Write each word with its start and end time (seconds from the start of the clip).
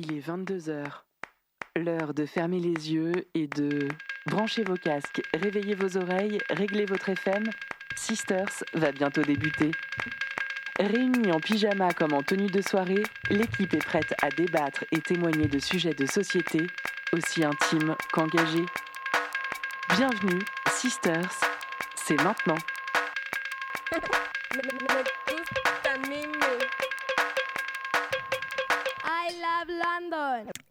Il 0.00 0.12
est 0.12 0.24
22h. 0.24 0.84
L'heure 1.74 2.14
de 2.14 2.24
fermer 2.24 2.60
les 2.60 2.92
yeux 2.92 3.26
et 3.34 3.48
de 3.48 3.88
brancher 4.26 4.62
vos 4.62 4.76
casques, 4.76 5.20
réveiller 5.34 5.74
vos 5.74 5.96
oreilles, 5.96 6.38
régler 6.50 6.84
votre 6.84 7.08
FM. 7.08 7.42
Sisters 7.96 8.62
va 8.74 8.92
bientôt 8.92 9.22
débuter. 9.22 9.72
Réunis 10.78 11.32
en 11.32 11.40
pyjama 11.40 11.92
comme 11.94 12.12
en 12.12 12.22
tenue 12.22 12.46
de 12.46 12.62
soirée, 12.62 13.02
l'équipe 13.28 13.74
est 13.74 13.84
prête 13.84 14.14
à 14.22 14.28
débattre 14.28 14.84
et 14.92 15.00
témoigner 15.00 15.48
de 15.48 15.58
sujets 15.58 15.94
de 15.94 16.06
société 16.06 16.64
aussi 17.12 17.42
intimes 17.42 17.96
qu'engagés. 18.12 18.66
Bienvenue, 19.96 20.42
Sisters, 20.76 21.40
c'est 21.96 22.22
maintenant. 22.22 22.58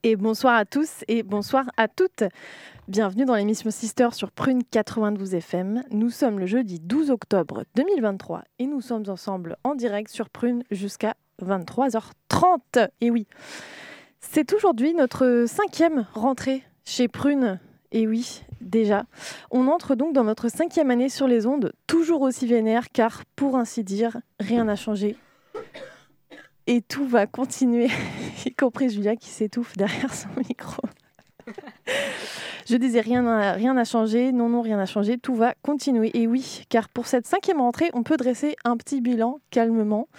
Et 0.04 0.16
bonsoir 0.16 0.56
à 0.56 0.66
tous 0.66 1.04
et 1.08 1.24
bonsoir 1.24 1.66
à 1.78 1.88
toutes. 1.88 2.24
Bienvenue 2.88 3.26
dans 3.26 3.36
l'émission 3.36 3.70
Sister 3.70 4.10
sur 4.12 4.32
Prune 4.32 4.64
92 4.64 5.36
FM. 5.36 5.84
Nous 5.92 6.10
sommes 6.10 6.40
le 6.40 6.46
jeudi 6.46 6.80
12 6.80 7.12
octobre 7.12 7.64
2023 7.76 8.44
et 8.60 8.66
nous 8.66 8.82
sommes 8.82 9.04
ensemble 9.08 9.58
en 9.64 9.76
direct 9.76 10.10
sur 10.10 10.30
Prune 10.30 10.64
jusqu'à 10.72 11.16
23h30. 11.44 12.90
Et 13.02 13.12
oui, 13.12 13.28
c'est 14.20 14.54
aujourd'hui 14.54 14.94
notre 14.94 15.46
cinquième 15.48 16.08
rentrée 16.14 16.64
chez 16.86 17.08
Prune. 17.08 17.60
Et 17.92 18.08
oui, 18.08 18.44
déjà. 18.62 19.06
On 19.52 19.68
entre 19.68 19.96
donc 19.96 20.14
dans 20.14 20.24
notre 20.24 20.50
cinquième 20.50 20.92
année 20.92 21.10
sur 21.10 21.28
les 21.28 21.46
ondes, 21.46 21.72
toujours 21.86 22.22
aussi 22.22 22.48
vénère, 22.48 22.90
car 22.92 23.24
pour 23.36 23.58
ainsi 23.58 23.84
dire, 23.84 24.18
rien 24.40 24.66
n'a 24.66 24.76
changé. 24.76 25.18
Et 26.68 26.82
tout 26.82 27.08
va 27.08 27.28
continuer, 27.28 27.88
y 28.46 28.54
compris 28.54 28.90
Julia 28.90 29.16
qui 29.16 29.30
s'étouffe 29.30 29.78
derrière 29.78 30.14
son 30.14 30.28
micro. 30.50 30.82
Je 32.68 32.76
disais 32.76 33.00
rien 33.00 33.22
n'a 33.22 33.54
rien 33.54 33.82
changé, 33.86 34.34
non 34.34 34.50
non 34.50 34.62
rien 34.62 34.76
n'a 34.76 34.86
changé, 34.86 35.18
tout 35.18 35.36
va 35.36 35.56
continuer. 35.62 36.12
Et 36.14 36.28
oui, 36.28 36.66
car 36.68 36.90
pour 36.90 37.08
cette 37.08 37.26
cinquième 37.26 37.62
rentrée, 37.62 37.90
on 37.94 38.04
peut 38.04 38.18
dresser 38.18 38.58
un 38.66 38.76
petit 38.76 39.00
bilan 39.00 39.40
calmement 39.50 40.10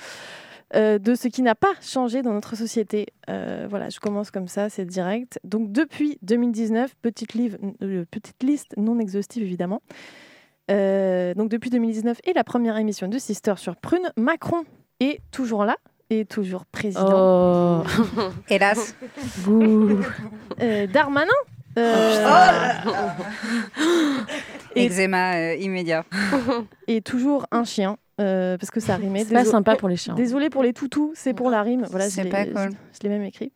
euh, 0.75 0.99
de 0.99 1.15
ce 1.15 1.29
qui 1.29 1.43
n'a 1.43 1.55
pas 1.55 1.75
changé 1.83 2.23
dans 2.23 2.33
notre 2.33 2.57
société. 2.57 3.09
Euh, 3.29 3.67
voilà, 3.69 3.91
je 3.91 4.01
commence 4.01 4.31
comme 4.31 4.49
ça, 4.49 4.71
c'est 4.71 4.87
direct. 4.87 5.39
Donc 5.45 5.71
depuis 5.71 6.19
2019, 6.23 6.95
petite, 7.03 7.37
euh, 7.83 8.07
petite 8.11 8.43
liste 8.43 8.75
non 8.79 8.99
exhaustive 8.99 9.43
évidemment. 9.43 9.83
Donc 10.71 11.49
depuis 11.51 11.71
2019 11.71 12.21
et 12.25 12.33
la 12.35 12.45
première 12.45 12.77
émission 12.77 13.09
de 13.09 13.19
Sister 13.19 13.55
sur 13.57 13.77
Prune, 13.77 14.11
Macron 14.17 14.65
est 15.01 15.21
toujours 15.31 15.65
là 15.65 15.77
et 16.11 16.25
toujours 16.25 16.65
président. 16.67 17.83
Oh, 17.83 17.85
Hélas. 18.49 18.95
Euh, 20.61 20.87
Darmanin 20.87 21.31
euh, 21.79 22.73
Et- 24.75 24.87
Eczéma 24.87 25.35
euh, 25.37 25.55
immédiat. 25.57 26.05
et 26.87 27.01
toujours 27.03 27.47
un 27.51 27.65
chien 27.65 27.97
euh, 28.21 28.57
parce 28.59 28.71
que 28.71 28.81
ça 28.81 28.97
rimait. 28.97 29.25
c'est 29.25 29.35
pas 29.35 29.45
sympa 29.45 29.77
pour 29.77 29.89
les 29.89 29.97
chiens. 29.97 30.15
Désolé 30.15 30.51
pour 30.51 30.63
les 30.63 30.73
toutous, 30.73 31.13
c'est 31.15 31.35
pour 31.35 31.51
la 31.51 31.63
rime. 31.63 31.87
Voilà, 31.91 32.09
C'est 32.09 32.23
je 32.23 33.03
l'ai 33.03 33.09
même 33.09 33.23
écrit. 33.23 33.53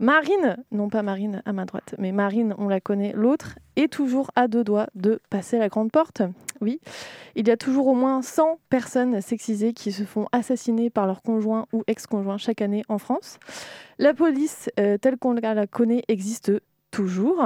Marine, 0.00 0.56
non 0.70 0.88
pas 0.88 1.02
Marine 1.02 1.42
à 1.44 1.52
ma 1.52 1.64
droite, 1.64 1.94
mais 1.98 2.12
Marine, 2.12 2.54
on 2.58 2.68
la 2.68 2.80
connaît, 2.80 3.12
l'autre, 3.14 3.58
est 3.76 3.92
toujours 3.92 4.30
à 4.36 4.46
deux 4.46 4.62
doigts 4.64 4.86
de 4.94 5.20
passer 5.28 5.58
la 5.58 5.68
grande 5.68 5.90
porte. 5.90 6.22
Oui, 6.60 6.80
il 7.36 7.46
y 7.46 7.50
a 7.50 7.56
toujours 7.56 7.86
au 7.88 7.94
moins 7.94 8.22
100 8.22 8.58
personnes 8.68 9.20
sexisées 9.20 9.72
qui 9.72 9.92
se 9.92 10.04
font 10.04 10.26
assassiner 10.32 10.90
par 10.90 11.06
leur 11.06 11.22
conjoint 11.22 11.66
ou 11.72 11.84
ex-conjoint 11.86 12.38
chaque 12.38 12.62
année 12.62 12.82
en 12.88 12.98
France. 12.98 13.38
La 13.98 14.14
police, 14.14 14.70
euh, 14.78 14.98
telle 14.98 15.18
qu'on 15.18 15.34
la 15.34 15.66
connaît, 15.66 16.02
existe 16.08 16.52
toujours. 16.90 17.44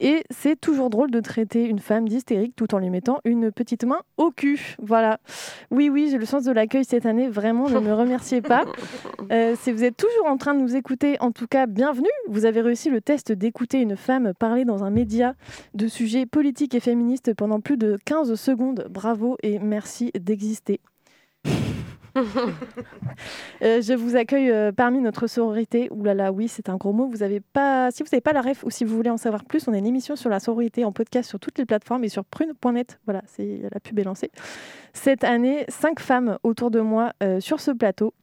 Et 0.00 0.24
c'est 0.30 0.58
toujours 0.58 0.88
drôle 0.88 1.10
de 1.10 1.20
traiter 1.20 1.66
une 1.66 1.78
femme 1.78 2.08
d'hystérique 2.08 2.56
tout 2.56 2.74
en 2.74 2.78
lui 2.78 2.88
mettant 2.88 3.20
une 3.24 3.52
petite 3.52 3.84
main 3.84 4.00
au 4.16 4.30
cul. 4.30 4.76
Voilà. 4.82 5.20
Oui, 5.70 5.90
oui, 5.90 6.08
j'ai 6.10 6.16
le 6.16 6.24
sens 6.24 6.44
de 6.44 6.52
l'accueil 6.52 6.84
cette 6.86 7.04
année. 7.04 7.28
Vraiment, 7.28 7.68
ne 7.68 7.78
me 7.78 7.92
remerciez 7.92 8.40
pas. 8.40 8.64
Euh, 9.30 9.54
si 9.60 9.70
vous 9.70 9.84
êtes 9.84 9.96
toujours 9.96 10.26
en 10.26 10.36
train 10.36 10.54
de 10.54 10.60
nous 10.60 10.74
écouter, 10.74 11.16
en 11.20 11.30
tout 11.30 11.46
cas, 11.46 11.66
bienvenue. 11.66 12.08
Vous 12.28 12.46
avez 12.46 12.62
réussi 12.62 12.90
le 12.90 13.00
test 13.00 13.30
d'écouter 13.30 13.80
une 13.80 13.96
femme 13.96 14.32
parler 14.34 14.64
dans 14.64 14.82
un 14.82 14.90
média 14.90 15.34
de 15.74 15.86
sujets 15.86 16.26
politiques 16.26 16.74
et 16.74 16.80
féministes 16.80 17.32
pendant 17.34 17.60
plus 17.60 17.76
de 17.76 17.96
15 18.06 18.34
secondes. 18.34 18.88
Bravo 18.90 19.36
et 19.44 19.60
merci 19.60 20.10
d'exister. 20.18 20.80
Euh, 23.62 23.82
je 23.82 23.92
vous 23.92 24.16
accueille 24.16 24.50
euh, 24.50 24.72
parmi 24.72 25.00
notre 25.00 25.26
sororité. 25.26 25.88
Ouh 25.90 26.02
là 26.02 26.14
là, 26.14 26.32
oui, 26.32 26.48
c'est 26.48 26.70
un 26.70 26.76
gros 26.76 26.94
mot. 26.94 27.06
Vous 27.06 27.22
avez 27.22 27.40
pas, 27.40 27.90
si 27.90 28.02
vous 28.02 28.08
n'avez 28.10 28.22
pas 28.22 28.32
la 28.32 28.40
ref 28.40 28.64
ou 28.64 28.70
si 28.70 28.84
vous 28.84 28.96
voulez 28.96 29.10
en 29.10 29.18
savoir 29.18 29.44
plus, 29.44 29.68
on 29.68 29.74
a 29.74 29.76
une 29.76 29.86
émission 29.86 30.16
sur 30.16 30.30
la 30.30 30.40
sororité 30.40 30.84
en 30.86 30.92
podcast 30.92 31.28
sur 31.28 31.38
toutes 31.38 31.58
les 31.58 31.66
plateformes 31.66 32.02
et 32.04 32.08
sur 32.08 32.24
prune.net. 32.24 32.98
Voilà, 33.04 33.20
c'est 33.26 33.60
la 33.70 33.80
pub 33.80 33.98
est 33.98 34.04
lancée. 34.04 34.30
Cette 34.94 35.24
année, 35.24 35.66
cinq 35.68 36.00
femmes 36.00 36.38
autour 36.42 36.70
de 36.70 36.80
moi 36.80 37.12
euh, 37.22 37.40
sur 37.40 37.60
ce 37.60 37.70
plateau. 37.70 38.14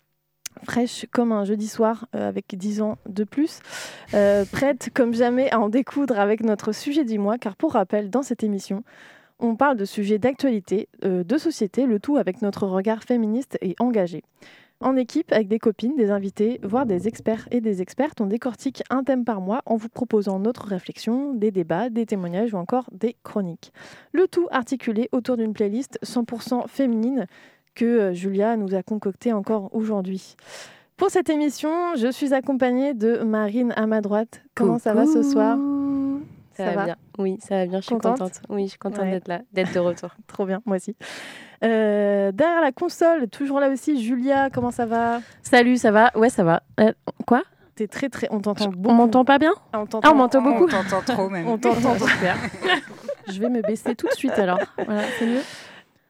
Fraîches 0.63 1.05
comme 1.11 1.31
un 1.31 1.45
jeudi 1.45 1.67
soir 1.67 2.07
avec 2.13 2.55
10 2.57 2.81
ans 2.81 2.97
de 3.07 3.23
plus, 3.23 3.59
prêtes 4.51 4.89
comme 4.91 5.13
jamais 5.13 5.51
à 5.51 5.59
en 5.59 5.69
découdre 5.69 6.19
avec 6.19 6.41
notre 6.41 6.71
sujet 6.71 7.05
du 7.05 7.19
mois, 7.19 7.37
car 7.37 7.55
pour 7.55 7.73
rappel, 7.73 8.09
dans 8.09 8.23
cette 8.23 8.43
émission, 8.43 8.83
on 9.39 9.55
parle 9.55 9.77
de 9.77 9.85
sujets 9.85 10.19
d'actualité, 10.19 10.89
euh, 11.03 11.23
de 11.23 11.37
société, 11.37 11.85
le 11.85 11.99
tout 11.99 12.17
avec 12.17 12.41
notre 12.41 12.67
regard 12.67 13.03
féministe 13.03 13.57
et 13.61 13.75
engagé. 13.79 14.23
En 14.79 14.95
équipe, 14.95 15.31
avec 15.31 15.47
des 15.47 15.57
copines, 15.57 15.95
des 15.95 16.11
invités, 16.11 16.59
voire 16.61 16.85
des 16.85 17.07
experts 17.07 17.47
et 17.49 17.61
des 17.61 17.81
expertes, 17.81 18.21
on 18.21 18.27
décortique 18.27 18.83
un 18.91 19.03
thème 19.03 19.25
par 19.25 19.41
mois 19.41 19.61
en 19.65 19.75
vous 19.75 19.89
proposant 19.89 20.37
notre 20.37 20.67
réflexion, 20.67 21.33
des 21.33 21.49
débats, 21.49 21.89
des 21.89 22.05
témoignages 22.05 22.53
ou 22.53 22.57
encore 22.57 22.87
des 22.91 23.15
chroniques. 23.23 23.73
Le 24.11 24.27
tout 24.27 24.47
articulé 24.51 25.09
autour 25.11 25.35
d'une 25.35 25.53
playlist 25.53 25.97
100% 26.05 26.67
féminine 26.67 27.25
que 27.73 27.85
euh, 27.85 28.13
Julia 28.13 28.55
nous 28.55 28.75
a 28.75 28.83
concoctée 28.83 29.33
encore 29.33 29.73
aujourd'hui. 29.73 30.35
Pour 30.95 31.09
cette 31.09 31.29
émission, 31.29 31.95
je 31.95 32.11
suis 32.11 32.33
accompagnée 32.33 32.93
de 32.93 33.23
Marine 33.23 33.73
à 33.75 33.87
ma 33.87 34.01
droite. 34.01 34.41
Comment 34.55 34.79
ça 34.79 34.93
va 34.93 35.05
ce 35.05 35.23
soir? 35.23 35.57
Ça, 36.57 36.65
Ça 36.65 36.71
va, 36.71 36.75
va 36.75 36.83
bien. 36.85 36.95
Oui, 37.19 37.37
ça 37.41 37.55
va 37.57 37.65
bien. 37.67 37.79
Je 37.79 37.85
suis 37.85 37.95
Contente 37.95 38.17
contente. 38.19 38.41
Oui, 38.49 38.63
je 38.63 38.69
suis 38.71 38.79
contente 38.79 39.01
Ouais. 39.03 39.11
d'être 39.11 39.27
là, 39.27 39.41
d'être 39.53 39.73
de 39.73 39.79
retour. 39.79 40.09
Trop 40.27 40.45
bien, 40.45 40.61
moi 40.65 40.77
aussi. 40.77 40.95
Euh, 41.63 42.31
derrière 42.31 42.61
la 42.61 42.71
console, 42.71 43.27
toujours 43.29 43.59
là 43.59 43.69
aussi, 43.69 44.03
Julia, 44.03 44.49
comment 44.49 44.71
ça 44.71 44.85
va? 44.85 45.21
Salut, 45.43 45.77
ça 45.77 45.91
va? 45.91 46.11
Ouais, 46.15 46.29
ça 46.29 46.43
va. 46.43 46.63
Euh, 46.79 46.91
quoi? 47.25 47.43
T'es 47.75 47.87
très 47.87 48.09
très, 48.09 48.27
on 48.31 48.39
t'entend 48.39 48.71
On 48.85 48.93
m'entend 48.93 49.23
pas 49.23 49.37
bien? 49.37 49.53
Ah, 49.71 49.79
on 49.79 49.83
Ah, 49.83 49.87
t'entend 49.87 50.11
on 50.11 50.15
m'entend 50.15 50.41
beaucoup 50.41 50.63
On 50.65 50.67
t'entend 50.67 51.01
trop 51.13 51.29
même. 51.29 51.47
On 51.47 51.57
t'entend 51.57 51.93
super. 52.07 52.35
Je 53.31 53.39
vais 53.39 53.49
me 53.49 53.61
baisser 53.61 53.93
tout 53.95 54.07
de 54.07 54.13
suite 54.13 54.37
alors. 54.39 54.59
Voilà, 54.83 55.03
c'est 55.19 55.25
mieux. 55.27 55.41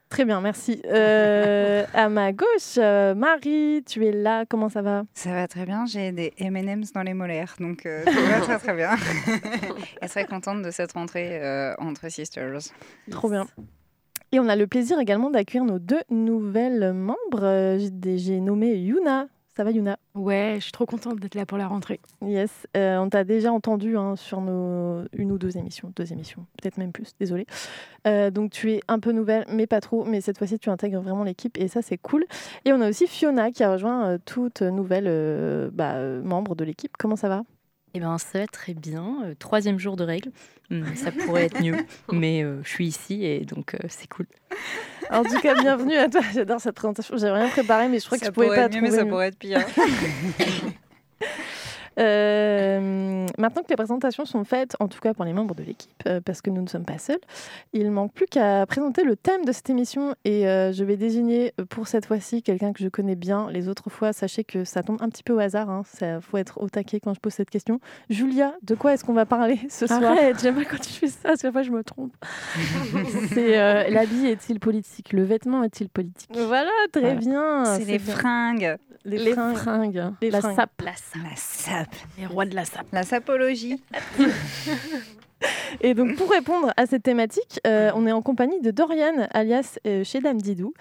Très 0.09 0.23
bien, 0.23 0.39
merci. 0.39 0.81
Euh, 0.85 1.85
à 1.93 2.07
ma 2.07 2.31
gauche, 2.31 2.77
euh, 2.77 3.13
Marie, 3.13 3.83
tu 3.85 4.05
es 4.05 4.11
là. 4.11 4.45
Comment 4.47 4.69
ça 4.69 4.81
va? 4.81 5.03
Ça 5.13 5.33
va 5.33 5.47
très 5.47 5.65
bien, 5.65 5.85
j'ai 5.85 6.11
des 6.13 6.33
M&M's 6.37 6.93
dans 6.93 7.03
les 7.03 7.13
molaires, 7.13 7.55
donc 7.59 7.85
euh, 7.85 8.03
tout 8.05 8.13
va 8.13 8.39
très 8.39 8.57
très 8.57 8.73
bien. 8.73 8.95
Elle 10.01 10.09
serait 10.09 10.25
contente 10.25 10.61
de 10.61 10.71
cette 10.71 10.93
rentrée 10.93 11.39
euh, 11.41 11.73
entre 11.79 12.09
sisters. 12.09 12.59
Trop 13.11 13.29
bien. 13.29 13.47
Et 14.31 14.39
on 14.39 14.47
a 14.47 14.55
le 14.55 14.67
plaisir 14.67 14.99
également 14.99 15.29
d'accueillir 15.29 15.65
nos 15.65 15.79
deux 15.79 16.01
nouvelles 16.09 16.93
membres. 16.93 17.77
J'ai 17.77 18.39
nommé 18.39 18.75
Yuna. 18.75 19.27
Ça 19.57 19.63
va, 19.63 19.71
Yuna? 19.71 19.97
Ouais, 20.13 20.57
je 20.57 20.65
suis 20.65 20.71
trop 20.71 20.85
contente 20.85 21.19
d'être 21.19 21.33
là 21.33 21.47
pour 21.47 21.57
la 21.57 21.67
rentrée. 21.67 21.99
Yes, 22.21 22.67
euh, 22.77 22.97
on 22.99 23.09
t'a 23.09 23.23
déjà 23.23 23.51
entendu 23.51 23.97
hein, 23.97 24.15
sur 24.15 24.39
nos 24.39 25.01
une 25.13 25.31
ou 25.31 25.39
deux 25.39 25.57
émissions, 25.57 25.91
deux 25.95 26.13
émissions, 26.13 26.45
peut-être 26.61 26.77
même 26.77 26.91
plus, 26.91 27.15
désolé. 27.19 27.47
Euh, 28.05 28.29
donc 28.29 28.51
tu 28.51 28.71
es 28.73 28.81
un 28.87 28.99
peu 28.99 29.11
nouvelle, 29.11 29.45
mais 29.49 29.65
pas 29.65 29.81
trop, 29.81 30.05
mais 30.05 30.21
cette 30.21 30.37
fois-ci 30.37 30.59
tu 30.59 30.69
intègres 30.69 31.01
vraiment 31.01 31.23
l'équipe 31.23 31.57
et 31.57 31.67
ça 31.67 31.81
c'est 31.81 31.97
cool. 31.97 32.23
Et 32.65 32.71
on 32.71 32.81
a 32.81 32.89
aussi 32.89 33.07
Fiona 33.07 33.49
qui 33.49 33.63
a 33.63 33.71
rejoint 33.71 34.05
euh, 34.05 34.17
toute 34.23 34.61
nouvelle 34.61 35.71
bah, 35.73 36.03
membre 36.23 36.53
de 36.53 36.63
l'équipe. 36.63 36.95
Comment 36.95 37.15
ça 37.15 37.27
va? 37.27 37.41
Eh 37.97 37.99
ben, 37.99 38.15
ça 38.19 38.37
va 38.37 38.45
très 38.45 38.75
bien. 38.75 39.23
Euh, 39.25 39.33
troisième 39.39 39.79
jour 39.79 39.95
de 39.95 40.03
règles. 40.03 40.29
Hum, 40.69 40.85
ça 40.95 41.11
pourrait 41.11 41.45
être 41.45 41.59
mieux, 41.59 41.77
mais 42.11 42.43
euh, 42.43 42.61
je 42.63 42.69
suis 42.69 42.85
ici 42.85 43.25
et 43.25 43.39
donc 43.39 43.73
euh, 43.73 43.79
c'est 43.89 44.07
cool. 44.07 44.27
En 45.09 45.23
tout 45.23 45.39
cas, 45.39 45.55
bienvenue 45.55 45.95
à 45.95 46.07
toi. 46.07 46.21
J'adore 46.33 46.61
cette 46.61 46.75
présentation. 46.75 47.17
J'avais 47.17 47.39
rien 47.39 47.49
préparé, 47.49 47.87
mais 47.87 47.97
je 47.97 48.05
crois 48.05 48.19
ça 48.19 48.25
que 48.25 48.27
je 48.27 48.33
pouvais 48.33 48.47
pourrait 48.47 48.57
pas 48.59 48.65
être 48.65 48.75
mieux, 48.75 48.81
mais 48.81 48.91
ça 48.91 49.03
mieux. 49.03 49.09
pourrait 49.09 49.27
être 49.29 49.39
pire. 49.39 49.65
Euh, 51.99 53.25
maintenant 53.37 53.61
que 53.63 53.69
les 53.69 53.75
présentations 53.75 54.25
sont 54.25 54.43
faites, 54.43 54.75
en 54.79 54.87
tout 54.87 54.99
cas 54.99 55.13
pour 55.13 55.25
les 55.25 55.33
membres 55.33 55.55
de 55.55 55.63
l'équipe, 55.63 55.91
euh, 56.07 56.21
parce 56.23 56.41
que 56.41 56.49
nous 56.49 56.61
ne 56.61 56.67
sommes 56.67 56.85
pas 56.85 56.97
seuls, 56.97 57.19
il 57.73 57.89
manque 57.91 58.13
plus 58.13 58.25
qu'à 58.25 58.65
présenter 58.65 59.03
le 59.03 59.15
thème 59.15 59.45
de 59.45 59.51
cette 59.51 59.69
émission 59.69 60.13
et 60.25 60.47
euh, 60.47 60.71
je 60.71 60.83
vais 60.83 60.97
désigner 60.97 61.53
pour 61.69 61.87
cette 61.87 62.05
fois-ci 62.05 62.41
quelqu'un 62.43 62.73
que 62.73 62.83
je 62.83 62.87
connais 62.89 63.15
bien. 63.15 63.49
Les 63.51 63.67
autres 63.67 63.89
fois, 63.89 64.13
sachez 64.13 64.43
que 64.43 64.63
ça 64.63 64.83
tombe 64.83 64.97
un 65.01 65.09
petit 65.09 65.23
peu 65.23 65.33
au 65.33 65.39
hasard. 65.39 65.83
Il 66.01 66.19
faut 66.21 66.37
être 66.37 66.61
au 66.61 66.69
taquet 66.69 66.99
quand 66.99 67.13
je 67.13 67.19
pose 67.19 67.33
cette 67.33 67.49
question. 67.49 67.79
Julia, 68.09 68.53
de 68.63 68.75
quoi 68.75 68.93
est-ce 68.93 69.03
qu'on 69.03 69.13
va 69.13 69.25
parler 69.25 69.59
ce 69.69 69.87
soir? 69.87 70.03
Arrête, 70.03 70.39
j'aime 70.41 70.55
pas 70.55 70.65
quand 70.65 70.79
tu 70.79 70.89
fais 70.91 71.07
ça, 71.07 71.29
parce 71.29 71.41
que 71.41 71.51
fois 71.51 71.63
je 71.63 71.71
me 71.71 71.83
trompe. 71.83 72.13
C'est 73.33 73.57
euh, 73.59 73.89
l'habit 73.89 74.27
est-il 74.27 74.59
politique? 74.59 75.13
Le 75.13 75.23
vêtement 75.23 75.63
est-il 75.63 75.89
politique? 75.89 76.29
Voilà, 76.33 76.69
très 76.91 77.01
Voilà. 77.01 77.15
bien. 77.15 77.65
C'est 77.65 77.85
les 77.85 77.99
fringues. 77.99 78.77
Les 79.05 79.17
Les 79.17 79.31
fringues. 79.31 79.55
fringues, 79.55 80.13
Les 80.21 80.29
la 80.29 80.41
sape. 80.41 80.81
La 80.83 80.91
sape. 81.35 81.86
Sape. 81.91 82.09
Les 82.17 82.25
rois 82.25 82.45
de 82.45 82.55
la 82.55 82.65
sape. 82.65 82.87
La 82.91 83.03
sapologie. 83.03 83.81
Et 85.81 85.93
donc, 85.93 86.15
pour 86.15 86.31
répondre 86.31 86.73
à 86.77 86.85
cette 86.87 87.03
thématique, 87.03 87.59
euh, 87.67 87.91
on 87.93 88.07
est 88.07 88.11
en 88.11 88.23
compagnie 88.23 88.59
de 88.61 88.71
Doriane, 88.71 89.27
alias 89.31 89.77
euh, 89.85 90.03
chez 90.03 90.19
Dame 90.19 90.41
Didou, 90.41 90.73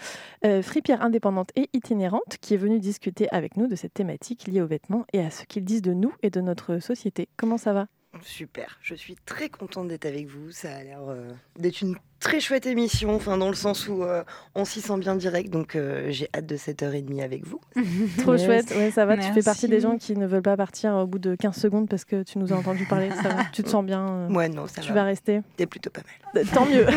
euh, 0.45 0.63
fripière 0.63 1.03
indépendante 1.03 1.51
et 1.57 1.69
itinérante, 1.75 2.39
qui 2.41 2.55
est 2.55 2.57
venue 2.57 2.81
discuter 2.81 3.29
avec 3.33 3.57
nous 3.59 3.67
de 3.67 3.77
cette 3.77 3.93
thématique 3.93 4.47
liée 4.47 4.63
aux 4.63 4.67
vêtements 4.67 5.05
et 5.13 5.21
à 5.21 5.31
ce 5.31 5.45
qu'ils 5.45 5.65
disent 5.65 5.83
de 5.83 5.93
nous 5.93 6.15
et 6.23 6.31
de 6.31 6.41
notre 6.41 6.79
société. 6.79 7.29
Comment 7.37 7.59
ça 7.59 7.75
va? 7.75 7.87
Super, 8.23 8.79
je 8.83 8.95
suis 8.95 9.17
très 9.27 9.49
contente 9.49 9.89
d'être 9.89 10.07
avec 10.07 10.27
vous. 10.27 10.51
Ça 10.51 10.75
a 10.75 10.83
l'air 10.83 11.01
euh, 11.09 11.31
d'être 11.59 11.83
une 11.83 11.97
très 12.21 12.41
chouette 12.41 12.67
émission, 12.67 13.15
enfin 13.15 13.37
dans 13.39 13.49
le 13.49 13.55
sens 13.55 13.89
où 13.89 14.03
euh, 14.03 14.23
on 14.55 14.65
s'y 14.65 14.81
sent 14.81 14.97
bien 14.99 15.17
direct, 15.17 15.51
donc 15.51 15.77
euh, 15.77 16.07
j'ai 16.11 16.29
hâte 16.35 16.47
de 16.47 16.57
cette 16.57 16.83
heure 16.83 16.95
et 16.95 17.03
demie 17.03 17.23
avec 17.23 17.47
vous. 17.47 17.61
Trop 18.19 18.35
Yes. 18.37 18.45
chouette, 18.45 18.75
ouais, 18.77 18.91
ça 18.91 19.07
va. 19.07 19.17
Tu 19.17 19.33
fais 19.33 19.43
partie 19.43 19.69
des 19.69 19.81
gens 19.81 19.97
qui 19.99 20.17
ne 20.17 20.27
veulent 20.27 20.43
pas 20.43 20.57
partir 20.57 20.95
au 20.95 21.07
bout 21.07 21.19
de 21.19 21.35
15 21.35 21.57
secondes 21.57 21.89
parce 21.89 22.05
que 22.05 22.23
tu 22.23 22.39
nous 22.39 22.53
as 22.53 22.57
entendu 22.57 22.85
parler. 22.87 23.11
Ça 23.23 23.29
va. 23.29 23.45
Tu 23.53 23.63
te 23.63 23.69
sens 23.69 23.85
bien 23.85 24.07
euh, 24.09 24.29
Ouais, 24.29 24.49
non, 24.49 24.67
ça 24.67 24.81
Tu 24.83 24.89
va. 24.89 24.97
vas 24.97 25.05
rester 25.05 25.41
C'était 25.53 25.67
plutôt 25.67 25.91
pas 25.91 26.03
mal. 26.35 26.45
Tant 26.53 26.67
mieux. 26.67 26.87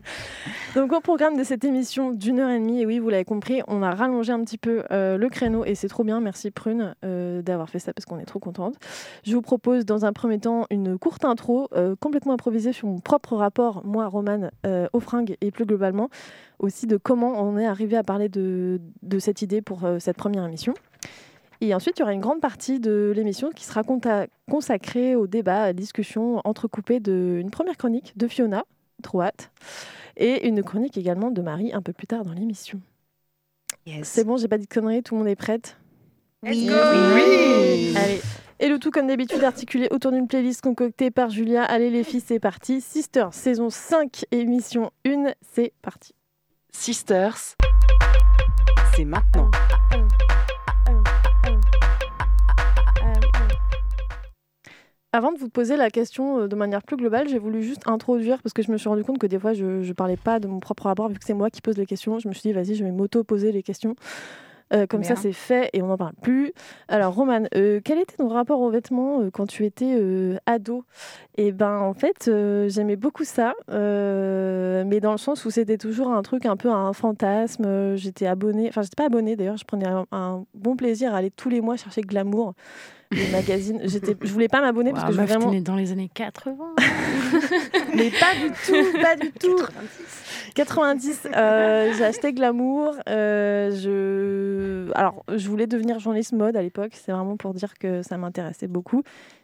Donc 0.74 0.92
au 0.92 1.00
programme 1.00 1.36
de 1.36 1.44
cette 1.44 1.64
émission 1.64 2.10
d'une 2.12 2.40
heure 2.40 2.50
et 2.50 2.58
demie, 2.58 2.82
et 2.82 2.86
oui, 2.86 2.98
vous 2.98 3.08
l'avez 3.08 3.24
compris, 3.24 3.62
on 3.68 3.82
a 3.82 3.94
rallongé 3.94 4.32
un 4.32 4.42
petit 4.44 4.58
peu 4.58 4.82
euh, 4.90 5.16
le 5.16 5.28
créneau 5.28 5.64
et 5.64 5.74
c'est 5.74 5.88
trop 5.88 6.04
bien. 6.04 6.20
Merci 6.20 6.50
Prune 6.50 6.94
euh, 7.04 7.42
d'avoir 7.42 7.68
fait 7.68 7.78
ça 7.78 7.92
parce 7.92 8.06
qu'on 8.06 8.18
est 8.18 8.24
trop 8.24 8.38
contente. 8.38 8.74
Je 9.24 9.34
vous 9.34 9.42
propose 9.42 9.84
dans 9.84 10.04
un 10.04 10.12
premier 10.12 10.38
temps 10.38 10.66
une 10.70 10.98
courte 10.98 11.24
intro 11.24 11.68
euh, 11.74 11.94
complètement 12.00 12.32
improvisée 12.32 12.72
sur 12.72 12.88
mon 12.88 12.98
propre 12.98 13.36
rapport, 13.36 13.79
moi, 13.84 14.06
Romane, 14.06 14.50
euh, 14.66 14.88
aux 14.92 15.00
fringues 15.00 15.36
et 15.40 15.50
plus 15.50 15.66
globalement 15.66 16.08
aussi 16.58 16.86
de 16.86 16.96
comment 16.96 17.42
on 17.42 17.58
est 17.58 17.66
arrivé 17.66 17.96
à 17.96 18.02
parler 18.02 18.28
de, 18.28 18.80
de 19.02 19.18
cette 19.18 19.42
idée 19.42 19.62
pour 19.62 19.84
euh, 19.84 19.98
cette 19.98 20.16
première 20.16 20.44
émission. 20.44 20.74
Et 21.60 21.74
ensuite, 21.74 21.98
il 21.98 22.00
y 22.00 22.02
aura 22.02 22.14
une 22.14 22.20
grande 22.20 22.40
partie 22.40 22.80
de 22.80 23.12
l'émission 23.14 23.50
qui 23.50 23.64
sera 23.64 23.82
consacrée 24.50 25.14
au 25.14 25.26
débat, 25.26 25.62
à 25.62 25.66
la 25.66 25.72
discussion 25.74 26.40
entrecoupée 26.44 27.00
d'une 27.00 27.50
première 27.50 27.76
chronique 27.76 28.16
de 28.16 28.28
Fiona, 28.28 28.64
trop 29.02 29.22
hâte, 29.22 29.50
et 30.16 30.48
une 30.48 30.62
chronique 30.62 30.96
également 30.96 31.30
de 31.30 31.42
Marie 31.42 31.72
un 31.74 31.82
peu 31.82 31.92
plus 31.92 32.06
tard 32.06 32.24
dans 32.24 32.32
l'émission. 32.32 32.80
Yes. 33.86 34.08
C'est 34.08 34.24
bon, 34.24 34.36
j'ai 34.36 34.48
pas 34.48 34.58
dit 34.58 34.66
de 34.66 34.72
conneries, 34.72 35.02
tout 35.02 35.14
le 35.14 35.18
monde 35.18 35.28
est 35.28 35.36
prête? 35.36 35.76
Oui. 36.42 36.70
Oui. 36.70 37.94
Allez. 37.96 38.20
Et 38.60 38.68
le 38.68 38.78
tout, 38.78 38.90
comme 38.90 39.06
d'habitude, 39.06 39.44
articulé 39.44 39.88
autour 39.90 40.10
d'une 40.10 40.26
playlist 40.26 40.62
concoctée 40.62 41.10
par 41.10 41.28
Julia. 41.28 41.64
Allez, 41.64 41.90
les 41.90 42.02
filles, 42.02 42.22
c'est 42.24 42.40
parti. 42.40 42.80
Sister, 42.80 43.26
saison 43.32 43.68
5, 43.68 44.24
émission 44.30 44.90
1, 45.06 45.34
c'est 45.52 45.74
parti. 45.82 46.14
Sisters, 46.72 47.36
c'est 48.96 49.04
maintenant. 49.04 49.50
Avant 55.12 55.32
de 55.32 55.38
vous 55.38 55.50
poser 55.50 55.76
la 55.76 55.90
question 55.90 56.40
euh, 56.40 56.48
de 56.48 56.56
manière 56.56 56.82
plus 56.82 56.96
globale, 56.96 57.28
j'ai 57.28 57.38
voulu 57.38 57.62
juste 57.62 57.82
introduire, 57.86 58.40
parce 58.42 58.54
que 58.54 58.62
je 58.62 58.70
me 58.70 58.78
suis 58.78 58.88
rendu 58.88 59.04
compte 59.04 59.18
que 59.18 59.26
des 59.26 59.38
fois, 59.38 59.52
je 59.52 59.86
ne 59.86 59.92
parlais 59.92 60.16
pas 60.16 60.40
de 60.40 60.46
mon 60.48 60.60
propre 60.60 60.84
rapport, 60.84 61.08
vu 61.08 61.18
que 61.18 61.24
c'est 61.24 61.34
moi 61.34 61.50
qui 61.50 61.60
pose 61.60 61.76
les 61.76 61.84
questions. 61.84 62.18
Je 62.18 62.28
me 62.28 62.32
suis 62.32 62.48
dit, 62.48 62.52
vas-y, 62.54 62.76
je 62.76 62.84
vais 62.84 62.92
m'auto-poser 62.92 63.52
les 63.52 63.62
questions. 63.62 63.94
Euh, 64.72 64.86
comme 64.86 65.02
ça, 65.02 65.16
c'est 65.16 65.32
fait 65.32 65.68
et 65.72 65.82
on 65.82 65.88
n'en 65.88 65.96
parle 65.96 66.14
plus. 66.22 66.52
Alors, 66.88 67.14
Romane, 67.14 67.48
euh, 67.56 67.80
quel 67.84 67.98
était 67.98 68.16
ton 68.16 68.28
rapport 68.28 68.60
aux 68.60 68.70
vêtements 68.70 69.20
euh, 69.20 69.30
quand 69.30 69.46
tu 69.46 69.64
étais 69.64 69.96
ado? 70.46 70.84
Eh 71.36 71.52
ben, 71.52 71.78
en 71.78 71.94
fait, 71.94 72.30
j'aimais 72.68 72.96
beaucoup 72.96 73.24
ça, 73.24 73.54
mais 73.68 75.00
dans 75.00 75.12
le 75.12 75.18
sens 75.18 75.44
où 75.44 75.50
c'était 75.50 75.78
toujours 75.78 76.10
un 76.10 76.22
truc 76.22 76.46
un 76.46 76.56
peu 76.56 76.70
un 76.70 76.92
fantasme. 76.92 77.96
J'étais 77.96 78.26
abonnée, 78.26 78.68
enfin, 78.68 78.82
j'étais 78.82 78.96
pas 78.96 79.06
abonnée 79.06 79.36
d'ailleurs, 79.36 79.56
je 79.56 79.64
prenais 79.64 79.86
un, 79.86 80.06
un 80.12 80.44
bon 80.54 80.76
plaisir 80.76 81.14
à 81.14 81.18
aller 81.18 81.30
tous 81.30 81.48
les 81.48 81.60
mois 81.60 81.76
chercher 81.76 82.02
Glamour, 82.02 82.54
les 83.10 83.28
magazines. 83.28 83.80
J'étais, 83.84 84.16
je 84.20 84.32
voulais 84.32 84.48
pas 84.48 84.60
m'abonner 84.60 84.92
parce 84.92 85.06
que 85.06 85.12
je 85.12 85.20
meuf, 85.20 85.28
vraiment. 85.28 85.46
t'es 85.46 85.56
née 85.56 85.60
dans 85.62 85.76
les 85.76 85.92
années 85.92 86.10
80. 86.12 86.56
Mais 87.94 88.10
pas 88.10 88.34
du 88.34 88.50
tout, 88.66 89.00
pas 89.00 89.16
du 89.16 89.32
tout. 89.32 89.58
90, 90.54 91.28
euh, 91.34 91.92
j'ai 91.96 92.04
acheté 92.04 92.32
Glamour. 92.32 92.94
euh. 93.08 94.90
Alors, 94.94 95.24
je 95.34 95.48
voulais 95.48 95.66
devenir 95.66 95.98
journaliste 95.98 96.32
mode 96.32 96.56
à 96.56 96.62
l'époque. 96.62 96.92
C'est 96.94 97.12
vraiment 97.12 97.36
pour 97.36 97.54
dire 97.54 97.74
que 97.74 98.02
ça 98.02 98.16
m'intéressait 98.16 98.66
beaucoup. 98.66 99.02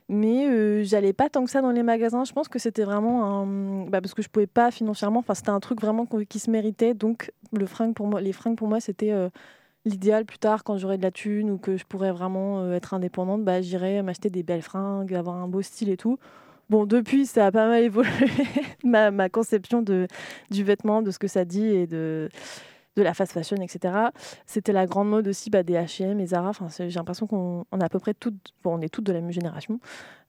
Mais 0.08 0.46
euh, 0.48 0.82
j'allais 0.84 1.12
pas 1.12 1.28
tant 1.28 1.44
que 1.44 1.50
ça 1.50 1.60
dans 1.62 1.70
les 1.70 1.82
magasins. 1.82 2.24
Je 2.24 2.32
pense 2.32 2.48
que 2.48 2.58
c'était 2.58 2.84
vraiment 2.84 3.24
un... 3.24 3.86
bah, 3.86 4.00
parce 4.00 4.14
que 4.14 4.22
je 4.22 4.28
pouvais 4.28 4.46
pas 4.46 4.70
financièrement. 4.70 5.20
Enfin, 5.20 5.34
c'était 5.34 5.50
un 5.50 5.60
truc 5.60 5.80
vraiment 5.80 6.06
qui 6.28 6.38
se 6.38 6.50
méritait. 6.50 6.94
Donc, 6.94 7.32
le 7.52 7.66
fringue 7.66 7.94
pour 7.94 8.06
moi, 8.06 8.20
les 8.20 8.32
fringues 8.32 8.56
pour 8.56 8.68
moi, 8.68 8.80
c'était 8.80 9.12
l'idéal 9.84 10.24
plus 10.24 10.38
tard 10.38 10.64
quand 10.64 10.76
j'aurais 10.78 10.98
de 10.98 11.02
la 11.02 11.12
thune 11.12 11.50
ou 11.50 11.58
que 11.58 11.76
je 11.76 11.84
pourrais 11.84 12.12
vraiment 12.12 12.72
être 12.72 12.94
indépendante. 12.94 13.44
Bah, 13.44 13.60
j'irais 13.60 14.02
m'acheter 14.02 14.30
des 14.30 14.42
belles 14.42 14.62
fringues, 14.62 15.12
avoir 15.14 15.36
un 15.36 15.48
beau 15.48 15.62
style 15.62 15.90
et 15.90 15.96
tout. 15.96 16.18
Bon, 16.68 16.84
depuis, 16.84 17.26
ça 17.26 17.46
a 17.46 17.52
pas 17.52 17.68
mal 17.68 17.82
évolué, 17.84 18.10
ma, 18.84 19.28
conception 19.28 19.82
de, 19.82 20.08
du 20.50 20.64
vêtement, 20.64 21.00
de 21.00 21.12
ce 21.12 21.18
que 21.18 21.28
ça 21.28 21.44
dit 21.44 21.64
et 21.64 21.86
de, 21.86 22.28
de 22.96 23.02
la 23.02 23.14
fast 23.14 23.32
fashion, 23.32 23.56
etc. 23.56 23.94
C'était 24.46 24.72
la 24.72 24.86
grande 24.86 25.08
mode 25.08 25.28
aussi 25.28 25.48
bah, 25.50 25.62
des 25.62 25.74
H&M 25.74 26.18
et 26.18 26.26
Zara. 26.26 26.48
Enfin, 26.48 26.66
j'ai 26.68 26.88
l'impression 26.88 27.26
qu'on 27.26 27.64
on 27.70 27.80
est 27.80 27.84
à 27.84 27.88
peu 27.88 28.00
près 28.00 28.14
toutes, 28.14 28.52
bon, 28.64 28.78
on 28.78 28.80
est 28.80 28.88
toutes 28.88 29.04
de 29.04 29.12
la 29.12 29.20
même 29.20 29.30
génération, 29.30 29.78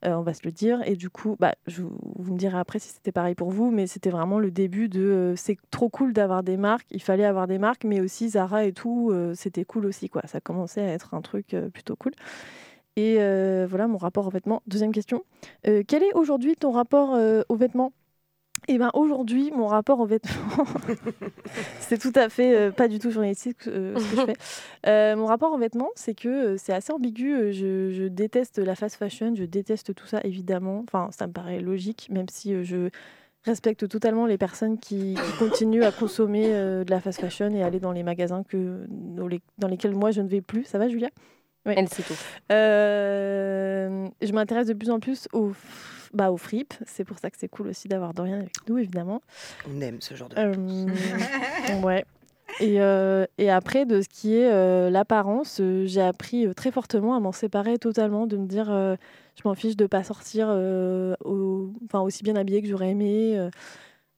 euh, 0.04 0.12
on 0.12 0.22
va 0.22 0.32
se 0.34 0.42
le 0.44 0.52
dire. 0.52 0.80
Et 0.86 0.94
du 0.94 1.10
coup, 1.10 1.36
bah, 1.40 1.54
vous 1.66 2.34
me 2.34 2.38
direz 2.38 2.58
après 2.58 2.78
si 2.78 2.90
c'était 2.90 3.12
pareil 3.12 3.34
pour 3.34 3.50
vous, 3.50 3.70
mais 3.70 3.88
c'était 3.88 4.10
vraiment 4.10 4.38
le 4.38 4.52
début 4.52 4.88
de 4.88 5.00
euh, 5.00 5.36
c'est 5.36 5.56
trop 5.70 5.88
cool 5.88 6.12
d'avoir 6.12 6.42
des 6.42 6.56
marques, 6.56 6.86
il 6.90 7.02
fallait 7.02 7.24
avoir 7.24 7.48
des 7.48 7.58
marques, 7.58 7.84
mais 7.84 8.00
aussi 8.00 8.28
Zara 8.28 8.64
et 8.64 8.72
tout, 8.72 9.10
euh, 9.10 9.34
c'était 9.34 9.64
cool 9.64 9.86
aussi. 9.86 10.08
quoi. 10.08 10.22
Ça 10.26 10.40
commençait 10.40 10.82
à 10.82 10.92
être 10.92 11.14
un 11.14 11.22
truc 11.22 11.56
plutôt 11.72 11.96
cool. 11.96 12.12
Et 12.98 13.18
euh, 13.20 13.64
voilà 13.70 13.86
mon 13.86 13.96
rapport 13.96 14.26
aux 14.26 14.30
vêtements. 14.30 14.60
Deuxième 14.66 14.90
question. 14.90 15.22
Euh, 15.68 15.84
quel 15.86 16.02
est 16.02 16.12
aujourd'hui 16.14 16.56
ton 16.56 16.72
rapport 16.72 17.14
euh, 17.14 17.42
aux 17.48 17.54
vêtements? 17.54 17.92
Eh 18.66 18.76
bien 18.76 18.90
aujourd'hui, 18.92 19.52
mon 19.52 19.68
rapport 19.68 20.00
aux 20.00 20.04
vêtements, 20.06 20.64
c'est 21.78 21.96
tout 21.96 22.10
à 22.16 22.28
fait 22.28 22.56
euh, 22.56 22.70
pas 22.72 22.88
du 22.88 22.98
tout 22.98 23.12
journalistique 23.12 23.58
ce 23.62 23.70
que 23.70 23.94
je 24.16 24.26
fais. 24.26 25.14
Mon 25.16 25.26
rapport 25.26 25.52
aux 25.52 25.58
vêtements, 25.58 25.90
c'est 25.94 26.14
que 26.14 26.56
c'est 26.56 26.72
assez 26.72 26.92
ambigu. 26.92 27.52
Je, 27.52 27.92
je 27.92 28.08
déteste 28.08 28.58
la 28.58 28.74
fast 28.74 28.96
fashion, 28.96 29.32
je 29.36 29.44
déteste 29.44 29.94
tout 29.94 30.06
ça 30.08 30.20
évidemment. 30.24 30.80
Enfin, 30.88 31.08
ça 31.16 31.28
me 31.28 31.32
paraît 31.32 31.60
logique, 31.60 32.08
même 32.10 32.26
si 32.28 32.64
je 32.64 32.90
respecte 33.44 33.88
totalement 33.88 34.26
les 34.26 34.38
personnes 34.38 34.76
qui, 34.78 35.14
qui 35.14 35.38
continuent 35.38 35.84
à 35.84 35.92
consommer 35.92 36.46
euh, 36.48 36.82
de 36.82 36.90
la 36.90 37.00
fast 37.00 37.20
fashion 37.20 37.50
et 37.54 37.62
aller 37.62 37.78
dans 37.78 37.92
les 37.92 38.02
magasins 38.02 38.42
que, 38.42 38.84
dans, 38.88 39.28
les- 39.28 39.40
dans 39.58 39.68
lesquels 39.68 39.94
moi 39.94 40.10
je 40.10 40.20
ne 40.20 40.28
vais 40.28 40.40
plus. 40.40 40.64
Ça 40.64 40.78
va, 40.78 40.88
Julia? 40.88 41.08
Oui. 41.66 41.74
Elle 41.76 41.88
sait 41.88 42.02
tout. 42.02 42.14
Euh, 42.52 44.06
je 44.22 44.32
m'intéresse 44.32 44.66
de 44.68 44.74
plus 44.74 44.90
en 44.90 45.00
plus 45.00 45.28
aux, 45.32 45.52
bah, 46.14 46.30
aux 46.30 46.36
fripes. 46.36 46.74
C'est 46.86 47.04
pour 47.04 47.18
ça 47.18 47.30
que 47.30 47.36
c'est 47.38 47.48
cool 47.48 47.68
aussi 47.68 47.88
d'avoir 47.88 48.14
Dorian 48.14 48.38
avec 48.38 48.52
nous, 48.68 48.78
évidemment. 48.78 49.22
On 49.68 49.80
aime 49.80 50.00
ce 50.00 50.14
genre 50.14 50.28
de. 50.28 50.36
Euh, 50.38 50.86
ouais. 51.82 52.04
Et, 52.60 52.80
euh, 52.80 53.26
et 53.36 53.50
après, 53.50 53.84
de 53.84 54.00
ce 54.00 54.08
qui 54.08 54.34
est 54.34 54.50
euh, 54.50 54.88
l'apparence, 54.90 55.58
euh, 55.60 55.84
j'ai 55.86 56.00
appris 56.00 56.46
euh, 56.46 56.54
très 56.54 56.70
fortement 56.72 57.14
à 57.14 57.20
m'en 57.20 57.30
séparer 57.32 57.78
totalement, 57.78 58.26
de 58.26 58.36
me 58.38 58.46
dire 58.46 58.70
euh, 58.70 58.96
je 59.36 59.42
m'en 59.46 59.54
fiche 59.54 59.76
de 59.76 59.86
pas 59.86 60.02
sortir 60.02 60.48
euh, 60.50 61.14
au- 61.24 61.70
enfin, 61.84 62.00
aussi 62.00 62.24
bien 62.24 62.34
habillée 62.36 62.62
que 62.62 62.68
j'aurais 62.68 62.88
aimé, 62.90 63.38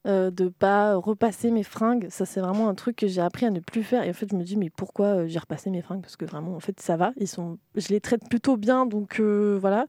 euh, 0.07 0.31
de 0.31 0.49
pas 0.49 0.97
repasser 0.97 1.51
mes 1.51 1.63
fringues. 1.63 2.07
Ça, 2.11 2.25
c'est 2.27 2.41
vraiment 2.41 2.69
un 2.69 2.75
truc 2.75 2.97
que 2.97 3.07
j'ai 3.07 3.21
appris 3.21 3.47
à 3.47 3.51
ne 3.51 3.61
plus 3.61 3.83
faire. 3.83 4.03
Et 4.05 4.11
en 4.11 4.15
fait, 4.15 4.31
je 4.31 4.37
me 4.37 4.43
dis 4.43 4.57
mais 4.57 4.71
pourquoi 4.71 5.07
euh, 5.07 5.27
j'ai 5.27 5.39
repassé 5.39 5.71
mes 5.71 5.83
fringues? 5.83 6.03
Parce 6.03 6.17
que 6.17 6.25
vraiment, 6.25 6.55
en 6.57 6.61
fait, 6.61 6.81
ça 6.81 6.97
va. 6.97 7.13
Ils 7.17 7.29
sont, 7.29 7.59
je 7.77 7.89
les 7.89 8.01
traite 8.01 8.29
plutôt 8.29 8.57
bien, 8.57 8.87
donc 8.87 9.21
euh, 9.21 9.59
voilà. 9.61 9.87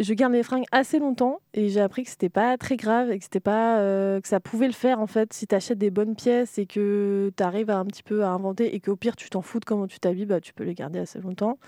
Je 0.00 0.14
garde 0.14 0.32
mes 0.32 0.42
fringues 0.42 0.64
assez 0.72 0.98
longtemps 0.98 1.40
et 1.52 1.68
j'ai 1.68 1.80
appris 1.80 2.04
que 2.04 2.08
c'était 2.08 2.30
pas 2.30 2.56
très 2.56 2.76
grave 2.76 3.10
et 3.10 3.18
que 3.18 3.24
c'était 3.24 3.40
pas 3.40 3.78
euh, 3.80 4.22
que 4.22 4.28
ça 4.28 4.40
pouvait 4.40 4.66
le 4.66 4.72
faire 4.72 5.00
en 5.00 5.06
fait 5.06 5.34
si 5.34 5.46
tu 5.46 5.54
achètes 5.54 5.76
des 5.76 5.90
bonnes 5.90 6.16
pièces 6.16 6.56
et 6.56 6.64
que 6.64 7.30
tu 7.36 7.42
arrives 7.42 7.68
à 7.68 7.76
un 7.76 7.84
petit 7.84 8.02
peu 8.02 8.24
à 8.24 8.28
inventer 8.30 8.74
et 8.74 8.80
qu'au 8.80 8.96
pire 8.96 9.16
tu 9.16 9.28
t'en 9.28 9.42
fous 9.42 9.60
de 9.60 9.66
comment 9.66 9.86
tu 9.86 10.00
t'habilles 10.00 10.24
bah 10.24 10.40
tu 10.40 10.54
peux 10.54 10.64
les 10.64 10.74
garder 10.74 10.98
assez 10.98 11.20
longtemps. 11.20 11.58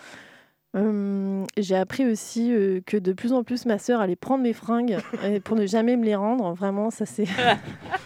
J'ai 1.57 1.77
appris 1.77 2.05
aussi 2.05 2.53
euh, 2.53 2.81
que 2.85 2.97
de 2.97 3.13
plus 3.13 3.33
en 3.33 3.45
plus 3.45 3.65
ma 3.65 3.79
sœur 3.79 4.01
allait 4.01 4.17
prendre 4.17 4.43
mes 4.43 4.53
fringues 4.53 4.99
euh, 5.23 5.39
pour 5.41 5.57
ne 5.57 5.67
jamais 5.67 5.97
me 5.97 6.05
les 6.05 6.17
rendre. 6.17 6.53
Vraiment, 6.55 6.91
ça 6.91 7.07
c'est. 7.07 7.27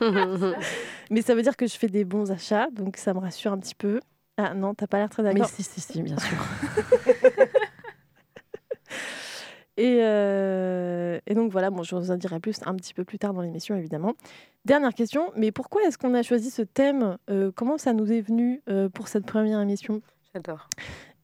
Mais 1.11 1.23
ça 1.23 1.35
veut 1.35 1.43
dire 1.43 1.57
que 1.57 1.67
je 1.67 1.77
fais 1.77 1.89
des 1.89 2.05
bons 2.05 2.31
achats, 2.31 2.69
donc 2.71 2.99
ça 2.99 3.15
me 3.15 3.19
rassure 3.19 3.53
un 3.53 3.59
petit 3.59 3.75
peu. 3.75 4.01
Ah 4.37 4.55
non, 4.55 4.75
t'as 4.75 4.87
pas 4.87 4.99
l'air 4.99 5.09
très 5.09 5.23
Mais 5.23 5.33
d'accord. 5.33 5.49
si, 5.49 5.63
si, 5.63 5.81
si, 5.81 6.03
bien 6.03 6.17
sûr. 6.19 6.37
Et, 9.79 10.01
euh, 10.03 11.21
et 11.29 11.35
donc 11.35 11.53
voilà, 11.53 11.71
bon, 11.71 11.85
je 11.85 11.95
vous 11.95 12.11
en 12.11 12.17
dirai 12.17 12.41
plus 12.41 12.59
un 12.67 12.75
petit 12.75 12.93
peu 12.93 13.05
plus 13.05 13.21
tard 13.21 13.33
dans 13.33 13.43
l'émission, 13.43 13.77
évidemment. 13.77 14.15
Dernière 14.65 14.93
question, 14.93 15.31
mais 15.37 15.53
pourquoi 15.53 15.85
est-ce 15.85 15.97
qu'on 15.97 16.15
a 16.15 16.25
choisi 16.25 16.51
ce 16.51 16.63
thème 16.63 17.17
Euh, 17.31 17.53
Comment 17.55 17.79
ça 17.79 17.93
nous 17.93 18.13
est 18.13 18.21
venu 18.21 18.61
euh, 18.69 18.89
pour 18.89 19.07
cette 19.07 19.25
première 19.25 19.61
émission? 19.61 20.03
J'adore. 20.35 20.69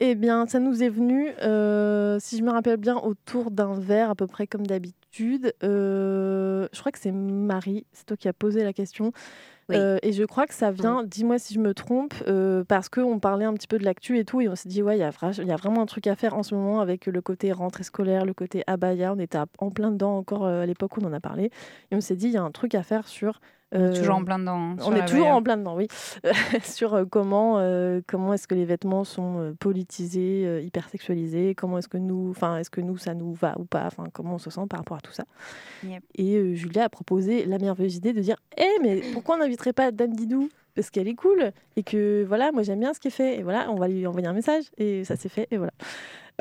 Eh 0.07 0.17
bien, 0.17 0.47
ça 0.47 0.61
nous 0.61 0.83
est 0.83 0.91
venu, 0.91 1.31
euh, 1.43 2.19
si 2.21 2.37
je 2.37 2.43
me 2.43 2.51
rappelle 2.51 2.77
bien, 2.77 2.99
autour 2.99 3.51
d'un 3.51 3.73
verre, 3.73 4.11
à 4.11 4.15
peu 4.15 4.27
près 4.27 4.47
comme 4.47 4.67
d'habitude. 4.67 5.55
Euh, 5.63 6.69
je 6.75 6.79
crois 6.79 6.93
que 6.93 6.99
c'est 6.99 7.11
Marie, 7.11 7.87
c'est 7.93 8.05
toi 8.05 8.15
qui 8.15 8.29
as 8.29 8.35
posé 8.35 8.65
la 8.65 8.75
question. 8.75 9.13
Oui. 9.71 9.77
Euh, 9.77 9.97
et 10.03 10.13
je 10.13 10.23
crois 10.25 10.47
que 10.47 10.53
ça 10.53 10.71
vient, 10.73 11.05
dis-moi 11.05 11.39
si 11.39 11.55
je 11.55 11.59
me 11.59 11.73
trompe, 11.73 12.13
euh, 12.29 12.65
parce 12.65 12.91
qu'on 12.91 13.19
parlait 13.19 13.47
un 13.47 13.55
petit 13.55 13.67
peu 13.67 13.79
de 13.79 13.85
l'actu 13.87 14.19
et 14.19 14.27
tout, 14.27 14.43
et 14.43 14.49
on 14.51 14.55
s'est 14.55 14.69
dit, 14.69 14.83
ouais, 14.83 14.99
il 14.99 15.01
y, 15.01 15.47
y 15.47 15.53
a 15.53 15.57
vraiment 15.57 15.81
un 15.81 15.87
truc 15.87 16.07
à 16.07 16.17
faire 16.17 16.35
en 16.37 16.43
ce 16.43 16.55
moment 16.55 16.81
avec 16.81 17.07
le 17.07 17.23
côté 17.23 17.51
rentrée 17.53 17.85
scolaire, 17.85 18.27
le 18.27 18.35
côté 18.35 18.63
abaya. 18.67 19.15
On 19.15 19.19
était 19.19 19.39
en 19.57 19.71
plein 19.71 19.91
dedans 19.91 20.19
encore 20.19 20.45
à 20.45 20.67
l'époque 20.67 20.99
où 20.99 21.01
on 21.01 21.07
en 21.07 21.15
a 21.15 21.21
parlé. 21.21 21.45
Et 21.91 21.97
on 21.97 22.03
s'est 22.03 22.17
dit, 22.17 22.27
il 22.27 22.33
y 22.33 22.37
a 22.37 22.43
un 22.43 22.51
truc 22.51 22.75
à 22.75 22.83
faire 22.83 23.09
sur. 23.09 23.41
On 23.75 23.79
est 23.81 23.83
euh, 23.83 23.93
toujours 23.93 24.15
en 24.17 24.25
plein 24.25 24.39
dedans. 24.39 24.57
hein, 24.57 24.77
on 24.87 24.95
est 24.95 25.05
toujours 25.05 25.25
Baïa. 25.25 25.37
en 25.37 25.43
plein 25.43 25.57
dedans, 25.57 25.77
oui. 25.77 25.89
sur 26.63 26.95
euh, 26.95 27.05
comment, 27.05 27.59
euh, 27.59 28.01
comment 28.07 28.33
est-ce 28.33 28.47
que 28.47 28.55
les 28.55 28.65
vêtements 28.65 29.05
sont 29.05 29.39
euh, 29.41 29.53
politisés, 29.59 30.45
euh, 30.47 30.61
hypersexualisés, 30.63 31.55
comment 31.55 31.79
est-ce 31.79 31.89
que 31.89 31.99
nous, 31.99 32.31
enfin, 32.31 32.59
est-ce 32.59 32.71
que 32.71 32.81
nous, 32.81 32.97
ça 32.97 33.15
nous 33.15 33.33
va 33.33 33.55
ou 33.59 33.65
pas, 33.65 33.85
enfin, 33.87 34.05
comment 34.13 34.35
on 34.35 34.39
se 34.39 34.51
sent 34.51 34.63
par 34.71 34.79
rapport 34.81 34.97
à 34.97 35.01
tout 35.01 35.13
ça. 35.13 35.25
Yep. 35.85 36.03
Et 36.15 36.37
euh, 36.37 36.55
Julia 36.55 36.85
a 36.85 36.89
proposé 36.89 37.45
la 37.47 37.59
merveilleuse 37.59 37.97
idée 37.97 38.13
de 38.13 38.21
dire, 38.21 38.37
hé, 38.57 38.67
mais 38.83 39.03
pourquoi 39.13 39.35
on 39.37 39.39
n'inviterait 39.39 39.73
pas 39.73 39.91
Dame 39.91 40.15
Didou? 40.15 40.49
Parce 40.77 40.91
qu'elle 40.91 41.07
est 41.07 41.15
cool 41.15 41.53
et 41.77 41.85
que 41.85 42.25
voilà, 42.27 42.51
moi 42.51 42.65
j'aime 42.65 42.81
bien 42.81 42.93
ce 42.95 42.99
qu'elle 42.99 43.13
fait 43.13 43.39
et 43.39 43.43
voilà, 43.45 43.71
on 43.71 43.77
va 43.77 43.87
lui 43.87 44.05
envoyer 44.09 44.27
un 44.27 44.33
message 44.33 44.65
et 44.77 45.05
ça 45.05 45.15
s'est 45.15 45.29
fait 45.29 45.47
et 45.53 45.57
voilà. 45.57 45.71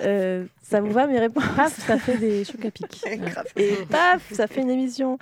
Euh, 0.02 0.46
ça 0.64 0.82
vous 0.82 0.90
va 0.90 1.06
mes 1.06 1.20
réponses? 1.20 1.44
Paf, 1.56 1.80
ça 1.86 2.00
fait 2.00 2.18
des 2.18 2.44
chocs 2.44 2.66
à 2.66 2.72
pic. 2.72 3.04
Et 3.58 3.76
paf, 3.92 4.34
ça 4.34 4.48
fait 4.48 4.62
une 4.62 4.72
émission. 4.72 5.20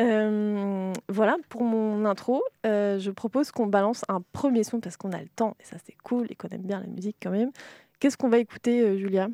Euh, 0.00 0.92
voilà 1.08 1.36
pour 1.48 1.62
mon 1.62 2.04
intro. 2.04 2.42
Euh, 2.66 2.98
je 2.98 3.10
propose 3.10 3.50
qu'on 3.50 3.66
balance 3.66 4.04
un 4.08 4.22
premier 4.32 4.64
son 4.64 4.80
parce 4.80 4.96
qu'on 4.96 5.12
a 5.12 5.20
le 5.20 5.28
temps 5.28 5.56
et 5.60 5.64
ça 5.64 5.76
c'est 5.84 5.96
cool 6.02 6.26
et 6.30 6.34
qu'on 6.34 6.48
aime 6.48 6.62
bien 6.62 6.80
la 6.80 6.86
musique 6.86 7.16
quand 7.22 7.30
même. 7.30 7.50
Qu'est-ce 8.00 8.16
qu'on 8.16 8.28
va 8.28 8.38
écouter, 8.38 8.80
euh, 8.82 8.96
Julia? 8.96 9.28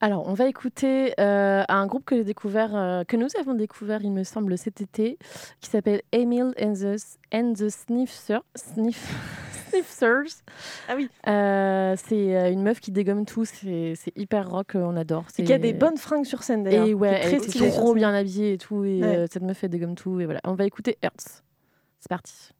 Alors, 0.00 0.28
on 0.28 0.32
va 0.34 0.46
écouter 0.46 1.12
euh, 1.18 1.64
un 1.68 1.86
groupe 1.88 2.04
que 2.04 2.14
j'ai 2.14 2.22
découvert, 2.24 2.70
euh, 2.76 3.02
que 3.02 3.16
nous 3.16 3.26
avons 3.40 3.54
découvert, 3.54 4.00
il 4.02 4.12
me 4.12 4.22
semble, 4.22 4.56
cet 4.56 4.80
été, 4.80 5.18
qui 5.60 5.70
s'appelle 5.70 6.02
Emil 6.12 6.52
and 6.60 6.74
the, 6.74 6.96
and 7.34 7.54
the 7.54 7.68
Sniffers. 7.68 8.42
Sniff, 8.54 9.12
Sniffers. 9.70 10.42
Ah 10.88 10.94
oui. 10.96 11.08
Euh, 11.26 11.96
c'est 11.98 12.52
une 12.52 12.62
meuf 12.62 12.78
qui 12.78 12.92
dégomme 12.92 13.26
tout, 13.26 13.44
c'est 13.44 13.94
hyper 14.14 14.48
rock, 14.48 14.72
on 14.74 14.96
adore. 14.96 15.24
Et 15.36 15.42
qui 15.42 15.52
a 15.52 15.58
des 15.58 15.72
bonnes 15.72 15.96
fringues 15.98 16.24
sur 16.26 16.44
scène 16.44 16.62
d'ailleurs. 16.62 16.86
Et 16.86 16.94
ouais, 16.94 17.20
est 17.20 17.32
elle 17.32 17.50
sur 17.50 17.68
trop 17.72 17.92
bien 17.92 18.14
habillée 18.14 18.52
et 18.52 18.58
tout. 18.58 18.84
Et 18.84 19.00
Ouais. 19.02 19.26
cette 19.30 19.42
meuf, 19.42 19.64
elle 19.64 19.70
dégomme 19.70 19.96
tout. 19.96 20.20
Et 20.20 20.26
voilà, 20.26 20.40
on 20.44 20.54
va 20.54 20.64
écouter 20.64 20.96
Hertz. 21.02 21.42
C'est 21.98 22.08
parti. 22.08 22.52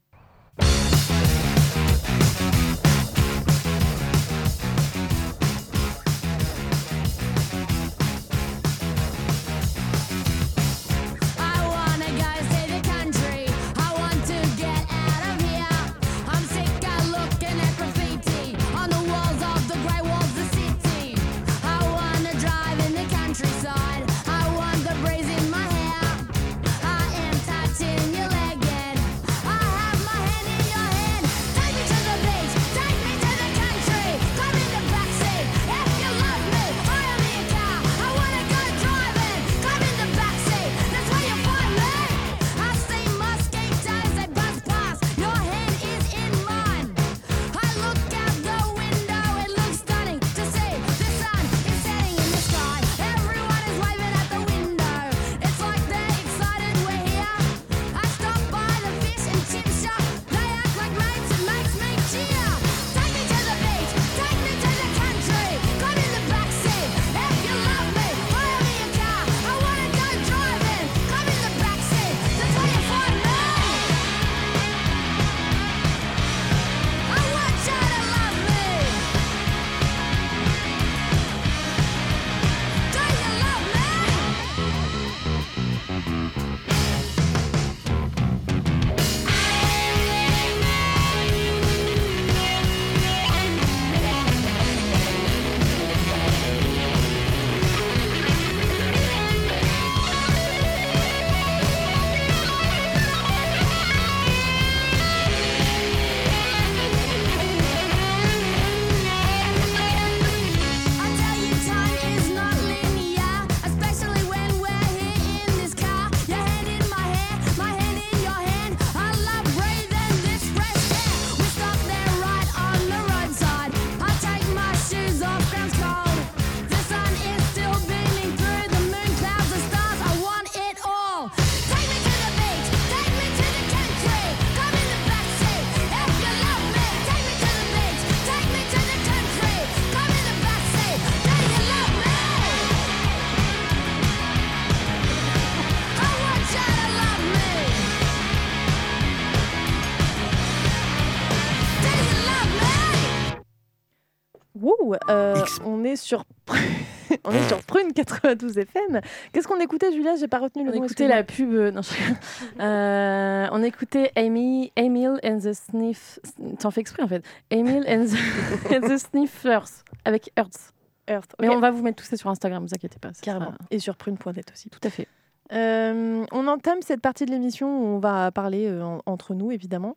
Est 155.88 155.97
sur 155.97 156.25
on 157.25 157.30
est 157.33 157.49
sur 157.49 157.62
Prune 157.64 157.92
92 157.92 158.59
FM. 158.59 159.00
Qu'est-ce 159.33 159.49
qu'on 159.49 159.61
écoutait, 159.61 159.92
Julia? 159.92 160.16
J'ai 160.16 160.28
pas 160.28 160.38
retenu 160.38 160.64
le 160.64 160.71
On 160.73 160.76
nom. 160.76 160.85
écoutait 160.85 161.09
la 161.09 161.23
pub. 161.25 161.52
euh, 161.52 161.71
non, 161.71 161.83
je- 161.83 161.90
Euh, 162.62 163.47
on 163.52 163.62
écoutait 163.62 164.12
Amy, 164.16 164.73
Emil 164.76 165.18
and 165.25 165.38
the 165.38 165.52
Sniff. 165.52 166.18
T'en 166.59 166.71
fais 166.71 166.80
exprès 166.80 167.02
en 167.02 167.09
fait. 167.09 167.25
Emil 167.50 167.85
and 167.88 168.07
the, 168.07 168.73
and 168.75 168.88
the 168.88 168.99
Sniffers 168.99 169.85
avec 170.04 170.30
Hertz. 170.37 170.73
Earth. 171.11 171.35
Mais 171.40 171.49
on 171.49 171.59
va 171.61 171.71
vous 171.71 171.83
mettre 171.83 172.02
tout 172.02 172.09
ça 172.09 172.18
sur 172.18 172.28
Instagram, 172.28 172.62
vous 172.62 172.75
inquiétez 172.75 172.99
pas. 172.99 173.12
carrément. 173.23 173.47
sera- 173.47 173.57
Et 173.71 173.78
sur 173.78 173.97
prune.net 173.97 174.50
aussi. 174.52 174.68
Tout 174.68 174.80
à 174.85 174.90
fait. 174.90 175.09
Euh, 175.54 176.26
on 176.33 176.47
entame 176.47 176.83
cette 176.83 177.00
partie 177.00 177.25
de 177.25 177.30
l'émission 177.30 177.80
où 177.80 177.87
on 177.87 177.99
va 177.99 178.30
parler 178.30 178.66
euh, 178.66 178.83
en- 178.85 179.00
entre 179.07 179.33
nous, 179.33 179.50
évidemment, 179.50 179.97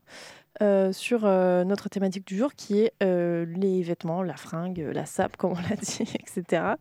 euh, 0.62 0.91
sur 0.91 1.22
euh, 1.24 1.63
notre 1.63 1.88
thématique 1.88 2.27
du 2.27 2.36
jour 2.36 2.53
qui 2.53 2.81
est 2.81 2.91
euh, 3.01 3.46
les 3.46 3.81
vêtements, 3.84 4.22
la 4.22 4.36
fringue, 4.36 4.86
la 4.93 5.05
sape, 5.05 5.36
comme 5.38 5.53
on 5.53 5.70
l'a 5.70 5.77
dit, 5.77 6.13
etc. 6.20 6.74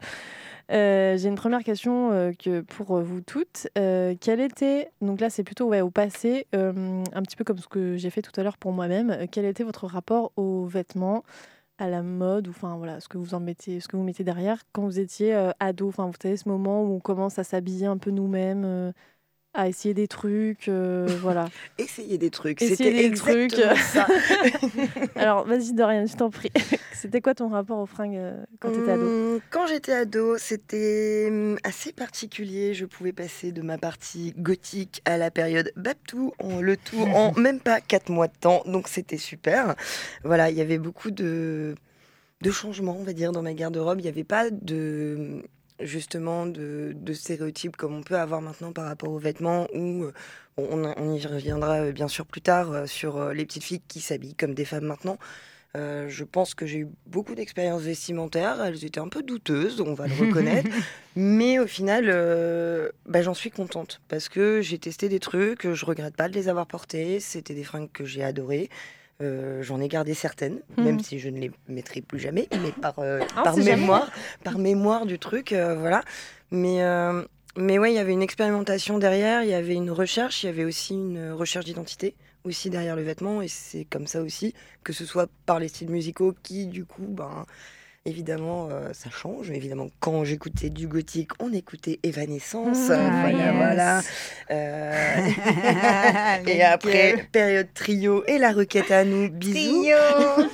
J'ai 0.69 1.29
une 1.29 1.37
première 1.37 1.63
question 1.63 2.33
que 2.39 2.61
pour 2.61 3.01
vous 3.01 3.21
toutes. 3.21 3.69
Quel 3.75 4.41
était, 4.41 4.91
donc 5.01 5.21
là 5.21 5.31
c'est 5.31 5.43
plutôt 5.45 5.73
au 5.73 5.91
passé, 5.91 6.47
un 6.53 7.23
petit 7.23 7.37
peu 7.37 7.45
comme 7.45 7.59
ce 7.59 7.67
que 7.67 7.97
j'ai 7.97 8.11
fait 8.11 8.23
tout 8.23 8.39
à 8.39 8.45
l'heure 8.45 8.57
pour 8.59 8.73
moi-même, 8.73 9.27
quel 9.33 9.45
était 9.47 9.65
votre 9.65 9.87
rapport 9.87 10.33
aux 10.37 10.67
vêtements 10.67 11.25
à 11.79 11.89
la 11.89 12.03
mode 12.03 12.47
ou 12.47 12.51
enfin 12.51 12.77
voilà 12.77 13.01
ce 13.01 13.09
que 13.09 13.19
vous 13.19 13.35
en 13.35 13.41
mettez 13.41 13.81
ce 13.81 13.89
que 13.89 13.97
vous 13.97 14.05
mettez 14.05 14.23
derrière 14.23 14.63
quand 14.73 14.85
vous 14.85 15.01
étiez 15.01 15.35
ado? 15.59 15.89
Enfin 15.89 16.07
vous 16.07 16.15
savez 16.23 16.37
ce 16.37 16.49
moment 16.49 16.85
où 16.85 16.95
on 16.95 17.01
commence 17.01 17.41
à 17.41 17.45
s'habiller 17.45 17.87
un 17.87 17.99
peu 17.99 18.13
nous-mêmes 18.13 18.93
à 19.53 19.69
essayer 19.69 19.95
des 19.95 20.07
trucs, 20.07 20.69
euh, 20.69 21.07
voilà. 21.23 21.49
Essayer 21.79 22.19
des 22.19 22.31
trucs. 22.31 22.63
Essayer 22.63 22.77
C'était 22.77 23.09
des 23.09 23.17
trucs. 23.17 23.55
ça. 23.77 24.07
Alors, 25.17 25.45
vas-y, 25.47 25.73
Dorian, 25.73 26.07
je 26.07 26.17
t'en 26.17 26.31
prie. 26.31 26.53
C'était 26.93 27.21
quoi 27.21 27.35
ton 27.35 27.49
rapport 27.49 27.79
aux 27.79 27.87
fringues 27.87 28.17
euh, 28.17 28.45
quand 28.61 28.71
t'étais 28.71 28.93
ado 28.93 29.03
Hum, 29.07 29.41
Quand 29.51 29.67
j'étais 29.67 29.93
ado, 29.93 30.37
c'était 30.39 31.27
hum, 31.31 31.59
assez 31.65 31.93
particulier. 31.93 32.75
Je 32.75 32.85
pouvais 32.85 33.13
passer 33.13 33.53
de 33.53 33.63
ma 33.63 33.79
partie 33.79 34.35
gothique 34.37 35.03
à 35.05 35.17
la 35.17 35.31
période 35.31 35.73
Baptou, 35.77 36.33
en 36.39 36.61
le 36.61 36.77
tout 36.77 37.01
en 37.01 37.33
même 37.33 37.59
pas 37.61 37.81
quatre 37.81 38.11
mois 38.11 38.29
de 38.29 38.37
temps. 38.39 38.63
Donc 38.67 38.87
c'était 38.89 39.17
super. 39.17 39.75
Voilà, 40.25 40.51
il 40.51 40.57
y 40.57 40.61
avait 40.61 40.79
beaucoup 40.79 41.11
de, 41.11 41.75
de 42.43 42.51
changements, 42.51 42.97
on 42.99 43.03
va 43.03 43.13
dire, 43.15 43.33
dans 43.33 43.43
ma 43.43 43.55
garde-robe. 43.55 43.99
Il 44.01 44.03
n'y 44.03 44.09
avait 44.09 44.25
pas 44.25 44.51
de 44.51 45.43
justement 45.83 46.47
de, 46.47 46.93
de 46.95 47.13
stéréotypes 47.13 47.77
comme 47.77 47.95
on 47.95 48.03
peut 48.03 48.17
avoir 48.17 48.41
maintenant 48.41 48.73
par 48.73 48.87
rapport 48.87 49.11
aux 49.11 49.19
vêtements 49.19 49.67
où 49.75 50.05
euh, 50.05 50.13
on, 50.57 50.85
on 50.97 51.15
y 51.15 51.27
reviendra 51.27 51.81
euh, 51.81 51.93
bien 51.93 52.09
sûr 52.09 52.27
plus 52.27 52.41
tard 52.41 52.73
euh, 52.73 52.87
sur 52.87 53.33
les 53.33 53.45
petites 53.45 53.65
filles 53.65 53.83
qui 53.89 54.01
s'habillent 54.01 54.35
comme 54.35 54.55
des 54.55 54.65
femmes 54.65 54.87
maintenant. 54.87 55.19
Euh, 55.77 56.09
je 56.09 56.25
pense 56.25 56.55
que 56.55 56.67
j'ai 56.67 56.79
eu 56.79 56.89
beaucoup 57.07 57.35
d'expériences 57.35 57.83
vestimentaires. 57.83 58.63
Elles 58.65 58.85
étaient 58.85 59.01
un 59.01 59.09
peu 59.09 59.23
douteuses, 59.23 59.81
on 59.81 59.95
va 59.95 60.09
le 60.09 60.15
reconnaître. 60.15 60.69
Mais 61.17 61.59
au 61.59 61.67
final, 61.67 62.07
euh, 62.09 62.91
bah, 63.07 63.23
j'en 63.23 63.35
suis 63.35 63.51
contente 63.51 64.01
parce 64.09 64.29
que 64.29 64.61
j'ai 64.63 64.79
testé 64.79 65.09
des 65.09 65.21
trucs. 65.21 65.73
Je 65.73 65.87
regrette 65.87 66.17
pas 66.17 66.29
de 66.29 66.35
les 66.35 66.49
avoir 66.49 66.67
portés. 66.67 67.21
C'était 67.21 67.55
des 67.55 67.65
fringues 67.65 67.91
que 67.93 68.05
j'ai 68.05 68.25
adorées. 68.25 68.69
Euh, 69.21 69.63
J'en 69.63 69.81
ai 69.81 69.89
gardé 69.89 70.15
certaines, 70.15 70.61
Mhm. 70.77 70.85
même 70.85 71.01
si 71.01 71.19
je 71.19 71.29
ne 71.29 71.39
les 71.39 71.51
mettrai 71.69 72.01
plus 72.01 72.19
jamais, 72.19 72.49
mais 72.63 72.73
par, 72.73 72.99
euh, 73.01 73.21
Ah, 73.37 73.43
par 73.43 73.55
c'est 73.55 73.63
jamais. 73.63 73.77
mémoire, 73.77 74.11
par 74.45 74.59
mémoire 74.59 75.07
du 75.07 75.19
truc, 75.19 75.53
euh, 75.53 75.75
voilà. 75.77 76.03
Mais 76.51 76.81
mais 77.57 77.79
ouais, 77.81 77.93
il 77.93 77.97
y 77.97 77.99
avait 77.99 78.13
une 78.13 78.23
expérimentation 78.23 78.99
derrière, 78.99 79.43
il 79.43 79.51
y 79.51 79.55
avait 79.55 79.75
une 79.75 79.91
recherche, 79.91 80.45
il 80.45 80.47
y 80.47 80.49
avait 80.49 80.65
aussi 80.65 80.95
une 80.95 81.33
recherche 81.33 81.65
d'identité 81.65 82.15
aussi 82.45 82.71
derrière 82.71 82.95
le 82.97 83.03
vêtement, 83.03 83.43
et 83.43 83.49
c'est 83.49 83.85
comme 83.85 84.07
ça 84.07 84.23
aussi 84.23 84.55
que 84.85 84.93
ce 84.93 85.05
soit 85.05 85.29
par 85.47 85.59
les 85.59 85.69
styles 85.69 85.91
musicaux 85.91 86.33
qui, 86.43 86.67
du 86.69 86.85
coup, 86.87 87.07
ben, 87.09 87.45
évidemment, 88.07 88.69
euh, 88.71 88.91
ça 88.93 89.11
change. 89.11 89.51
Évidemment, 89.51 89.89
quand 90.01 90.25
j'écoutais 90.25 90.71
du 90.71 90.87
gothique, 90.89 91.31
on 91.41 91.53
écoutait 91.53 91.99
Evanescence. 92.03 92.89
Mmh. 92.89 92.93
euh, 92.93 93.09
Ah, 93.11 93.21
voilà, 93.23 93.45
yes. 93.47 93.55
voilà. 93.57 94.01
Euh, 94.51 95.17
et 96.49 96.63
après, 96.65 97.29
période 97.31 97.69
trio 97.73 98.25
et 98.27 98.37
la 98.39 98.51
requête 98.51 98.91
à 98.91 99.05
nous. 99.05 99.31
Bisous. 99.31 99.87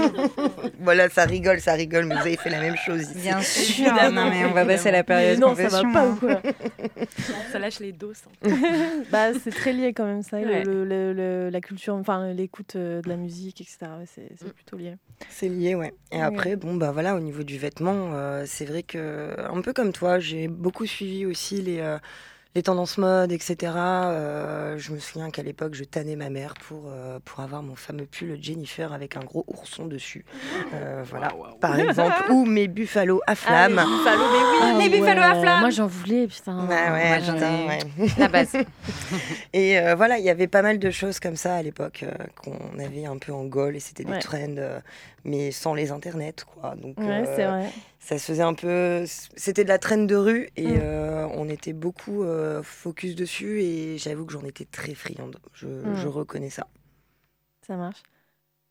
voilà, 0.81 1.09
ça 1.09 1.25
rigole, 1.25 1.61
ça 1.61 1.73
rigole, 1.73 2.05
mais 2.05 2.15
vous 2.15 2.21
avez 2.21 2.37
fait 2.37 2.51
la 2.51 2.61
même 2.61 2.77
chose 2.77 3.03
ici. 3.03 3.15
Bien 3.21 3.41
sûr. 3.41 3.93
non, 4.13 4.29
mais 4.31 4.45
on 4.45 4.53
va 4.53 4.67
passer 4.67 4.91
la 4.91 5.03
période 5.03 5.39
non, 5.39 5.55
ça 5.57 5.69
va 5.69 5.83
pas 5.93 6.03
hein. 6.03 6.11
ou 6.13 6.17
quoi 6.17 6.43
Ça 7.53 7.59
lâche 7.59 7.81
les 7.81 7.93
doses. 7.93 8.23
Bah, 9.11 9.29
c'est 9.43 9.51
très 9.51 9.73
lié 9.73 9.93
quand 9.95 10.05
même, 10.05 10.23
ça, 10.23 10.41
le- 10.41 10.47
Ouais. 10.47 10.63
le- 10.65 10.85
le- 10.85 11.13
le- 11.15 11.49
la 11.51 11.61
culture, 11.63 11.95
enfin 11.95 12.33
l'écoute 12.33 12.77
de 12.77 13.01
la 13.07 13.17
musique, 13.17 13.61
etc. 13.63 13.79
C'est 14.15 14.45
Mm. 14.47 14.51
plutôt 14.51 14.77
lié. 14.77 14.95
C'est 15.31 15.49
lié, 15.49 15.75
ouais. 15.75 15.95
Et 16.13 16.17
Ouais. 16.17 16.23
après, 16.23 16.57
bon, 16.57 16.75
bah 16.75 16.91
voilà, 16.93 17.15
au 17.17 17.21
niveau 17.21 17.43
du 17.47 17.59
vêtement, 17.59 18.11
euh, 18.13 18.45
c'est 18.47 18.65
vrai 18.67 18.83
que, 18.83 19.35
un 19.51 19.61
peu 19.63 19.73
comme 19.73 19.93
toi, 19.93 20.19
j'ai 20.19 20.49
beaucoup 20.49 20.85
suivi 20.87 21.25
aussi 21.25 21.63
les, 21.63 21.79
euh, 21.81 21.99
les 22.55 22.63
tendances 22.63 22.97
mode, 22.99 23.33
etc. 23.33 23.73
Euh, 23.77 24.79
je 24.79 24.93
me 24.93 24.99
souviens 24.99 25.31
qu'à 25.31 25.43
l'époque, 25.43 25.75
je 25.75 25.85
tannais 25.85 26.17
ma 26.17 26.31
mère 26.31 26.55
pour, 26.67 26.85
euh, 26.91 27.19
pour 27.25 27.41
avoir 27.41 27.63
mon 27.63 27.75
fameux 27.77 28.07
pull 28.07 28.39
Jennifer 28.41 28.93
avec 28.95 29.17
un 29.17 29.21
gros 29.21 29.45
ourson 29.47 29.85
dessus. 29.87 30.25
Euh, 30.73 31.03
voilà, 31.05 31.29
par 31.61 31.79
exemple. 31.79 32.15
Ou 32.31 32.45
mes 32.47 32.67
buffalo 32.67 33.21
à 33.27 33.35
flamme. 33.35 33.79
Ah 33.79 34.73
les 34.81 34.89
Buffalo 34.89 35.21
à 35.21 35.35
ouais, 35.35 35.41
flamme. 35.43 35.61
Moi, 35.61 35.71
j'en 35.71 35.87
voulais, 35.87 36.27
putain. 36.27 36.67
Ah 36.71 36.93
ouais, 36.95 37.09
Moi, 37.09 37.19
j'en 37.21 37.35
putain, 37.35 37.59
ai- 37.65 37.67
ouais. 37.69 37.79
La 38.19 38.29
base. 38.29 38.53
Et 39.53 39.79
euh, 39.79 39.95
voilà, 39.95 40.19
il 40.19 40.25
y 40.25 40.31
avait 40.31 40.47
pas 40.49 40.63
mal 40.63 40.79
de 40.79 40.91
choses 40.91 41.21
comme 41.21 41.37
ça 41.37 41.57
à 41.57 41.63
l'époque 41.63 42.05
euh, 42.05 42.13
qu'on 42.43 42.79
avait 42.79 43.05
un 43.07 43.19
peu 43.19 43.33
en 43.33 43.45
gaule 43.45 43.77
et 43.77 43.81
c'était 43.81 44.05
des 44.05 44.13
Ouais. 44.13 44.19
trends, 44.21 44.57
euh, 44.59 44.81
mais 45.27 45.51
sans 45.51 45.75
les 45.75 45.91
internets, 45.91 46.45
quoi. 46.47 46.75
Donc, 46.77 46.97
Ouais, 46.99 47.25
c'est 47.37 47.45
euh, 47.45 47.51
vrai. 47.51 47.71
ça 47.99 48.19
se 48.19 48.25
faisait 48.25 48.43
un 48.43 48.55
peu. 48.55 49.05
C'était 49.37 49.65
de 49.65 49.69
la 49.69 49.79
traîne 49.79 50.07
de 50.07 50.17
rue 50.17 50.49
et 50.57 50.67
Mm. 50.79 50.81
euh, 50.83 51.27
on 51.35 51.49
était 51.49 51.73
beaucoup 51.75 52.23
euh, 52.23 52.63
focus 52.63 53.15
dessus 53.15 53.61
et 53.63 53.99
j'avoue 53.99 54.25
que 54.25 54.33
j'en 54.33 54.45
étais 54.45 54.65
très 54.65 54.95
friande. 54.95 55.39
Je, 55.53 55.67
Mm. 55.67 55.95
je 55.97 56.07
reconnais 56.09 56.51
ça. 56.51 56.67
Ça 57.67 57.77
marche. 57.77 58.03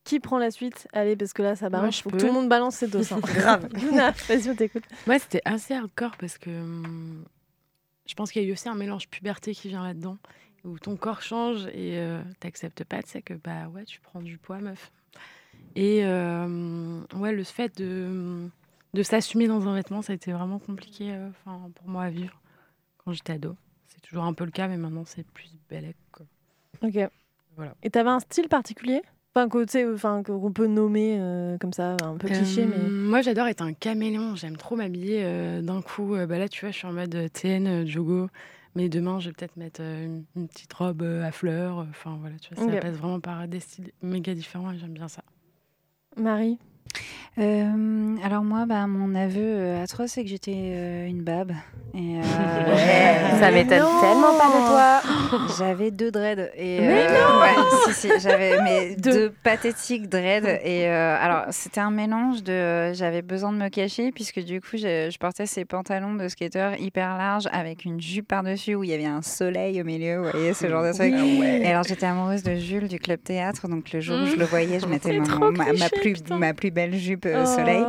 Qui 0.05 0.19
prend 0.19 0.38
la 0.38 0.51
suite? 0.51 0.88
Allez, 0.93 1.15
parce 1.15 1.33
que 1.33 1.41
là, 1.41 1.55
ça 1.55 1.67
je 1.89 2.01
Faut 2.01 2.09
que 2.12 2.17
tout 2.17 2.27
le 2.27 2.31
monde 2.31 2.47
balance 2.47 2.75
ses 2.75 2.88
dos. 2.88 3.01
hein. 3.12 3.19
Grave. 3.24 3.67
Luna, 3.74 4.12
vas-y, 4.27 4.50
on 4.50 4.55
t'écoute. 4.55 4.83
Moi, 5.07 5.17
c'était 5.19 5.41
assez 5.45 5.74
hardcore 5.74 6.15
parce 6.19 6.38
que 6.38 6.50
hum, 6.51 7.25
je 8.07 8.13
pense 8.13 8.31
qu'il 8.31 8.43
y 8.43 8.45
a 8.45 8.47
eu 8.47 8.51
aussi 8.51 8.69
un 8.69 8.75
mélange 8.75 9.07
puberté 9.09 9.53
qui 9.56 9.67
vient 9.67 9.84
là-dedans, 9.84 10.17
où 10.63 10.77
ton 10.77 10.95
corps 10.95 11.23
change 11.23 11.65
et 11.73 11.97
euh, 11.97 12.21
t'acceptes 12.39 12.84
pas, 12.84 13.01
tu 13.01 13.10
sais 13.10 13.21
que 13.23 13.34
bah 13.34 13.67
ouais, 13.73 13.84
tu 13.86 13.99
prends 13.99 14.21
du 14.21 14.38
poids, 14.38 14.60
meuf. 14.60 14.91
Et 15.75 16.05
euh, 16.05 17.01
ouais, 17.15 17.33
le 17.33 17.43
fait 17.43 17.77
de, 17.77 18.47
de 18.93 19.03
s'assumer 19.03 19.47
dans 19.47 19.67
un 19.67 19.75
vêtement, 19.75 20.01
ça 20.01 20.13
a 20.13 20.15
été 20.15 20.31
vraiment 20.31 20.57
compliqué 20.57 21.11
euh, 21.11 21.29
pour 21.75 21.88
moi 21.88 22.03
à 22.03 22.09
vivre 22.09 22.41
quand 22.97 23.11
j'étais 23.11 23.33
ado. 23.33 23.55
C'est 23.88 24.01
toujours 24.01 24.23
un 24.23 24.33
peu 24.33 24.45
le 24.45 24.51
cas, 24.51 24.67
mais 24.67 24.77
maintenant 24.77 25.03
c'est 25.05 25.27
plus 25.27 25.51
bellec. 25.69 25.97
quoi. 26.11 26.25
Ok. 26.81 26.97
Voilà. 27.57 27.75
Et 27.83 27.89
t'avais 27.89 28.09
un 28.09 28.19
style 28.19 28.47
particulier? 28.47 29.01
Enfin, 29.38 30.23
qu'on 30.23 30.53
peut 30.53 30.67
nommer 30.67 31.17
euh, 31.19 31.57
comme 31.57 31.73
ça, 31.73 31.97
un 32.01 32.15
peu 32.15 32.29
cliché, 32.29 32.63
Euh, 32.63 32.67
mais. 32.69 32.89
Moi, 32.89 33.21
j'adore 33.21 33.47
être 33.47 33.61
un 33.61 33.73
caméléon. 33.73 34.35
J'aime 34.38 34.55
trop 34.55 34.77
m'habiller 34.77 35.61
d'un 35.61 35.81
coup. 35.81 36.15
Bah 36.15 36.38
là, 36.39 36.47
tu 36.47 36.61
vois, 36.61 36.71
je 36.71 36.77
suis 36.77 36.88
en 36.88 36.93
mode 36.93 37.29
TN, 37.33 37.85
Jogo. 37.85 38.29
Mais 38.75 38.88
demain, 38.88 39.19
je 39.19 39.27
vais 39.27 39.33
peut-être 39.33 39.57
mettre 39.57 39.81
une, 39.81 40.47
petite 40.47 40.71
robe 40.71 41.03
à 41.03 41.33
fleurs. 41.33 41.79
Enfin, 41.89 42.17
voilà, 42.21 42.38
tu 42.38 42.55
vois, 42.55 42.65
ça 42.65 42.79
passe 42.79 42.95
vraiment 42.95 43.19
par 43.19 43.45
des 43.49 43.59
styles 43.59 43.91
méga 44.01 44.33
différents 44.33 44.71
et 44.71 44.77
j'aime 44.77 44.93
bien 44.93 45.09
ça. 45.09 45.21
Marie 46.15 46.60
Euh, 47.38 48.15
alors 48.24 48.43
moi, 48.43 48.65
bah, 48.65 48.88
mon 48.88 49.13
aveu 49.13 49.41
euh, 49.43 49.84
atroce, 49.84 50.12
c'est 50.12 50.24
que 50.24 50.30
j'étais 50.30 50.54
euh, 50.56 51.06
une 51.08 51.21
babe. 51.21 51.52
Et, 51.93 52.17
euh, 52.17 52.21
Ça 53.39 53.52
m'étonne 53.52 53.80
non. 53.80 54.00
tellement 54.02 54.38
pas 54.38 54.48
de 54.48 54.67
toi. 54.67 55.48
J'avais 55.58 55.91
deux 55.91 56.12
dreads. 56.12 56.50
Et, 56.56 56.80
Mais 56.82 57.08
euh, 57.10 57.41
ouais, 57.41 57.54
si, 57.88 57.93
si, 57.93 58.10
j'avais 58.19 58.62
mes 58.63 58.95
Deux. 58.98 59.12
deux. 59.12 59.34
pathétiques 59.43 60.08
dreads. 60.10 60.45
Et 60.63 60.88
euh, 60.89 61.17
alors, 61.19 61.43
c'était 61.52 61.80
un 61.82 61.91
mélange 61.91 62.43
de. 62.43 62.52
euh, 62.54 62.93
j'avais 62.93 63.21
besoin 63.21 63.52
de 63.54 63.58
me 63.58 63.69
cacher, 63.69 64.12
puisque 64.13 64.39
du 64.41 64.60
coup, 64.62 64.78
je, 64.78 65.10
je 65.12 65.17
portais 65.17 65.45
ces 65.45 65.63
pantalons 65.65 66.15
de 66.15 66.28
skater 66.30 66.71
hyper 66.80 67.17
larges 67.17 67.48
avec 67.52 67.84
une 67.86 68.00
jupe 68.02 68.28
par-dessus 68.28 68.76
où 68.76 68.84
il 68.84 68.89
y 68.89 68.93
avait 68.93 69.06
un 69.06 69.21
soleil 69.21 69.82
au 69.82 69.86
milieu. 69.86 70.21
Vous 70.21 70.32
voyez, 70.32 70.54
ce 70.54 70.67
genre 70.69 70.84
de 70.84 70.91
truc. 70.93 71.13
Et 71.13 71.67
alors, 71.67 71.84
j'étais 71.84 72.06
amoureuse 72.06 72.43
de 72.43 72.56
Jules 72.56 72.88
du 72.89 73.00
Club 73.00 73.21
Théâtre. 73.24 73.67
Donc, 73.69 73.91
le 73.93 74.00
jour 74.02 74.17
où 74.21 74.26
je 74.26 74.36
le 74.38 74.45
voyais, 74.45 74.80
je 74.82 74.86
mettais 74.86 75.17
mon- 75.19 75.52
ma, 75.52 75.65
plus, 75.89 76.13
putain. 76.13 76.38
ma 76.38 76.54
plus 76.54 76.71
belle 76.75 76.93
jupe 76.95 77.25
euh, 77.25 77.43
Oh. 77.43 77.45
soleil. 77.55 77.83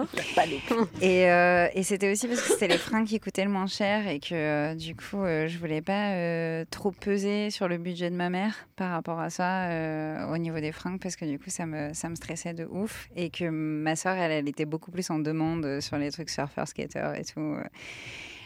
Et, 1.03 1.31
euh, 1.31 1.69
et 1.75 1.83
c'était 1.83 2.11
aussi 2.11 2.27
parce 2.29 2.41
que 2.41 2.49
c'était 2.53 2.69
les 2.69 2.79
fringues 2.79 3.07
qui 3.07 3.21
coûtaient 3.21 3.45
le 3.45 3.51
moins 3.51 3.67
cher 3.67 4.07
et 4.09 4.19
que 4.21 4.35
euh, 4.35 4.75
du 4.75 4.95
coup, 4.95 5.23
euh, 5.23 5.47
je 5.49 5.59
voulais 5.59 5.83
pas 5.83 6.13
euh, 6.13 6.65
trop 6.71 6.91
peser 6.93 7.51
sur 7.51 7.69
le 7.69 7.77
budget 7.79 8.09
de 8.11 8.17
ma 8.17 8.31
mère 8.31 8.55
par 8.77 8.93
rapport 8.93 9.21
à 9.21 9.29
ça 9.29 9.65
euh, 9.65 10.27
au 10.33 10.39
niveau 10.39 10.61
des 10.61 10.73
fringues 10.73 11.01
parce 11.01 11.17
que 11.17 11.25
du 11.27 11.39
coup, 11.39 11.51
ça 11.51 11.67
me, 11.67 11.93
ça 11.93 12.09
me 12.09 12.15
stressait 12.15 12.55
de 12.55 12.65
ouf 12.65 13.09
et 13.17 13.29
que 13.31 13.49
ma 13.51 13.97
soeur, 13.97 14.17
elle, 14.17 14.33
elle 14.33 14.49
était 14.49 14.65
beaucoup 14.65 14.91
plus 14.91 15.11
en 15.11 15.19
demande 15.19 15.65
euh, 15.67 15.81
sur 15.81 15.99
les 15.99 16.11
trucs 16.11 16.31
surfer, 16.31 16.63
skater 16.67 17.13
et 17.19 17.25
tout. 17.25 17.41
euh. 17.41 17.63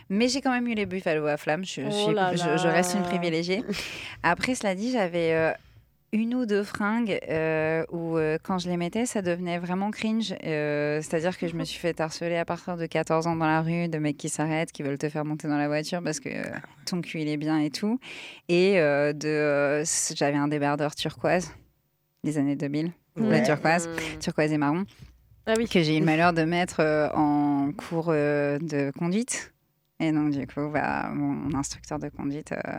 Mais 0.09 0.27
j'ai 0.27 0.41
quand 0.41 0.51
même 0.51 0.67
eu 0.67 0.75
les 0.75 0.87
buffalo 0.87 1.27
à 1.27 1.37
flamme. 1.37 1.65
Je, 1.65 1.83
Oh 1.87 1.91
suis- 1.91 2.15
là 2.15 2.33
je- 2.35 2.57
je 2.61 2.67
reste 2.67 2.95
une 2.95 3.03
privilégiée. 3.03 3.63
Après, 4.25 4.57
cela 4.57 4.75
dit, 4.75 4.91
j'avais 4.91 5.33
euh, 5.35 5.53
une 6.13 6.35
ou 6.35 6.45
deux 6.45 6.65
fringues 6.65 7.21
euh, 7.29 7.85
où, 7.93 8.17
euh, 8.17 8.37
quand 8.43 8.59
je 8.59 8.69
les 8.69 8.77
mettais, 8.77 9.07
ça 9.07 9.23
devenait 9.23 9.59
vraiment 9.59 9.91
cringe. 9.93 10.35
Euh, 10.45 11.01
C'est-à-dire 11.03 11.39
que 11.39 11.47
je 11.47 11.55
me 11.55 11.65
suis 11.65 11.79
fait 11.79 12.01
harceler 12.01 12.37
à 12.37 12.45
partir 12.45 12.77
de 12.77 12.87
14 12.87 13.27
ans 13.29 13.37
dans 13.37 13.47
la 13.47 13.63
rue, 13.63 13.89
de 13.89 13.99
mecs 13.99 14.17
qui 14.17 14.29
s'arrêtent, 14.29 14.73
qui 14.73 14.83
veulent 14.83 14.99
te 14.99 15.09
faire 15.09 15.25
monter 15.25 15.47
dans 15.49 15.57
la 15.59 15.69
voiture 15.69 16.03
parce 16.03 16.19
que 16.21 16.31
ton 16.87 17.01
cul, 17.01 17.21
il 17.21 17.29
est 17.29 17.37
bien 17.37 17.59
et 17.61 17.71
tout. 17.71 17.99
Et 18.49 18.75
de, 18.81 19.83
j'avais 20.17 20.37
un 20.37 20.49
débardeur 20.49 20.95
turquoise 20.95 21.53
des 22.25 22.39
années 22.39 22.57
2000, 22.57 22.91
la 23.17 23.23
Ouais. 23.25 23.43
turquoise, 23.43 23.89
turquoise 24.21 24.53
et 24.53 24.59
marron, 24.59 24.85
Ah 25.47 25.55
oui. 25.57 25.69
que 25.69 25.81
j'ai 25.83 25.97
eu 25.97 26.01
le 26.01 26.07
malheur 26.07 26.33
de 26.33 26.43
mettre 26.43 26.81
en 27.15 27.71
cours 27.73 28.09
de 28.13 28.91
conduite. 28.99 29.53
Et 30.03 30.13
donc, 30.13 30.31
du 30.31 30.47
coup, 30.47 30.69
bah, 30.73 31.11
mon 31.15 31.55
instructeur 31.55 31.99
de 31.99 32.09
conduite, 32.09 32.53
euh, 32.53 32.79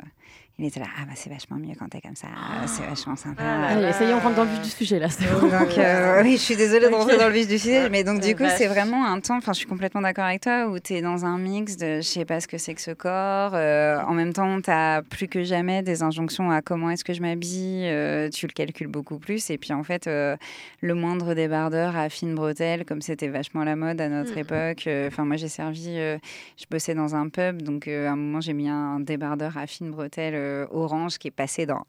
il 0.59 0.65
était 0.65 0.79
là, 0.79 0.85
ah 0.99 1.05
bah 1.05 1.13
c'est 1.15 1.29
vachement 1.31 1.57
mieux 1.57 1.73
quand 1.79 1.87
t'es 1.89 2.01
comme 2.01 2.15
ça, 2.15 2.27
c'est 2.67 2.83
vachement 2.85 3.15
sympa. 3.15 3.41
Ah 3.43 3.61
là 3.61 3.67
Allez, 3.77 3.93
ça 3.93 4.03
y 4.05 4.09
est, 4.09 4.13
on 4.13 4.19
rentre 4.19 4.35
dans 4.35 4.43
le 4.43 4.49
vif 4.51 4.61
du 4.61 4.69
sujet 4.69 4.99
là. 4.99 5.07
bon. 5.39 5.47
Donc, 5.47 5.77
euh, 5.77 6.21
oui, 6.23 6.33
je 6.33 6.41
suis 6.41 6.55
désolée 6.55 6.87
de 6.87 6.93
rentrer 6.93 7.17
dans 7.17 7.27
le 7.27 7.33
vif 7.33 7.47
du 7.47 7.57
sujet, 7.57 7.89
mais 7.89 8.03
donc 8.03 8.21
du 8.21 8.35
coup, 8.35 8.43
c'est 8.57 8.67
vraiment 8.67 9.05
un 9.05 9.19
temps, 9.21 9.37
enfin, 9.37 9.53
je 9.53 9.59
suis 9.59 9.67
complètement 9.67 10.01
d'accord 10.01 10.25
avec 10.25 10.41
toi, 10.41 10.67
où 10.67 10.77
tu 10.79 10.93
es 10.93 11.01
dans 11.01 11.25
un 11.25 11.37
mix 11.39 11.77
de 11.77 11.97
je 11.97 12.01
sais 12.01 12.25
pas 12.25 12.39
ce 12.41 12.47
que 12.47 12.57
c'est 12.59 12.75
que 12.75 12.81
ce 12.81 12.91
corps. 12.91 13.53
euh, 13.55 13.99
en 14.01 14.13
même 14.13 14.33
temps, 14.33 14.61
tu 14.61 14.69
as 14.69 15.01
plus 15.09 15.27
que 15.27 15.43
jamais 15.43 15.81
des 15.81 16.03
injonctions 16.03 16.51
à 16.51 16.61
comment 16.61 16.91
est-ce 16.91 17.03
que 17.03 17.13
je 17.13 17.21
m'habille, 17.21 17.85
euh, 17.87 18.29
tu 18.29 18.45
le 18.45 18.51
calcules 18.53 18.87
beaucoup 18.87 19.17
plus. 19.17 19.49
Et 19.49 19.57
puis 19.57 19.73
en 19.73 19.83
fait, 19.83 20.05
euh, 20.07 20.35
le 20.81 20.93
moindre 20.93 21.33
débardeur 21.33 21.95
à 21.97 22.09
fine 22.09 22.35
bretelle, 22.35 22.85
comme 22.85 23.01
c'était 23.01 23.29
vachement 23.29 23.63
la 23.63 23.75
mode 23.75 23.99
à 24.01 24.09
notre 24.09 24.37
époque. 24.37 24.85
euh, 24.87 25.07
Enfin, 25.07 25.25
moi, 25.25 25.37
j'ai 25.37 25.47
servi, 25.47 25.85
euh, 25.97 26.17
je 26.57 26.65
bossais 26.69 26.93
dans 26.93 27.15
un 27.15 27.29
pub, 27.29 27.61
donc 27.63 27.87
euh, 27.87 28.07
à 28.07 28.11
un 28.11 28.15
moment, 28.15 28.41
j'ai 28.41 28.53
mis 28.53 28.69
un 28.69 28.99
débardeur 28.99 29.57
à 29.57 29.65
fine 29.65 29.89
bretelle 29.91 30.33
orange 30.71 31.17
qui 31.17 31.27
est 31.27 31.31
passé 31.31 31.65
dans 31.65 31.83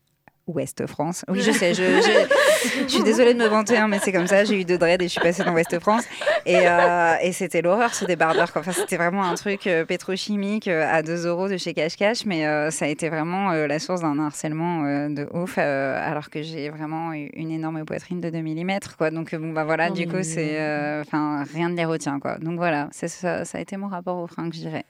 Ouest 0.49 0.85
France. 0.89 1.25
Oui, 1.29 1.41
je 1.41 1.53
sais, 1.53 1.73
je, 1.73 1.85
je- 1.85 2.83
je 2.83 2.89
suis 2.89 3.05
désolée 3.05 3.33
de 3.33 3.39
me 3.39 3.47
vanter, 3.47 3.77
hein, 3.77 3.87
mais 3.87 4.01
c'est 4.01 4.11
comme 4.11 4.27
ça. 4.27 4.43
J'ai 4.45 4.61
eu 4.61 4.65
deux 4.65 4.77
dreads 4.77 5.01
et 5.01 5.07
je 5.07 5.13
suis 5.13 5.21
passée 5.21 5.45
dans 5.45 5.53
Ouest 5.53 5.79
France. 5.79 6.03
Et, 6.47 6.67
euh, 6.67 7.15
et 7.23 7.31
c'était 7.31 7.63
l'horreur 7.63 7.95
ce 7.95 8.05
débardeur. 8.07 8.49
Enfin, 8.57 8.73
c'était 8.73 8.97
vraiment 8.97 9.23
un 9.23 9.37
truc 9.37 9.69
euh, 9.69 9.85
pétrochimique 9.85 10.67
euh, 10.67 10.85
à 10.91 11.03
2 11.05 11.27
euros 11.29 11.49
de 11.49 11.57
chez 11.59 11.75
Cash 11.75 11.95
Cash, 11.95 12.27
mais 12.27 12.45
euh, 12.45 12.73
ça 12.73 12.87
a 12.87 12.89
été 12.89 13.09
vraiment 13.09 13.53
euh, 13.53 13.69
la 13.69 13.79
source 13.79 14.01
d'un 14.01 14.19
harcèlement 14.19 14.83
euh, 14.85 15.09
de 15.11 15.29
ouf, 15.33 15.55
euh, 15.59 15.97
alors 16.05 16.29
que 16.29 16.43
j'ai 16.43 16.71
vraiment 16.71 17.13
eu 17.15 17.31
une 17.35 17.53
énorme 17.53 17.85
poitrine 17.85 18.21
de 18.21 18.29
2 18.29 18.39
mm. 18.43 18.79
Quoi. 18.99 19.13
Donc, 19.13 19.33
euh, 19.35 19.39
bon, 19.39 19.53
bah 19.53 19.63
voilà, 19.63 19.91
Oh, 19.91 19.95
du 19.95 20.09
coup, 20.09 20.23
c'est. 20.25 20.59
euh, 20.61 21.03
Enfin, 21.03 21.45
rien 21.55 21.69
ne 21.69 21.77
les 21.77 21.85
retient. 21.85 22.19
Quoi. 22.19 22.39
Donc 22.39 22.57
voilà, 22.57 22.89
ça 22.91 23.39
a 23.55 23.61
été 23.61 23.77
mon 23.77 23.87
rapport 23.87 24.17
aux 24.19 24.27
fringues, 24.27 24.53
je 24.55 24.59
dirais. 24.59 24.85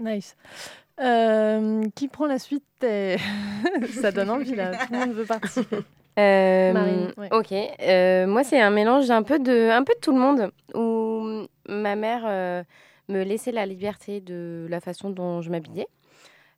Nice. 0.00 0.34
Euh, 1.00 1.82
qui 1.94 2.08
prend 2.08 2.26
la 2.26 2.38
suite 2.38 2.64
Ça 4.00 4.10
donne 4.10 4.30
envie 4.30 4.54
là, 4.54 4.72
tout 4.76 4.92
le 4.92 4.98
monde 4.98 5.12
veut 5.12 5.26
participer. 5.26 5.78
Euh, 6.18 6.72
Marine, 6.72 7.12
ouais. 7.16 7.28
Ok. 7.30 7.52
Euh, 7.52 8.26
moi, 8.26 8.42
c'est 8.42 8.60
un 8.60 8.70
mélange 8.70 9.08
un 9.08 9.22
peu 9.22 9.38
de, 9.38 9.70
un 9.70 9.84
peu 9.84 9.94
de 9.94 10.00
tout 10.00 10.10
le 10.10 10.18
monde. 10.18 10.50
Où 10.74 11.46
ma 11.68 11.94
mère 11.94 12.64
me 13.08 13.22
laissait 13.22 13.52
la 13.52 13.64
liberté 13.66 14.20
de 14.20 14.66
la 14.68 14.80
façon 14.80 15.10
dont 15.10 15.42
je 15.42 15.50
m'habillais. 15.50 15.86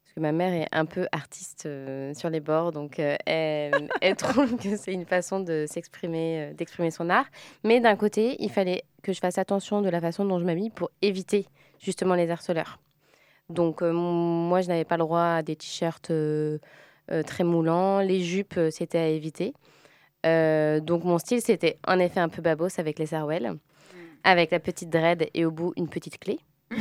Parce 0.02 0.14
que 0.14 0.20
ma 0.20 0.32
mère 0.32 0.54
est 0.54 0.66
un 0.72 0.86
peu 0.86 1.06
artiste 1.12 1.68
sur 2.14 2.30
les 2.30 2.40
bords, 2.40 2.72
donc 2.72 2.98
elle, 2.98 3.20
elle 4.00 4.16
trouve 4.16 4.56
que 4.56 4.76
c'est 4.76 4.94
une 4.94 5.04
façon 5.04 5.40
de 5.40 5.66
s'exprimer, 5.68 6.54
d'exprimer 6.56 6.90
son 6.90 7.10
art. 7.10 7.26
Mais 7.62 7.80
d'un 7.80 7.96
côté, 7.96 8.36
il 8.42 8.50
fallait 8.50 8.84
que 9.02 9.12
je 9.12 9.20
fasse 9.20 9.36
attention 9.36 9.82
de 9.82 9.90
la 9.90 10.00
façon 10.00 10.24
dont 10.24 10.38
je 10.38 10.46
m'habille 10.46 10.70
pour 10.70 10.90
éviter 11.02 11.44
justement 11.80 12.14
les 12.14 12.30
harceleurs. 12.30 12.78
Donc 13.50 13.82
euh, 13.82 13.92
moi, 13.92 14.60
je 14.62 14.68
n'avais 14.68 14.84
pas 14.84 14.96
le 14.96 15.04
droit 15.04 15.22
à 15.22 15.42
des 15.42 15.56
t-shirts 15.56 16.10
euh, 16.10 16.58
euh, 17.10 17.22
très 17.22 17.44
moulants. 17.44 17.98
Les 18.00 18.20
jupes, 18.22 18.54
euh, 18.56 18.70
c'était 18.70 18.98
à 18.98 19.08
éviter. 19.08 19.52
Euh, 20.26 20.80
donc 20.80 21.04
mon 21.04 21.18
style, 21.18 21.40
c'était 21.40 21.78
en 21.86 21.98
effet 21.98 22.20
un 22.20 22.28
peu 22.28 22.42
babos 22.42 22.78
avec 22.78 22.98
les 22.98 23.06
sarouels, 23.06 23.54
avec 24.24 24.50
la 24.50 24.60
petite 24.60 24.90
dread 24.90 25.28
et 25.34 25.44
au 25.44 25.50
bout 25.50 25.72
une 25.76 25.88
petite 25.88 26.18
clé. 26.18 26.38
non, 26.70 26.78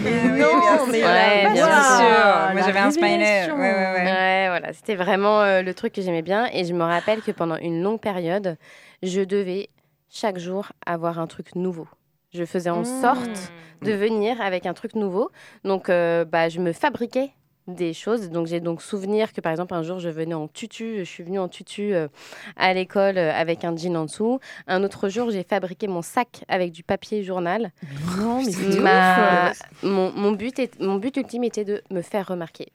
mais 0.92 1.02
Ouais, 1.04 1.44
la 1.44 1.50
bien 1.54 1.66
sûr. 1.66 2.54
Moi, 2.54 2.62
j'avais 2.64 2.80
un 2.80 2.92
smiley. 2.92 3.10
révélation. 3.18 3.56
Ouais, 3.56 3.62
ouais, 3.74 3.92
ouais. 3.94 4.04
Ouais, 4.04 4.46
voilà, 4.50 4.74
c'était 4.74 4.96
vraiment 4.96 5.42
euh, 5.42 5.62
le 5.64 5.74
truc 5.74 5.94
que 5.94 6.02
j'aimais 6.02 6.22
bien. 6.22 6.48
Et 6.54 6.66
je 6.66 6.74
me 6.74 6.84
rappelle 6.84 7.22
que 7.22 7.32
pendant 7.32 7.56
une 7.58 7.82
longue 7.82 8.00
période, 8.00 8.58
je 9.02 9.22
devais 9.22 9.70
chaque 10.12 10.38
jour 10.38 10.68
avoir 10.86 11.18
un 11.20 11.26
truc 11.28 11.56
nouveau. 11.56 11.88
Je 12.34 12.46
faisais 12.46 12.70
en 12.70 12.82
Mmh. 12.82 12.86
sorte 12.86 13.54
de 13.82 13.92
venir 13.92 14.40
avec 14.42 14.66
un 14.66 14.74
truc 14.74 14.96
nouveau. 14.96 15.32
Donc, 15.64 15.90
euh, 15.90 16.26
bah, 16.26 16.50
je 16.50 16.60
me 16.60 16.74
fabriquais 16.74 17.32
des 17.68 17.94
choses. 17.94 18.30
Donc, 18.30 18.48
j'ai 18.48 18.60
donc 18.60 18.82
souvenir 18.82 19.32
que, 19.34 19.42
par 19.42 19.52
exemple, 19.52 19.74
un 19.74 19.84
jour, 19.84 20.00
je 20.00 20.10
venais 20.10 20.34
en 20.34 20.48
tutu. 20.48 20.98
Je 21.00 21.04
suis 21.04 21.24
venue 21.24 21.40
en 21.40 21.48
tutu 21.48 21.94
euh, 21.94 22.08
à 22.56 22.74
l'école 22.74 23.18
euh, 23.18 23.32
avec 23.34 23.64
un 23.64 23.76
jean 23.76 23.96
en 23.96 24.06
dessous. 24.06 24.40
Un 24.68 24.84
autre 24.84 25.10
jour, 25.10 25.30
j'ai 25.32 25.44
fabriqué 25.44 25.88
mon 25.88 26.02
sac 26.02 26.44
avec 26.48 26.72
du 26.72 26.84
papier 26.84 27.24
journal. 27.24 27.72
Non, 28.18 28.44
mais 28.44 28.52
c'est 28.52 28.80
Ma- 28.80 29.54
mon, 29.84 30.12
mon, 30.14 30.32
but 30.32 30.58
est, 30.60 30.80
mon 30.80 30.96
but 30.96 31.16
ultime 31.18 31.44
était 31.44 31.66
de 31.66 31.82
me 31.92 32.02
faire 32.02 32.28
remarquer. 32.28 32.72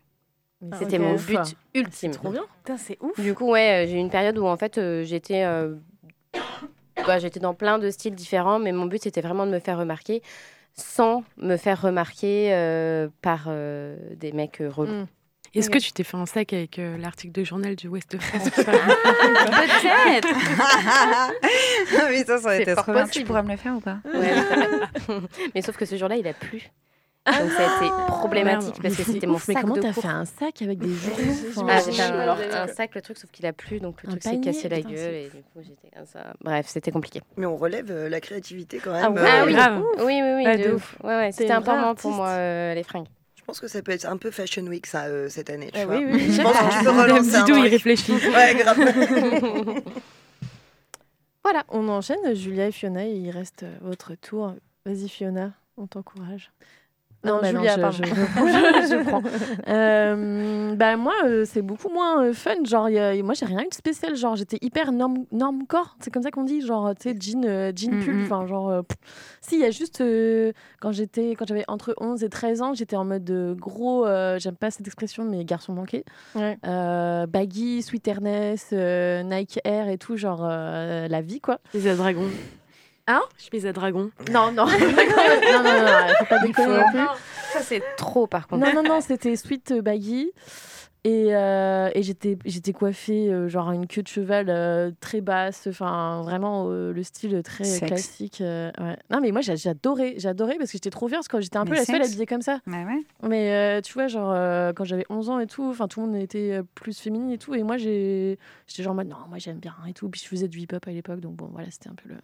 C'était 0.78 0.98
mon 0.98 1.14
but 1.16 1.56
ultime. 1.74 2.12
Trop 2.12 2.30
bien. 2.30 2.44
C'est 2.78 2.96
ouf. 3.02 3.20
Du 3.20 3.34
coup, 3.34 3.50
ouais, 3.50 3.84
j'ai 3.88 3.96
eu 3.96 3.98
une 4.00 4.10
période 4.10 4.38
où 4.38 4.46
en 4.46 4.56
fait 4.56 4.78
euh, 4.78 5.02
j'étais 5.04 5.44
bah, 7.06 7.18
j'étais 7.18 7.40
dans 7.40 7.54
plein 7.54 7.78
de 7.78 7.90
styles 7.90 8.14
différents, 8.14 8.58
mais 8.58 8.72
mon 8.72 8.86
but 8.86 9.02
c'était 9.02 9.20
vraiment 9.20 9.46
de 9.46 9.50
me 9.52 9.58
faire 9.58 9.78
remarquer 9.78 10.22
sans 10.76 11.22
me 11.36 11.56
faire 11.56 11.80
remarquer 11.80 12.52
euh, 12.52 13.08
par 13.22 13.44
euh, 13.46 13.96
des 14.16 14.32
mecs 14.32 14.60
euh, 14.60 14.68
relous. 14.68 15.02
Mm. 15.02 15.06
Est-ce 15.54 15.70
que 15.70 15.78
tu 15.78 15.92
t'es 15.92 16.02
fait 16.02 16.16
un 16.16 16.26
sac 16.26 16.52
avec 16.52 16.80
euh, 16.80 16.98
l'article 16.98 17.32
de 17.32 17.44
journal 17.44 17.76
du 17.76 17.86
Ouest 17.86 18.18
France? 18.18 18.50
Peut-être 18.50 20.26
Putain, 22.08 22.38
ça 22.38 22.44
aurait 22.44 22.56
C'est 22.56 22.62
été 22.62 22.74
trop 22.74 22.92
bien. 22.92 23.06
Tu 23.06 23.22
pourras 23.22 23.42
me 23.42 23.50
le 23.50 23.56
faire 23.56 23.76
ou 23.76 23.80
pas? 23.80 23.98
Ouais. 24.12 24.34
Mais 25.54 25.62
sauf 25.62 25.76
que 25.76 25.84
ce 25.84 25.96
jour-là, 25.96 26.16
il 26.16 26.26
a 26.26 26.32
plu. 26.32 26.70
Donc 27.26 27.50
ça 27.52 27.70
a 27.70 27.76
été 27.84 27.90
problématique 28.08 28.82
parce 28.82 28.96
que 28.96 29.02
c'était 29.02 29.26
mon 29.26 29.34
ouf, 29.34 29.48
mais 29.48 29.54
sac 29.54 29.62
comment 29.62 29.76
t'as 29.76 29.92
fait 29.94 30.06
un 30.06 30.26
sac 30.26 30.60
avec 30.60 30.78
des 30.78 30.92
journaux 31.54 31.70
Ah, 31.70 31.80
c'est 31.80 31.92
j'ai 31.92 32.02
un, 32.02 32.66
sac, 32.66 32.94
le 32.94 33.00
truc, 33.00 33.16
sauf 33.16 33.30
qu'il 33.30 33.46
a 33.46 33.54
plu, 33.54 33.80
donc 33.80 34.02
le 34.02 34.10
truc 34.10 34.22
s'est 34.22 34.40
cassé 34.40 34.68
la 34.68 34.82
gueule 34.82 34.94
c'est 34.96 35.22
et 35.22 35.30
du 35.30 35.42
coup 35.42 35.60
j'étais 35.62 35.88
comme 35.96 36.04
ça. 36.04 36.34
Bref, 36.42 36.66
c'était 36.68 36.90
compliqué. 36.90 37.22
Mais 37.38 37.46
on 37.46 37.56
relève 37.56 37.90
euh, 37.90 38.08
la 38.10 38.20
créativité 38.20 38.78
quand 38.78 38.92
Ah 38.94 39.08
même. 39.08 39.24
Ah 39.24 39.44
oui, 40.04 40.04
oui, 40.04 40.32
oui, 40.36 40.58
de 40.58 40.68
de 40.68 40.74
ouf. 40.74 40.96
Ouais, 41.02 41.16
ouais, 41.16 41.26
T'es 41.30 41.38
c'était 41.42 41.52
important 41.52 41.94
pour 41.94 42.10
moi 42.10 42.28
euh, 42.28 42.74
les 42.74 42.82
fringues. 42.82 43.06
Je 43.36 43.42
pense 43.46 43.60
que 43.60 43.68
ça 43.68 43.80
peut 43.82 43.92
être 43.92 44.06
un 44.06 44.16
peu 44.18 44.30
Fashion 44.30 44.62
Week 44.66 44.86
ça 44.86 45.04
euh, 45.04 45.28
cette 45.30 45.48
année. 45.50 45.70
Tu 45.72 45.78
Ah 45.80 45.86
vois. 45.86 45.96
oui, 45.96 46.06
oui, 46.12 46.32
Je 46.32 46.42
pense 46.42 46.52
que 46.56 46.78
tu 46.78 46.84
peux 46.84 46.90
relancer 47.02 47.36
un 47.36 47.46
il 47.46 47.68
réfléchit. 47.68 48.12
Ouais, 48.34 48.54
grave. 48.54 48.78
Voilà, 51.42 51.64
on 51.68 51.88
enchaîne. 51.88 52.34
Julia 52.34 52.68
et 52.68 52.72
Fiona, 52.72 53.06
il 53.06 53.30
reste 53.30 53.64
votre 53.82 54.14
tour. 54.14 54.54
Vas-y, 54.86 55.08
Fiona, 55.08 55.52
on 55.76 55.86
t'encourage. 55.86 56.50
Non, 57.24 57.38
bah 57.40 57.50
Julia, 57.50 57.76
je- 57.76 57.80
pardon. 57.80 57.98
je- 58.02 58.12
je, 58.84 58.88
je 58.88 59.08
prends. 59.08 59.22
Euh, 59.68 60.74
bah, 60.74 60.96
moi, 60.96 61.14
euh, 61.24 61.44
c'est 61.44 61.62
beaucoup 61.62 61.88
moins 61.88 62.24
euh, 62.24 62.32
fun. 62.32 62.62
Genre, 62.64 62.88
y 62.90 62.98
a- 62.98 63.20
moi, 63.22 63.34
j'ai 63.34 63.46
rien 63.46 63.60
eu 63.62 63.68
de 63.68 63.74
spécial. 63.74 64.14
Genre, 64.16 64.36
j'étais 64.36 64.58
hyper 64.60 64.92
norm, 64.92 65.24
normcore. 65.32 65.96
C'est 66.00 66.12
comme 66.12 66.22
ça 66.22 66.30
qu'on 66.30 66.44
dit. 66.44 66.60
Genre, 66.60 66.94
tu 66.94 67.10
sais, 67.10 67.16
jean, 67.18 67.44
euh, 67.44 67.72
jean 67.74 67.98
pull. 68.00 68.22
Enfin, 68.24 68.46
genre, 68.46 68.84
pff. 68.84 68.96
si, 69.40 69.56
il 69.56 69.60
y 69.60 69.64
a 69.64 69.70
juste 69.70 70.02
quand 70.80 70.92
j'étais, 70.92 71.30
quand 71.38 71.46
j'avais 71.48 71.64
entre 71.68 71.94
11 72.00 72.22
et 72.24 72.28
13 72.28 72.62
ans, 72.62 72.74
j'étais 72.74 72.96
en 72.96 73.04
mode 73.04 73.24
de 73.24 73.56
gros, 73.58 74.06
j'aime 74.38 74.56
pas 74.56 74.70
cette 74.70 74.86
expression, 74.86 75.24
mais 75.24 75.44
garçon 75.44 75.72
manqué. 75.72 76.04
Ouais. 76.34 76.58
Baggy, 77.26 77.82
euh, 78.72 79.22
Nike 79.22 79.60
Air 79.64 79.88
et 79.88 79.98
tout. 79.98 80.16
Genre, 80.16 80.46
la 80.46 81.20
vie, 81.20 81.40
quoi. 81.40 81.58
Je 81.74 81.78
pèse 81.78 81.86
à 81.88 81.96
dragon. 81.96 82.24
Hein? 83.06 83.22
Je 83.42 83.48
pèse 83.50 83.66
à 83.66 83.72
dragon. 83.72 84.10
Non, 84.32 84.50
non. 84.52 84.64
non, 84.66 84.72
non, 84.72 85.62
non, 85.62 85.84
non, 85.84 86.14
faut 86.18 86.24
pas 86.24 86.38
déconner 86.38 86.76
non 86.76 86.88
plus. 86.90 87.06
Ça, 87.52 87.60
c'est 87.60 87.82
trop 87.96 88.26
par 88.26 88.46
contre. 88.48 88.64
Non, 88.66 88.72
non, 88.82 88.88
non, 88.88 89.00
c'était 89.00 89.36
sweet 89.36 89.72
euh, 89.72 89.82
baggy. 89.82 90.30
Et, 91.06 91.34
euh, 91.36 91.90
et 91.94 92.02
j'étais, 92.02 92.38
j'étais 92.46 92.72
coiffée, 92.72 93.28
euh, 93.30 93.46
genre 93.46 93.70
une 93.72 93.86
queue 93.86 94.02
de 94.02 94.08
cheval 94.08 94.46
euh, 94.48 94.90
très 95.00 95.20
basse, 95.20 95.66
enfin 95.68 96.22
vraiment 96.22 96.68
euh, 96.70 96.94
le 96.94 97.02
style 97.02 97.42
très 97.42 97.62
Sexe. 97.64 97.86
classique. 97.88 98.40
euh, 98.40 98.70
ouais. 98.80 98.96
Non, 99.10 99.20
mais 99.20 99.30
moi 99.30 99.42
j'a- 99.42 99.54
j'adorais, 99.54 100.14
j'adorais 100.16 100.56
parce 100.56 100.70
que 100.70 100.78
j'étais 100.78 100.88
trop 100.88 101.06
fière 101.08 101.18
parce 101.18 101.28
que 101.28 101.42
j'étais 101.42 101.58
un 101.58 101.66
peu 101.66 101.72
Mais 101.72 101.76
la 101.80 101.84
seule 101.84 102.00
habillée 102.00 102.24
comme 102.24 102.40
ça. 102.40 102.60
Ouais, 102.66 102.84
ouais. 102.86 103.02
Mais 103.28 103.52
euh, 103.52 103.80
tu 103.82 103.92
vois, 103.92 104.06
genre 104.06 104.32
euh, 104.34 104.72
quand 104.72 104.84
j'avais 104.84 105.04
11 105.10 105.28
ans 105.28 105.40
et 105.40 105.46
tout, 105.46 105.68
enfin 105.68 105.88
tout 105.88 106.00
le 106.00 106.06
monde 106.06 106.16
était 106.16 106.60
plus 106.74 106.98
féminine 106.98 107.32
et 107.32 107.38
tout. 107.38 107.54
Et 107.54 107.62
moi 107.64 107.76
j'ai, 107.76 108.38
j'étais 108.66 108.82
genre 108.82 108.92
en 108.92 108.96
mode 108.96 109.08
non, 109.08 109.18
moi 109.28 109.36
j'aime 109.36 109.58
bien 109.58 109.74
et 109.86 109.92
tout. 109.92 110.08
Puis 110.08 110.22
je 110.24 110.26
faisais 110.28 110.48
du 110.48 110.58
hip-hop 110.60 110.88
à 110.88 110.90
l'époque, 110.90 111.20
donc 111.20 111.34
bon, 111.34 111.50
voilà, 111.52 111.70
c'était 111.70 111.90
un 111.90 111.94
peu 111.94 112.08
le, 112.08 112.14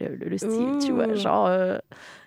le, 0.00 0.08
le- 0.16 0.28
le 0.28 0.38
style, 0.38 0.78
tu 0.78 0.92
vois. 0.92 1.08
Ouh. 1.08 1.16
Genre. 1.16 1.46
euh, 1.46 1.78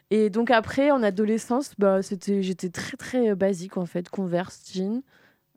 et 0.09 0.29
donc 0.29 0.51
après, 0.51 0.89
en 0.91 1.03
adolescence, 1.03 1.73
bah, 1.77 2.01
c'était, 2.01 2.41
j'étais 2.41 2.69
très 2.69 2.95
très 2.97 3.31
euh, 3.31 3.35
basique 3.35 3.77
en 3.77 3.85
fait, 3.85 4.09
Converse, 4.09 4.63
jean. 4.73 5.01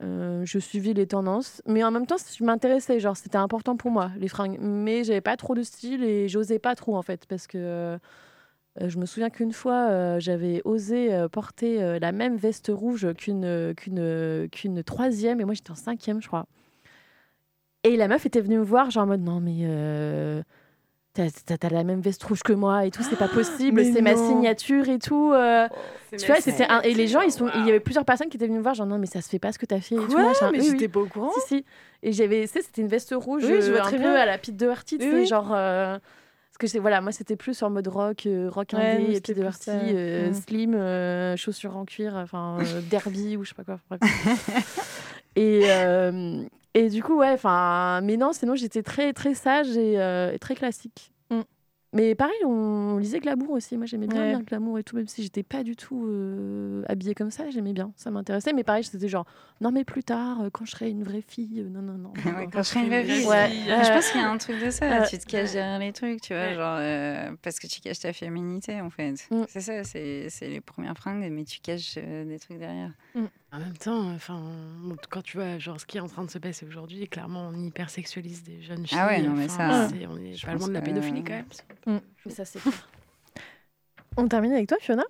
Euh, 0.02 0.42
je 0.46 0.58
suivais 0.58 0.94
les 0.94 1.06
tendances, 1.06 1.60
mais 1.66 1.84
en 1.84 1.90
même 1.90 2.06
temps, 2.06 2.16
je 2.36 2.42
m'intéressais, 2.42 2.98
genre 3.00 3.16
c'était 3.18 3.36
important 3.36 3.76
pour 3.76 3.90
moi 3.90 4.10
les 4.16 4.28
fringues, 4.28 4.58
mais 4.60 5.04
j'avais 5.04 5.20
pas 5.20 5.36
trop 5.36 5.54
de 5.54 5.62
style 5.62 6.02
et 6.02 6.26
j'osais 6.26 6.58
pas 6.58 6.74
trop 6.74 6.96
en 6.96 7.02
fait 7.02 7.26
parce 7.26 7.46
que 7.46 7.58
euh, 7.58 7.98
je 8.80 8.98
me 8.98 9.04
souviens 9.04 9.28
qu'une 9.28 9.52
fois 9.52 9.88
euh, 9.90 10.18
j'avais 10.18 10.62
osé 10.64 11.10
porter 11.30 11.98
la 12.00 12.12
même 12.12 12.36
veste 12.36 12.70
rouge 12.74 13.12
qu'une 13.14 13.74
qu'une 13.76 14.48
qu'une 14.50 14.82
troisième 14.82 15.38
et 15.40 15.44
moi 15.44 15.52
j'étais 15.52 15.70
en 15.72 15.74
cinquième 15.74 16.22
je 16.22 16.28
crois. 16.28 16.46
Et 17.84 17.96
la 17.96 18.08
meuf 18.08 18.24
était 18.24 18.40
venue 18.40 18.58
me 18.58 18.64
voir 18.64 18.90
genre 18.90 19.04
en 19.04 19.06
mode 19.08 19.22
non 19.22 19.40
mais 19.40 19.64
t'as 21.14 21.28
t'as- 21.44 21.58
t'as 21.58 21.68
la 21.70 21.84
même 21.84 22.00
veste 22.00 22.22
rouge 22.22 22.42
que 22.42 22.52
moi 22.52 22.84
et 22.86 22.90
tout 22.90 23.02
c'est 23.02 23.16
pas 23.16 23.28
possible 23.34 23.84
c'est 23.84 24.00
ma 24.02 24.16
signature 24.16 24.88
et 24.88 24.98
tout. 24.98 25.32
euh, 25.32 25.68
tu 26.10 26.26
vois, 26.26 26.40
c'était 26.40 26.66
un... 26.68 26.80
et 26.82 26.92
les 26.94 27.06
gens, 27.06 27.20
ils 27.20 27.30
sont, 27.30 27.48
il 27.54 27.64
y 27.64 27.70
avait 27.70 27.78
plusieurs 27.80 28.04
personnes 28.04 28.28
qui 28.28 28.36
étaient 28.36 28.46
venues 28.48 28.58
me 28.58 28.62
voir, 28.62 28.74
genre 28.74 28.86
non, 28.86 28.98
mais 28.98 29.06
ça 29.06 29.20
se 29.22 29.28
fait 29.28 29.38
pas 29.38 29.52
ce 29.52 29.58
que 29.58 29.66
t'as 29.66 29.80
fait. 29.80 29.94
et 29.94 29.98
tout, 29.98 30.06
Quoi? 30.14 30.26
machin. 30.26 30.50
Mais 30.52 30.58
Oui, 30.58 30.64
oui. 30.66 30.72
j'étais 30.72 30.88
pas 30.88 31.00
au 31.00 31.06
courant. 31.06 31.30
Si, 31.32 31.40
si. 31.46 31.64
Et 32.02 32.12
j'avais, 32.12 32.46
c'était 32.48 32.82
une 32.82 32.88
veste 32.88 33.14
rouge, 33.16 33.44
Oui, 33.44 33.60
je 33.62 33.70
vois 33.70 33.78
euh, 33.78 33.82
très 33.82 33.96
un 33.96 34.00
bien. 34.00 34.12
peu 34.12 34.18
à 34.18 34.26
la 34.26 34.36
Pete 34.38 34.56
Doherty, 34.56 34.98
tu 34.98 35.04
sais, 35.04 35.14
oui. 35.14 35.26
genre. 35.26 35.52
euh, 35.54 35.98
Parce 36.48 36.58
que 36.58 36.66
c'est 36.66 36.80
voilà, 36.80 37.00
moi 37.00 37.12
c'était 37.12 37.36
plus 37.36 37.62
en 37.62 37.70
mode 37.70 37.86
rock, 37.86 38.26
euh, 38.26 38.50
rock 38.50 38.74
Ouais, 38.74 38.80
indé, 38.96 39.14
nous, 39.14 39.20
Pete 39.20 39.36
Doherty, 39.36 39.64
ça. 39.64 39.70
euh, 39.72 40.30
Mm. 40.30 40.34
slim, 40.34 40.74
euh, 40.74 41.36
chaussures 41.36 41.76
en 41.76 41.84
cuir, 41.84 42.14
enfin 42.16 42.58
euh, 42.60 42.80
derby 42.90 43.36
ou 43.36 43.44
je 43.44 43.50
sais 43.50 43.54
pas 43.54 43.64
quoi. 43.64 43.78
bref. 43.88 44.00
et 45.36 45.70
euh, 45.70 46.42
et 46.74 46.88
du 46.88 47.02
coup 47.02 47.16
ouais, 47.18 47.32
enfin, 47.32 48.00
mais 48.02 48.16
non, 48.16 48.32
sinon 48.32 48.54
j'étais 48.54 48.82
très 48.82 49.12
très 49.12 49.34
sage 49.34 49.76
et, 49.76 50.00
euh, 50.00 50.32
et 50.32 50.38
très 50.38 50.54
classique. 50.54 51.12
Mm. 51.30 51.40
Mais 51.92 52.14
pareil, 52.14 52.36
on 52.46 52.98
lisait 52.98 53.18
Glamour 53.18 53.50
aussi. 53.50 53.76
Moi, 53.76 53.86
j'aimais 53.86 54.06
bien 54.06 54.20
Ouais. 54.20 54.28
lire 54.28 54.42
Glamour 54.44 54.78
et 54.78 54.84
tout, 54.84 54.94
même 54.94 55.08
si 55.08 55.24
j'étais 55.24 55.42
pas 55.42 55.64
du 55.64 55.74
tout 55.74 56.06
euh, 56.06 56.84
habillée 56.88 57.16
comme 57.16 57.32
ça, 57.32 57.50
j'aimais 57.50 57.72
bien, 57.72 57.92
ça 57.96 58.12
m'intéressait. 58.12 58.52
Mais 58.52 58.62
pareil, 58.62 58.84
c'était 58.84 59.08
genre, 59.08 59.26
non, 59.60 59.72
mais 59.72 59.82
plus 59.82 60.04
tard, 60.04 60.40
euh, 60.40 60.50
quand 60.52 60.64
je 60.64 60.70
serai 60.70 60.88
une 60.90 61.02
vraie 61.02 61.20
fille, 61.26 61.66
non, 61.68 61.82
non, 61.82 61.94
non. 61.94 62.12
Ouais, 62.24 62.46
quand 62.52 62.62
je 62.62 62.68
serai 62.68 62.80
une 62.82 62.86
vraie 62.86 63.02
fille. 63.04 63.26
Ouais. 63.26 63.50
Je 63.66 63.92
pense 63.92 64.08
qu'il 64.12 64.20
y 64.20 64.24
a 64.24 64.30
un 64.30 64.38
truc 64.38 64.62
de 64.64 64.70
ça. 64.70 65.02
Euh, 65.02 65.06
tu 65.10 65.18
te 65.18 65.26
caches 65.26 65.50
derrière 65.50 65.80
les 65.80 65.92
trucs, 65.92 66.20
tu 66.20 66.32
vois, 66.32 66.52
genre 66.54 66.76
euh, 66.78 67.32
parce 67.42 67.58
que 67.58 67.66
tu 67.66 67.80
caches 67.80 67.98
ta 67.98 68.12
féminité 68.12 68.80
en 68.80 68.90
fait. 68.90 69.14
Mm. 69.32 69.42
C'est 69.48 69.60
ça, 69.60 69.82
c'est 69.82 70.28
c'est 70.30 70.48
les 70.48 70.60
premières 70.60 70.96
fringues, 70.96 71.28
mais 71.28 71.42
tu 71.42 71.58
caches 71.58 71.94
euh, 71.98 72.24
des 72.24 72.38
trucs 72.38 72.58
derrière. 72.58 72.92
En 73.52 73.58
même 73.58 73.76
temps, 73.76 74.10
enfin, 74.14 74.40
quand 75.10 75.22
tu 75.22 75.36
vois 75.36 75.58
genre, 75.58 75.80
ce 75.80 75.84
qui 75.86 75.96
est 75.96 76.00
en 76.00 76.06
train 76.06 76.24
de 76.24 76.30
se 76.30 76.38
passer 76.38 76.64
aujourd'hui, 76.66 77.08
clairement, 77.08 77.48
on 77.48 77.64
hypersexualise 77.64 78.44
des 78.44 78.62
jeunes 78.62 78.86
filles. 78.86 78.98
Ah 79.00 79.06
ouais, 79.08 79.22
non, 79.22 79.32
mais 79.34 79.48
ça, 79.48 79.88
c'est- 79.88 80.06
on 80.06 80.16
est 80.18 80.40
pas 80.44 80.54
loin 80.54 80.68
de 80.68 80.72
la 80.72 80.80
que- 80.80 80.86
pédophilie 80.86 81.24
quand 81.24 81.32
même. 81.32 82.00
Mais 82.26 82.32
ça, 82.32 82.44
c'est. 82.44 82.60
On 84.16 84.28
termine 84.28 84.52
avec 84.52 84.68
toi, 84.68 84.76
Fiona 84.80 85.04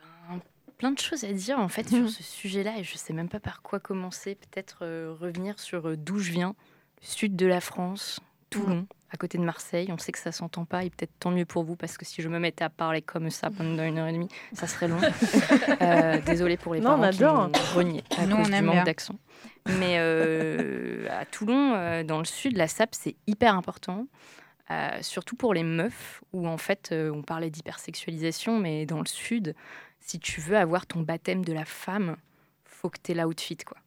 Ben, 0.00 0.40
plein 0.78 0.90
de 0.92 0.98
choses 0.98 1.24
à 1.24 1.32
dire 1.32 1.58
en 1.58 1.68
fait 1.68 1.88
sur 1.88 2.08
ce 2.08 2.22
sujet-là 2.22 2.78
et 2.78 2.84
je 2.84 2.96
sais 2.96 3.12
même 3.12 3.28
pas 3.28 3.40
par 3.40 3.62
quoi 3.62 3.80
commencer. 3.80 4.34
Peut-être 4.36 4.78
euh, 4.82 5.14
revenir 5.18 5.58
sur 5.58 5.88
euh, 5.88 5.96
d'où 5.96 6.18
je 6.18 6.32
viens, 6.32 6.54
sud 7.00 7.36
de 7.36 7.46
la 7.46 7.60
France, 7.60 8.20
Toulon, 8.50 8.86
à 9.10 9.16
côté 9.16 9.38
de 9.38 9.42
Marseille. 9.44 9.88
On 9.90 9.98
sait 9.98 10.12
que 10.12 10.18
ça 10.18 10.32
s'entend 10.32 10.64
pas 10.64 10.84
et 10.84 10.90
peut-être 10.90 11.12
tant 11.18 11.30
mieux 11.30 11.44
pour 11.46 11.64
vous 11.64 11.76
parce 11.76 11.96
que 11.96 12.04
si 12.04 12.20
je 12.22 12.28
me 12.28 12.38
mettais 12.38 12.64
à 12.64 12.70
parler 12.70 13.02
comme 13.02 13.30
ça 13.30 13.50
pendant 13.50 13.82
une 13.82 13.98
heure 13.98 14.06
et 14.08 14.12
demie, 14.12 14.28
ça 14.52 14.66
serait 14.66 14.88
long. 14.88 14.98
Euh, 15.80 16.20
Désolée 16.26 16.56
pour 16.56 16.74
les 16.74 16.80
Non, 16.80 16.92
on 16.94 16.98
parents 16.98 17.10
qui 17.10 17.22
adore. 17.24 17.48
m'ont 17.48 17.52
renié 17.74 18.04
à 18.18 18.26
Nous, 18.26 18.36
cause 18.36 18.46
on 18.48 18.56
du 18.56 18.62
manque 18.62 18.84
d'accent. 18.84 19.14
Mais 19.78 19.96
euh, 19.98 21.06
à 21.10 21.24
Toulon, 21.24 21.72
euh, 21.74 22.02
dans 22.02 22.18
le 22.18 22.24
sud, 22.24 22.56
la 22.56 22.66
SAP, 22.68 22.90
c'est 22.94 23.16
hyper 23.26 23.54
important. 23.54 24.06
Euh, 24.70 24.98
surtout 25.00 25.36
pour 25.36 25.54
les 25.54 25.62
meufs, 25.62 26.22
où 26.32 26.46
en 26.46 26.58
fait 26.58 26.90
euh, 26.92 27.10
on 27.10 27.22
parlait 27.22 27.48
d'hypersexualisation, 27.50 28.58
mais 28.58 28.84
dans 28.86 28.98
le 29.00 29.06
sud, 29.06 29.54
si 30.00 30.18
tu 30.18 30.40
veux 30.40 30.56
avoir 30.58 30.86
ton 30.86 31.00
baptême 31.00 31.44
de 31.44 31.52
la 31.52 31.64
femme, 31.64 32.16
faut 32.64 32.90
que 32.90 32.98
tu 33.02 33.12
aies 33.12 33.14
l'outfit, 33.14 33.56
quoi. 33.58 33.78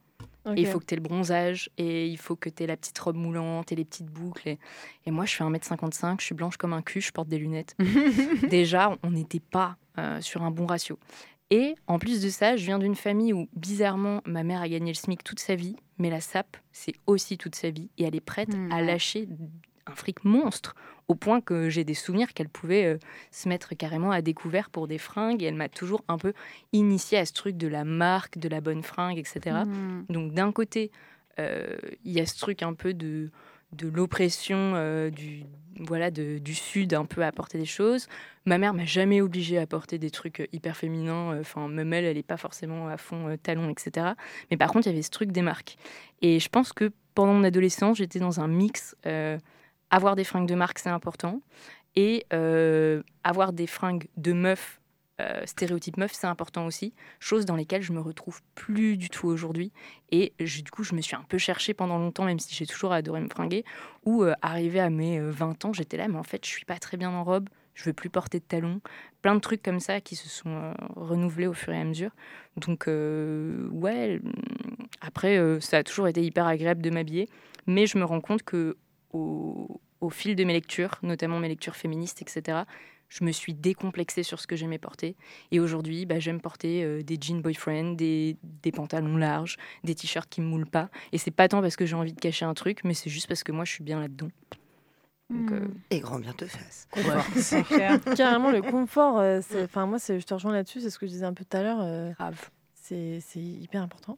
Et 0.55 0.61
il 0.61 0.67
faut 0.67 0.79
que 0.79 0.85
tu 0.85 0.93
aies 0.93 0.97
le 0.97 1.03
bronzage, 1.03 1.69
et 1.77 2.07
il 2.07 2.17
faut 2.17 2.35
que 2.35 2.49
tu 2.49 2.63
aies 2.63 2.67
la 2.67 2.77
petite 2.77 2.97
robe 2.97 3.15
moulante 3.15 3.71
et 3.71 3.75
les 3.75 3.85
petites 3.85 4.07
boucles. 4.07 4.49
Et, 4.49 4.59
et 5.05 5.11
moi, 5.11 5.25
je 5.25 5.35
fais 5.35 5.43
1m55, 5.43 6.19
je 6.19 6.25
suis 6.25 6.35
blanche 6.35 6.57
comme 6.57 6.73
un 6.73 6.81
cul, 6.81 7.01
je 7.01 7.11
porte 7.11 7.27
des 7.27 7.37
lunettes. 7.37 7.75
Déjà, 8.49 8.97
on 9.03 9.11
n'était 9.11 9.39
pas 9.39 9.77
euh, 9.97 10.19
sur 10.21 10.41
un 10.43 10.51
bon 10.51 10.65
ratio. 10.65 10.97
Et 11.51 11.75
en 11.87 11.99
plus 11.99 12.21
de 12.21 12.29
ça, 12.29 12.55
je 12.55 12.65
viens 12.65 12.79
d'une 12.79 12.95
famille 12.95 13.33
où, 13.33 13.49
bizarrement, 13.53 14.21
ma 14.25 14.43
mère 14.43 14.61
a 14.61 14.69
gagné 14.69 14.91
le 14.91 14.97
SMIC 14.97 15.23
toute 15.23 15.39
sa 15.39 15.55
vie, 15.55 15.75
mais 15.97 16.09
la 16.09 16.21
SAP, 16.21 16.57
c'est 16.71 16.93
aussi 17.07 17.37
toute 17.37 17.55
sa 17.55 17.69
vie. 17.69 17.89
Et 17.97 18.03
elle 18.05 18.15
est 18.15 18.21
prête 18.21 18.55
Hmm, 18.55 18.71
à 18.71 18.81
lâcher 18.81 19.27
un 19.91 19.95
fric 19.95 20.23
monstre, 20.23 20.75
au 21.07 21.15
point 21.15 21.41
que 21.41 21.69
j'ai 21.69 21.83
des 21.83 21.93
souvenirs 21.93 22.33
qu'elle 22.33 22.49
pouvait 22.49 22.85
euh, 22.85 22.97
se 23.31 23.49
mettre 23.49 23.75
carrément 23.75 24.11
à 24.11 24.21
découvert 24.21 24.69
pour 24.69 24.87
des 24.87 24.97
fringues. 24.97 25.43
Et 25.43 25.47
elle 25.47 25.55
m'a 25.55 25.69
toujours 25.69 26.03
un 26.07 26.17
peu 26.17 26.33
initiée 26.71 27.17
à 27.17 27.25
ce 27.25 27.33
truc 27.33 27.57
de 27.57 27.67
la 27.67 27.83
marque, 27.83 28.37
de 28.37 28.47
la 28.47 28.61
bonne 28.61 28.83
fringue, 28.83 29.17
etc. 29.17 29.63
Mm. 29.65 30.05
Donc 30.09 30.33
d'un 30.33 30.51
côté, 30.51 30.91
euh, 31.39 31.75
il 32.05 32.13
y 32.13 32.19
a 32.21 32.25
ce 32.25 32.37
truc 32.37 32.63
un 32.63 32.73
peu 32.73 32.93
de, 32.93 33.29
de 33.73 33.87
l'oppression 33.89 34.73
euh, 34.75 35.09
du, 35.09 35.43
voilà, 35.79 36.11
de- 36.11 36.37
du 36.37 36.53
Sud, 36.53 36.93
un 36.93 37.05
peu 37.05 37.23
à 37.23 37.27
apporter 37.27 37.57
des 37.57 37.65
choses. 37.65 38.07
Ma 38.45 38.57
mère 38.57 38.73
m'a 38.73 38.85
jamais 38.85 39.19
obligée 39.21 39.57
à 39.57 39.67
porter 39.67 39.97
des 39.97 40.11
trucs 40.11 40.47
hyper 40.53 40.77
féminins. 40.77 41.37
Enfin, 41.39 41.67
même 41.67 41.91
elle, 41.93 42.05
elle 42.05 42.15
n'est 42.17 42.23
pas 42.23 42.37
forcément 42.37 42.87
à 42.87 42.97
fond 42.97 43.27
euh, 43.27 43.35
talon, 43.37 43.69
etc. 43.69 44.11
Mais 44.49 44.57
par 44.57 44.71
contre, 44.71 44.87
il 44.87 44.91
y 44.91 44.93
avait 44.93 45.01
ce 45.01 45.11
truc 45.11 45.31
des 45.31 45.41
marques. 45.41 45.77
Et 46.21 46.39
je 46.39 46.47
pense 46.47 46.71
que 46.71 46.91
pendant 47.15 47.33
mon 47.33 47.43
adolescence, 47.43 47.97
j'étais 47.97 48.19
dans 48.19 48.39
un 48.39 48.47
mix. 48.47 48.95
Euh, 49.91 49.95
avoir 49.95 50.15
des 50.15 50.23
fringues 50.23 50.47
de 50.47 50.55
marque, 50.55 50.79
c'est 50.79 50.89
important. 50.89 51.41
Et 51.95 52.25
euh, 52.33 53.03
avoir 53.23 53.51
des 53.53 53.67
fringues 53.67 54.07
de 54.17 54.31
meuf, 54.31 54.79
euh, 55.19 55.45
stéréotype 55.45 55.97
meuf, 55.97 56.13
c'est 56.13 56.27
important 56.27 56.65
aussi. 56.65 56.93
Chose 57.19 57.45
dans 57.45 57.55
lesquelles 57.55 57.81
je 57.81 57.91
me 57.91 57.99
retrouve 57.99 58.41
plus 58.55 58.97
du 58.97 59.09
tout 59.09 59.27
aujourd'hui. 59.27 59.71
Et 60.11 60.33
du 60.39 60.71
coup, 60.71 60.83
je 60.83 60.95
me 60.95 61.01
suis 61.01 61.15
un 61.15 61.25
peu 61.27 61.37
cherchée 61.37 61.73
pendant 61.73 61.97
longtemps, 61.97 62.25
même 62.25 62.39
si 62.39 62.55
j'ai 62.55 62.65
toujours 62.65 62.93
adoré 62.93 63.19
me 63.19 63.29
fringuer. 63.29 63.65
Ou 64.05 64.23
euh, 64.23 64.33
arrivé 64.41 64.79
à 64.79 64.89
mes 64.89 65.19
euh, 65.19 65.29
20 65.31 65.65
ans, 65.65 65.73
j'étais 65.73 65.97
là, 65.97 66.07
mais 66.07 66.17
en 66.17 66.23
fait, 66.23 66.45
je 66.45 66.49
suis 66.49 66.65
pas 66.65 66.79
très 66.79 66.97
bien 66.97 67.11
en 67.11 67.23
robe. 67.23 67.49
Je 67.73 67.85
veux 67.85 67.93
plus 67.93 68.09
porter 68.09 68.39
de 68.39 68.43
talons. 68.43 68.81
Plein 69.21 69.35
de 69.35 69.39
trucs 69.39 69.63
comme 69.63 69.79
ça 69.79 70.01
qui 70.01 70.15
se 70.15 70.27
sont 70.27 70.49
euh, 70.49 70.73
renouvelés 70.95 71.47
au 71.47 71.53
fur 71.53 71.73
et 71.73 71.79
à 71.79 71.83
mesure. 71.83 72.11
Donc, 72.57 72.87
euh, 72.87 73.67
ouais. 73.69 74.19
Après, 74.99 75.37
euh, 75.37 75.59
ça 75.59 75.77
a 75.77 75.83
toujours 75.83 76.07
été 76.07 76.23
hyper 76.23 76.45
agréable 76.45 76.81
de 76.81 76.89
m'habiller. 76.89 77.29
Mais 77.67 77.85
je 77.87 77.97
me 77.97 78.03
rends 78.03 78.21
compte 78.21 78.43
que 78.43 78.77
au, 79.13 79.79
au 80.01 80.09
fil 80.09 80.35
de 80.35 80.43
mes 80.43 80.53
lectures, 80.53 80.95
notamment 81.03 81.39
mes 81.39 81.47
lectures 81.49 81.75
féministes, 81.75 82.21
etc., 82.21 82.59
je 83.09 83.25
me 83.25 83.31
suis 83.33 83.53
décomplexée 83.53 84.23
sur 84.23 84.39
ce 84.39 84.47
que 84.47 84.55
j'aimais 84.55 84.77
porter. 84.77 85.17
Et 85.51 85.59
aujourd'hui, 85.59 86.05
bah, 86.05 86.19
j'aime 86.19 86.39
porter 86.39 86.81
euh, 86.85 87.03
des 87.03 87.17
jeans 87.19 87.41
boyfriend, 87.41 87.95
des, 87.97 88.37
des 88.63 88.71
pantalons 88.71 89.17
larges, 89.17 89.57
des 89.83 89.93
t-shirts 89.95 90.29
qui 90.29 90.39
me 90.39 90.45
moulent 90.47 90.65
pas. 90.69 90.89
Et 91.11 91.17
c'est 91.17 91.29
pas 91.29 91.49
tant 91.49 91.59
parce 91.61 91.75
que 91.75 91.85
j'ai 91.85 91.95
envie 91.97 92.13
de 92.13 92.19
cacher 92.21 92.45
un 92.45 92.53
truc, 92.53 92.85
mais 92.85 92.93
c'est 92.93 93.09
juste 93.09 93.27
parce 93.27 93.43
que 93.43 93.51
moi, 93.51 93.65
je 93.65 93.71
suis 93.73 93.83
bien 93.83 93.99
là-dedans. 93.99 94.29
Donc, 95.29 95.51
euh, 95.51 95.67
Et 95.89 95.99
grand 95.99 96.19
bien 96.19 96.31
te 96.31 96.45
fasse. 96.45 96.87
C'est 97.35 97.63
clair. 97.63 97.99
Carrément, 98.15 98.49
le 98.51 98.61
confort, 98.61 99.19
euh, 99.19 99.41
enfin 99.63 99.85
moi, 99.85 99.99
c'est- 99.99 100.19
je 100.19 100.25
te 100.25 100.33
rejoins 100.33 100.51
là-dessus, 100.53 100.79
c'est 100.81 100.89
ce 100.89 100.97
que 100.99 101.05
je 101.05 101.11
disais 101.11 101.25
un 101.25 101.33
peu 101.33 101.43
tout 101.43 101.55
à 101.57 101.63
l'heure. 101.63 101.79
euh, 101.81 102.11
grave. 102.11 102.49
c'est 102.75 103.19
c'est 103.21 103.39
hyper 103.39 103.81
important. 103.81 104.15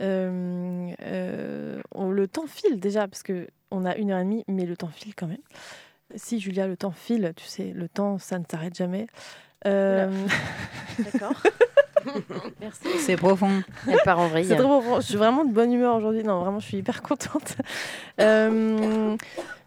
Euh, 0.00 0.90
euh, 1.02 1.80
on- 1.92 2.10
le 2.10 2.28
temps 2.28 2.46
file 2.46 2.78
déjà, 2.80 3.08
parce 3.08 3.22
que 3.22 3.48
on 3.74 3.84
a 3.84 3.96
une 3.96 4.10
heure 4.10 4.20
et 4.20 4.24
demie, 4.24 4.44
mais 4.48 4.66
le 4.66 4.76
temps 4.76 4.88
file 4.88 5.14
quand 5.14 5.26
même. 5.26 5.38
Si 6.14 6.38
Julia, 6.38 6.66
le 6.66 6.76
temps 6.76 6.92
file, 6.92 7.32
tu 7.36 7.44
sais, 7.44 7.72
le 7.74 7.88
temps, 7.88 8.18
ça 8.18 8.38
ne 8.38 8.44
s'arrête 8.48 8.76
jamais. 8.76 9.06
Euh, 9.66 10.10
D'accord. 11.12 11.42
Merci. 12.60 12.88
C'est 12.98 13.16
profond. 13.16 13.62
Elle 13.88 13.98
part 14.04 14.18
en 14.18 14.28
vrille. 14.28 14.44
C'est 14.46 14.56
trop. 14.56 14.82
Je 15.00 15.06
suis 15.06 15.16
vraiment 15.16 15.44
de 15.44 15.52
bonne 15.52 15.72
humeur 15.72 15.96
aujourd'hui. 15.96 16.22
Non, 16.22 16.40
vraiment, 16.40 16.60
je 16.60 16.66
suis 16.66 16.78
hyper 16.78 17.02
contente. 17.02 17.56
Euh, 18.20 19.16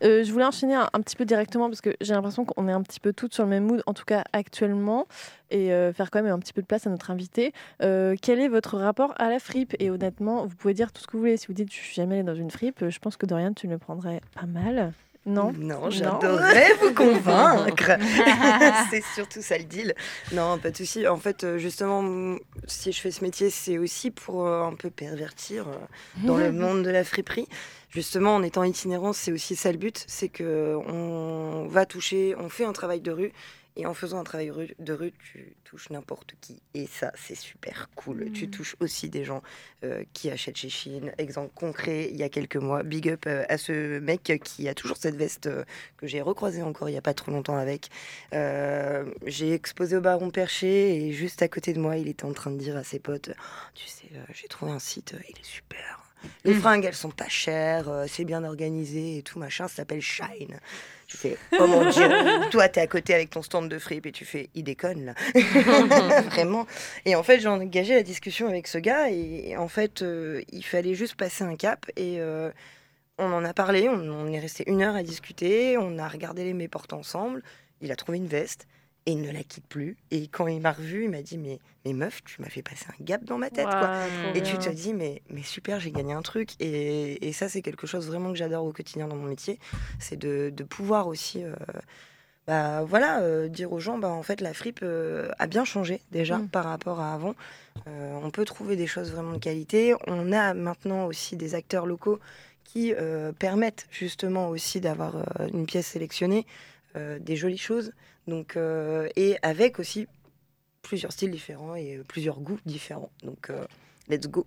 euh, 0.03 0.23
je 0.23 0.31
voulais 0.31 0.45
enchaîner 0.45 0.75
un, 0.75 0.89
un 0.93 1.01
petit 1.01 1.15
peu 1.15 1.25
directement 1.25 1.69
parce 1.69 1.81
que 1.81 1.95
j'ai 2.01 2.13
l'impression 2.13 2.45
qu'on 2.45 2.67
est 2.67 2.71
un 2.71 2.81
petit 2.81 2.99
peu 2.99 3.13
toutes 3.13 3.33
sur 3.33 3.43
le 3.43 3.49
même 3.49 3.65
mood, 3.65 3.81
en 3.85 3.93
tout 3.93 4.05
cas 4.05 4.23
actuellement, 4.33 5.07
et 5.49 5.73
euh, 5.73 5.91
faire 5.93 6.11
quand 6.11 6.21
même 6.21 6.33
un 6.33 6.39
petit 6.39 6.53
peu 6.53 6.61
de 6.61 6.67
place 6.67 6.87
à 6.87 6.89
notre 6.89 7.11
invité. 7.11 7.53
Euh, 7.81 8.15
quel 8.21 8.39
est 8.39 8.47
votre 8.47 8.77
rapport 8.77 9.13
à 9.17 9.29
la 9.29 9.39
fripe? 9.39 9.75
Et 9.79 9.89
honnêtement, 9.89 10.45
vous 10.45 10.55
pouvez 10.55 10.73
dire 10.73 10.91
tout 10.91 11.01
ce 11.01 11.07
que 11.07 11.13
vous 11.13 11.19
voulez. 11.19 11.37
Si 11.37 11.47
vous 11.47 11.53
dites 11.53 11.71
je 11.71 11.77
suis 11.77 11.93
jamais 11.93 12.15
allée 12.15 12.23
dans 12.23 12.35
une 12.35 12.51
fripe, 12.51 12.87
je 12.87 12.99
pense 12.99 13.17
que 13.17 13.25
Dorian, 13.25 13.53
tu 13.53 13.67
le 13.67 13.77
prendrais 13.77 14.21
pas 14.35 14.45
mal. 14.45 14.93
Non 15.27 15.51
Non, 15.57 15.89
j'adorerais 15.89 16.73
vous 16.81 16.93
convaincre. 16.93 17.91
c'est 18.89 19.03
surtout 19.13 19.41
ça 19.41 19.57
le 19.57 19.65
deal. 19.65 19.93
Non, 20.31 20.57
pas 20.57 20.71
de 20.71 20.77
souci. 20.77 21.05
En 21.05 21.17
fait, 21.17 21.43
euh, 21.43 21.57
justement, 21.57 22.37
si 22.65 22.93
je 22.93 23.01
fais 23.01 23.11
ce 23.11 23.23
métier, 23.23 23.49
c'est 23.49 23.77
aussi 23.77 24.09
pour 24.09 24.47
euh, 24.47 24.63
un 24.63 24.73
peu 24.73 24.89
pervertir 24.89 25.67
euh, 25.67 26.25
dans 26.25 26.37
le 26.37 26.51
monde 26.53 26.83
de 26.83 26.89
la 26.89 27.03
friperie. 27.03 27.47
Justement, 27.89 28.35
en 28.35 28.43
étant 28.43 28.63
itinérant, 28.63 29.11
c'est 29.11 29.33
aussi 29.33 29.57
ça 29.57 29.71
le 29.71 29.77
but, 29.77 30.03
c'est 30.07 30.29
que 30.29 30.77
on 30.87 31.67
va 31.67 31.85
toucher, 31.85 32.35
on 32.37 32.47
fait 32.47 32.65
un 32.65 32.73
travail 32.73 33.01
de 33.01 33.11
rue. 33.11 33.33
Et 33.77 33.85
en 33.85 33.93
faisant 33.93 34.19
un 34.19 34.23
travail 34.23 34.51
de 34.79 34.93
rue, 34.93 35.13
tu 35.31 35.55
touches 35.63 35.91
n'importe 35.91 36.33
qui. 36.41 36.59
Et 36.73 36.87
ça, 36.87 37.11
c'est 37.15 37.35
super 37.35 37.89
cool. 37.95 38.31
Tu 38.31 38.49
touches 38.49 38.75
aussi 38.79 39.07
des 39.07 39.23
gens 39.23 39.43
euh, 39.83 40.03
qui 40.13 40.31
achètent 40.31 40.57
chez 40.57 40.69
Chine. 40.69 41.13
Exemple 41.19 41.51
concret, 41.53 42.09
il 42.11 42.17
y 42.17 42.23
a 42.23 42.29
quelques 42.29 42.55
mois, 42.55 42.81
big 42.81 43.07
up 43.07 43.25
euh, 43.27 43.45
à 43.49 43.59
ce 43.59 43.99
mec 43.99 44.33
qui 44.43 44.67
a 44.67 44.73
toujours 44.73 44.97
cette 44.97 45.15
veste 45.15 45.45
euh, 45.45 45.63
que 45.97 46.07
j'ai 46.07 46.21
recroisée 46.21 46.63
encore 46.63 46.89
il 46.89 46.93
n'y 46.93 46.97
a 46.97 47.03
pas 47.03 47.13
trop 47.13 47.31
longtemps 47.31 47.57
avec. 47.57 47.89
J'ai 48.31 49.53
exposé 49.53 49.95
au 49.95 50.01
Baron 50.01 50.31
Perché 50.31 50.95
et 50.95 51.11
juste 51.11 51.43
à 51.43 51.47
côté 51.47 51.73
de 51.73 51.79
moi, 51.79 51.97
il 51.97 52.07
était 52.07 52.25
en 52.25 52.33
train 52.33 52.49
de 52.49 52.57
dire 52.57 52.75
à 52.77 52.83
ses 52.83 52.97
potes 52.97 53.31
Tu 53.75 53.87
sais, 53.87 54.09
j'ai 54.33 54.47
trouvé 54.47 54.71
un 54.71 54.79
site, 54.79 55.15
il 55.29 55.39
est 55.39 55.45
super. 55.45 56.06
Les 56.43 56.53
fringues, 56.53 56.85
elles 56.85 56.95
sont 56.95 57.11
pas 57.11 57.27
chères, 57.27 57.89
euh, 57.89 58.05
c'est 58.07 58.25
bien 58.25 58.43
organisé 58.43 59.17
et 59.17 59.21
tout 59.21 59.39
machin, 59.39 59.67
ça 59.67 59.77
s'appelle 59.77 60.01
Shine. 60.01 60.59
Tu 61.07 61.17
fais, 61.17 61.37
oh 61.59 61.67
mon 61.67 61.89
dieu, 61.89 62.07
toi 62.51 62.67
t'es 62.67 62.81
à 62.81 62.87
côté 62.87 63.13
avec 63.13 63.29
ton 63.29 63.41
stand 63.41 63.69
de 63.69 63.79
fripe 63.79 64.05
et 64.05 64.11
tu 64.11 64.25
fais, 64.25 64.49
il 64.55 64.63
déconne 64.63 65.05
là. 65.05 65.13
Vraiment. 66.29 66.67
Et 67.05 67.15
en 67.15 67.23
fait, 67.23 67.39
j'ai 67.39 67.47
engagé 67.47 67.95
la 67.95 68.03
discussion 68.03 68.47
avec 68.47 68.67
ce 68.67 68.77
gars 68.77 69.09
et, 69.09 69.55
en 69.57 69.67
fait, 69.67 70.01
euh, 70.01 70.41
il 70.51 70.63
fallait 70.63 70.95
juste 70.95 71.15
passer 71.15 71.43
un 71.43 71.55
cap 71.55 71.85
et 71.95 72.19
euh, 72.19 72.51
on 73.17 73.31
en 73.31 73.43
a 73.45 73.53
parlé, 73.53 73.89
on, 73.89 73.99
on 73.99 74.27
est 74.31 74.39
resté 74.39 74.63
une 74.67 74.81
heure 74.81 74.95
à 74.95 75.03
discuter, 75.03 75.77
on 75.77 75.97
a 75.97 76.07
regardé 76.07 76.43
les 76.43 76.53
mes 76.53 76.67
portes 76.67 76.93
ensemble, 76.93 77.41
il 77.81 77.91
a 77.91 77.95
trouvé 77.95 78.17
une 78.17 78.27
veste 78.27 78.67
et 79.07 79.11
il 79.11 79.21
ne 79.21 79.31
la 79.31 79.41
quitte 79.41 79.65
plus. 79.65 79.95
Et 80.11 80.27
quand 80.27 80.45
il 80.47 80.59
m'a 80.61 80.73
revu, 80.73 81.05
il 81.05 81.09
m'a 81.09 81.21
dit, 81.21 81.37
mais, 81.37 81.59
mais 81.85 81.93
meuf, 81.93 82.21
tu 82.25 82.41
m'as 82.41 82.49
fait 82.49 82.61
passer 82.61 82.85
un 82.89 83.03
gap 83.03 83.23
dans 83.23 83.37
ma 83.37 83.49
tête. 83.49 83.65
quoi. 83.65 83.89
Et 84.35 84.43
tu 84.43 84.57
te 84.57 84.69
dis, 84.69 84.93
mais, 84.93 85.21
mais 85.29 85.41
super, 85.43 85.79
j'ai 85.79 85.91
gagné 85.91 86.11
un 86.13 86.21
truc. 86.21 86.49
Et, 86.59 87.25
et 87.25 87.31
ça, 87.31 87.47
c'est 87.49 87.61
quelque 87.61 87.87
chose 87.87 88.05
vraiment 88.07 88.31
que 88.31 88.37
j'adore 88.37 88.65
au 88.65 88.73
quotidien 88.73 89.07
dans 89.07 89.15
mon 89.15 89.27
métier. 89.27 89.59
C'est 89.97 90.17
de, 90.17 90.51
de 90.53 90.63
pouvoir 90.65 91.07
aussi, 91.07 91.41
euh, 91.43 91.53
bah, 92.47 92.83
voilà, 92.83 93.21
euh, 93.21 93.47
dire 93.47 93.71
aux 93.71 93.79
gens, 93.79 93.97
bah, 93.97 94.09
en 94.09 94.23
fait, 94.23 94.41
la 94.41 94.53
fripe 94.53 94.81
euh, 94.83 95.29
a 95.39 95.47
bien 95.47 95.63
changé 95.63 96.01
déjà 96.11 96.37
Mm. 96.39 96.49
par 96.49 96.65
rapport 96.65 96.99
à 96.99 97.13
avant. 97.13 97.33
On 97.85 98.29
peut 98.31 98.43
trouver 98.43 98.75
des 98.75 98.87
choses 98.87 99.11
vraiment 99.13 99.31
de 99.33 99.37
qualité. 99.39 99.93
On 100.07 100.33
a 100.33 100.53
maintenant 100.53 101.05
aussi 101.05 101.37
des 101.37 101.55
acteurs 101.55 101.85
locaux 101.85 102.19
qui 102.65 102.93
permettent 103.39 103.87
justement 103.91 104.49
aussi 104.49 104.81
d'avoir 104.81 105.23
une 105.53 105.65
pièce 105.65 105.87
sélectionnée, 105.87 106.45
des 106.95 107.35
jolies 107.37 107.57
choses. 107.57 107.93
Donc, 108.27 108.57
euh, 108.57 109.07
et 109.15 109.37
avec 109.41 109.79
aussi 109.79 110.07
plusieurs 110.81 111.11
styles 111.11 111.31
différents 111.31 111.75
et 111.75 111.97
euh, 111.97 112.03
plusieurs 112.07 112.39
goûts 112.39 112.59
différents. 112.65 113.09
Donc, 113.23 113.49
euh, 113.49 113.65
let's 114.09 114.27
go. 114.27 114.45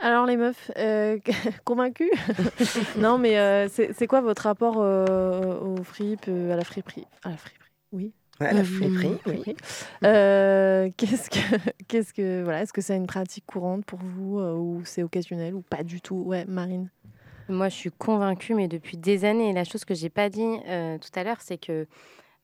Alors 0.00 0.26
les 0.26 0.36
meufs, 0.36 0.70
euh, 0.76 1.18
convaincues? 1.64 2.12
Non, 2.98 3.16
mais 3.18 3.38
euh, 3.38 3.68
c'est 3.68 4.06
quoi 4.06 4.20
votre 4.20 4.42
rapport 4.42 4.76
euh, 4.78 5.58
aux 5.60 5.82
fripes, 5.82 6.26
euh, 6.28 6.52
à 6.52 6.56
la 6.56 6.64
friperie? 6.64 7.06
À 7.22 7.30
la 7.30 7.36
friperie, 7.36 7.70
oui. 7.92 8.12
Ouais, 8.40 8.52
la 8.52 8.64
friperie, 8.64 9.16
oui. 9.26 9.56
Euh, 10.04 10.90
qu'est-ce 10.96 11.30
que, 11.30 11.70
qu'est-ce 11.86 12.12
que, 12.12 12.42
voilà, 12.42 12.62
est-ce 12.62 12.72
que 12.72 12.80
c'est 12.80 12.96
une 12.96 13.06
pratique 13.06 13.46
courante 13.46 13.84
pour 13.84 14.00
vous 14.00 14.40
euh, 14.40 14.54
ou 14.54 14.82
c'est 14.84 15.02
occasionnel 15.04 15.54
ou 15.54 15.62
pas 15.62 15.84
du 15.84 16.00
tout? 16.00 16.16
Ouais, 16.16 16.44
Marine. 16.46 16.90
Moi, 17.48 17.68
je 17.68 17.74
suis 17.74 17.90
convaincue, 17.90 18.54
mais 18.54 18.68
depuis 18.68 18.96
des 18.96 19.24
années. 19.24 19.52
La 19.52 19.64
chose 19.64 19.84
que 19.84 19.94
j'ai 19.94 20.08
pas 20.08 20.28
dit 20.30 20.58
euh, 20.66 20.98
tout 20.98 21.10
à 21.18 21.22
l'heure, 21.22 21.40
c'est 21.40 21.58
que 21.58 21.86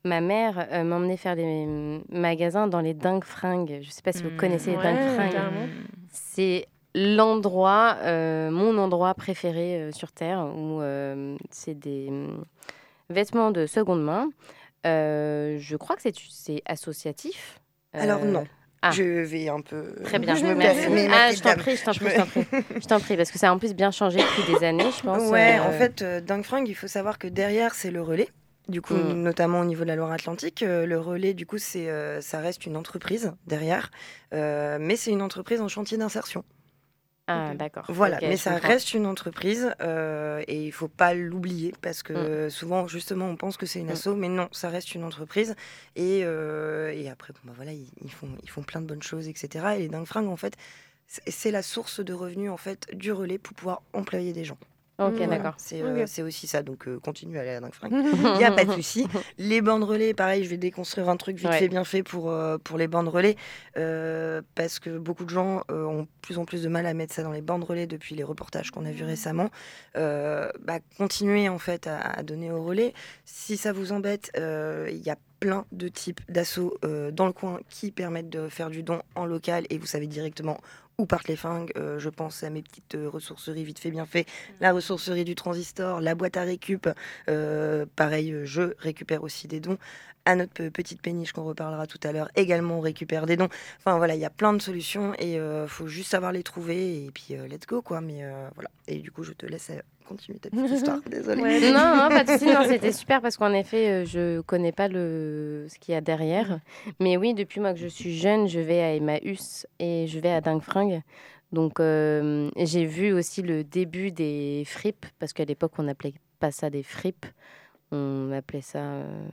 ma 0.05 0.21
mère 0.21 0.67
euh, 0.73 0.83
m'emmenait 0.85 1.17
faire 1.17 1.37
des 1.37 2.01
magasins 2.11 2.67
dans 2.67 2.81
les 2.81 2.95
dingues 2.95 3.25
fringues. 3.25 3.81
Je 3.83 3.91
sais 3.91 4.03
pas 4.03 4.13
si 4.13 4.23
vous 4.23 4.31
Mm. 4.31 4.37
connaissez 4.37 4.71
les 4.71 4.77
Ouais, 4.77 4.83
dingues 4.83 5.15
fringues. 5.15 5.69
C'est 6.11 6.67
l'endroit, 6.95 7.97
euh, 8.03 8.51
mon 8.51 8.77
endroit 8.79 9.15
préféré 9.15 9.77
euh, 9.81 9.93
sur 9.93 10.11
Terre, 10.13 10.41
où 10.57 10.81
euh, 10.81 11.37
c'est 11.51 11.79
des 11.79 12.11
mm, 12.11 12.45
vêtements 13.11 13.51
de 13.51 13.67
seconde 13.67 14.03
main. 14.03 14.29
Euh, 14.87 15.59
je 15.61 15.77
crois 15.77 15.97
que 15.97 16.03
c'est 16.03 16.63
associatif. 16.67 17.61
Alors, 17.93 18.25
non. 18.25 18.45
ah. 18.83 18.91
Je 18.93 19.03
vais 19.03 19.49
un 19.49 19.61
peu. 19.61 19.95
Très 20.05 20.19
bien, 20.19 20.35
Je 20.35 20.47
me 20.47 20.55
merci. 20.55 20.81
permets, 20.81 21.09
Ah, 21.13 21.31
je 21.33 21.41
t'en 21.43 21.55
prie, 21.55 21.77
je 21.77 21.85
t'en 21.85 21.93
prie, 21.93 22.09
je 22.09 22.17
t'en 22.17 22.27
prie. 22.27 22.47
Je 22.81 22.87
t'en 22.87 22.99
prie, 23.01 23.17
parce 23.17 23.31
que 23.31 23.39
ça 23.39 23.51
a 23.51 23.53
en 23.53 23.59
plus 23.59 23.75
bien 23.75 23.91
changé 23.91 24.19
depuis 24.19 24.53
des 24.55 24.65
années, 24.65 24.91
je 24.97 25.03
pense. 25.03 25.31
Ouais, 25.31 25.59
euh, 25.59 25.69
en 25.69 25.73
fait, 25.73 26.01
euh, 26.03 26.21
Dingue 26.21 26.45
Fringue, 26.45 26.67
il 26.69 26.75
faut 26.75 26.87
savoir 26.89 27.19
que 27.19 27.29
derrière, 27.29 27.75
c'est 27.75 27.91
le 27.91 28.01
relais. 28.03 28.29
Du 28.71 28.81
coup, 28.81 28.95
Mm. 28.95 29.23
notamment 29.23 29.61
au 29.61 29.65
niveau 29.65 29.83
de 29.83 29.89
la 29.89 29.97
Loire-Atlantique, 29.97 30.63
euh, 30.63 30.87
le 30.87 30.99
relais, 30.99 31.35
du 31.35 31.45
coup, 31.45 31.59
c'est, 31.59 31.91
euh, 31.91 32.21
ça 32.21 32.39
reste 32.41 32.65
une 32.67 32.77
entreprise 32.77 33.33
derrière, 33.47 33.91
euh, 34.33 34.79
mais 34.81 34.97
c'est 34.97 35.11
une 35.11 35.23
entreprise 35.23 35.61
en 35.61 35.69
chantier 35.69 35.99
d'insertion. 35.99 36.45
Ah, 37.27 37.53
d'accord. 37.55 37.85
Voilà, 37.89 38.19
mais 38.23 38.37
ça 38.37 38.53
comprends. 38.55 38.69
reste 38.69 38.93
une 38.95 39.07
entreprise 39.07 39.73
euh, 39.81 40.43
et 40.49 40.65
il 40.67 40.73
faut 40.73 40.89
pas 40.89 41.15
l'oublier 41.15 41.73
parce 41.81 42.03
que 42.03 42.49
souvent, 42.49 42.89
justement, 42.89 43.27
on 43.27 43.37
pense 43.37 43.57
que 43.57 43.67
c'est 43.67 43.79
une 43.81 43.87
Mm. 43.89 43.91
asso, 43.93 44.09
mais 44.17 44.29
non, 44.29 44.49
ça 44.53 44.69
reste 44.69 44.95
une 44.97 45.05
entreprise. 45.05 45.55
Et, 45.95 46.23
euh, 46.25 46.93
et 46.93 47.09
après, 47.09 47.33
bon, 47.33 47.39
bah, 47.45 47.53
voilà, 47.55 47.73
ils, 47.73 47.87
ils 48.05 48.11
font, 48.13 48.29
ils 48.43 48.51
font 48.51 48.63
plein 48.63 48.81
de 48.81 48.87
bonnes 48.87 49.03
choses, 49.03 49.29
etc. 49.29 49.65
Et 49.77 49.81
les 49.81 49.89
dingues 49.89 50.07
fringues, 50.07 50.29
en 50.29 50.37
fait, 50.37 50.55
c'est 51.07 51.23
c'est 51.31 51.51
la 51.53 51.63
source 51.63 52.01
de 52.01 52.13
revenus 52.13 52.51
en 52.51 52.57
fait 52.57 52.87
du 52.95 53.11
relais 53.13 53.39
pour 53.39 53.55
pouvoir 53.55 53.83
employer 53.93 54.33
des 54.33 54.45
gens. 54.45 54.59
Ok, 55.09 55.15
Voilà, 55.17 55.37
d'accord. 55.37 55.55
C'est 55.57 55.83
euh, 55.83 56.03
Ok. 56.03 56.09
c'est 56.09 56.23
aussi 56.23 56.47
ça, 56.47 56.63
donc 56.63 56.87
euh, 56.87 56.99
continue 57.01 57.39
à 57.39 57.41
aller 57.41 57.51
à 57.51 57.55
la 57.55 57.61
dingue 57.61 57.73
fringue. 57.75 57.93
Il 58.35 58.39
n'y 58.39 58.45
a 58.45 58.51
pas 58.53 58.65
de 58.65 58.73
souci. 58.73 59.07
Les 59.39 59.61
bandes 59.63 59.85
relais, 59.85 60.15
pareil, 60.15 60.45
je 60.45 60.51
vais 60.51 60.57
déconstruire 60.57 61.09
un 61.09 61.17
truc 61.17 61.37
vite 61.37 61.49
Ouais. 61.49 61.59
fait, 61.59 61.69
bien 61.69 61.85
fait 61.85 62.03
pour, 62.03 62.31
euh, 62.31 62.59
pour 62.59 62.77
les 62.79 62.87
bandes 62.89 63.09
relais. 63.09 63.37
euh, 63.77 64.43
parce 64.55 64.79
que 64.79 64.99
beaucoup 64.99 65.25
de 65.25 65.31
gens 65.31 65.63
euh, 65.71 65.85
ont 65.85 66.03
de 66.03 66.09
plus 66.23 66.39
en 66.39 66.45
plus 66.45 66.63
de 66.63 66.69
mal 66.69 66.87
à 66.87 66.95
mettre 66.95 67.15
ça 67.15 67.23
dans 67.23 67.33
les 67.33 67.41
bandes 67.43 67.65
relais 67.65 67.87
depuis 67.87 68.15
les 68.15 68.25
reportages 68.25 68.71
qu'on 68.71 68.85
a 68.85 68.91
vus 68.93 69.05
récemment. 69.05 69.51
Euh, 69.97 70.51
bah, 70.63 70.79
continuez 70.99 71.49
en 71.49 71.59
fait 71.59 71.87
à, 71.87 71.99
à 71.99 72.23
donner 72.23 72.51
au 72.53 72.63
relais. 72.63 72.95
Si 73.25 73.57
ça 73.57 73.73
vous 73.73 73.93
embête, 73.93 74.31
euh, 74.37 74.89
il 74.91 74.99
y 75.03 75.11
a 75.11 75.17
plein 75.41 75.65
de 75.73 75.89
types 75.89 76.21
d'assauts 76.29 76.77
euh, 76.85 77.11
dans 77.11 77.25
le 77.27 77.33
coin 77.33 77.61
qui 77.71 77.91
permettent 77.91 78.29
de 78.29 78.49
faire 78.49 78.69
du 78.69 78.83
don 78.83 79.01
en 79.15 79.25
local 79.25 79.65
et 79.71 79.79
vous 79.79 79.87
savez 79.87 80.07
directement 80.07 80.59
où 80.99 81.07
partent 81.07 81.29
les 81.29 81.37
fringues. 81.37 81.73
Euh, 81.77 81.99
je 81.99 82.09
pense 82.11 82.43
à 82.43 82.51
mes 82.51 82.63
petites 82.63 82.95
euh, 82.95 83.09
ressourceries 83.09 83.65
vite 83.65 83.79
fait, 83.79 83.91
bien 83.91 84.07
fait. 84.07 84.27
La 84.61 84.73
ressourcerie 84.73 85.25
du 85.25 85.35
transistor, 85.35 86.01
la 86.01 86.15
boîte 86.15 86.37
à 86.37 86.43
récup. 86.43 86.89
Euh, 87.29 87.87
pareil, 87.97 88.33
euh, 88.33 88.45
je 88.45 88.75
récupère 88.79 89.23
aussi 89.23 89.49
des 89.49 89.61
dons. 89.61 89.79
À 90.27 90.37
notre 90.37 90.53
pe- 90.53 90.69
petite 90.71 91.01
péniche 91.01 91.33
qu'on 91.33 91.45
reparlera 91.45 91.87
tout 91.87 91.99
à 92.05 92.13
l'heure, 92.13 92.29
également 92.37 92.77
on 92.77 92.81
récupère 92.81 93.25
des 93.25 93.39
dons. 93.39 93.49
Enfin 93.79 93.97
voilà, 93.97 94.15
il 94.15 94.21
y 94.21 94.27
a 94.27 94.31
plein 94.31 94.53
de 94.53 94.61
solutions 94.61 95.15
et 95.19 95.37
il 95.37 95.65
faut 95.67 95.87
juste 95.87 96.11
savoir 96.11 96.31
les 96.33 96.43
trouver 96.43 97.07
et 97.07 97.11
puis 97.11 97.35
let's 97.49 97.67
go 97.67 97.81
quoi. 97.81 98.03
Mais 98.03 98.23
voilà. 98.55 98.69
Et 98.87 98.97
du 98.99 99.11
coup, 99.11 99.23
je 99.23 99.33
te 99.33 99.47
laisse 99.47 99.71
continuer 100.07 100.39
ta 100.39 100.51
petite 100.51 100.71
histoire. 100.77 100.99
Désolée. 101.11 101.73
non, 101.73 101.97
non, 101.97 102.09
pas 102.11 102.25
de 102.25 102.33
souci. 102.33 102.45
Non, 102.53 102.65
c'était 102.69 102.93
super 102.93 103.23
parce 103.23 103.39
qu'en 103.39 103.53
effet, 103.55 104.05
je 104.05 104.41
connais 104.43 104.73
pas 104.73 104.89
le 104.89 105.67
ce 105.71 105.79
qu'il 105.79 105.95
y 105.95 105.97
a 105.97 106.03
derrière. 106.03 106.61
Mais 107.01 107.17
oui, 107.17 107.33
depuis 107.33 107.61
moi 107.61 107.73
que 107.73 107.79
je 107.81 107.87
suis 107.87 108.15
jeune, 108.19 108.47
je 108.47 108.61
vais 108.61 108.83
à 108.83 108.95
Emmaüs 108.95 109.67
et 109.79 110.07
je 110.07 110.19
vais 110.19 110.31
à 110.33 110.43
Dingue 110.43 110.61
Fringue. 110.63 110.90
Donc, 111.53 111.81
euh, 111.81 112.51
j'ai 112.57 112.85
vu 112.87 113.13
aussi 113.13 113.43
le 113.43 113.65
début 113.65 114.13
des 114.13 114.63
fripes 114.67 115.07
parce 115.19 115.33
qu'à 115.33 115.45
l'époque, 115.45 115.73
on 115.79 115.83
n'appelait 115.85 116.15
pas 116.39 116.51
ça 116.51 116.71
des 116.71 116.83
fripes. 116.83 117.27
On 117.93 118.31
appelait 118.33 118.61
ça. 118.61 118.79
euh, 118.79 119.25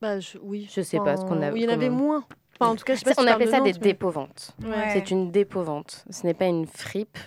Bah, 0.00 0.20
je, 0.20 0.38
oui. 0.42 0.68
Je 0.72 0.80
sais 0.82 0.98
pas 0.98 1.16
ce 1.16 1.22
qu'on 1.24 1.42
a- 1.42 1.50
Oui, 1.50 1.60
il 1.62 1.64
y 1.64 1.68
en 1.68 1.72
avait 1.72 1.86
comment- 1.88 1.98
moins. 1.98 2.24
Enfin, 2.60 2.70
en 2.70 2.76
tout 2.76 2.84
cas, 2.84 2.94
je 2.94 3.00
sais 3.00 3.04
pas 3.14 3.20
on 3.20 3.24
si 3.24 3.28
appelait 3.28 3.46
ça 3.50 3.58
de 3.60 3.64
des 3.64 3.72
mais- 3.72 3.78
dépôt-ventes. 3.78 4.54
Ouais. 4.62 4.90
C'est 4.92 5.10
une 5.10 5.30
dépôt-vente. 5.32 6.04
Ce 6.10 6.24
n'est 6.24 6.34
pas 6.34 6.46
une 6.46 6.66
fripe. 6.66 7.18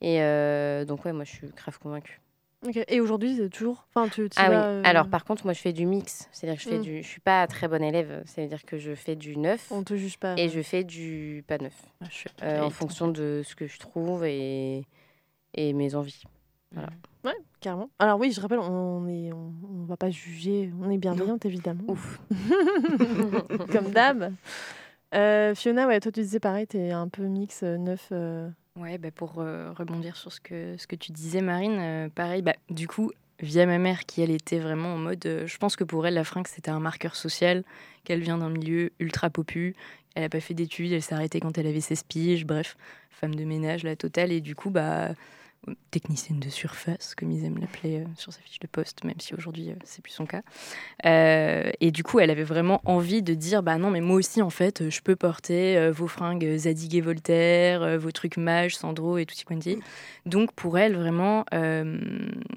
Et 0.00 0.22
euh, 0.22 0.84
donc, 0.84 1.04
ouais, 1.04 1.12
moi, 1.12 1.24
je 1.24 1.30
suis 1.32 1.48
grave 1.48 1.78
convaincue. 1.80 2.20
Et 2.88 3.00
aujourd'hui, 3.00 3.36
c'est 3.36 3.48
toujours. 3.48 3.86
Enfin, 3.94 4.08
tu. 4.08 4.28
tu 4.28 4.36
Ah 4.38 4.50
oui. 4.50 4.56
euh, 4.56 4.82
Alors, 4.84 5.08
par 5.08 5.24
contre, 5.24 5.44
moi, 5.46 5.54
je 5.54 5.60
fais 5.60 5.72
du 5.72 5.86
mix. 5.86 6.28
C'est-à-dire 6.30 6.58
que 6.58 6.64
je 6.64 6.68
fais 6.68 6.78
Mm. 6.78 6.82
du. 6.82 7.02
Je 7.02 7.08
suis 7.08 7.20
pas 7.20 7.46
très 7.46 7.68
bonne 7.68 7.82
élève. 7.82 8.22
C'est-à-dire 8.26 8.64
que 8.64 8.76
je 8.76 8.94
fais 8.94 9.16
du 9.16 9.36
neuf 9.38 9.68
On 9.72 9.82
te 9.82 9.94
juge 9.96 10.18
pas. 10.18 10.34
et 10.36 10.48
je 10.50 10.60
fais 10.60 10.84
du 10.84 11.42
pas 11.46 11.56
neuf. 11.58 11.74
Ah, 12.02 12.06
je 12.10 12.14
suis 12.14 12.30
euh, 12.42 12.60
en 12.60 12.68
fonction 12.70 13.08
de 13.08 13.42
ce 13.46 13.54
que 13.54 13.66
je 13.66 13.78
trouve 13.78 14.26
et, 14.26 14.84
et 15.54 15.72
mes 15.72 15.94
envies. 15.94 16.22
Carrément. 17.60 17.90
Alors 17.98 18.18
oui, 18.18 18.32
je 18.32 18.40
rappelle, 18.40 18.58
on 18.58 19.06
est, 19.08 19.32
on, 19.32 19.52
on 19.82 19.84
va 19.84 19.96
pas 19.98 20.08
juger, 20.08 20.70
on 20.80 20.90
est 20.90 20.96
bienveillante 20.96 21.44
évidemment. 21.44 21.82
Ouf. 21.88 22.18
Comme 23.72 23.90
d'hab. 23.90 24.32
Euh, 25.14 25.54
Fiona, 25.54 25.86
ouais, 25.86 26.00
toi 26.00 26.10
tu 26.12 26.20
disais 26.20 26.40
pareil, 26.40 26.66
t'es 26.66 26.90
un 26.90 27.08
peu 27.08 27.24
mix 27.24 27.62
neuf. 27.62 28.08
euh, 28.12 28.48
Ouais, 28.76 28.98
bah 28.98 29.10
pour 29.10 29.40
euh, 29.40 29.72
rebondir 29.72 30.16
sur 30.16 30.32
ce 30.32 30.40
que, 30.40 30.76
ce 30.78 30.86
que 30.86 30.94
tu 30.96 31.12
disais, 31.12 31.40
Marine, 31.42 31.78
euh, 31.80 32.08
pareil, 32.08 32.40
bah, 32.40 32.54
du 32.70 32.86
coup, 32.86 33.10
via 33.40 33.66
ma 33.66 33.78
mère, 33.78 34.06
qui 34.06 34.22
elle 34.22 34.30
était 34.30 34.58
vraiment 34.60 34.94
en 34.94 34.98
mode. 34.98 35.26
euh, 35.26 35.46
je 35.46 35.58
pense 35.58 35.74
que 35.76 35.84
pour 35.84 36.06
elle, 36.06 36.14
la 36.14 36.24
fringue, 36.24 36.46
c'était 36.46 36.70
un 36.70 36.78
marqueur 36.80 37.16
social, 37.16 37.64
qu'elle 38.04 38.20
vient 38.20 38.38
d'un 38.38 38.48
milieu 38.48 38.92
ultra 39.00 39.28
popu. 39.28 39.74
Elle 40.14 40.22
n'a 40.22 40.28
pas 40.28 40.40
fait 40.40 40.54
d'études, 40.54 40.92
elle 40.92 41.02
s'est 41.02 41.14
arrêtée 41.14 41.40
quand 41.40 41.58
elle 41.58 41.66
avait 41.66 41.80
16 41.80 42.04
piges, 42.04 42.46
bref, 42.46 42.76
femme 43.10 43.34
de 43.34 43.44
ménage, 43.44 43.82
la 43.82 43.96
totale. 43.96 44.30
Et 44.32 44.40
du 44.40 44.54
coup, 44.54 44.70
bah, 44.70 45.14
technicienne 45.90 46.40
de 46.40 46.48
surface, 46.48 47.14
comme 47.14 47.30
ils 47.30 47.44
aiment 47.44 47.58
l'appeler 47.58 48.00
euh, 48.00 48.04
sur 48.16 48.32
sa 48.32 48.40
fiche 48.40 48.60
de 48.60 48.66
poste, 48.66 49.04
même 49.04 49.18
si 49.20 49.34
aujourd'hui, 49.34 49.70
euh, 49.70 49.74
c'est 49.84 50.02
plus 50.02 50.12
son 50.12 50.26
cas. 50.26 50.42
Euh, 51.04 51.70
et 51.80 51.90
du 51.90 52.02
coup, 52.02 52.18
elle 52.18 52.30
avait 52.30 52.44
vraiment 52.44 52.80
envie 52.84 53.22
de 53.22 53.34
dire 53.34 53.62
bah 53.62 53.76
non, 53.76 53.90
mais 53.90 54.00
moi 54.00 54.16
aussi, 54.16 54.40
en 54.42 54.50
fait, 54.50 54.88
je 54.88 55.00
peux 55.02 55.16
porter 55.16 55.76
euh, 55.76 55.92
vos 55.92 56.08
fringues 56.08 56.56
Zadig 56.56 56.94
et 56.94 57.00
Voltaire, 57.00 57.82
euh, 57.82 57.98
vos 57.98 58.10
trucs 58.10 58.36
Mage, 58.36 58.76
Sandro 58.76 59.18
et 59.18 59.26
tout 59.26 59.34
quanti. 59.46 59.78
Donc, 60.26 60.52
pour 60.52 60.78
elle, 60.78 60.96
vraiment, 60.96 61.44
euh, 61.52 61.98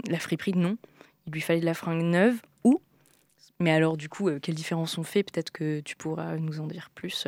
la 0.10 0.20
friperie, 0.20 0.54
non. 0.54 0.78
Il 1.28 1.34
lui 1.34 1.42
fallait 1.42 1.62
de 1.62 1.66
la 1.66 1.74
fringue 1.74 2.04
neuve 2.04 2.42
ou. 2.64 2.82
Mais 3.60 3.72
alors, 3.72 3.98
du 3.98 4.10
coup, 4.10 4.30
euh, 4.30 4.40
quelle 4.42 4.56
différence 4.56 4.98
on 4.98 5.04
fait? 5.04 5.24
Peut-être 5.24 5.52
que 5.52 5.82
tu 5.82 5.96
pourras 5.96 6.38
nous 6.38 6.60
en 6.60 6.68
dire 6.68 6.90
plus. 6.96 7.28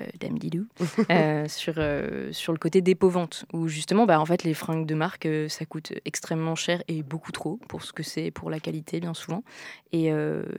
Euh, 0.00 0.06
Dame 0.20 0.38
Didou, 0.38 0.66
euh, 1.10 1.46
sur, 1.48 1.74
euh, 1.78 2.32
sur 2.32 2.52
le 2.52 2.58
côté 2.58 2.80
dépôt-vente, 2.80 3.46
où 3.52 3.68
justement, 3.68 4.06
bah, 4.06 4.20
en 4.20 4.26
fait, 4.26 4.44
les 4.44 4.54
fringues 4.54 4.86
de 4.86 4.94
marque, 4.94 5.28
ça 5.48 5.64
coûte 5.64 5.92
extrêmement 6.04 6.54
cher 6.54 6.82
et 6.88 7.02
beaucoup 7.02 7.32
trop 7.32 7.58
pour 7.68 7.82
ce 7.82 7.92
que 7.92 8.02
c'est, 8.02 8.30
pour 8.30 8.50
la 8.50 8.60
qualité, 8.60 9.00
bien 9.00 9.14
souvent. 9.14 9.42
Et, 9.92 10.10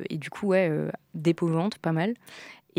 et 0.10 0.18
du 0.18 0.30
coup, 0.30 0.48
ouais, 0.48 0.72
dépôt-vente, 1.14 1.78
pas 1.78 1.92
mal. 1.92 2.16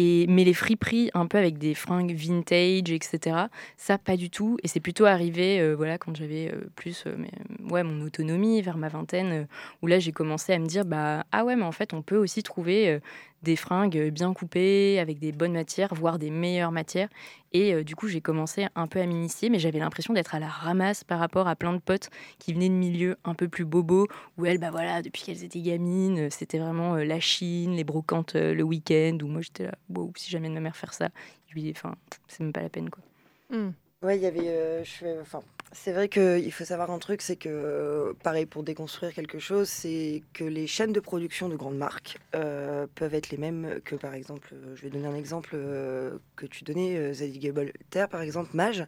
Et, 0.00 0.26
mais 0.28 0.44
les 0.44 0.54
friperies, 0.54 1.10
un 1.12 1.26
peu 1.26 1.38
avec 1.38 1.58
des 1.58 1.74
fringues 1.74 2.14
vintage, 2.14 2.92
etc., 2.92 3.36
ça, 3.76 3.98
pas 3.98 4.16
du 4.16 4.30
tout. 4.30 4.56
Et 4.62 4.68
c'est 4.68 4.78
plutôt 4.78 5.06
arrivé 5.06 5.58
euh, 5.58 5.74
voilà, 5.74 5.98
quand 5.98 6.14
j'avais 6.14 6.52
euh, 6.54 6.70
plus 6.76 7.02
euh, 7.08 7.16
mais, 7.18 7.32
ouais, 7.68 7.82
mon 7.82 8.06
autonomie, 8.06 8.62
vers 8.62 8.76
ma 8.76 8.86
vingtaine, 8.86 9.48
où 9.82 9.88
là, 9.88 9.98
j'ai 9.98 10.12
commencé 10.12 10.52
à 10.52 10.60
me 10.60 10.66
dire 10.66 10.84
bah, 10.84 11.24
ah 11.32 11.44
ouais, 11.44 11.56
mais 11.56 11.64
en 11.64 11.72
fait, 11.72 11.94
on 11.94 12.02
peut 12.02 12.16
aussi 12.16 12.44
trouver 12.44 13.00
des 13.42 13.57
fringues 13.57 14.11
bien 14.11 14.33
coupées, 14.33 14.98
avec 14.98 15.18
des 15.18 15.33
bonnes 15.33 15.53
matières, 15.53 15.94
voire 15.94 16.18
des 16.18 16.31
meilleures 16.31 16.72
matières. 16.72 17.09
Et 17.53 17.72
euh, 17.72 17.85
du 17.85 17.96
coup, 17.96 18.09
j'ai 18.09 18.20
commencé 18.20 18.66
un 18.74 18.87
peu 18.87 19.01
à 19.01 19.07
m'initier, 19.07 19.48
mais 19.48 19.59
j'avais 19.59 19.79
l'impression 19.79 20.12
d'être 20.12 20.35
à 20.35 20.38
la 20.38 20.48
ramasse 20.48 21.05
par 21.05 21.18
rapport 21.18 21.48
à 21.48 21.57
plein 21.57 21.72
de 21.72 21.79
potes 21.79 22.11
qui 22.38 22.53
venaient 22.53 22.68
de 22.68 22.74
milieux 22.74 23.16
un 23.24 23.35
peu 23.35 23.48
plus 23.48 23.64
bobos, 23.64 24.07
où 24.37 24.44
elles, 24.44 24.59
bah 24.59 24.70
voilà, 24.70 25.03
depuis 25.03 25.22
qu'elles 25.22 25.44
étaient 25.44 25.61
gamines, 25.61 26.27
euh, 26.27 26.29
c'était 26.31 26.59
vraiment 26.59 26.96
euh, 26.96 27.05
la 27.05 27.20
Chine, 27.20 27.74
les 27.74 27.85
brocantes 27.85 28.35
euh, 28.37 28.55
le 28.55 28.62
week-end, 28.62 29.16
où 29.22 29.27
moi 29.27 29.40
j'étais 29.40 29.64
là, 29.64 29.74
wow, 29.88 30.12
si 30.16 30.31
jamais 30.31 30.48
de 30.48 30.55
ma 30.55 30.61
mère 30.61 30.77
faire 30.77 30.92
ça, 30.92 31.09
je 31.48 31.55
lui 31.55 31.62
dis, 31.62 31.72
enfin, 31.74 31.94
c'est 32.27 32.40
même 32.40 32.53
pas 32.53 32.62
la 32.62 32.68
peine, 32.68 32.90
quoi. 32.90 33.03
hmm. 33.51 33.70
Ouais, 34.03 34.16
il 34.16 34.22
y 34.22 34.27
avait. 34.27 34.48
euh, 34.48 34.85
je 34.85 34.90
fais- 34.90 35.18
enfin, 35.20 35.40
c'est 35.72 35.92
vrai 35.92 36.09
qu'il 36.09 36.50
faut 36.52 36.64
savoir 36.64 36.90
un 36.90 36.98
truc, 36.98 37.22
c'est 37.22 37.37
que, 37.37 37.48
euh, 37.48 38.12
pareil, 38.22 38.46
pour 38.46 38.62
déconstruire 38.62 39.12
quelque 39.12 39.38
chose, 39.38 39.68
c'est 39.68 40.22
que 40.33 40.44
les 40.44 40.66
chaînes 40.66 40.92
de 40.92 41.00
production 41.00 41.48
de 41.48 41.57
grandes 41.57 41.76
marques 41.76 42.18
euh, 42.35 42.87
peuvent 42.94 43.14
être 43.14 43.31
les 43.31 43.38
mêmes 43.38 43.81
que, 43.85 43.94
par 43.96 44.14
exemple, 44.14 44.50
euh, 44.54 44.74
je 44.76 44.83
vais 44.83 44.90
donner 44.90 45.07
un 45.07 45.14
exemple 45.14 45.50
euh, 45.54 46.18
que 46.37 46.46
tu 46.46 46.64
donnais, 46.64 46.96
euh, 46.96 47.12
Zadig 47.12 47.44
et 47.44 47.50
Voltaire, 47.50 48.09
par 48.09 48.22
exemple, 48.22 48.50
Mage. 48.54 48.85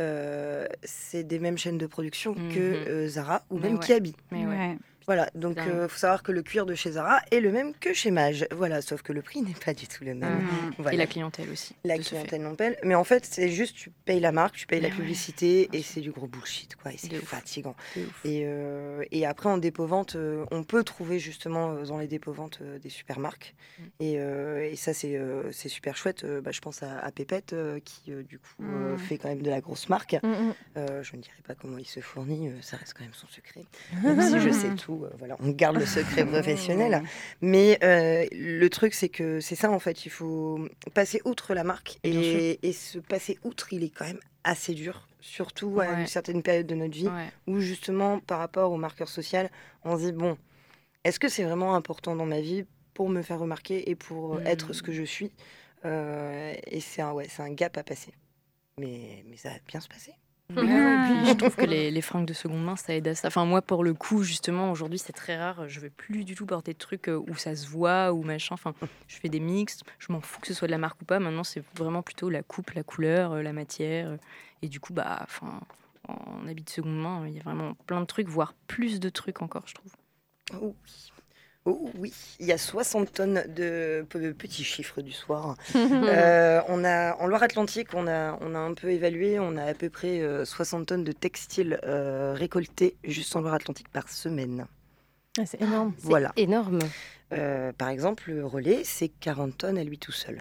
euh, 0.00 0.66
c'est 0.82 1.22
des 1.24 1.38
mêmes 1.38 1.56
chaînes 1.56 1.78
de 1.78 1.86
production 1.86 2.34
que 2.34 2.40
Mhm. 2.40 2.52
euh, 2.88 3.08
Zara 3.08 3.44
ou 3.50 3.56
Mais 3.58 3.68
même 3.68 3.78
ouais. 3.78 3.86
Kiabi. 3.86 4.14
Mais 4.30 4.46
ouais. 4.46 4.76
Voilà, 5.06 5.30
donc 5.34 5.56
il 5.58 5.88
faut 5.88 5.98
savoir 5.98 6.22
que 6.22 6.32
le 6.32 6.42
cuir 6.42 6.66
de 6.66 6.74
chez 6.74 6.92
Zara 6.92 7.20
est 7.30 7.40
le 7.40 7.52
même 7.52 7.74
que 7.74 7.92
chez 7.92 8.10
Mage. 8.10 8.46
Voilà, 8.50 8.82
sauf 8.82 9.02
que 9.02 9.12
le 9.12 9.22
prix 9.22 9.40
n'est 9.42 9.54
pas 9.54 9.72
du 9.74 9.86
tout 9.86 10.04
le 10.04 10.14
même. 10.14 10.34
Mhm. 10.40 10.72
Voilà. 10.78 10.94
Et 10.94 10.96
la 10.96 11.06
clientèle 11.06 11.48
aussi. 11.50 11.74
La 11.84 11.98
clientèle 11.98 12.42
non 12.42 12.54
pèle. 12.56 12.76
Mais 12.82 12.94
en 12.94 13.04
fait, 13.04 13.24
c'est 13.24 13.48
juste, 13.48 13.76
tu 13.76 13.90
payes 14.04 14.20
la 14.20 14.32
marque, 14.32 14.56
tu 14.56 14.66
payes 14.66 14.80
la 14.80 14.88
ouais, 14.88 14.94
publicité 14.94 15.68
et 15.72 15.82
c'est 15.82 16.00
du 16.00 16.10
gros 16.10 16.26
bullshit, 16.26 16.74
quoi. 16.76 16.92
Et 16.92 16.98
c'est 16.98 17.14
fatigant. 17.16 17.76
Et, 18.24 18.42
euh, 18.46 19.04
et 19.12 19.26
après, 19.26 19.48
en 19.48 19.58
dépôt-vente, 19.58 20.16
euh, 20.16 20.44
on 20.50 20.64
peut 20.64 20.82
trouver 20.84 21.18
justement 21.18 21.72
euh, 21.72 21.84
dans 21.84 21.98
les 21.98 22.08
dépôts-ventes 22.08 22.58
euh, 22.62 22.78
des 22.78 22.88
super 22.90 23.18
marques. 23.20 23.54
Mm. 23.78 23.82
Et, 24.00 24.14
euh, 24.18 24.70
et 24.70 24.76
ça, 24.76 24.92
c'est 24.92 25.16
euh, 25.16 25.52
super 25.52 25.96
chouette. 25.96 26.24
Euh, 26.24 26.40
bah, 26.40 26.50
je 26.52 26.60
pense 26.60 26.82
à, 26.82 26.98
à 26.98 27.10
Pépette, 27.12 27.52
euh, 27.52 27.78
qui 27.84 28.12
euh, 28.12 28.22
du 28.22 28.38
coup 28.38 28.46
euh, 28.62 28.94
Mm. 28.94 28.98
fait 28.98 29.18
quand 29.18 29.28
même 29.28 29.42
de 29.42 29.50
la 29.50 29.60
grosse 29.60 29.88
marque. 29.88 30.16
Mm. 30.22 30.52
Euh, 30.76 31.02
je 31.02 31.16
ne 31.16 31.20
dirai 31.22 31.36
pas 31.46 31.54
comment 31.54 31.78
il 31.78 31.86
se 31.86 32.00
fournit, 32.00 32.48
euh, 32.48 32.52
ça 32.62 32.76
reste 32.76 32.94
quand 32.94 33.04
même 33.04 33.12
son 33.14 33.26
secret. 33.28 33.64
Même 34.02 34.20
si 34.20 34.40
je 34.40 34.50
sais 34.50 34.74
tout, 34.74 34.95
euh, 35.04 35.10
voilà, 35.18 35.36
on 35.40 35.50
garde 35.50 35.76
le 35.76 35.86
secret 35.86 36.24
professionnel. 36.26 37.02
Mais 37.40 37.78
euh, 37.82 38.24
le 38.32 38.68
truc, 38.68 38.94
c'est 38.94 39.08
que 39.08 39.40
c'est 39.40 39.54
ça 39.54 39.70
en 39.70 39.78
fait, 39.78 40.06
il 40.06 40.10
faut 40.10 40.68
passer 40.94 41.20
outre 41.24 41.54
la 41.54 41.64
marque. 41.64 41.98
Et, 42.04 42.58
et 42.62 42.72
se 42.72 42.98
passer 42.98 43.38
outre, 43.44 43.72
il 43.72 43.84
est 43.84 43.90
quand 43.90 44.06
même 44.06 44.20
assez 44.44 44.74
dur, 44.74 45.08
surtout 45.20 45.80
à 45.80 45.86
Ouais. 45.86 46.00
une 46.00 46.06
certaine 46.06 46.42
période 46.42 46.66
de 46.66 46.74
notre 46.74 46.94
vie 46.94 47.08
Ouais. 47.08 47.28
où 47.46 47.60
justement, 47.60 48.20
par 48.20 48.38
rapport 48.38 48.72
au 48.72 48.76
marqueur 48.76 49.08
social, 49.08 49.50
on 49.84 49.96
se 49.98 50.04
dit 50.04 50.12
bon, 50.12 50.36
est-ce 51.04 51.18
que 51.20 51.28
c'est 51.28 51.44
vraiment 51.44 51.74
important 51.74 52.16
dans 52.16 52.26
ma 52.26 52.40
vie 52.40 52.64
pour 52.94 53.08
me 53.08 53.22
faire 53.22 53.38
remarquer 53.40 53.90
et 53.90 53.94
pour 53.94 54.36
euh, 54.36 54.40
être 54.46 54.72
ce 54.72 54.82
que 54.82 54.92
je 54.92 55.02
suis? 55.02 55.30
Euh, 55.84 56.54
Et 56.66 56.80
c'est 56.80 57.02
un, 57.02 57.12
ouais, 57.12 57.26
c'est 57.28 57.42
un 57.42 57.52
gap 57.52 57.76
à 57.76 57.82
passer. 57.84 58.12
Mais, 58.78 59.24
mais 59.28 59.36
ça 59.36 59.50
va 59.50 59.56
bien 59.66 59.80
se 59.80 59.88
passer. 59.88 60.12
Puis 60.48 61.26
je 61.26 61.34
trouve 61.34 61.56
que 61.56 61.64
les, 61.64 61.90
les 61.90 62.00
fringues 62.00 62.26
de 62.26 62.32
seconde 62.32 62.64
main, 62.64 62.76
ça 62.76 62.94
aide 62.94 63.08
à 63.08 63.14
ça. 63.14 63.28
Enfin, 63.28 63.44
moi, 63.44 63.62
pour 63.62 63.82
le 63.82 63.94
coup, 63.94 64.22
justement, 64.22 64.70
aujourd'hui, 64.70 64.98
c'est 64.98 65.12
très 65.12 65.36
rare. 65.36 65.68
Je 65.68 65.80
veux 65.80 65.90
plus 65.90 66.24
du 66.24 66.34
tout 66.34 66.46
porter 66.46 66.72
de 66.72 66.78
trucs 66.78 67.08
euh, 67.08 67.22
où 67.28 67.34
ça 67.36 67.56
se 67.56 67.68
voit 67.68 68.12
ou 68.12 68.22
machin. 68.22 68.54
Enfin, 68.54 68.74
je 69.08 69.16
fais 69.16 69.28
des 69.28 69.40
mixtes. 69.40 69.82
Je 69.98 70.12
m'en 70.12 70.20
fous 70.20 70.40
que 70.40 70.46
ce 70.46 70.54
soit 70.54 70.68
de 70.68 70.72
la 70.72 70.78
marque 70.78 71.02
ou 71.02 71.04
pas. 71.04 71.18
Maintenant, 71.18 71.44
c'est 71.44 71.62
vraiment 71.76 72.02
plutôt 72.02 72.30
la 72.30 72.42
coupe, 72.42 72.70
la 72.70 72.82
couleur, 72.82 73.32
euh, 73.32 73.42
la 73.42 73.52
matière. 73.52 74.16
Et 74.62 74.68
du 74.68 74.80
coup, 74.80 74.92
bah, 74.92 75.18
enfin, 75.22 75.60
en 76.08 76.46
habit 76.46 76.62
de 76.62 76.70
seconde 76.70 77.00
main, 77.00 77.26
il 77.26 77.34
y 77.34 77.40
a 77.40 77.42
vraiment 77.42 77.74
plein 77.86 78.00
de 78.00 78.06
trucs, 78.06 78.28
voire 78.28 78.54
plus 78.66 79.00
de 79.00 79.08
trucs 79.08 79.42
encore, 79.42 79.64
je 79.66 79.74
trouve. 79.74 79.92
Oh 80.54 80.74
oui. 80.84 81.12
Oh 81.68 81.90
oui, 81.98 82.12
il 82.38 82.46
y 82.46 82.52
a 82.52 82.58
60 82.58 83.12
tonnes 83.12 83.44
de 83.48 84.06
pe- 84.08 84.32
petits 84.32 84.62
chiffres 84.64 85.02
du 85.02 85.12
soir. 85.12 85.56
Euh, 85.74 86.60
on 86.68 86.84
a, 86.84 87.16
en 87.16 87.26
Loire-Atlantique, 87.26 87.88
on 87.94 88.06
a, 88.06 88.38
on 88.40 88.54
a 88.54 88.58
un 88.58 88.74
peu 88.74 88.90
évalué, 88.90 89.38
on 89.40 89.56
a 89.56 89.64
à 89.64 89.74
peu 89.74 89.90
près 89.90 90.20
euh, 90.20 90.44
60 90.44 90.86
tonnes 90.86 91.04
de 91.04 91.12
textiles 91.12 91.80
euh, 91.84 92.32
récoltés 92.34 92.96
juste 93.04 93.34
en 93.34 93.40
Loire-Atlantique 93.40 93.88
par 93.88 94.08
semaine. 94.08 94.66
Ah, 95.38 95.44
c'est 95.44 95.60
énorme. 95.60 95.92
Voilà. 95.98 96.32
énorme. 96.36 96.78
Euh, 97.32 97.72
par 97.72 97.88
exemple, 97.88 98.30
le 98.30 98.46
relais, 98.46 98.82
c'est 98.84 99.08
40 99.08 99.58
tonnes 99.58 99.78
à 99.78 99.84
lui 99.84 99.98
tout 99.98 100.12
seul. 100.12 100.40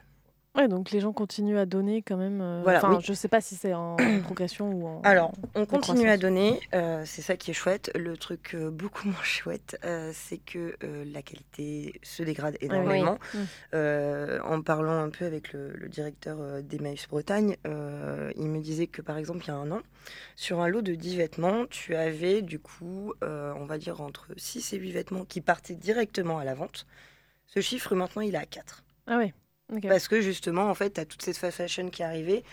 Ouais, 0.56 0.70
donc 0.70 0.91
les 0.91 1.01
gens 1.01 1.12
continuent 1.12 1.58
à 1.58 1.66
donner 1.66 2.01
quand 2.01 2.16
même. 2.16 2.39
euh, 2.41 2.62
Voilà, 2.64 2.78
Enfin, 2.80 2.95
oui. 2.95 3.03
je 3.03 3.12
sais 3.12 3.28
pas 3.28 3.41
si 3.41 3.56
c'est 3.56 3.74
en 3.74 3.97
progression 4.24 4.72
ou 4.72 4.88
en. 4.88 5.01
Alors, 5.01 5.34
on 5.53 5.66
continue 5.66 6.08
à 6.10 6.16
donner, 6.18 6.60
euh, 6.74 7.03
c'est 7.06 7.22
ça 7.22 7.36
qui 7.36 7.51
est 7.51 7.53
chouette. 7.53 7.91
Le 7.93 8.16
truc 8.16 8.51
euh, 8.56 8.72
beaucoup 8.72 9.08
moins 9.10 9.24
chouette, 9.24 9.78
euh, 9.84 10.12
c'est 10.14 10.38
que 10.38 10.76
la 10.82 11.22
qualité 11.22 11.99
se 12.03 12.24
dégrade 12.24 12.58
énormément. 12.62 13.18
Oui. 13.34 13.39
Mm. 13.41 13.45
Euh, 13.74 14.39
en 14.43 14.62
parlant 14.62 14.97
un 15.03 15.10
peu 15.10 15.26
avec 15.26 15.51
le, 15.51 15.72
le 15.74 15.89
directeur 15.89 16.38
d'Emmaüs 16.64 17.08
Bretagne, 17.10 17.58
il 17.66 18.47
me 18.47 18.60
disait 18.62 18.88
que 18.88 19.01
par 19.01 19.18
exemple, 19.18 19.43
il 19.43 19.47
y 19.49 19.51
a 19.51 19.56
un 19.56 19.72
an, 19.72 19.82
sur 20.38 20.62
un 20.62 20.68
lot 20.70 20.82
de 20.82 20.95
10 20.95 21.18
vêtements, 21.18 21.66
tu 21.66 21.95
avais 21.95 22.41
du 22.41 22.60
coup, 22.60 23.14
on 23.22 23.66
va 23.66 23.78
dire, 23.78 23.99
entre 24.01 24.28
6 24.38 24.72
et 24.74 24.78
8 24.78 24.91
vêtements 24.91 25.26
qui 25.26 25.41
partaient 25.41 25.76
directement 25.76 26.39
à 26.39 26.45
la 26.45 26.53
vente. 26.53 26.86
Ce 27.47 27.60
chiffre, 27.60 27.93
maintenant, 27.95 28.22
il 28.22 28.34
est 28.36 28.38
à 28.38 28.45
4. 28.45 28.84
Ah 29.08 29.18
ouais. 29.18 29.34
Parce 29.88 30.07
que 30.07 30.22
justement, 30.22 30.70
en 30.70 30.76
fait, 30.76 30.91
tu 30.93 30.99
as 31.01 31.05
toute 31.05 31.22
cette 31.22 31.38
fast 31.38 31.57
fashion 31.57 31.89
qui 31.89 32.01
est 32.01 32.05
arrivée. 32.05 32.43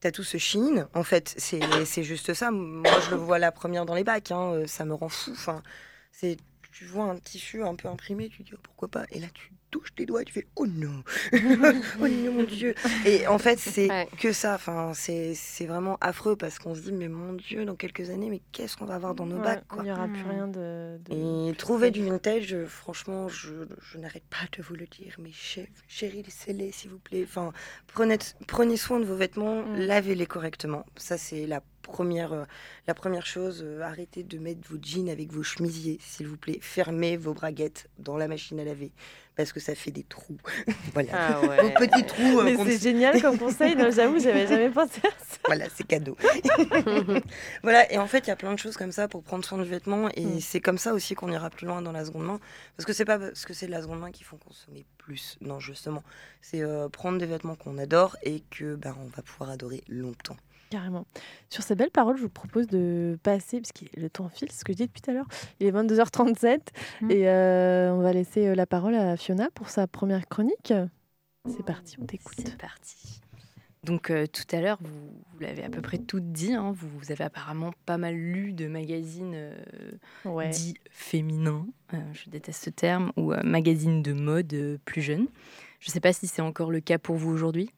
Tu 0.00 0.08
as 0.08 0.12
tout 0.12 0.24
ce 0.24 0.38
Shein. 0.38 0.88
En 0.94 1.04
fait, 1.04 1.34
c'est 1.38 2.02
juste 2.04 2.34
ça. 2.34 2.50
Moi, 2.50 2.92
je 3.06 3.10
le 3.12 3.16
vois 3.16 3.38
la 3.38 3.52
première 3.52 3.86
dans 3.86 3.94
les 3.94 4.04
bacs. 4.04 4.30
hein, 4.32 4.52
euh, 4.54 4.66
Ça 4.66 4.84
me 4.84 4.94
rend 4.94 5.08
fou. 5.08 5.32
Enfin, 5.32 5.62
tu 6.72 6.84
vois 6.84 7.04
un 7.04 7.18
tissu 7.18 7.62
un 7.64 7.74
peu 7.74 7.88
imprimé, 7.88 8.28
tu 8.28 8.42
dis 8.42 8.52
oh, 8.54 8.58
pourquoi 8.62 8.88
pas? 8.88 9.06
Et 9.10 9.20
là, 9.20 9.28
tu 9.34 9.52
touches 9.78 9.94
tes 9.94 10.06
doigts 10.06 10.22
et 10.22 10.24
tu 10.24 10.32
fais 10.32 10.46
oh 10.56 10.66
non, 10.66 11.02
oh 11.32 12.08
non, 12.08 12.32
mon 12.32 12.42
Dieu. 12.44 12.74
Et 13.04 13.26
en 13.26 13.38
fait, 13.38 13.58
c'est 13.58 13.88
Ouais. 13.88 14.08
que 14.18 14.32
ça. 14.32 14.54
Enfin, 14.54 14.92
c'est 14.94 15.34
c'est 15.34 15.66
vraiment 15.66 15.98
affreux 16.00 16.36
parce 16.36 16.58
qu'on 16.58 16.74
se 16.74 16.80
dit 16.80 16.92
mais 16.92 17.08
mon 17.08 17.34
Dieu, 17.34 17.64
dans 17.64 17.74
quelques 17.76 18.10
années, 18.10 18.30
mais 18.30 18.40
qu'est-ce 18.52 18.76
qu'on 18.76 18.86
va 18.86 18.94
avoir 18.94 19.14
dans 19.14 19.26
nos 19.26 19.36
Ouais, 19.36 19.42
bacs 19.42 19.66
quoi. 19.68 19.82
Il 19.82 19.84
n'y 19.86 19.92
aura 19.92 20.08
plus 20.08 20.22
Mm. 20.24 20.30
rien 20.30 20.48
de. 20.48 20.98
de- 21.08 21.50
Et 21.50 21.54
trouver 21.56 21.90
du 21.90 22.04
vintage, 22.04 22.56
franchement, 22.66 23.28
je, 23.28 23.52
je 23.80 23.98
n'arrête 23.98 24.24
pas 24.30 24.46
de 24.56 24.62
vous 24.62 24.74
le 24.74 24.86
dire, 24.86 25.14
mais 25.18 25.30
ché- 25.30 25.68
chérie, 25.88 26.22
laissez-les, 26.22 26.72
s'il 26.72 26.90
vous 26.90 26.98
plaît. 26.98 27.24
Enfin, 27.24 27.52
prenez, 27.86 28.18
prenez 28.46 28.76
soin 28.76 28.98
de 29.00 29.04
vos 29.04 29.16
vêtements, 29.16 29.62
Mm. 29.62 29.76
lavez-les 29.76 30.26
correctement. 30.26 30.84
Ça, 30.96 31.18
c'est 31.18 31.46
la 31.46 31.60
première, 31.86 32.32
euh, 32.32 32.44
la 32.86 32.94
première 32.94 33.24
chose. 33.26 33.62
Euh, 33.64 33.80
arrêtez 33.82 34.22
de 34.22 34.38
mettre 34.38 34.60
vos 34.68 34.76
jeans 34.82 35.08
avec 35.08 35.32
vos 35.32 35.42
chemisiers, 35.42 35.98
s'il 36.02 36.26
vous 36.26 36.36
plaît. 36.36 36.58
Fermez 36.60 37.16
vos 37.16 37.32
braguettes 37.32 37.88
dans 37.98 38.16
la 38.16 38.28
machine 38.28 38.60
à 38.60 38.64
laver, 38.64 38.92
parce 39.36 39.52
que 39.52 39.60
ça 39.60 39.74
fait 39.74 39.90
des 39.92 40.02
trous. 40.04 40.36
voilà. 40.92 41.10
Ah 41.12 41.40
Vos 41.40 41.48
ouais. 41.48 41.74
petits 41.74 42.04
trous, 42.06 42.40
euh, 42.40 42.56
c'est 42.64 42.82
génial 42.82 43.20
comme 43.22 43.38
conseil. 43.46 43.74
non, 43.76 43.90
J'avoue, 43.90 44.18
j'avais 44.18 44.46
jamais 44.46 44.70
pensé 44.70 45.00
à 45.04 45.10
ça. 45.24 45.38
voilà, 45.46 45.66
c'est 45.74 45.86
cadeau. 45.86 46.16
voilà, 47.62 47.90
et 47.92 47.98
en 47.98 48.06
fait, 48.06 48.18
il 48.26 48.28
y 48.28 48.32
a 48.32 48.36
plein 48.36 48.52
de 48.52 48.58
choses 48.58 48.76
comme 48.76 48.92
ça 48.92 49.08
pour 49.08 49.22
prendre 49.22 49.44
soin 49.44 49.58
du 49.58 49.68
vêtement, 49.68 50.08
et 50.14 50.24
Mm. 50.24 50.40
c'est 50.40 50.60
comme 50.60 50.78
ça 50.78 50.92
aussi 50.92 51.14
qu'on 51.14 51.30
ira 51.30 51.50
plus 51.50 51.66
loin 51.66 51.82
dans 51.82 51.92
la 51.92 52.04
seconde 52.04 52.24
main, 52.26 52.40
parce 52.76 52.84
que 52.86 52.92
c'est 52.92 53.04
pas 53.04 53.18
parce 53.18 53.44
que 53.44 53.54
c'est 53.54 53.66
de 53.66 53.70
la 53.70 53.82
seconde 53.82 54.00
main 54.00 54.10
qu'il 54.10 54.26
faut 54.26 54.36
consommer 54.36 54.84
plus. 54.98 55.36
Non, 55.40 55.60
justement, 55.60 56.02
c'est 56.42 56.62
euh, 56.62 56.88
prendre 56.88 57.18
des 57.18 57.26
vêtements 57.26 57.54
qu'on 57.54 57.78
adore 57.78 58.16
et 58.22 58.42
que 58.50 58.74
ben 58.74 58.96
on 59.00 59.06
va 59.08 59.22
pouvoir 59.22 59.50
adorer 59.50 59.82
longtemps. 59.88 60.36
Carrément. 60.70 61.06
Sur 61.48 61.62
ces 61.62 61.74
belles 61.76 61.90
paroles, 61.92 62.16
je 62.16 62.22
vous 62.22 62.28
propose 62.28 62.66
de 62.66 63.18
passer, 63.22 63.60
parce 63.60 63.72
que 63.72 63.84
le 64.00 64.10
temps 64.10 64.28
file, 64.28 64.50
ce 64.50 64.64
que 64.64 64.72
je 64.72 64.78
dis 64.78 64.86
depuis 64.86 65.00
tout 65.00 65.10
à 65.10 65.14
l'heure. 65.14 65.28
Il 65.60 65.66
est 65.66 65.70
22h37 65.72 66.58
Mm. 67.02 67.10
et 67.10 67.28
euh, 67.28 67.92
on 67.92 68.00
va 68.00 68.12
laisser 68.12 68.48
euh, 68.48 68.54
la 68.54 68.66
parole 68.66 68.94
à 68.94 69.16
Fiona 69.16 69.48
pour 69.54 69.68
sa 69.68 69.86
première 69.86 70.26
chronique. 70.28 70.72
C'est 71.48 71.64
parti, 71.64 71.96
on 72.00 72.06
t'écoute. 72.06 72.34
C'est 72.44 72.56
parti. 72.58 73.20
Donc 73.84 74.10
euh, 74.10 74.26
tout 74.26 74.42
à 74.50 74.60
l'heure, 74.60 74.78
vous, 74.80 74.88
vous 75.32 75.38
l'avez 75.38 75.62
à 75.62 75.68
peu 75.70 75.80
près 75.80 75.98
tout 75.98 76.18
dit. 76.18 76.52
hein, 76.54 76.72
vous, 76.74 76.88
vous 76.98 77.12
avez 77.12 77.22
apparemment 77.22 77.70
pas 77.84 77.98
mal 77.98 78.16
lu 78.16 78.52
de 78.52 78.66
magazines 78.66 79.34
euh, 79.36 79.54
Ouais. 80.24 80.48
dits 80.50 80.74
féminins, 80.90 81.68
euh, 81.94 81.98
je 82.12 82.28
déteste 82.28 82.64
ce 82.64 82.70
terme, 82.70 83.12
ou 83.16 83.32
magazines 83.44 84.02
de 84.02 84.12
mode 84.12 84.80
plus 84.84 85.02
jeunes. 85.02 85.28
Je 85.78 85.90
ne 85.90 85.92
sais 85.92 86.00
pas 86.00 86.12
si 86.12 86.26
c'est 86.26 86.42
encore 86.42 86.72
le 86.72 86.80
cas 86.80 86.98
pour 86.98 87.14
vous 87.14 87.30
aujourd'hui. 87.30 87.70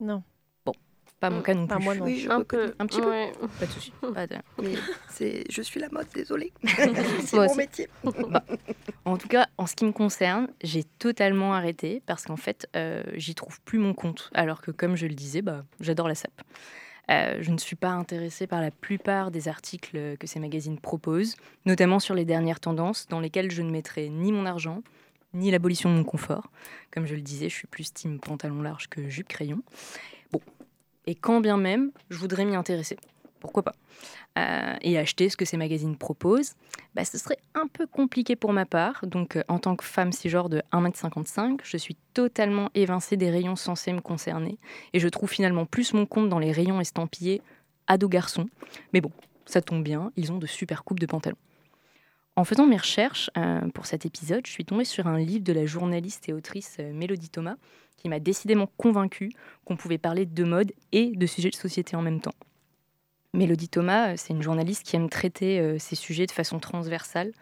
Non. 0.00 0.24
Pas 1.22 1.30
mon 1.30 1.40
cas 1.40 1.54
non 1.54 1.68
plus. 1.68 1.84
moi, 1.84 1.94
non. 1.94 2.04
Oui, 2.04 2.18
je 2.18 2.28
Un 2.28 2.42
peu. 2.42 2.74
Un 2.80 2.86
petit 2.86 3.00
peu. 3.00 3.12
Pas 3.60 3.66
de 3.66 3.70
souci. 3.70 3.92
Mais 4.60 4.74
c'est, 5.08 5.44
je 5.48 5.62
suis 5.62 5.78
la 5.78 5.88
mode, 5.88 6.08
désolée. 6.12 6.52
c'est 6.64 7.34
mon 7.34 7.44
aussi. 7.44 7.56
métier. 7.56 7.88
En 9.04 9.16
tout 9.16 9.28
cas, 9.28 9.46
en 9.56 9.66
ce 9.66 9.76
qui 9.76 9.84
me 9.84 9.92
concerne, 9.92 10.48
j'ai 10.64 10.82
totalement 10.82 11.54
arrêté 11.54 12.02
parce 12.06 12.24
qu'en 12.24 12.36
fait, 12.36 12.66
euh, 12.74 13.04
j'y 13.14 13.36
trouve 13.36 13.60
plus 13.60 13.78
mon 13.78 13.94
compte. 13.94 14.30
Alors 14.34 14.62
que, 14.62 14.72
comme 14.72 14.96
je 14.96 15.06
le 15.06 15.14
disais, 15.14 15.42
bah, 15.42 15.64
j'adore 15.78 16.08
la 16.08 16.16
sape. 16.16 16.42
Euh, 17.08 17.36
je 17.40 17.52
ne 17.52 17.58
suis 17.58 17.76
pas 17.76 17.90
intéressée 17.90 18.48
par 18.48 18.60
la 18.60 18.72
plupart 18.72 19.30
des 19.30 19.46
articles 19.46 20.16
que 20.18 20.26
ces 20.26 20.40
magazines 20.40 20.80
proposent, 20.80 21.36
notamment 21.66 22.00
sur 22.00 22.16
les 22.16 22.24
dernières 22.24 22.58
tendances 22.58 23.06
dans 23.06 23.20
lesquelles 23.20 23.52
je 23.52 23.62
ne 23.62 23.70
mettrai 23.70 24.08
ni 24.08 24.32
mon 24.32 24.44
argent, 24.44 24.82
ni 25.34 25.52
l'abolition 25.52 25.88
de 25.88 25.94
mon 25.94 26.04
confort. 26.04 26.50
Comme 26.90 27.06
je 27.06 27.14
le 27.14 27.20
disais, 27.20 27.48
je 27.48 27.54
suis 27.54 27.68
plus 27.68 27.92
team 27.92 28.18
pantalon 28.18 28.60
large 28.60 28.88
que 28.88 29.08
jupe 29.08 29.28
crayon. 29.28 29.62
Et 31.06 31.14
quand 31.14 31.40
bien 31.40 31.56
même, 31.56 31.90
je 32.10 32.18
voudrais 32.18 32.44
m'y 32.44 32.54
intéresser. 32.56 32.96
Pourquoi 33.40 33.62
pas 33.64 33.74
Euh, 34.38 34.76
Et 34.82 34.98
acheter 34.98 35.28
ce 35.28 35.36
que 35.36 35.44
ces 35.44 35.56
magazines 35.56 35.96
proposent 35.96 36.54
bah, 36.94 37.04
ce 37.06 37.16
serait 37.16 37.38
un 37.54 37.66
peu 37.68 37.86
compliqué 37.86 38.36
pour 38.36 38.52
ma 38.52 38.66
part. 38.66 39.06
Donc, 39.06 39.36
euh, 39.36 39.42
en 39.48 39.58
tant 39.58 39.76
que 39.76 39.84
femme 39.84 40.12
cisgenre 40.12 40.50
de 40.50 40.62
1m55, 40.72 41.60
je 41.64 41.76
suis 41.78 41.96
totalement 42.12 42.68
évincée 42.74 43.16
des 43.16 43.30
rayons 43.30 43.56
censés 43.56 43.92
me 43.94 44.00
concerner. 44.00 44.58
Et 44.92 45.00
je 45.00 45.08
trouve 45.08 45.30
finalement 45.30 45.64
plus 45.64 45.94
mon 45.94 46.04
compte 46.04 46.28
dans 46.28 46.38
les 46.38 46.52
rayons 46.52 46.80
estampillés 46.80 47.40
ado-garçons. 47.86 48.46
Mais 48.92 49.00
bon, 49.00 49.10
ça 49.46 49.62
tombe 49.62 49.82
bien, 49.82 50.12
ils 50.16 50.32
ont 50.32 50.38
de 50.38 50.46
super 50.46 50.84
coupes 50.84 51.00
de 51.00 51.06
pantalons. 51.06 51.38
En 52.36 52.44
faisant 52.44 52.66
mes 52.66 52.76
recherches 52.78 53.30
euh, 53.36 53.60
pour 53.70 53.86
cet 53.86 54.06
épisode, 54.06 54.46
je 54.46 54.52
suis 54.52 54.64
tombée 54.64 54.84
sur 54.84 55.06
un 55.06 55.18
livre 55.18 55.44
de 55.44 55.52
la 55.52 55.66
journaliste 55.66 56.28
et 56.28 56.32
autrice 56.32 56.78
Mélodie 56.78 57.28
Thomas 57.28 57.56
qui 58.02 58.08
m'a 58.08 58.18
décidément 58.18 58.68
convaincue 58.76 59.30
qu'on 59.64 59.76
pouvait 59.76 59.98
parler 59.98 60.26
de 60.26 60.44
mode 60.44 60.72
et 60.90 61.12
de 61.14 61.26
sujets 61.26 61.50
de 61.50 61.54
société 61.54 61.94
en 61.94 62.02
même 62.02 62.20
temps. 62.20 62.34
Mélodie 63.32 63.68
Thomas, 63.68 64.10
euh, 64.10 64.14
c'est 64.16 64.34
une 64.34 64.42
journaliste 64.42 64.84
qui 64.84 64.96
aime 64.96 65.08
traiter 65.08 65.60
euh, 65.60 65.78
ces 65.78 65.94
sujets 65.94 66.26
de 66.26 66.32
façon 66.32 66.58
transversale, 66.58 67.32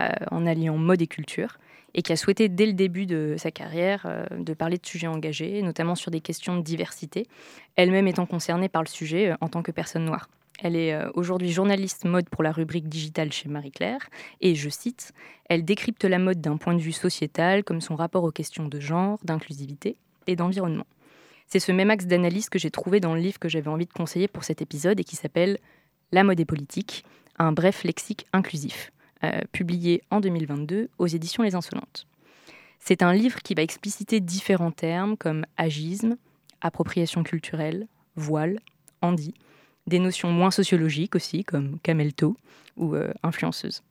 euh, 0.00 0.08
en 0.30 0.46
alliant 0.46 0.78
mode 0.78 1.02
et 1.02 1.06
culture, 1.06 1.58
et 1.94 2.02
qui 2.02 2.12
a 2.12 2.16
souhaité 2.16 2.48
dès 2.48 2.66
le 2.66 2.72
début 2.72 3.04
de 3.04 3.34
sa 3.38 3.50
carrière 3.50 4.26
de 4.30 4.54
parler 4.54 4.76
de 4.76 4.84
sujets 4.84 5.06
engagés, 5.06 5.62
notamment 5.62 5.94
sur 5.94 6.10
des 6.10 6.20
questions 6.20 6.56
de 6.56 6.62
diversité, 6.62 7.26
elle-même 7.76 8.06
étant 8.06 8.26
concernée 8.26 8.68
par 8.68 8.82
le 8.82 8.88
sujet 8.88 9.32
en 9.40 9.48
tant 9.48 9.62
que 9.62 9.70
personne 9.70 10.04
noire. 10.04 10.28
Elle 10.62 10.76
est 10.76 10.94
aujourd'hui 11.14 11.52
journaliste 11.52 12.04
mode 12.04 12.28
pour 12.28 12.42
la 12.42 12.52
rubrique 12.52 12.90
digitale 12.90 13.32
chez 13.32 13.48
Marie-Claire. 13.48 14.10
Et 14.42 14.54
je 14.54 14.68
cite, 14.68 15.12
Elle 15.48 15.64
décrypte 15.64 16.04
la 16.04 16.18
mode 16.18 16.42
d'un 16.42 16.58
point 16.58 16.74
de 16.74 16.80
vue 16.80 16.92
sociétal, 16.92 17.64
comme 17.64 17.80
son 17.80 17.96
rapport 17.96 18.24
aux 18.24 18.30
questions 18.30 18.68
de 18.68 18.78
genre, 18.78 19.18
d'inclusivité 19.24 19.96
et 20.26 20.36
d'environnement. 20.36 20.86
C'est 21.46 21.60
ce 21.60 21.72
même 21.72 21.90
axe 21.90 22.06
d'analyse 22.06 22.48
que 22.48 22.58
j'ai 22.58 22.70
trouvé 22.70 23.00
dans 23.00 23.14
le 23.14 23.20
livre 23.20 23.38
que 23.38 23.48
j'avais 23.48 23.68
envie 23.68 23.86
de 23.86 23.92
conseiller 23.92 24.28
pour 24.28 24.44
cet 24.44 24.62
épisode 24.62 24.98
et 24.98 25.04
qui 25.04 25.16
s'appelle 25.16 25.58
La 26.12 26.24
mode 26.24 26.40
et 26.40 26.44
politique, 26.44 27.04
un 27.38 27.52
bref 27.52 27.84
lexique 27.84 28.26
inclusif, 28.32 28.92
euh, 29.24 29.40
publié 29.52 30.02
en 30.10 30.20
2022 30.20 30.88
aux 30.98 31.06
éditions 31.06 31.42
Les 31.42 31.54
Insolentes. 31.54 32.06
C'est 32.80 33.02
un 33.02 33.12
livre 33.12 33.42
qui 33.42 33.54
va 33.54 33.62
expliciter 33.62 34.20
différents 34.20 34.72
termes 34.72 35.16
comme 35.16 35.46
agisme, 35.56 36.16
appropriation 36.60 37.22
culturelle, 37.22 37.86
voile, 38.16 38.58
handi, 39.02 39.34
des 39.86 39.98
notions 39.98 40.30
moins 40.30 40.50
sociologiques 40.50 41.14
aussi 41.14 41.44
comme 41.44 41.78
camelto 41.80 42.36
ou 42.76 42.94
euh, 42.94 43.12
influenceuse. 43.22 43.82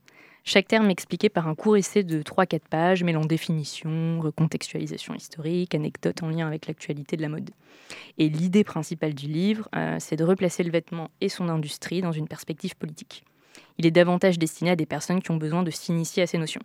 Chaque 0.48 0.68
terme 0.68 0.90
expliqué 0.90 1.28
par 1.28 1.48
un 1.48 1.56
court 1.56 1.76
essai 1.76 2.04
de 2.04 2.22
3-4 2.22 2.60
pages 2.70 3.02
mêlant 3.02 3.24
définition, 3.24 4.20
recontextualisation 4.20 5.12
historique, 5.12 5.74
anecdotes 5.74 6.22
en 6.22 6.28
lien 6.28 6.46
avec 6.46 6.68
l'actualité 6.68 7.16
de 7.16 7.22
la 7.22 7.28
mode. 7.28 7.50
Et 8.18 8.28
l'idée 8.28 8.62
principale 8.62 9.12
du 9.12 9.26
livre, 9.26 9.68
euh, 9.74 9.96
c'est 9.98 10.14
de 10.14 10.22
replacer 10.22 10.62
le 10.62 10.70
vêtement 10.70 11.10
et 11.20 11.28
son 11.28 11.48
industrie 11.48 12.00
dans 12.00 12.12
une 12.12 12.28
perspective 12.28 12.76
politique. 12.76 13.24
Il 13.78 13.86
est 13.86 13.90
davantage 13.90 14.38
destiné 14.38 14.70
à 14.70 14.76
des 14.76 14.86
personnes 14.86 15.20
qui 15.20 15.32
ont 15.32 15.36
besoin 15.36 15.64
de 15.64 15.70
s'initier 15.72 16.22
à 16.22 16.28
ces 16.28 16.38
notions. 16.38 16.62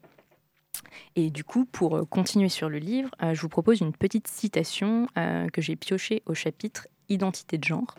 Et 1.15 1.31
du 1.31 1.43
coup, 1.43 1.65
pour 1.65 1.97
euh, 1.97 2.05
continuer 2.05 2.49
sur 2.49 2.69
le 2.69 2.77
livre, 2.77 3.09
euh, 3.23 3.33
je 3.33 3.41
vous 3.41 3.49
propose 3.49 3.81
une 3.81 3.93
petite 3.93 4.27
citation 4.27 5.07
que 5.15 5.61
j'ai 5.61 5.75
piochée 5.75 6.21
au 6.27 6.35
chapitre 6.35 6.87
Identité 7.09 7.57
de 7.57 7.63
genre. 7.63 7.95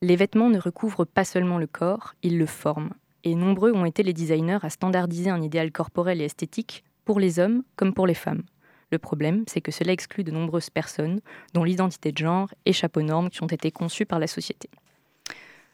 Les 0.00 0.16
vêtements 0.16 0.48
ne 0.48 0.58
recouvrent 0.58 1.04
pas 1.04 1.24
seulement 1.24 1.58
le 1.58 1.66
corps, 1.66 2.14
ils 2.22 2.38
le 2.38 2.46
forment 2.46 2.94
et 3.24 3.34
nombreux 3.34 3.72
ont 3.72 3.84
été 3.84 4.02
les 4.02 4.12
designers 4.12 4.58
à 4.62 4.70
standardiser 4.70 5.30
un 5.30 5.42
idéal 5.42 5.72
corporel 5.72 6.20
et 6.20 6.24
esthétique 6.24 6.84
pour 7.04 7.20
les 7.20 7.38
hommes 7.38 7.62
comme 7.76 7.94
pour 7.94 8.06
les 8.06 8.14
femmes. 8.14 8.42
Le 8.90 8.98
problème, 8.98 9.44
c'est 9.46 9.60
que 9.60 9.70
cela 9.70 9.92
exclut 9.92 10.24
de 10.24 10.30
nombreuses 10.30 10.70
personnes 10.70 11.20
dont 11.52 11.64
l'identité 11.64 12.12
de 12.12 12.18
genre 12.18 12.48
échappe 12.64 12.96
aux 12.96 13.02
normes 13.02 13.28
qui 13.28 13.42
ont 13.42 13.48
été 13.48 13.70
conçues 13.70 14.06
par 14.06 14.18
la 14.18 14.26
société. 14.26 14.70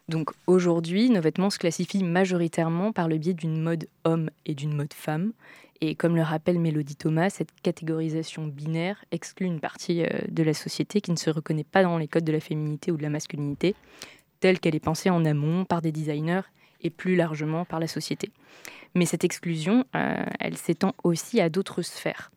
Donc 0.08 0.30
aujourd'hui, 0.46 1.08
nos 1.10 1.20
vêtements 1.20 1.50
se 1.50 1.58
classifient 1.58 2.04
majoritairement 2.04 2.92
par 2.92 3.08
le 3.08 3.16
biais 3.16 3.32
d'une 3.32 3.60
mode 3.60 3.88
homme 4.04 4.30
et 4.44 4.54
d'une 4.54 4.74
mode 4.74 4.92
femme. 4.92 5.32
Et 5.80 5.94
comme 5.94 6.16
le 6.16 6.22
rappelle 6.22 6.58
Mélodie 6.58 6.96
Thomas, 6.96 7.30
cette 7.30 7.52
catégorisation 7.62 8.46
binaire 8.46 9.04
exclut 9.12 9.46
une 9.46 9.60
partie 9.60 10.02
euh, 10.02 10.08
de 10.28 10.42
la 10.42 10.54
société 10.54 11.00
qui 11.00 11.10
ne 11.10 11.16
se 11.16 11.30
reconnaît 11.30 11.64
pas 11.64 11.82
dans 11.82 11.98
les 11.98 12.08
codes 12.08 12.24
de 12.24 12.32
la 12.32 12.40
féminité 12.40 12.92
ou 12.92 12.96
de 12.96 13.02
la 13.02 13.10
masculinité, 13.10 13.74
telle 14.40 14.60
qu'elle 14.60 14.74
est 14.74 14.80
pensée 14.80 15.10
en 15.10 15.24
amont 15.24 15.64
par 15.64 15.80
des 15.80 15.92
designers 15.92 16.42
et 16.80 16.90
plus 16.90 17.16
largement 17.16 17.64
par 17.64 17.80
la 17.80 17.86
société. 17.86 18.30
Mais 18.94 19.06
cette 19.06 19.24
exclusion, 19.24 19.84
euh, 19.96 20.24
elle 20.38 20.56
s'étend 20.56 20.94
aussi 21.02 21.40
à 21.40 21.48
d'autres 21.48 21.82
sphères. 21.82 22.30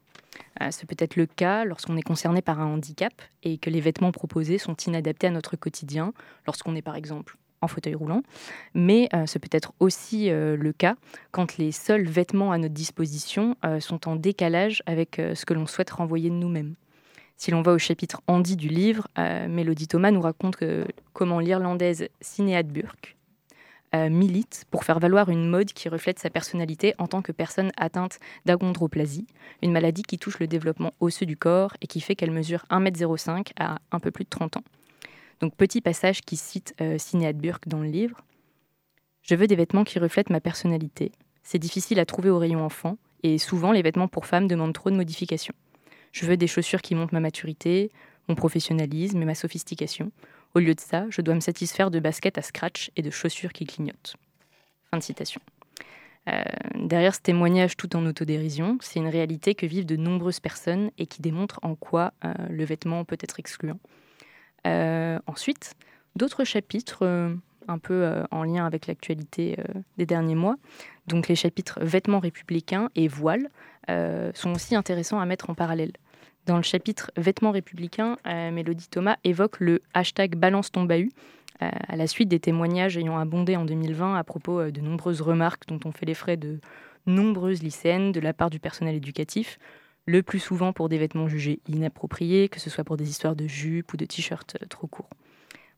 Euh, 0.61 0.69
c'est 0.71 0.87
peut 0.87 0.95
être 0.97 1.15
le 1.15 1.27
cas 1.27 1.65
lorsqu'on 1.65 1.97
est 1.97 2.01
concerné 2.01 2.41
par 2.41 2.59
un 2.59 2.65
handicap 2.65 3.13
et 3.43 3.57
que 3.57 3.69
les 3.69 3.79
vêtements 3.79 4.11
proposés 4.11 4.57
sont 4.57 4.75
inadaptés 4.75 5.27
à 5.27 5.31
notre 5.31 5.55
quotidien, 5.55 6.13
lorsqu'on 6.47 6.75
est 6.75 6.81
par 6.81 6.95
exemple 6.95 7.37
en 7.61 7.67
fauteuil 7.67 7.95
roulant, 7.95 8.21
mais 8.75 9.09
euh, 9.15 9.25
ce 9.25 9.39
peut 9.39 9.49
être 9.51 9.73
aussi 9.79 10.29
le 10.29 10.73
cas 10.73 10.95
quand 11.31 11.57
les 11.57 11.71
seuls 11.71 12.05
vêtements 12.05 12.51
à 12.51 12.59
notre 12.59 12.73
disposition 12.73 13.55
sont 13.79 14.07
en 14.07 14.15
décalage 14.15 14.83
avec 14.85 15.15
ce 15.15 15.43
que 15.43 15.55
l'on 15.55 15.65
souhaite 15.65 15.89
renvoyer 15.89 16.29
de 16.29 16.35
nous-mêmes. 16.35 16.75
Si 17.35 17.49
l'on 17.49 17.63
va 17.63 17.73
au 17.73 17.79
chapitre 17.79 18.21
Andy 18.27 18.57
du 18.57 18.67
livre, 18.67 19.07
Mélodie 19.17 19.87
Thomas 19.87 20.11
nous 20.11 20.21
raconte 20.21 20.57
comment 21.13 21.39
l'Irlandaise 21.39 22.09
Sinéad 22.21 22.67
Burke 22.67 23.16
euh, 24.05 24.09
milite 24.09 24.65
pour 24.71 24.83
faire 24.83 24.99
valoir 24.99 25.29
une 25.29 25.49
mode 25.49 25.73
qui 25.73 25.89
reflète 25.89 26.19
sa 26.19 26.29
personnalité 26.29 26.93
en 26.97 27.07
tant 27.07 27.21
que 27.21 27.31
personne 27.31 27.71
atteinte 27.77 28.19
d'achondroplasie, 28.45 29.27
une 29.61 29.71
maladie 29.71 30.03
qui 30.03 30.17
touche 30.17 30.39
le 30.39 30.47
développement 30.47 30.93
osseux 30.99 31.25
du 31.25 31.37
corps 31.37 31.73
et 31.81 31.87
qui 31.87 32.01
fait 32.01 32.15
qu'elle 32.15 32.31
mesure 32.31 32.65
1m05 32.69 33.51
à 33.59 33.79
un 33.91 33.99
peu 33.99 34.11
plus 34.11 34.23
de 34.23 34.29
30 34.29 34.57
ans. 34.57 34.63
Donc 35.39 35.55
petit 35.55 35.81
passage 35.81 36.21
qui 36.21 36.35
cite 36.35 36.73
euh, 36.81 36.97
Burke 37.33 37.67
dans 37.67 37.79
le 37.79 37.89
livre. 37.89 38.21
Je 39.21 39.35
veux 39.35 39.47
des 39.47 39.55
vêtements 39.55 39.83
qui 39.83 39.99
reflètent 39.99 40.29
ma 40.29 40.39
personnalité. 40.39 41.11
C'est 41.43 41.59
difficile 41.59 41.99
à 41.99 42.05
trouver 42.05 42.29
au 42.29 42.39
rayon 42.39 42.63
enfant 42.63 42.97
et 43.23 43.37
souvent 43.37 43.71
les 43.71 43.81
vêtements 43.81 44.07
pour 44.07 44.25
femmes 44.25 44.47
demandent 44.47 44.73
trop 44.73 44.89
de 44.89 44.95
modifications. 44.95 45.55
Je 46.11 46.25
veux 46.25 46.37
des 46.37 46.47
chaussures 46.47 46.81
qui 46.81 46.95
montrent 46.95 47.13
ma 47.13 47.19
maturité, 47.19 47.91
mon 48.27 48.35
professionnalisme 48.35 49.21
et 49.21 49.25
ma 49.25 49.35
sophistication, 49.35 50.11
au 50.55 50.59
lieu 50.59 50.73
de 50.73 50.79
ça, 50.79 51.05
je 51.09 51.21
dois 51.21 51.35
me 51.35 51.39
satisfaire 51.39 51.91
de 51.91 51.99
baskets 51.99 52.37
à 52.37 52.41
scratch 52.41 52.91
et 52.95 53.01
de 53.01 53.09
chaussures 53.09 53.53
qui 53.53 53.65
clignotent. 53.65 54.15
Fin 54.89 54.97
de 54.97 55.03
citation. 55.03 55.41
Euh, 56.27 56.41
derrière 56.75 57.15
ce 57.15 57.21
témoignage 57.21 57.77
tout 57.77 57.95
en 57.95 58.05
autodérision, 58.05 58.77
c'est 58.81 58.99
une 58.99 59.07
réalité 59.07 59.55
que 59.55 59.65
vivent 59.65 59.85
de 59.85 59.95
nombreuses 59.95 60.39
personnes 60.39 60.91
et 60.97 61.05
qui 61.05 61.21
démontre 61.21 61.59
en 61.61 61.75
quoi 61.75 62.13
euh, 62.25 62.33
le 62.49 62.65
vêtement 62.65 63.05
peut 63.05 63.17
être 63.21 63.39
excluant. 63.39 63.79
Euh, 64.65 65.19
ensuite, 65.25 65.75
d'autres 66.15 66.43
chapitres 66.43 67.37
un 67.69 67.77
peu 67.79 68.23
en 68.31 68.43
lien 68.43 68.65
avec 68.65 68.87
l'actualité 68.87 69.57
des 69.97 70.05
derniers 70.05 70.35
mois, 70.35 70.55
donc 71.05 71.27
les 71.27 71.35
chapitres 71.35 71.79
vêtements 71.81 72.19
républicains 72.19 72.89
et 72.95 73.07
voiles, 73.07 73.49
sont 74.33 74.53
aussi 74.53 74.75
intéressants 74.75 75.19
à 75.19 75.25
mettre 75.25 75.49
en 75.49 75.53
parallèle. 75.53 75.91
Dans 76.47 76.55
le 76.55 76.63
chapitre 76.63 77.11
Vêtements 77.17 77.51
républicains, 77.51 78.17
euh, 78.25 78.51
Mélodie 78.51 78.87
Thomas 78.87 79.17
évoque 79.25 79.59
le 79.59 79.81
hashtag 79.93 80.37
Balance 80.37 80.71
ton 80.71 80.85
bahut 80.85 81.11
euh, 81.61 81.69
à 81.89 81.97
la 81.97 82.07
suite 82.07 82.29
des 82.29 82.39
témoignages 82.39 82.95
ayant 82.95 83.17
abondé 83.17 83.57
en 83.57 83.65
2020 83.65 84.15
à 84.15 84.23
propos 84.23 84.61
euh, 84.61 84.71
de 84.71 84.79
nombreuses 84.79 85.19
remarques 85.19 85.67
dont 85.67 85.79
ont 85.83 85.91
fait 85.91 86.05
les 86.05 86.13
frais 86.13 86.37
de 86.37 86.61
nombreuses 87.05 87.61
lycéennes 87.61 88.13
de 88.13 88.21
la 88.21 88.31
part 88.31 88.49
du 88.49 88.61
personnel 88.61 88.95
éducatif, 88.95 89.59
le 90.05 90.23
plus 90.23 90.39
souvent 90.39 90.71
pour 90.71 90.87
des 90.87 90.97
vêtements 90.97 91.27
jugés 91.27 91.59
inappropriés, 91.67 92.47
que 92.47 92.61
ce 92.61 92.69
soit 92.69 92.85
pour 92.85 92.95
des 92.95 93.09
histoires 93.09 93.35
de 93.35 93.45
jupes 93.45 93.91
ou 93.91 93.97
de 93.97 94.05
t-shirts 94.05 94.55
trop 94.69 94.87
courts. 94.87 95.09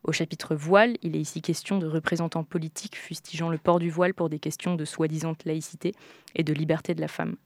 Au 0.04 0.12
chapitre 0.12 0.54
voile, 0.54 0.98
il 1.02 1.16
est 1.16 1.20
ici 1.20 1.42
question 1.42 1.80
de 1.80 1.88
représentants 1.88 2.44
politiques 2.44 2.96
fustigeant 2.96 3.50
le 3.50 3.58
port 3.58 3.80
du 3.80 3.90
voile 3.90 4.14
pour 4.14 4.30
des 4.30 4.40
questions 4.40 4.76
de 4.76 4.86
soi-disant 4.86 5.34
laïcité 5.46 5.96
et 6.36 6.44
de 6.44 6.54
liberté 6.54 6.94
de 6.94 7.02
la 7.02 7.08
femme. 7.08 7.38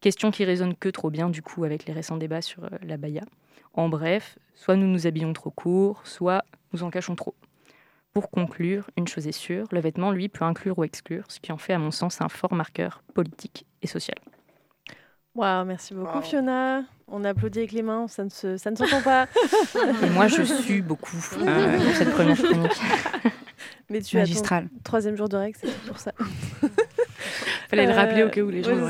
Question 0.00 0.30
qui 0.30 0.44
résonne 0.44 0.74
que 0.74 0.88
trop 0.88 1.10
bien 1.10 1.30
du 1.30 1.42
coup 1.42 1.64
avec 1.64 1.86
les 1.86 1.92
récents 1.92 2.16
débats 2.16 2.42
sur 2.42 2.64
euh, 2.64 2.68
la 2.82 2.96
baya. 2.96 3.22
En 3.74 3.88
bref, 3.88 4.38
soit 4.54 4.76
nous 4.76 4.86
nous 4.86 5.06
habillons 5.06 5.32
trop 5.32 5.50
court, 5.50 6.02
soit 6.04 6.44
nous 6.72 6.82
en 6.82 6.90
cachons 6.90 7.14
trop. 7.14 7.34
Pour 8.12 8.30
conclure, 8.30 8.88
une 8.96 9.06
chose 9.06 9.26
est 9.26 9.32
sûre, 9.32 9.66
le 9.72 9.80
vêtement, 9.80 10.10
lui, 10.10 10.28
peut 10.28 10.44
inclure 10.44 10.78
ou 10.78 10.84
exclure, 10.84 11.24
ce 11.28 11.38
qui 11.38 11.52
en 11.52 11.58
fait, 11.58 11.74
à 11.74 11.78
mon 11.78 11.90
sens, 11.90 12.22
un 12.22 12.30
fort 12.30 12.54
marqueur 12.54 13.02
politique 13.12 13.66
et 13.82 13.86
social. 13.86 14.16
Waouh, 15.34 15.66
merci 15.66 15.92
beaucoup 15.92 16.22
Fiona. 16.22 16.84
On 17.08 17.22
applaudit 17.24 17.58
avec 17.58 17.72
les 17.72 17.82
mains, 17.82 18.08
ça 18.08 18.24
ne, 18.24 18.30
se, 18.30 18.56
ça 18.56 18.70
ne 18.70 18.76
s'entend 18.76 19.02
pas. 19.02 19.26
Et 20.02 20.10
moi, 20.10 20.28
je 20.28 20.42
suis 20.42 20.80
beaucoup 20.80 21.18
euh, 21.38 21.78
pour 21.84 21.94
cette 21.94 22.10
première 22.12 22.36
chronique. 22.36 22.80
Mais 23.90 24.00
tu 24.00 24.18
as 24.18 24.26
ton 24.26 24.68
troisième 24.82 25.16
jour 25.16 25.28
de 25.28 25.36
règle, 25.36 25.58
c'est 25.60 25.70
pour 25.86 25.98
ça. 25.98 26.12
Fallait 27.68 27.86
le 27.86 27.92
rappeler 27.92 28.22
au 28.22 28.28
cas 28.28 28.40
où 28.42 28.50
les 28.50 28.62
gens 28.62 28.72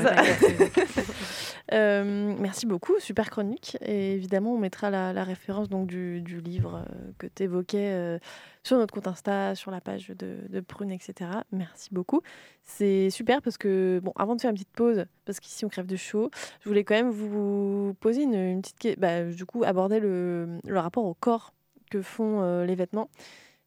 euh, 1.73 2.35
merci 2.39 2.65
beaucoup, 2.65 2.99
super 2.99 3.29
chronique. 3.29 3.77
Et 3.81 4.13
évidemment, 4.13 4.53
on 4.53 4.57
mettra 4.57 4.89
la, 4.89 5.23
référence 5.23 5.69
donc 5.69 5.87
du, 5.87 6.21
livre 6.41 6.85
euh, 6.87 7.11
que 7.17 7.27
tu 7.27 7.43
évoquais 7.43 7.91
euh, 7.91 8.19
sur 8.63 8.77
notre 8.77 8.93
compte 8.93 9.07
Insta, 9.07 9.55
sur 9.55 9.71
la 9.71 9.81
page 9.81 10.09
de, 10.09 10.59
Prune, 10.61 10.91
etc. 10.91 11.29
Merci 11.51 11.89
beaucoup. 11.91 12.21
C'est 12.63 13.09
super 13.09 13.41
parce 13.41 13.57
que, 13.57 13.99
bon, 14.03 14.13
avant 14.15 14.35
de 14.35 14.41
faire 14.41 14.51
une 14.51 14.55
petite 14.55 14.73
pause, 14.73 15.05
parce 15.25 15.39
qu'ici 15.39 15.65
on 15.65 15.69
crève 15.69 15.87
de 15.87 15.95
chaud, 15.95 16.29
je 16.61 16.69
voulais 16.69 16.83
quand 16.83 16.95
même 16.95 17.11
vous 17.11 17.95
poser 17.99 18.23
une, 18.23 18.61
petite 18.61 18.79
question. 18.79 19.01
Bah, 19.01 19.23
du 19.23 19.45
coup, 19.45 19.63
aborder 19.63 19.99
le, 19.99 20.59
le, 20.65 20.79
rapport 20.79 21.05
au 21.05 21.13
corps 21.13 21.53
que 21.89 22.01
font 22.01 22.63
les 22.63 22.75
vêtements. 22.75 23.09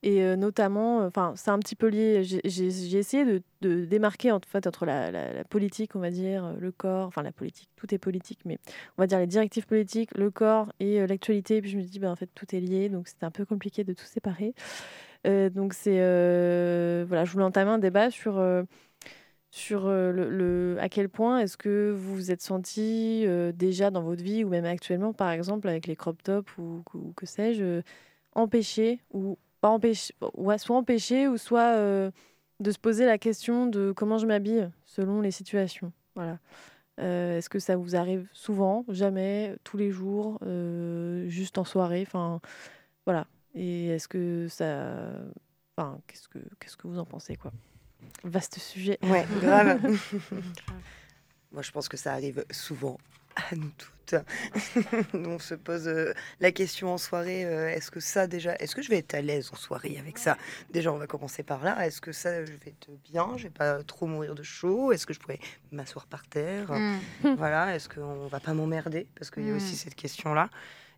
Et 0.03 0.23
euh, 0.23 0.35
notamment, 0.35 1.05
enfin, 1.05 1.35
c'est 1.37 1.51
un 1.51 1.59
petit 1.59 1.77
peu 1.77 1.89
lié. 1.89 2.23
J'ai 2.25 2.99
essayé 2.99 3.25
de, 3.61 3.85
démarquer 3.85 4.33
en 4.33 4.41
fait 4.41 4.67
entre 4.67 4.87
la, 4.87 5.45
politique, 5.45 5.95
on 5.95 6.01
va 6.01 6.11
dire, 6.11 6.47
euh, 6.47 6.55
le 6.59 6.73
corps, 6.73 7.07
enfin 7.07 7.23
la 7.23 7.33
politique, 7.33 7.69
tout 7.77 7.95
est 7.95 7.99
politique, 7.99 8.41
mais 8.47 8.59
on 8.97 9.03
va 9.03 9.07
dire 9.07 9.19
les 9.19 9.27
directives 9.27 9.67
politiques, 9.67 10.17
le 10.17 10.31
corps 10.31 10.73
et 10.81 11.01
euh, 11.01 11.07
l'actualité. 11.07 11.61
Puis 11.61 11.71
je 11.71 11.77
me 11.77 11.83
dis, 11.83 11.99
ben, 11.99 12.11
en 12.11 12.17
fait, 12.17 12.31
tout 12.35 12.55
est 12.55 12.61
lié, 12.61 12.89
donc 12.89 13.09
c'était 13.09 13.27
un 13.27 13.31
peu 13.31 13.45
compliqué 13.45 13.85
de 13.85 13.93
tout 13.93 14.05
séparer. 14.07 14.55
donc 15.25 15.75
c'est, 15.75 15.99
voilà, 17.05 17.25
je 17.25 17.33
voulais 17.33 17.45
entamer 17.45 17.71
un 17.73 17.79
débat 17.79 18.11
sur 18.11 18.43
sur 19.51 19.89
le, 19.89 20.77
à 20.81 20.89
quel 20.89 21.09
point 21.09 21.41
est-ce 21.41 21.57
que 21.57 21.93
vous 21.97 22.15
vous 22.15 22.31
êtes 22.31 22.41
senti 22.43 23.27
déjà 23.55 23.91
dans 23.91 24.03
votre 24.03 24.23
vie 24.23 24.45
ou 24.45 24.49
même 24.49 24.65
actuellement, 24.65 25.13
par 25.13 25.31
exemple, 25.31 25.69
avec 25.69 25.87
les 25.87 25.97
crop 25.97 26.23
tops 26.23 26.57
ou, 26.59 26.83
ou 26.95 27.13
que 27.15 27.27
sais-je, 27.27 27.83
empêché 28.35 29.01
ou 29.13 29.39
pas 29.61 29.69
empêcher, 29.69 30.15
ouais, 30.35 30.59
soit 30.59 30.77
empêcher 30.77 31.29
ou 31.29 31.37
soit 31.37 31.77
euh, 31.77 32.11
de 32.61 32.71
se 32.71 32.79
poser 32.79 33.07
la 33.07 33.19
question 33.19 33.67
de 33.67 33.93
comment 33.93 34.19
je 34.19 34.27
m'habille 34.27 34.69
selon 34.87 35.21
les 35.21 35.31
situations. 35.31 35.93
Voilà. 36.15 36.39
Euh, 37.01 37.39
est-ce 37.39 37.49
que 37.49 37.59
ça 37.59 37.77
vous 37.77 37.97
arrive 37.97 38.29
souvent, 38.33 38.85
jamais, 38.89 39.57
tous 39.65 39.77
les 39.77 39.91
jours, 39.91 40.39
euh, 40.43 41.27
juste 41.29 41.57
en 41.57 41.65
soirée 41.65 42.05
Enfin, 42.07 42.41
voilà. 43.07 43.27
Et 43.55 43.89
est-ce 43.89 44.07
que 44.07 44.47
ça, 44.49 44.97
Enfin, 45.81 45.99
qu'est-ce 46.07 46.29
que 46.29 46.39
qu'est-ce 46.59 46.77
que 46.77 46.87
vous 46.87 46.99
en 46.99 47.07
pensez 47.07 47.37
quoi? 47.37 47.53
Vaste 48.23 48.59
sujet. 48.59 48.99
Ouais, 49.03 49.25
grave. 49.41 49.81
Moi, 51.53 51.63
je 51.63 51.71
pense 51.71 51.89
que 51.89 51.97
ça 51.97 52.13
arrive 52.13 52.45
souvent 52.51 52.99
à 53.51 53.57
nous 53.57 53.71
toutes. 53.77 53.91
on 55.15 55.39
se 55.39 55.55
pose 55.55 55.87
euh, 55.87 56.13
la 56.41 56.51
question 56.51 56.93
en 56.93 56.99
soirée 56.99 57.45
euh, 57.45 57.69
est-ce 57.69 57.93
que 57.93 58.01
ça, 58.01 58.27
déjà, 58.27 58.57
est-ce 58.57 58.75
que 58.75 58.83
je 58.83 58.89
vais 58.89 58.99
être 58.99 59.15
à 59.15 59.21
l'aise 59.21 59.51
en 59.53 59.57
soirée 59.57 59.99
avec 60.01 60.19
ça? 60.19 60.37
Déjà, 60.73 60.93
on 60.93 60.97
va 60.97 61.07
commencer 61.07 61.45
par 61.45 61.63
là. 61.63 61.87
Est-ce 61.87 62.01
que 62.01 62.11
ça, 62.11 62.45
je 62.45 62.51
vais 62.51 62.71
être 62.71 62.91
bien? 63.05 63.37
Je 63.37 63.45
vais 63.45 63.51
pas 63.51 63.85
trop 63.85 64.07
mourir 64.07 64.35
de 64.35 64.43
chaud? 64.43 64.91
Est-ce 64.91 65.07
que 65.07 65.15
je 65.15 65.21
pourrais 65.21 65.39
m'asseoir 65.71 66.07
par 66.07 66.27
terre? 66.27 66.73
Mm. 66.73 66.99
Voilà, 67.39 67.77
est-ce 67.77 67.89
qu'on 67.89 68.27
va 68.27 68.41
pas 68.41 68.53
m'emmerder? 68.53 69.07
Parce 69.15 69.31
qu'il 69.31 69.47
y 69.47 69.51
a 69.53 69.55
aussi 69.55 69.75
Mm. 69.75 69.79
cette 69.79 69.95
question-là. 69.95 70.51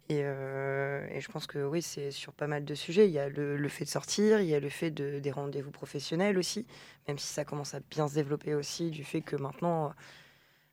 Et, 0.09 0.22
euh, 0.24 1.07
et 1.11 1.20
je 1.20 1.30
pense 1.30 1.47
que 1.47 1.59
oui, 1.64 1.80
c'est 1.82 2.11
sur 2.11 2.32
pas 2.32 2.47
mal 2.47 2.64
de 2.64 2.74
sujets. 2.74 3.07
Il 3.07 3.12
y 3.12 3.18
a 3.18 3.28
le, 3.28 3.57
le 3.59 3.68
fait 3.68 3.84
de 3.84 3.90
sortir, 3.90 4.40
il 4.40 4.47
y 4.49 4.55
a 4.55 4.61
le 4.61 4.68
fait 4.70 4.90
de, 4.90 5.20
des 5.20 5.30
rendez-vous 5.30 5.70
professionnels 5.70 6.38
aussi, 6.38 6.66
même 7.09 7.18
si 7.18 7.26
ça 7.28 7.45
commence 7.45 7.74
à 7.74 7.80
bien 7.90 8.09
se 8.09 8.14
développer 8.14 8.55
aussi, 8.55 8.90
du 8.90 9.05
fait 9.05 9.20
que 9.20 9.36
maintenant, 9.36 9.93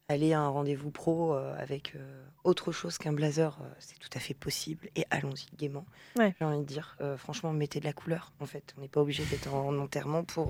aller 0.09 0.33
à 0.33 0.41
un 0.41 0.49
rendez-vous 0.49 0.89
pro 0.91 1.33
euh, 1.33 1.55
avec 1.57 1.95
euh, 1.95 2.23
autre 2.43 2.71
chose 2.71 2.97
qu'un 2.97 3.13
blazer, 3.13 3.57
euh, 3.61 3.65
c'est 3.79 3.97
tout 3.99 4.09
à 4.13 4.19
fait 4.19 4.33
possible. 4.33 4.89
Et 4.95 5.05
allons-y 5.11 5.55
gaiement, 5.55 5.85
Ouais. 6.17 6.35
j'ai 6.37 6.45
envie 6.45 6.59
de 6.59 6.63
dire. 6.65 6.97
Franchement, 7.17 7.53
mettez 7.53 7.79
de 7.79 7.85
la 7.85 7.93
couleur, 7.93 8.33
en 8.39 8.45
fait. 8.45 8.73
On 8.77 8.81
n'est 8.81 8.87
pas 8.89 9.01
obligé 9.01 9.23
d'être 9.25 9.53
en 9.53 9.77
enterrement 9.77 10.23
pour, 10.23 10.47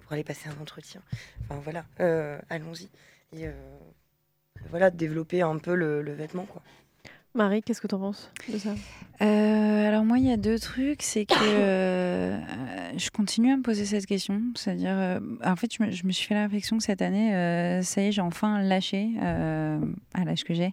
pour 0.00 0.12
aller 0.12 0.24
passer 0.24 0.48
un 0.48 0.60
entretien. 0.62 1.02
Enfin 1.48 1.60
voilà, 1.64 1.84
allons-y. 2.50 2.88
Et 3.36 3.48
voilà, 4.70 4.90
développer 4.90 5.42
un 5.42 5.58
peu 5.58 5.74
le, 5.74 6.02
le 6.02 6.12
vêtement, 6.12 6.44
quoi. 6.44 6.62
Marie, 7.34 7.62
qu'est-ce 7.62 7.80
que 7.80 7.86
tu 7.86 7.94
en 7.94 8.00
penses 8.00 8.30
de 8.48 8.58
ça? 8.58 8.70
Euh, 9.20 9.88
alors 9.88 10.04
moi, 10.04 10.18
il 10.18 10.26
y 10.26 10.32
a 10.32 10.36
deux 10.36 10.58
trucs. 10.58 11.02
C'est 11.02 11.24
que 11.26 11.34
euh, 11.40 12.38
je 12.96 13.10
continue 13.10 13.52
à 13.52 13.56
me 13.56 13.62
poser 13.62 13.84
cette 13.84 14.06
question. 14.06 14.40
C'est-à-dire, 14.54 14.94
euh, 14.94 15.20
en 15.44 15.56
fait, 15.56 15.72
je 15.72 15.82
me, 15.82 15.90
je 15.90 16.06
me 16.06 16.12
suis 16.12 16.26
fait 16.26 16.34
la 16.34 16.42
réflexion 16.44 16.78
que 16.78 16.84
cette 16.84 17.02
année, 17.02 17.34
euh, 17.34 17.82
ça 17.82 18.02
y 18.02 18.06
est, 18.06 18.12
j'ai 18.12 18.22
enfin 18.22 18.60
lâché, 18.62 19.10
euh, 19.22 19.78
à 20.14 20.24
l'âge 20.24 20.44
que 20.44 20.54
j'ai, 20.54 20.72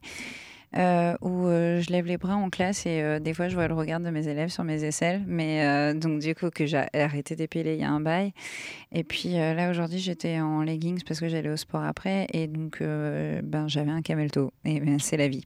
euh, 0.75 1.15
où 1.21 1.47
euh, 1.47 1.81
je 1.81 1.91
lève 1.91 2.05
les 2.05 2.17
bras 2.17 2.35
en 2.35 2.49
classe 2.49 2.85
et 2.85 3.01
euh, 3.01 3.19
des 3.19 3.33
fois, 3.33 3.47
je 3.47 3.55
vois 3.55 3.67
le 3.67 3.73
regard 3.73 3.99
de 3.99 4.09
mes 4.09 4.27
élèves 4.27 4.49
sur 4.49 4.63
mes 4.63 4.83
aisselles. 4.83 5.23
Mais 5.27 5.93
donc, 5.93 6.19
du 6.19 6.35
coup, 6.35 6.49
que 6.49 6.65
j'ai 6.65 6.85
arrêté 6.93 7.35
d'épiler 7.35 7.75
il 7.75 7.81
y 7.81 7.83
a 7.83 7.91
un 7.91 7.99
bail. 7.99 8.33
Et 8.91 9.03
puis 9.03 9.33
là, 9.33 9.69
aujourd'hui, 9.69 9.99
j'étais 9.99 10.39
en 10.39 10.61
leggings 10.61 11.03
parce 11.05 11.19
que 11.19 11.27
j'allais 11.27 11.49
au 11.49 11.57
sport 11.57 11.83
après. 11.83 12.27
Et 12.33 12.47
donc, 12.47 12.81
ben, 12.81 13.67
j'avais 13.67 13.91
un 13.91 14.01
camel 14.01 14.31
toe. 14.31 14.51
Et 14.63 14.79
ben, 14.79 14.99
c'est 14.99 15.17
la 15.17 15.27
vie. 15.27 15.45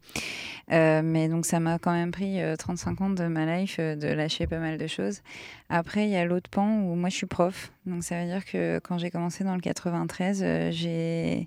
Mais 0.70 1.28
donc 1.28 1.46
ça 1.46 1.60
m'a 1.60 1.80
quand 1.80 1.94
même 1.94 2.12
pris 2.12 2.42
euh, 2.42 2.56
35 2.56 3.02
ans 3.02 3.10
de 3.10 3.26
ma 3.26 3.46
life 3.46 3.80
de 3.80 4.08
lâcher 4.08 4.48
pas 4.48 4.60
mal 4.60 4.78
de 4.78 4.88
choses. 4.88 5.22
Après, 5.70 6.06
il 6.06 6.10
y 6.10 6.16
a 6.16 6.26
l'autre 6.26 6.50
pan 6.50 6.82
où 6.82 6.96
moi 6.96 7.10
je 7.10 7.16
suis 7.16 7.28
prof. 7.28 7.72
Donc 7.86 8.04
ça 8.04 8.20
veut 8.20 8.26
dire 8.26 8.44
que 8.44 8.80
quand 8.80 8.98
j'ai 8.98 9.12
commencé 9.12 9.44
dans 9.44 9.54
le 9.54 9.62
93, 9.62 10.42
euh, 10.44 10.72
je 10.72 11.46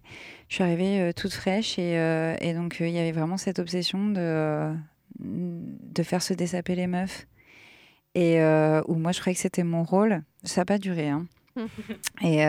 suis 0.48 0.62
arrivée 0.62 1.00
euh, 1.00 1.12
toute 1.12 1.32
fraîche 1.32 1.78
et, 1.78 1.98
euh, 1.98 2.36
et 2.40 2.54
donc 2.54 2.80
euh, 2.80 2.86
il 2.86 2.94
y 2.94 2.98
avait 2.98 3.12
vraiment 3.12 3.36
cette 3.36 3.58
obsession 3.58 4.10
de, 4.10 4.72
de 5.18 6.02
faire 6.02 6.22
se 6.22 6.34
dessaper 6.34 6.76
les 6.76 6.86
meufs. 6.86 7.26
Et 8.14 8.38
où 8.86 8.94
moi 8.96 9.12
je 9.12 9.20
croyais 9.20 9.34
que 9.34 9.40
c'était 9.40 9.64
mon 9.64 9.82
rôle. 9.84 10.22
Ça 10.44 10.60
n'a 10.60 10.64
pas 10.66 10.78
duré. 10.78 11.08
Hein. 11.08 11.26
Et, 12.22 12.40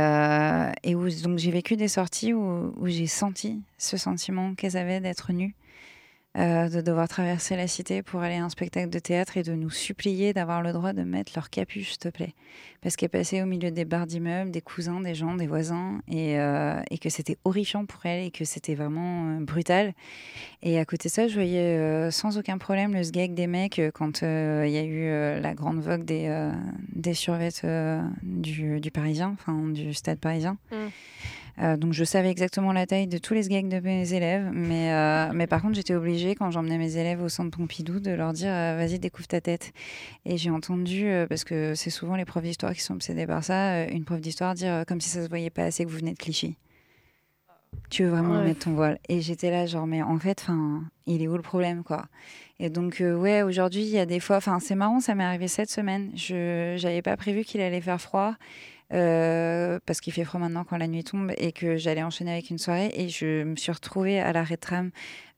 et 0.84 0.96
où 0.96 1.10
donc 1.24 1.38
j'ai 1.38 1.52
vécu 1.52 1.76
des 1.76 1.88
sorties 1.88 2.34
où, 2.34 2.74
où 2.78 2.88
j'ai 2.88 3.08
senti 3.08 3.62
ce 3.78 3.98
sentiment 3.98 4.56
qu'elles 4.56 4.78
avaient 4.78 5.00
d'être 5.02 5.34
nues, 5.34 5.56
euh, 6.38 6.70
de 6.70 6.82
devoir 6.82 7.08
traverser 7.08 7.56
la 7.56 7.68
cité 7.68 8.02
pour 8.02 8.22
aller 8.22 8.36
à 8.36 8.44
un 8.44 8.50
spectacle 8.50 8.90
de 8.90 9.00
théâtre 9.00 9.38
et 9.38 9.44
de 9.44 9.54
nous 9.54 9.70
supplier 9.70 10.34
d'avoir 10.34 10.62
le 10.62 10.74
droit 10.74 10.94
de 10.94 11.04
mettre 11.04 11.32
leur 11.36 11.50
capuche, 11.50 11.92
s'il 11.92 12.00
te 12.00 12.10
plaît. 12.10 12.34
Parce 12.82 12.96
qu'elles 12.96 13.10
passaient 13.10 13.42
au 13.42 13.46
milieu 13.46 13.72
des 13.72 13.86
barres 13.86 14.08
d'immeubles, 14.08 14.52
des 14.52 14.62
cousins, 14.62 15.00
des 15.00 15.16
gens, 15.16 15.36
des 15.36 15.48
voisins, 15.48 16.02
et, 16.08 16.40
euh, 16.40 16.82
et 16.90 16.98
que 16.98 17.10
c'était 17.10 17.38
horrifiant 17.46 17.86
pour 17.86 18.06
elles 18.06 18.26
et 18.26 18.32
que 18.32 18.46
c'était 18.46 18.76
vraiment 18.76 19.30
euh, 19.30 19.40
brutal. 19.44 19.94
Et 20.62 20.80
à 20.80 20.86
côté 20.86 21.08
de 21.10 21.14
ça, 21.14 21.28
je 21.28 21.34
voyais 21.34 22.12
sans 22.12 22.38
aucun 22.38 22.58
problème 22.58 22.94
le 22.94 23.04
sgeg 23.04 23.34
des 23.34 23.48
mecs 23.48 23.82
quand 23.94 24.22
il 24.22 24.70
y 24.70 24.78
a 24.78 24.84
eu 24.84 25.42
la 25.42 25.54
grande 25.54 25.82
vogue 25.82 26.06
des, 26.06 26.52
des 26.94 27.14
survêtes 27.14 27.62
euh, 27.64 28.02
du, 28.22 28.80
du 28.80 28.92
Parisien, 28.92 29.32
enfin 29.34 29.68
du 29.70 29.94
stade 29.94 30.20
parisien. 30.20 30.58
Mm. 30.72 30.76
Euh, 31.60 31.78
donc 31.78 31.94
je 31.94 32.04
savais 32.04 32.32
exactement 32.32 32.74
la 32.74 32.88
taille 32.88 33.06
de 33.06 33.20
tous 33.20 33.36
les 33.36 33.44
sgags 33.44 33.68
de 33.68 33.80
mes 33.80 34.12
élèves, 34.14 34.50
mais, 34.52 34.92
euh, 34.92 35.32
mais 35.36 35.46
par 35.46 35.62
contre 35.62 35.76
j'étais 35.76 35.94
obligée 35.94 36.34
quand 36.34 36.50
j'emmenais 36.50 36.80
mes 36.80 36.98
élèves 36.98 37.22
au 37.22 37.30
centre 37.30 37.56
Pompidou 37.56 38.00
de 38.00 38.10
leur 38.10 38.34
dire 38.34 38.50
euh, 38.52 38.76
vas-y 38.76 38.98
découvre 38.98 39.28
ta 39.28 39.40
tête. 39.40 39.72
Et 40.26 40.38
j'ai 40.38 40.50
entendu, 40.50 41.06
parce 41.30 41.44
que 41.44 41.76
c'est 41.76 41.92
souvent 41.92 42.16
les 42.16 42.26
profs 42.26 42.44
d'histoire 42.44 42.74
qui 42.74 42.82
sont 42.82 42.96
obsédés 42.96 43.28
par 43.28 43.44
ça, 43.44 43.84
une 43.86 44.04
prof 44.04 44.20
d'histoire 44.20 44.56
dire 44.56 44.84
comme 44.88 45.00
si 45.00 45.10
ça 45.10 45.22
se 45.24 45.30
voyait 45.30 45.52
pas 45.52 45.66
assez 45.66 45.86
que 45.86 45.90
vous 45.90 45.98
venez 45.98 46.14
de 46.14 46.18
Clichy. 46.18 46.58
Tu 47.90 48.04
veux 48.04 48.10
vraiment 48.10 48.38
Ouais. 48.40 48.46
mettre 48.46 48.66
ton 48.66 48.74
voile 48.74 48.98
Et 49.10 49.22
j'étais 49.22 49.52
là 49.52 49.66
genre 49.68 49.86
mais 49.86 50.02
en 50.02 50.18
fait, 50.18 50.40
enfin, 50.42 50.84
il 51.06 51.22
est 51.22 51.28
où 51.28 51.36
le 51.36 51.42
problème 51.44 51.84
quoi? 51.84 52.06
Et 52.60 52.70
donc 52.70 52.98
ouais 53.06 53.44
aujourd'hui 53.44 53.82
il 53.84 53.90
y 53.90 54.00
a 54.00 54.06
des 54.08 54.20
fois, 54.20 54.38
enfin 54.38 54.60
c'est 54.60 54.76
marrant, 54.76 55.00
ça 55.00 55.14
m'est 55.14 55.24
arrivé 55.24 55.48
cette 55.48 55.70
semaine. 55.70 56.10
Je 56.16 56.74
j'avais 56.78 57.02
pas 57.04 57.16
prévu 57.18 57.44
qu'il 57.44 57.62
allait 57.62 57.82
faire 57.82 58.02
froid. 58.02 58.34
Euh, 58.92 59.80
parce 59.86 60.02
qu'il 60.02 60.14
fait 60.14 60.24
froid 60.24 60.40
maintenant 60.40 60.64
quand 60.64 60.78
la 60.78 60.88
nuit 60.88 61.04
tombe 61.04 61.32
et 61.38 61.52
que 61.52 61.78
j'allais 61.78 62.04
enchaîner 62.04 62.32
avec 62.32 62.50
une 62.50 62.58
soirée 62.58 62.92
et 62.94 63.10
je 63.10 63.44
me 63.44 63.56
suis 63.56 63.72
retrouvée 63.72 64.20
à 64.20 64.34
l'arrêt 64.34 64.56
de 64.56 64.60
tram 64.60 64.92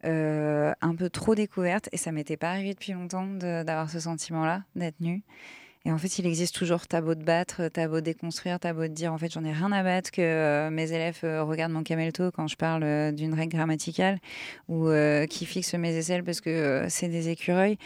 euh, 0.06 0.74
un 0.82 0.96
peu 0.96 1.10
trop 1.10 1.36
découverte 1.36 1.90
et 1.92 1.98
ça 1.98 2.12
m'était 2.12 2.38
pas 2.38 2.50
arrivé 2.52 2.74
depuis 2.74 2.94
longtemps 2.94 3.26
d'avoir 3.26 3.90
ce 3.90 4.00
sentiment-là 4.00 4.64
d'être 4.76 5.00
nue. 5.00 5.24
Et 5.88 5.92
en 5.92 6.00
fait, 6.00 6.18
il 6.18 6.26
existe 6.26 6.56
toujours, 6.56 6.88
t'as 6.88 7.00
beau 7.00 7.14
te 7.14 7.24
battre, 7.24 7.68
t'as 7.68 7.88
beau 7.88 8.02
déconstruire, 8.02 8.60
t'as 8.60 8.74
beau 8.74 8.88
te 8.88 8.92
dire, 8.92 9.14
en 9.14 9.20
fait, 9.20 9.32
j'en 9.32 9.44
ai 9.44 9.52
rien 9.52 9.72
à 9.72 9.84
battre 9.84 10.10
que 10.10 10.20
euh, 10.20 10.72
mes 10.72 10.92
élèves 10.92 11.20
euh, 11.24 11.44
regardent 11.44 11.74
mon 11.74 11.84
camel 11.84 12.12
toe 12.12 12.32
quand 12.32 12.48
je 12.48 12.56
parle 12.56 12.84
euh, 12.84 13.12
d'une 13.12 13.36
règle 13.36 13.56
grammaticale 13.56 14.18
ou 14.68 14.90
qui 15.30 15.46
fixent 15.46 15.76
mes 15.76 15.96
aisselles 15.96 16.24
parce 16.24 16.42
que 16.42 16.86
c'est 16.90 17.08
des 17.08 17.30
écureuils. 17.30 17.78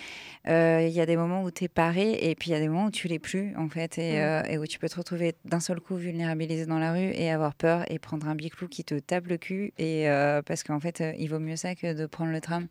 Il 0.46 0.90
y 0.90 1.02
a 1.02 1.06
des 1.06 1.18
moments 1.18 1.44
où 1.44 1.52
t'es 1.52 1.68
paré 1.68 2.18
et 2.22 2.36
puis 2.36 2.52
il 2.52 2.54
y 2.54 2.56
a 2.56 2.60
des 2.60 2.70
moments 2.70 2.86
où 2.86 2.92
tu 2.92 3.10
l'es 3.10 3.20
plus, 3.20 3.54
en 3.58 3.68
fait, 3.68 3.98
et, 3.98 4.16
et 4.50 4.58
où 4.58 4.66
tu 4.66 4.80
peux 4.80 4.88
te 4.88 4.96
retrouver 4.96 5.36
d'un 5.44 5.60
seul 5.60 5.82
coup 5.82 5.96
vulnérabilisé 5.96 6.66
dans 6.66 6.80
la 6.80 6.94
rue 6.94 7.12
et 7.14 7.30
avoir 7.30 7.54
peur 7.54 7.84
et 7.92 8.00
prendre 8.00 8.28
un 8.28 8.36
biclou 8.36 8.68
qui 8.70 8.84
te 8.86 8.96
tape 8.96 9.28
le 9.28 9.38
cul 9.38 9.74
et 9.78 10.06
parce 10.46 10.64
qu'en 10.64 10.80
fait, 10.80 11.04
il 11.18 11.28
vaut 11.28 11.40
mieux 11.40 11.58
ça 11.58 11.76
que 11.76 11.94
de 11.94 12.06
prendre 12.06 12.32
le 12.32 12.40
tram. 12.40 12.68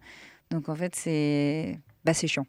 Donc 0.50 0.68
en 0.68 0.74
fait, 0.74 0.96
c'est 0.96 1.78
bah, 2.04 2.14
c'est 2.14 2.28
chiant. 2.28 2.46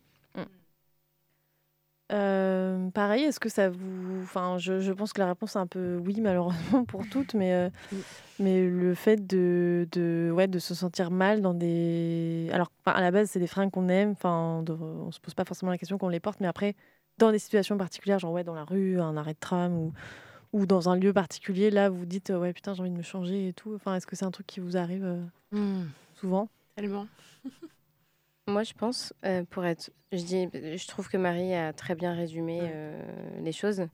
Euh, 2.12 2.90
pareil, 2.90 3.24
est-ce 3.24 3.40
que 3.40 3.50
ça 3.50 3.70
vous. 3.70 4.22
Enfin, 4.24 4.58
je, 4.58 4.80
je 4.80 4.92
pense 4.92 5.14
que 5.14 5.20
la 5.20 5.28
réponse 5.28 5.56
est 5.56 5.60
un 5.60 5.68
peu 5.68 5.98
oui, 6.04 6.22
malheureusement 6.22 6.84
pour 6.86 7.08
toutes, 7.10 7.36
mais, 7.36 7.54
euh, 7.54 7.70
mais 8.40 8.68
le 8.68 8.96
fait 8.96 9.28
de, 9.28 9.88
de, 9.92 10.32
ouais, 10.34 10.48
de 10.48 10.58
se 10.60 10.74
sentir 10.74 11.12
mal 11.12 11.42
dans 11.42 11.54
des. 11.54 12.50
Alors, 12.52 12.72
à 12.86 13.02
la 13.02 13.12
base, 13.12 13.30
c'est 13.30 13.40
des 13.40 13.48
fringues 13.48 13.70
qu'on 13.72 13.90
aime, 13.90 14.12
enfin, 14.12 14.64
on 14.68 15.12
se 15.12 15.20
pose 15.20 15.34
pas 15.36 15.46
forcément 15.46 15.72
la 15.72 15.78
question 15.78 15.98
qu'on 16.00 16.10
les 16.10 16.20
porte, 16.20 16.40
mais 16.40 16.48
après, 16.48 16.76
dans 17.20 17.32
des 17.32 17.40
situations 17.40 17.78
particulières, 17.78 18.18
genre 18.20 18.32
ouais, 18.32 18.44
dans 18.44 18.56
la 18.56 18.64
rue, 18.64 19.00
un 19.00 19.16
arrêt 19.16 19.34
de 19.34 19.40
tram 19.40 19.78
ou, 19.78 19.94
ou 20.54 20.66
dans 20.66 20.90
un 20.90 20.96
lieu 20.96 21.14
particulier, 21.14 21.70
là, 21.70 21.90
vous 21.90 22.06
dites 22.08 22.30
ouais, 22.36 22.54
putain, 22.54 22.74
j'ai 22.74 22.82
envie 22.82 22.90
de 22.92 22.98
me 22.98 23.04
changer 23.04 23.50
et 23.50 23.54
tout. 23.54 23.74
Enfin, 23.76 23.94
est-ce 23.96 24.08
que 24.08 24.16
c'est 24.16 24.26
un 24.26 24.32
truc 24.32 24.48
qui 24.48 24.60
vous 24.60 24.78
arrive 24.78 25.06
euh, 25.06 25.22
Hmm, 25.52 25.86
souvent? 26.16 26.48
Tellement. 26.76 27.06
Moi, 28.50 28.64
je 28.64 28.74
pense, 28.74 29.14
euh, 29.26 29.44
pour 29.50 29.64
être. 29.66 29.92
Je, 30.12 30.24
dis, 30.24 30.50
je 30.54 30.88
trouve 30.88 31.08
que 31.08 31.18
Marie 31.18 31.54
a 31.54 31.72
très 31.72 31.94
bien 31.94 32.14
résumé 32.14 32.62
euh, 32.64 33.00
les 33.42 33.52
choses. 33.52 33.88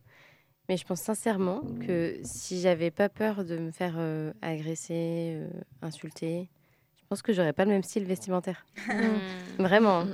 Mais 0.69 0.77
je 0.77 0.85
pense 0.85 1.01
sincèrement 1.01 1.61
que 1.85 2.17
si 2.23 2.59
j'avais 2.61 2.89
pas 2.89 3.07
peur 3.07 3.43
de 3.43 3.57
me 3.57 3.69
faire 3.69 3.95
euh, 3.97 4.33
agresser, 4.41 5.39
insulter, 5.83 6.49
je 6.97 7.03
pense 7.07 7.21
que 7.21 7.33
j'aurais 7.33 7.53
pas 7.53 7.65
le 7.65 7.71
même 7.71 7.83
style 7.83 8.05
vestimentaire. 8.05 8.65
Vraiment. 9.59 10.05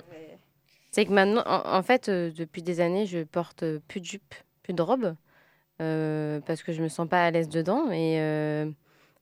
C'est 0.92 1.06
que 1.06 1.12
maintenant, 1.14 1.44
en, 1.46 1.78
en 1.78 1.84
fait, 1.84 2.10
depuis 2.10 2.64
des 2.64 2.82
années, 2.82 3.06
je 3.06 3.24
porte 3.24 3.64
plus 3.88 4.02
de 4.02 4.06
jupe, 4.06 4.36
plus 4.64 4.74
de 4.74 4.82
robe, 4.82 5.16
parce 5.78 6.64
que 6.64 6.74
je 6.74 6.84
me 6.84 6.90
sens 6.90 7.08
pas 7.08 7.24
à 7.24 7.32
l'aise 7.32 7.48
dedans 7.48 7.90
et 7.92 8.18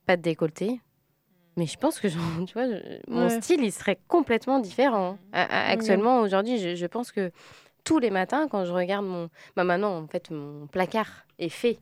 pas 0.07 0.17
de 0.17 0.23
décolleté. 0.23 0.79
Mais 1.57 1.65
je 1.65 1.77
pense 1.77 1.99
que 1.99 2.07
genre, 2.07 2.21
tu 2.47 2.53
vois, 2.53 2.67
je- 2.67 2.99
mon 3.07 3.27
Ouais. 3.27 3.41
style, 3.41 3.63
il 3.63 3.71
serait 3.71 3.99
complètement 4.07 4.59
différent. 4.59 5.17
A- 5.33 5.43
a- 5.43 5.69
actuellement, 5.71 6.19
aujourd'hui, 6.21 6.57
je, 6.59 6.75
je 6.75 6.85
pense 6.85 7.11
que 7.11 7.31
tous 7.83 7.99
les 7.99 8.09
matins, 8.11 8.47
quand 8.47 8.65
je 8.65 8.71
regarde 8.71 9.05
mon... 9.05 9.29
Bah 9.55 9.63
maintenant, 9.63 9.97
en 9.97 10.07
fait, 10.07 10.29
mon 10.31 10.67
placard 10.67 11.25
est 11.39 11.49
fait 11.49 11.79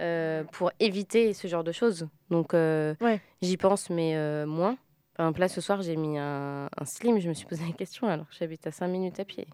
euh, 0.00 0.44
pour 0.52 0.70
éviter 0.80 1.32
ce 1.34 1.48
genre 1.48 1.64
de 1.64 1.72
choses. 1.72 2.08
Donc, 2.30 2.54
euh, 2.54 2.94
Ouais. 3.00 3.20
j'y 3.42 3.56
pense, 3.56 3.90
mais 3.90 4.14
euh, 4.16 4.46
moins. 4.46 4.76
Par 5.14 5.26
exemple, 5.26 5.40
là, 5.40 5.48
ce 5.48 5.60
soir, 5.60 5.82
j'ai 5.82 5.96
mis 5.96 6.16
un, 6.18 6.66
un 6.66 6.84
slim. 6.84 7.18
Je 7.20 7.28
me 7.28 7.34
suis 7.34 7.46
posé 7.46 7.64
la 7.66 7.72
question 7.72 8.06
alors 8.08 8.28
que 8.28 8.34
j'habite 8.38 8.66
à 8.66 8.70
5 8.72 8.88
minutes 8.88 9.18
à 9.20 9.24
pied. 9.24 9.46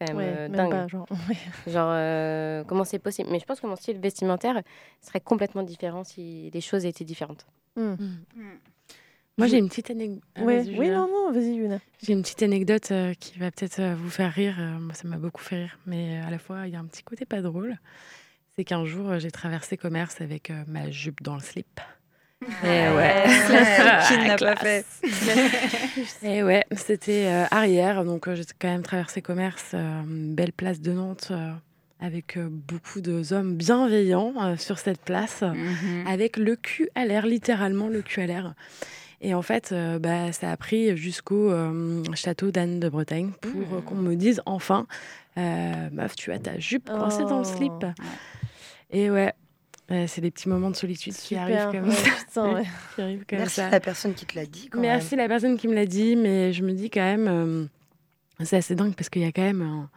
C'est 0.00 0.06
quand 0.08 0.14
même 0.14 0.16
Ouais, 0.18 0.36
euh, 0.36 0.48
même 0.48 0.56
dingue. 0.70 0.70
pas, 0.70 0.86
genre. 1.66 1.88
euh, 1.90 2.64
comment 2.64 2.84
c'est 2.84 2.98
possible? 2.98 3.30
Mais 3.30 3.38
je 3.38 3.44
pense 3.46 3.60
que 3.60 3.66
mon 3.66 3.76
style 3.76 3.98
vestimentaire 3.98 4.60
serait 5.00 5.20
complètement 5.20 5.62
différent 5.62 6.04
si 6.04 6.50
les 6.52 6.60
choses 6.60 6.84
étaient 6.84 7.04
différentes. 7.04 7.46
Hmm. 7.76 7.94
Moi, 9.38 9.48
j'ai 9.48 9.58
une 9.58 9.68
petite 9.68 9.90
anecdote. 9.90 10.22
Ouais. 10.38 10.64
Oui, 10.78 10.88
non, 10.88 11.08
non, 11.08 11.30
vas-y, 11.32 11.54
Yuna. 11.56 11.78
J'ai 12.02 12.14
une 12.14 12.22
petite 12.22 12.42
anecdote 12.42 12.90
euh, 12.90 13.12
qui 13.20 13.38
va 13.38 13.50
peut-être 13.50 13.80
euh, 13.80 13.94
vous 13.94 14.08
faire 14.08 14.32
rire. 14.32 14.56
Euh, 14.58 14.78
moi, 14.78 14.94
ça 14.94 15.06
m'a 15.06 15.18
beaucoup 15.18 15.42
fait 15.42 15.56
rire, 15.64 15.78
mais 15.86 16.18
euh, 16.22 16.26
à 16.26 16.30
la 16.30 16.38
fois, 16.38 16.66
il 16.66 16.72
y 16.72 16.76
a 16.76 16.78
un 16.80 16.86
petit 16.86 17.02
côté 17.02 17.26
pas 17.26 17.42
drôle. 17.42 17.76
c'est 18.56 18.64
qu'un 18.64 18.86
jour, 18.86 19.10
euh, 19.10 19.18
j'ai 19.18 19.30
traversé 19.30 19.76
commerce 19.76 20.20
avec 20.22 20.50
euh, 20.50 20.62
ma 20.66 20.90
jupe 20.90 21.22
dans 21.22 21.34
le 21.34 21.42
slip. 21.42 21.80
Et 22.64 22.66
ouais. 22.66 23.24
Qui 24.08 24.18
ne 24.18 24.28
l'a 24.28 24.36
pas 24.36 24.56
fait 24.56 24.84
Et 26.22 26.42
ouais, 26.42 26.64
c'était 26.72 27.26
euh, 27.26 27.44
arrière, 27.50 28.04
donc 28.04 28.28
euh, 28.28 28.34
j'ai 28.36 28.44
quand 28.58 28.68
même 28.68 28.82
traversé 28.82 29.20
commerce, 29.22 29.72
euh, 29.74 30.02
belle 30.06 30.52
place 30.52 30.80
de 30.80 30.92
Nantes, 30.92 31.28
euh, 31.30 31.52
avec 32.00 32.36
euh, 32.36 32.48
beaucoup 32.50 33.00
d'hommes 33.00 33.54
bienveillants 33.56 34.34
euh, 34.42 34.56
sur 34.56 34.78
cette 34.78 35.00
place, 35.00 35.42
Mhm. 35.42 36.06
avec 36.06 36.36
le 36.38 36.56
cul 36.56 36.88
à 36.94 37.04
l'air, 37.06 37.26
littéralement 37.26 37.88
le 37.88 38.00
cul 38.02 38.20
à 38.20 38.26
l'air. 38.26 38.54
Et 39.20 39.34
en 39.34 39.42
fait, 39.42 39.72
euh, 39.72 39.98
bah, 39.98 40.30
ça 40.32 40.50
a 40.52 40.56
pris 40.56 40.96
jusqu'au 40.96 41.50
euh, 41.50 42.02
château 42.14 42.50
d'Anne 42.50 42.80
de 42.80 42.88
Bretagne 42.88 43.32
pour 43.40 43.74
euh, 43.78 43.80
qu'on 43.80 43.94
me 43.94 44.14
dise 44.14 44.42
enfin, 44.46 44.86
euh, 45.38 45.88
meuf, 45.92 46.14
tu 46.16 46.32
as 46.32 46.38
ta 46.38 46.58
jupe 46.58 46.88
coincée 46.90 47.24
dans 47.24 47.38
le 47.38 47.46
Oh. 47.46 47.56
slip. 47.56 47.86
Et 48.90 49.10
ouais, 49.10 49.32
euh, 49.90 50.04
c'est 50.06 50.20
des 50.20 50.30
petits 50.30 50.48
moments 50.48 50.70
de 50.70 50.76
solitude 50.76 51.14
qui 51.14 51.34
Super. 51.34 51.42
arrivent 51.42 51.80
comme 51.80 51.88
Ouais, 51.88 51.94
ça. 51.94 52.10
putain, 52.26 52.54
ouais. 52.54 52.62
qui 52.94 53.02
arrivent 53.02 53.24
comme 53.28 53.38
Merci 53.38 53.54
ça. 53.56 53.66
à 53.66 53.70
la 53.70 53.80
personne 53.80 54.14
qui 54.14 54.26
te 54.26 54.34
l'a 54.38 54.46
dit. 54.46 54.68
Quand 54.68 54.80
Merci 54.80 55.16
la 55.16 55.28
personne 55.28 55.56
qui 55.56 55.66
me 55.68 55.74
l'a 55.74 55.86
dit, 55.86 56.14
mais 56.16 56.52
je 56.52 56.62
me 56.62 56.72
dis 56.72 56.90
quand 56.90 57.00
même, 57.00 57.26
euh, 57.28 57.64
c'est 58.44 58.56
assez 58.58 58.74
dingue 58.74 58.94
parce 58.94 59.08
qu'il 59.08 59.22
y 59.22 59.26
a 59.26 59.32
quand 59.32 59.42
même, 59.42 59.62
un- 59.62 59.88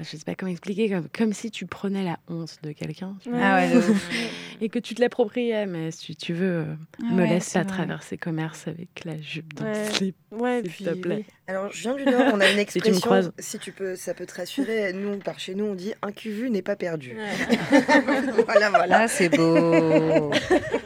je 0.00 0.04
sais 0.16 0.24
pas 0.24 0.34
comment 0.34 0.50
expliquer, 0.52 0.88
comme, 0.90 1.08
comme 1.16 1.32
si 1.32 1.50
tu 1.50 1.66
prenais 1.66 2.04
la 2.04 2.18
honte 2.28 2.58
de 2.62 2.72
quelqu'un 2.72 3.16
tu 3.20 3.30
Ah 3.34 3.56
ouais, 3.56 3.74
de 3.74 3.82
et 4.60 4.68
que 4.68 4.78
tu 4.78 4.94
te 4.94 5.00
l'appropriais. 5.00 5.66
Mais 5.66 5.90
si 5.90 6.14
tu 6.16 6.32
veux, 6.34 6.46
euh, 6.58 6.64
Ah 7.02 7.12
me 7.12 7.22
ouais, 7.22 7.28
laisse 7.28 7.52
pas 7.52 7.62
vrai. 7.62 7.68
traverser 7.68 8.16
commerce 8.16 8.68
avec 8.68 9.04
la 9.04 9.20
jupe 9.20 9.54
dans 9.54 9.64
Ouais. 9.64 9.86
le 9.88 9.92
slip. 9.94 10.16
Ouais, 10.30 10.60
S'il 10.62 10.70
puis, 10.72 10.84
te 10.84 10.90
plaît. 10.94 11.16
oui. 11.16 11.24
Alors, 11.48 11.72
je 11.72 11.80
viens 11.80 11.94
du 11.96 12.04
Nord, 12.04 12.30
on 12.34 12.40
a 12.40 12.44
une 12.46 12.50
tu 12.50 12.56
me 12.56 12.60
expression, 12.60 13.00
croises. 13.00 13.32
si 13.38 13.58
tu 13.58 13.72
peux, 13.72 13.96
ça 13.96 14.12
peut 14.14 14.26
te 14.26 14.34
rassurer. 14.34 14.92
Nous, 14.92 15.16
par 15.18 15.38
chez 15.40 15.54
nous, 15.54 15.64
on 15.64 15.74
dit 15.74 15.94
un 16.02 16.12
cul 16.12 16.30
vu 16.30 16.50
n'est 16.50 16.60
pas 16.62 16.76
perdu. 16.76 17.16
voilà, 18.44 18.70
voilà. 18.70 19.00
Ah, 19.00 19.08
c'est 19.08 19.28
beau. 19.30 20.30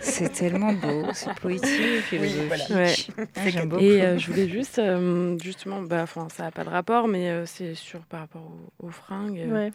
c'est 0.00 0.32
tellement 0.32 0.72
beau. 0.72 1.04
C'est 1.14 1.34
poétique, 1.34 2.02
philosophique. 2.08 2.44
voilà. 2.48 2.64
Ouais. 2.70 2.94
Ah, 3.36 3.48
J'aime 3.48 3.68
beaucoup. 3.68 3.82
Et 3.82 4.02
euh, 4.02 4.18
je 4.18 4.30
voulais 4.30 4.48
juste, 4.48 4.78
euh, 4.78 5.36
justement, 5.42 5.82
bah, 5.82 6.06
ça 6.34 6.44
n'a 6.44 6.50
pas 6.50 6.64
de 6.64 6.68
rapport, 6.70 7.08
mais 7.08 7.28
euh, 7.30 7.44
c'est 7.46 7.74
sûr 7.74 8.00
par 8.02 8.20
rapport 8.20 8.42
aux, 8.80 8.86
aux 8.86 8.90
fringues. 9.04 9.44
Ouais. 9.50 9.72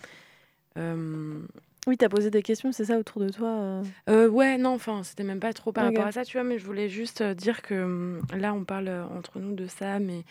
Euh, 0.78 1.40
Oui, 1.88 1.98
t'as 1.98 2.10
posé 2.10 2.30
des 2.30 2.42
questions, 2.44 2.72
c'est 2.72 2.86
ça, 2.86 2.98
autour 2.98 3.22
de 3.22 3.30
toi 3.30 3.48
euh 3.50 3.84
Euh, 4.10 4.28
ouais, 4.30 4.58
non, 4.58 4.74
enfin, 4.74 5.04
c'était 5.04 5.24
même 5.24 5.40
pas 5.40 5.54
trop 5.54 5.72
par 5.72 5.86
rapport 5.86 6.06
à 6.06 6.12
ça, 6.12 6.26
tu 6.26 6.38
vois, 6.38 6.44
mais 6.44 6.60
je 6.60 6.66
voulais 6.66 6.90
juste 6.90 7.22
euh, 7.22 7.34
dire 7.34 7.62
que 7.62 7.74
hum, 7.84 8.22
là, 8.36 8.54
on 8.54 8.64
parle 8.64 8.90
euh, 8.90 9.06
entre 9.18 9.40
nous 9.40 9.56
de 9.56 9.68
ça, 9.68 10.00
mais 10.00 10.24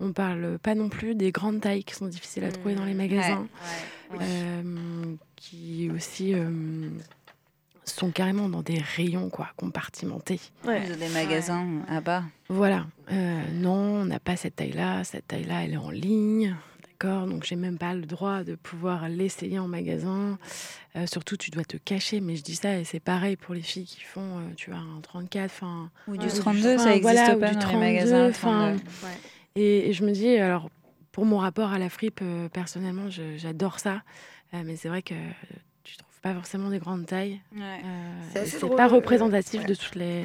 on 0.00 0.12
parle 0.12 0.58
pas 0.58 0.74
non 0.74 0.88
plus 0.88 1.14
des 1.14 1.30
grandes 1.30 1.60
tailles 1.60 1.84
qui 1.84 1.94
sont 1.94 2.06
difficiles 2.06 2.44
à 2.44 2.50
trouver 2.50 2.74
dans 2.74 2.84
les 2.86 2.94
magasins, 2.94 3.46
Ouais, 4.10 4.18
ouais. 4.18 4.24
euh, 4.26 5.14
qui 5.36 5.90
aussi 5.94 6.34
euh, 6.34 6.88
sont 7.84 8.10
carrément 8.10 8.48
dans 8.48 8.62
des 8.62 8.78
rayons, 8.96 9.28
quoi, 9.28 9.48
compartimentés. 9.56 10.40
Ouais. 10.64 10.80
Des 10.96 11.08
magasins 11.10 11.82
à 11.88 12.00
bas. 12.00 12.22
Voilà, 12.48 12.86
Euh, 13.12 13.40
non, 13.52 14.00
on 14.00 14.04
n'a 14.06 14.18
pas 14.18 14.36
cette 14.36 14.56
taille-là, 14.56 15.04
cette 15.04 15.28
taille-là, 15.28 15.64
elle 15.64 15.74
est 15.74 15.76
en 15.76 15.90
ligne. 15.90 16.56
D'accord, 17.02 17.26
donc 17.26 17.44
j'ai 17.44 17.56
même 17.56 17.78
pas 17.78 17.94
le 17.94 18.06
droit 18.06 18.44
de 18.44 18.54
pouvoir 18.54 19.08
l'essayer 19.08 19.58
en 19.58 19.66
magasin. 19.66 20.38
Euh, 20.94 21.06
surtout, 21.06 21.36
tu 21.36 21.50
dois 21.50 21.64
te 21.64 21.76
cacher. 21.76 22.20
Mais 22.20 22.36
je 22.36 22.42
dis 22.42 22.54
ça 22.54 22.78
et 22.78 22.84
c'est 22.84 23.00
pareil 23.00 23.36
pour 23.36 23.54
les 23.54 23.60
filles 23.60 23.86
qui 23.86 24.00
font, 24.02 24.38
euh, 24.38 24.42
tu 24.56 24.70
vois, 24.70 24.78
un 24.78 25.00
34, 25.00 25.44
enfin, 25.46 25.90
Ou 26.06 26.16
du 26.16 26.26
ou 26.26 26.30
du 26.30 26.38
32, 26.38 26.76
ça 26.76 26.82
enfin, 26.82 26.90
existe 26.92 27.02
voilà, 27.02 27.36
pas 27.36 27.48
du 27.48 27.54
dans 27.54 27.60
32, 27.60 27.72
les 27.72 27.92
magasins. 27.92 28.28
enfin, 28.28 28.76
32. 28.76 29.08
Et, 29.56 29.88
et 29.88 29.92
je 29.92 30.04
me 30.04 30.12
dis, 30.12 30.28
alors, 30.36 30.70
pour 31.10 31.26
mon 31.26 31.38
rapport 31.38 31.72
à 31.72 31.78
la 31.78 31.88
fripe, 31.88 32.20
euh, 32.22 32.48
personnellement, 32.48 33.10
j'adore 33.36 33.80
ça. 33.80 34.02
Euh, 34.54 34.62
mais 34.64 34.76
c'est 34.76 34.88
vrai 34.88 35.02
que 35.02 35.14
pas 36.22 36.34
forcément 36.34 36.70
des 36.70 36.78
grandes 36.78 37.04
tailles. 37.04 37.40
Ouais. 37.54 37.60
Euh, 37.84 38.42
C'est 38.46 38.60
drôle, 38.60 38.76
pas 38.76 38.86
représentatif 38.86 39.62
ouais. 39.62 39.66
de 39.66 39.74
toutes 39.74 39.96
les. 39.96 40.22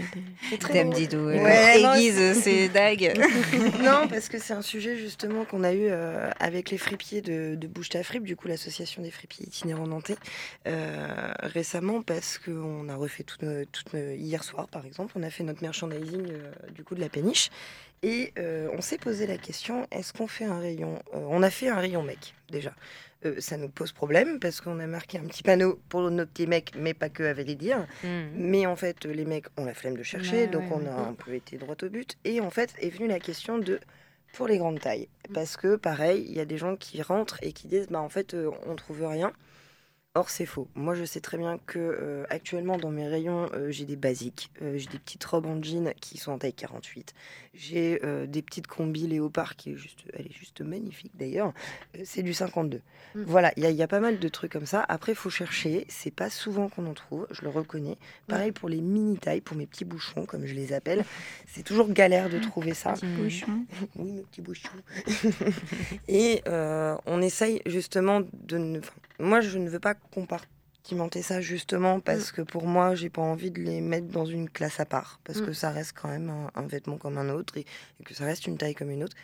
les- 0.52 0.58
Dame. 0.74 0.92
Didou, 0.94 1.26
Ouais, 1.26 1.82
non, 1.82 1.94
aiguise 1.96 2.40
ses 2.40 2.70
dagues. 2.70 3.14
non, 3.84 4.08
parce 4.08 4.30
que 4.30 4.38
c'est 4.38 4.54
un 4.54 4.62
sujet 4.62 4.96
justement 4.96 5.44
qu'on 5.46 5.64
a 5.64 5.74
eu 5.74 5.88
euh, 5.90 6.30
avec 6.40 6.70
les 6.70 6.78
fripiers 6.78 7.22
de, 7.22 7.56
de 7.56 7.68
Bouge 7.68 7.90
ta 7.90 8.04
fripe, 8.04 8.24
du 8.24 8.36
coup 8.36 8.48
l'association 8.48 9.02
des 9.02 9.10
fripiers 9.12 9.48
itinérants 9.48 9.88
nantais, 9.88 10.18
euh, 10.68 11.32
récemment, 11.42 12.02
parce 12.04 12.38
qu'on 12.38 12.88
a 12.90 12.96
refait 12.96 13.24
tout, 13.24 13.38
nos- 13.44 13.66
toutes 13.66 13.92
nos- 13.94 14.12
hier 14.14 14.44
soir 14.44 14.68
par 14.68 14.86
exemple, 14.86 15.14
on 15.16 15.24
a 15.24 15.30
fait 15.32 15.44
notre 15.44 15.64
merchandising 15.64 16.28
euh, 16.32 16.52
du 16.76 16.84
coup 16.84 16.94
de 16.96 17.02
la 17.02 17.10
péniche. 17.10 17.50
Et 18.04 18.32
euh, 18.38 18.70
on 18.74 18.82
s'est 18.82 18.98
posé 18.98 19.26
la 19.26 19.38
question, 19.38 19.88
est-ce 19.92 20.14
qu'on 20.14 20.28
fait 20.28 20.46
un 20.46 20.60
rayon 20.60 21.02
euh, 21.14 21.20
On 21.30 21.42
a 21.42 21.50
fait 21.50 21.70
un 21.70 21.76
rayon 21.80 22.04
mec 22.04 22.36
déjà. 22.50 22.74
Euh, 23.26 23.36
ça 23.40 23.58
nous 23.58 23.70
pose 23.70 23.92
problème 23.92 24.40
parce 24.40 24.62
qu'on 24.62 24.80
a 24.80 24.86
marqué 24.86 25.18
un 25.18 25.26
petit 25.26 25.42
panneau 25.42 25.80
pour 25.90 26.12
nos 26.12 26.26
petits 26.28 26.46
mecs, 26.46 26.74
mais 26.78 26.94
pas 26.94 27.10
que, 27.10 27.24
à 27.24 27.34
dire. 27.44 27.88
Mais 28.36 28.68
en 28.68 28.76
fait, 28.76 29.06
les 29.06 29.26
mecs 29.26 29.48
ont 29.58 29.66
la 29.66 29.74
flemme 29.74 29.98
de 29.98 30.04
chercher, 30.04 30.42
Ouais, 30.42 30.48
donc 30.48 30.70
ouais, 30.70 30.78
on 30.78 30.82
ouais. 30.82 30.90
a 30.90 31.00
un 31.00 31.14
peu 31.14 31.34
été 31.34 31.58
droit 31.58 31.76
au 31.82 31.90
but. 31.90 32.18
Et 32.24 32.40
en 32.40 32.52
fait, 32.52 32.76
est 32.80 32.90
venue 32.90 33.08
la 33.08 33.20
question 33.20 33.58
de 33.58 33.80
pour 34.34 34.48
les 34.48 34.60
grandes 34.60 34.80
tailles. 34.80 35.08
Parce 35.34 35.58
que, 35.58 35.78
pareil, 35.78 36.24
il 36.28 36.36
y 36.36 36.40
a 36.40 36.46
des 36.46 36.58
gens 36.58 36.76
qui 36.76 37.02
rentrent 37.02 37.40
et 37.42 37.54
qui 37.54 37.68
disent 37.68 37.88
bah 37.88 38.02
en 38.02 38.10
fait, 38.10 38.36
on 38.68 38.76
trouve 38.76 39.08
rien. 39.08 39.34
Or, 40.18 40.32
c'est 40.32 40.48
faux. 40.48 40.68
Moi, 40.74 40.96
je 40.96 41.04
sais 41.04 41.20
très 41.20 41.38
bien 41.38 41.60
que 41.68 41.78
euh, 41.78 42.26
actuellement, 42.32 42.78
dans 42.78 42.90
mes 42.90 43.08
rayons, 43.08 43.52
euh, 43.54 43.70
j'ai 43.70 43.86
des 43.86 43.96
basiques. 43.96 44.50
Euh, 44.64 44.76
j'ai 44.76 44.88
des 44.88 44.98
petites 44.98 45.24
robes 45.24 45.46
en 45.46 45.62
jean 45.62 45.94
qui 46.02 46.18
sont 46.18 46.32
en 46.32 46.40
taille 46.40 46.54
48. 46.56 47.14
J'ai 47.60 48.00
euh, 48.04 48.28
des 48.28 48.44
petites 48.44 48.68
combis 48.68 49.08
léopard 49.08 49.56
qui 49.56 49.72
est 49.72 49.76
juste, 49.76 50.02
elle 50.14 50.28
est 50.28 50.32
juste 50.32 50.62
magnifique 50.62 51.12
d'ailleurs. 51.16 51.54
Euh, 51.98 52.02
c'est 52.06 52.22
du 52.22 52.34
52. 52.34 52.78
Mm. 53.16 53.24
Voilà, 53.26 53.52
il 53.58 53.64
y, 53.64 53.66
a- 53.66 53.72
il 53.72 53.76
y 53.76 53.82
a 53.82 53.88
pas 53.88 54.00
mal 54.00 54.20
de 54.20 54.28
trucs 54.30 54.52
comme 54.52 54.68
ça. 54.68 54.86
Après, 54.88 55.14
il 55.14 55.16
faut 55.16 55.32
chercher. 55.32 55.86
C'est 55.90 56.12
pas 56.14 56.30
souvent 56.30 56.70
qu'on 56.70 56.86
en 56.86 56.94
trouve, 56.94 57.26
je 57.32 57.42
le 57.42 57.50
reconnais. 57.50 57.98
Pareil 58.28 58.52
pour 58.52 58.70
les 58.70 58.80
mini 58.80 59.18
tailles, 59.18 59.42
pour 59.42 59.58
mes 59.58 59.66
petits 59.66 59.86
bouchons, 59.86 60.26
comme 60.28 60.46
je 60.46 60.54
les 60.54 60.72
appelle. 60.72 61.04
C'est 61.48 61.64
toujours 61.64 61.90
galère 61.92 62.30
de 62.30 62.38
trouver 62.40 62.74
ça. 62.76 62.94
Oui, 63.96 64.12
mes 64.12 64.22
petits 64.22 64.42
bouchons. 64.42 64.70
Et 66.08 66.42
euh, 66.48 66.96
on 67.06 67.22
essaye 67.22 67.62
justement 67.66 68.22
de 68.34 68.58
ne. 68.58 68.80
enfin, 68.80 68.94
moi, 69.20 69.42
je 69.42 69.58
ne 69.58 69.70
veux 69.70 69.80
pas 69.80 69.96
compartimenter 70.88 71.22
ça 71.22 71.42
justement 71.42 72.00
parce 72.00 72.32
que 72.32 72.42
pour 72.42 72.66
moi, 72.66 72.96
j'ai 72.96 73.10
pas 73.10 73.22
envie 73.22 73.52
de 73.52 73.60
les 73.62 73.82
mettre 73.82 74.08
dans 74.08 74.26
une 74.26 74.50
classe 74.50 74.80
à 74.80 74.86
part 74.86 75.20
parce 75.24 75.42
Mm. 75.42 75.46
que 75.46 75.54
ça 75.54 75.70
reste 75.72 75.94
quand 76.00 76.08
même 76.08 76.30
un, 76.30 76.52
un 76.56 76.66
vêtement 76.68 76.98
comme 76.98 77.18
un 77.18 77.30
autre 77.30 77.58
et, 77.58 77.66
et 78.00 78.04
que 78.04 78.14
ça 78.14 78.24
reste 78.26 78.48
une 78.48 78.58
taille 78.58 78.76
comme 78.76 78.90
une 78.92 79.04
autre. 79.04 79.16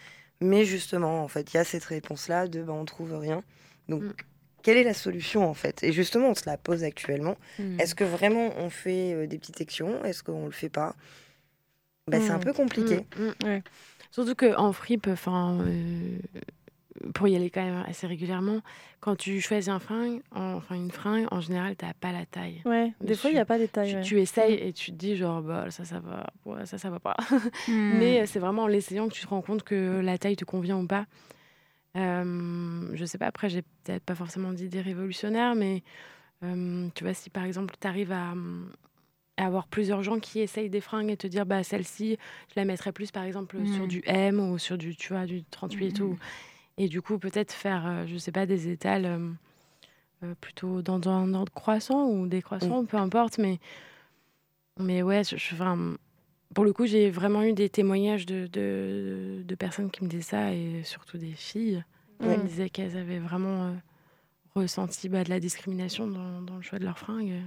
Mais 0.41 0.65
justement, 0.65 1.23
en 1.23 1.27
fait, 1.27 1.53
il 1.53 1.57
y 1.57 1.59
a 1.59 1.63
cette 1.63 1.85
réponse-là 1.85 2.47
de 2.47 2.63
bah, 2.63 2.73
on 2.73 2.85
trouve 2.85 3.17
rien. 3.17 3.43
Donc, 3.87 4.03
Mm. 4.03 4.13
quelle 4.61 4.77
est 4.77 4.83
la 4.83 4.93
solution 4.93 5.47
en 5.49 5.53
fait? 5.53 5.83
Et 5.83 5.93
justement, 5.93 6.29
on 6.29 6.35
se 6.35 6.45
la 6.45 6.57
pose 6.57 6.83
actuellement. 6.83 7.37
Mm. 7.59 7.79
Est-ce 7.79 7.95
que 7.95 8.03
vraiment 8.03 8.53
on 8.57 8.69
fait 8.69 9.13
euh, 9.13 9.27
des 9.27 9.37
petites 9.37 9.57
sections? 9.57 10.03
Est-ce 10.03 10.21
qu'on 10.23 10.45
le 10.45 10.51
fait 10.51 10.69
pas? 10.69 10.95
Bah, 12.11 12.17
C'est 12.19 12.31
un 12.31 12.37
Mm. 12.37 12.43
peu 12.43 12.53
compliqué. 12.53 13.05
Mm, 13.17 13.23
mm. 13.23 13.45
Ouais. 13.47 13.63
Surtout 14.11 14.35
qu'en 14.35 14.73
fripe, 14.73 15.07
enfin, 15.07 15.57
euh, 15.61 16.17
pour 17.13 17.27
y 17.27 17.35
aller 17.35 17.49
quand 17.49 17.63
même 17.63 17.83
assez 17.87 18.05
régulièrement, 18.07 18.61
quand 18.99 19.15
tu 19.15 19.41
choisis 19.41 19.69
un 19.69 19.79
fringue, 19.79 20.21
en- 20.35 20.53
enfin 20.53 20.75
une 20.75 20.91
fringue, 20.91 21.25
en 21.31 21.41
général, 21.41 21.75
t'as 21.75 21.93
pas 21.93 22.11
la 22.11 22.25
taille. 22.25 22.61
Ouais, 22.65 22.93
des 23.01 23.15
fois, 23.15 23.29
il 23.29 23.33
n'y 23.33 23.39
a 23.39 23.45
pas 23.45 23.57
des 23.57 23.67
tailles. 23.67 23.89
Tu, 23.89 23.95
ouais. 23.95 24.01
tu 24.03 24.19
essayes 24.21 24.53
et 24.55 24.73
tu 24.73 24.91
te 24.91 24.95
dis 24.97 25.15
genre 25.15 25.41
bah 25.41 25.69
ça 25.71 25.85
ça 25.85 25.99
va, 25.99 26.27
ouais, 26.45 26.65
ça 26.65 26.77
ça 26.77 26.89
va 26.89 26.99
pas. 26.99 27.15
Hmm. 27.67 27.97
Mais 27.99 28.21
euh, 28.21 28.25
c'est 28.25 28.39
vraiment 28.39 28.63
en 28.63 28.67
l'essayant 28.67 29.07
que 29.07 29.13
tu 29.13 29.21
te 29.23 29.27
rends 29.27 29.41
compte 29.41 29.63
que 29.63 29.99
la 30.03 30.17
taille 30.17 30.35
te 30.35 30.45
convient 30.45 30.77
ou 30.77 30.87
pas. 30.87 31.05
Euh, 31.95 32.89
je 32.93 33.05
sais 33.05 33.17
pas, 33.19 33.27
après 33.27 33.49
j'ai 33.49 33.61
peut-être 33.83 34.03
pas 34.03 34.15
forcément 34.15 34.51
d'idée 34.51 34.81
révolutionnaire, 34.81 35.53
mais 35.53 35.83
euh, 36.43 36.87
tu 36.95 37.03
vois 37.03 37.13
si 37.13 37.29
par 37.29 37.43
exemple 37.43 37.75
tu 37.79 37.87
arrives 37.87 38.11
à, 38.11 38.33
à 39.37 39.45
avoir 39.45 39.67
plusieurs 39.67 40.01
gens 40.01 40.19
qui 40.19 40.39
essayent 40.39 40.71
des 40.71 40.81
fringues 40.81 41.11
et 41.11 41.17
te 41.17 41.27
dire 41.27 41.45
bah 41.45 41.63
celle-ci 41.63 42.17
je 42.49 42.53
la 42.55 42.65
mettrais 42.65 42.91
plus 42.91 43.11
par 43.11 43.23
exemple 43.23 43.57
sur 43.67 43.83
Mm. 43.85 43.87
du 43.87 44.01
M 44.05 44.39
ou 44.39 44.57
sur 44.57 44.77
du 44.77 44.95
tu 44.95 45.13
vois 45.13 45.25
du 45.27 45.43
38 45.43 45.85
et 45.87 45.91
tout. 45.91 46.17
Et 46.77 46.87
du 46.87 47.01
coup 47.01 47.19
peut-être 47.19 47.51
faire 47.53 47.85
euh, 47.85 48.05
je 48.07 48.17
sais 48.17 48.31
pas 48.31 48.45
des 48.45 48.69
étals 48.69 49.05
euh, 49.05 49.29
euh, 50.23 50.33
plutôt 50.41 50.81
dans 50.81 51.07
un 51.09 51.33
ordre 51.33 51.51
croissant 51.53 52.05
ou 52.07 52.27
décroissant, 52.27 52.85
peu 52.85 52.97
importe, 52.97 53.37
mais 53.37 53.59
mais 54.79 55.03
ouais, 55.03 55.23
je, 55.23 55.37
je- 55.37 55.53
enfin, 55.53 55.95
pour 56.55 56.65
le 56.65 56.73
coup, 56.73 56.85
j'ai 56.85 57.09
vraiment 57.11 57.43
eu 57.43 57.53
des 57.53 57.69
témoignages 57.69 58.25
de, 58.25 58.47
de, 58.47 59.43
de 59.45 59.55
personnes 59.55 59.91
qui 59.91 60.03
me 60.03 60.09
disaient 60.09 60.23
ça, 60.23 60.51
et 60.51 60.81
surtout 60.83 61.17
des 61.17 61.33
filles 61.33 61.83
qui 62.19 62.27
Ouais. 62.27 62.37
me 62.37 62.47
disaient 62.47 62.69
qu'elles 62.69 62.97
avaient 62.97 63.19
vraiment 63.19 63.65
euh, 63.67 63.73
ressenti 64.55 65.09
bah, 65.09 65.23
de 65.23 65.29
la 65.29 65.39
discrimination 65.39 66.07
dans, 66.07 66.41
dans 66.41 66.55
le 66.55 66.61
choix 66.63 66.79
de 66.79 66.85
leurs 66.85 66.97
fringues. 66.99 67.41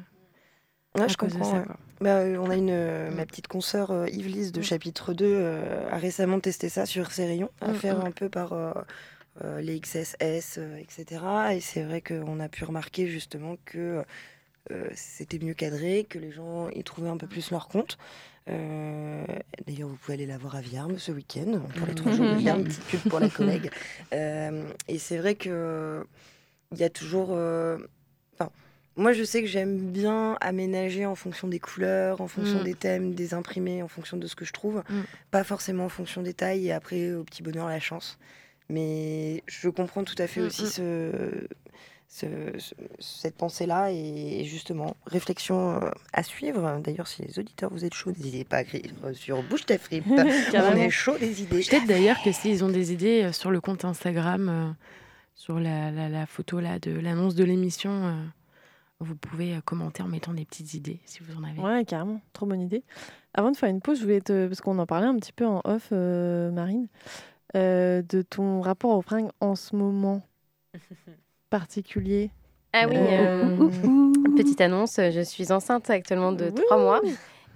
Ouais, 0.97 1.03
à 1.03 1.09
je 1.09 1.17
cause 1.17 1.33
de 1.33 1.39
comprends. 1.39 1.51
ça, 1.51 1.59
ouais. 1.61 1.67
Bah, 2.01 2.19
euh, 2.19 2.37
on 2.39 2.51
a 2.51 2.57
une, 2.57 2.71
euh, 2.71 3.11
Mm. 3.11 3.15
ma 3.17 3.27
petite 3.27 3.49
consoeur 3.49 3.91
euh, 3.91 4.09
Yvelise 4.09 4.53
de 4.53 4.61
Mm. 4.61 4.65
chapitre 4.65 5.15
2 5.15 5.25
euh, 5.27 5.89
a 5.91 5.97
récemment 5.99 6.39
testé 6.41 6.69
ça 6.69 6.87
sur 6.87 7.11
ses 7.11 7.27
rayons, 7.27 7.51
à 7.61 7.69
Mm, 7.71 7.75
faire 7.75 7.97
mm. 7.99 8.07
un 8.07 8.11
peu 8.13 8.29
par 8.29 8.53
euh, 9.43 9.59
euh, 9.59 9.61
les 9.61 9.81
XSS, 9.81 10.59
euh, 10.59 10.77
etc. 10.79 11.23
Et 11.53 11.61
c'est 11.61 11.83
vrai 11.83 12.01
qu'on 12.01 12.41
a 12.41 12.49
pu 12.49 12.65
remarquer 12.65 13.07
justement 13.09 13.57
que 13.65 14.05
euh, 14.71 14.89
c'était 14.95 15.39
mieux 15.39 15.55
cadré, 15.55 16.05
que 16.09 16.19
les 16.19 16.33
gens 16.33 16.69
y 16.71 16.83
trouvaient 16.83 17.09
un 17.11 17.17
peu 17.17 17.27
plus 17.27 17.51
leur 17.51 17.69
compte. 17.69 17.99
Euh, 18.49 19.25
D'ailleurs, 19.67 19.89
vous 19.89 19.97
pouvez 19.97 20.15
aller 20.15 20.27
la 20.27 20.39
voir 20.39 20.57
à 20.57 20.61
Viarme 20.61 20.99
ce 20.99 21.11
week-end, 21.13 21.61
pour 21.77 21.87
les 21.87 21.95
trois 21.95 22.13
jours 22.13 22.27
de 22.27 22.35
Viarme, 22.37 22.65
petite 22.65 22.85
pub 22.85 23.01
pour 23.11 23.21
la 23.21 23.29
collègue. 23.31 23.71
Euh, 24.13 24.69
et 24.89 24.99
c'est 24.99 25.19
vrai 25.19 25.35
que 25.35 26.05
il 26.73 26.79
y 26.79 26.85
a 26.85 26.91
toujours... 26.91 27.29
euh, 27.33 27.79
enfin, 28.35 28.51
Moi, 28.97 29.13
je 29.13 29.23
sais 29.25 29.41
que 29.43 29.49
j'aime 29.49 29.79
bien 29.79 30.37
aménager 30.41 31.07
en 31.07 31.15
fonction 31.15 31.47
des 31.49 31.59
couleurs, 31.61 32.21
en 32.21 32.29
fonction 32.29 32.61
Mm. 32.61 32.65
des 32.65 32.75
thèmes, 32.75 33.15
des 33.15 33.35
imprimés, 33.35 33.83
en 33.83 33.89
fonction 33.89 34.17
de 34.17 34.27
ce 34.27 34.35
que 34.37 34.45
je 34.45 34.53
trouve. 34.53 34.83
Mm. 34.89 35.01
Pas 35.31 35.45
forcément 35.45 35.85
en 35.85 35.89
fonction 35.89 36.23
des 36.23 36.35
tailles 36.35 36.67
et 36.69 36.73
après, 36.73 37.13
au 37.13 37.23
petit 37.25 37.43
bonheur, 37.43 37.69
la 37.69 37.81
chance. 37.81 38.19
Mais 38.69 39.43
je 39.47 39.69
comprends 39.69 40.05
tout 40.05 40.15
à 40.19 40.27
fait 40.27 40.41
Mm, 40.41 40.47
aussi 40.47 40.63
mm. 40.65 40.67
ce, 40.67 41.47
ce- 42.09 42.59
ce- 42.59 42.75
cette 42.99 43.37
pensée-là 43.37 43.91
et 43.93 44.45
justement, 44.45 44.97
réflexion 45.07 45.81
euh, 45.83 45.91
à 46.13 46.23
suivre. 46.23 46.81
D'ailleurs, 46.83 47.07
si 47.07 47.23
les 47.23 47.39
auditeurs 47.39 47.71
vous 47.71 47.85
êtes 47.85 47.95
chauds, 47.95 48.11
n'hésitez 48.11 48.45
pas 48.45 48.59
à 48.59 48.63
écrire 48.63 48.83
sur 49.13 49.43
Bouche 49.43 49.67
ta 49.67 49.79
fripe. 49.79 50.05
On 50.09 50.77
est 50.77 50.91
chaud 50.91 51.17
des 51.19 51.43
idées. 51.43 51.65
Peut-être 51.69 51.87
d'ailleurs 51.87 52.21
que 52.23 52.33
s'ils 52.33 52.65
ont 52.65 52.69
des 52.69 52.93
idées 52.93 53.25
euh, 53.25 53.33
sur 53.33 53.51
le 53.51 53.61
compte 53.61 53.85
Instagram, 53.85 54.49
euh, 54.49 54.71
sur 55.35 55.61
la, 55.61 55.91
la- 55.91 56.09
la 56.09 56.27
photo 56.27 56.61
là 56.61 56.79
de 56.79 56.91
l'annonce 56.99 57.35
de 57.35 57.45
l'émission, 57.45 57.91
euh, 58.07 58.13
vous 59.01 59.15
pouvez 59.15 59.55
euh, 59.55 59.61
commenter 59.65 60.03
en 60.03 60.09
mettant 60.09 60.33
des 60.33 60.45
petites 60.45 60.75
idées 60.75 60.99
si 61.05 61.21
vous 61.23 61.37
en 61.39 61.45
avez. 61.45 61.61
Ouais, 61.61 61.85
carrément. 61.85 62.21
Trop 62.33 62.47
bonne 62.47 62.63
idée. 62.63 62.83
Avant 63.35 63.51
de 63.53 63.57
faire 63.57 63.69
une 63.69 63.81
pause, 63.83 63.99
je 63.99 64.05
voulais 64.05 64.23
te. 64.23 64.47
Parce 64.49 64.61
qu'on 64.63 64.79
en 64.79 64.87
parlait 64.87 65.07
un 65.07 65.17
petit 65.17 65.33
peu 65.33 65.45
en 65.47 65.61
off, 65.65 65.89
euh, 65.93 66.51
Marine, 66.51 66.87
euh, 67.57 68.03
de 68.09 68.23
ton 68.23 68.61
rapport 68.61 68.97
aux 68.97 69.03
fringues 69.03 69.31
en 69.41 69.55
ce 69.57 69.75
moment 69.75 70.23
particulier. 71.51 72.31
Ah 72.73 72.87
oui, 72.89 72.97
Euh, 72.97 73.57
euh, 73.59 74.37
petite 74.37 74.61
annonce, 74.61 74.97
je 74.97 75.21
suis 75.23 75.51
enceinte 75.53 75.89
actuellement 75.91 76.33
de 76.33 76.51
trois 76.51 76.77
mois 76.77 77.01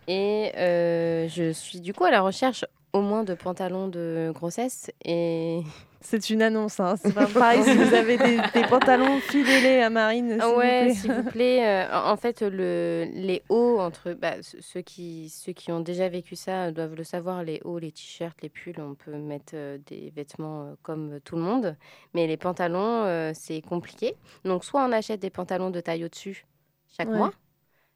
et 0.09 0.51
euh, 0.57 1.28
je 1.28 1.53
suis 1.53 1.80
du 1.80 1.92
coup 1.92 2.05
à 2.05 2.11
la 2.11 2.22
recherche 2.22 2.64
au 2.92 3.03
moins 3.03 3.22
de 3.22 3.34
pantalons 3.34 3.88
de 3.88 4.32
grossesse 4.34 4.90
et 5.05 5.61
C'est 6.03 6.30
une 6.30 6.40
annonce, 6.40 6.80
hein. 6.80 6.94
c'est 6.96 7.12
pas 7.14 7.26
pareil 7.26 7.62
si 7.62 7.74
vous 7.76 7.92
avez 7.94 8.16
des, 8.16 8.38
des 8.55 8.62
pantalons 8.68 9.18
filés 9.20 9.82
à 9.82 9.90
Marine. 9.90 10.30
s'il 10.32 10.42
vous 10.42 10.57
ouais, 10.57 10.84
plaît. 10.86 10.94
s'il 10.94 11.12
vous 11.12 11.22
plaît. 11.24 11.66
euh, 11.68 12.01
en 12.11 12.16
fait, 12.16 12.40
le, 12.40 13.07
les 13.12 13.42
hauts, 13.51 13.78
entre 13.78 14.14
bah, 14.14 14.42
ce- 14.42 14.61
ceux, 14.62 14.80
qui, 14.80 15.28
ceux 15.28 15.53
qui 15.53 15.70
ont 15.72 15.80
déjà 15.80 16.09
vécu 16.09 16.36
ça 16.36 16.72
doivent 16.72 16.94
le 16.94 17.05
savoir, 17.05 17.42
les 17.44 17.61
hauts, 17.64 17.78
les 17.78 17.92
t-shirts, 17.92 18.40
les 18.42 18.48
pulls, 18.48 18.80
on 18.80 18.94
peut 18.94 19.12
mettre 19.12 19.53
euh, 19.55 19.76
des 19.88 20.11
vêtements 20.16 20.62
euh, 20.68 20.74
comme 20.82 21.20
tout 21.22 21.36
le 21.36 21.42
monde. 21.42 21.76
Mais 22.14 22.26
les 22.26 22.38
pantalons, 22.38 23.05
euh, 23.05 23.32
c'est 23.34 23.61
compliqué. 23.61 24.14
Donc, 24.44 24.64
soit 24.64 24.82
on 24.86 24.92
achète 24.92 25.20
des 25.20 25.30
pantalons 25.30 25.68
de 25.70 25.80
taille 25.80 26.05
au-dessus 26.05 26.46
chaque 26.96 27.09
Ouais. 27.11 27.16
mois. 27.18 27.32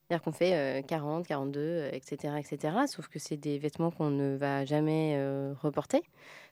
C'est-à-dire 0.06 0.22
qu'on 0.22 0.32
fait 0.32 0.54
euh, 0.54 0.82
40, 0.82 1.26
42, 1.26 1.60
euh, 1.60 1.90
etc., 1.92 2.34
etc. 2.38 2.76
Sauf 2.86 3.08
que 3.08 3.18
c'est 3.18 3.38
des 3.38 3.58
vêtements 3.58 3.90
qu'on 3.90 4.10
ne 4.10 4.36
va 4.36 4.64
jamais 4.66 5.14
euh, 5.16 5.54
reporter. 5.62 6.02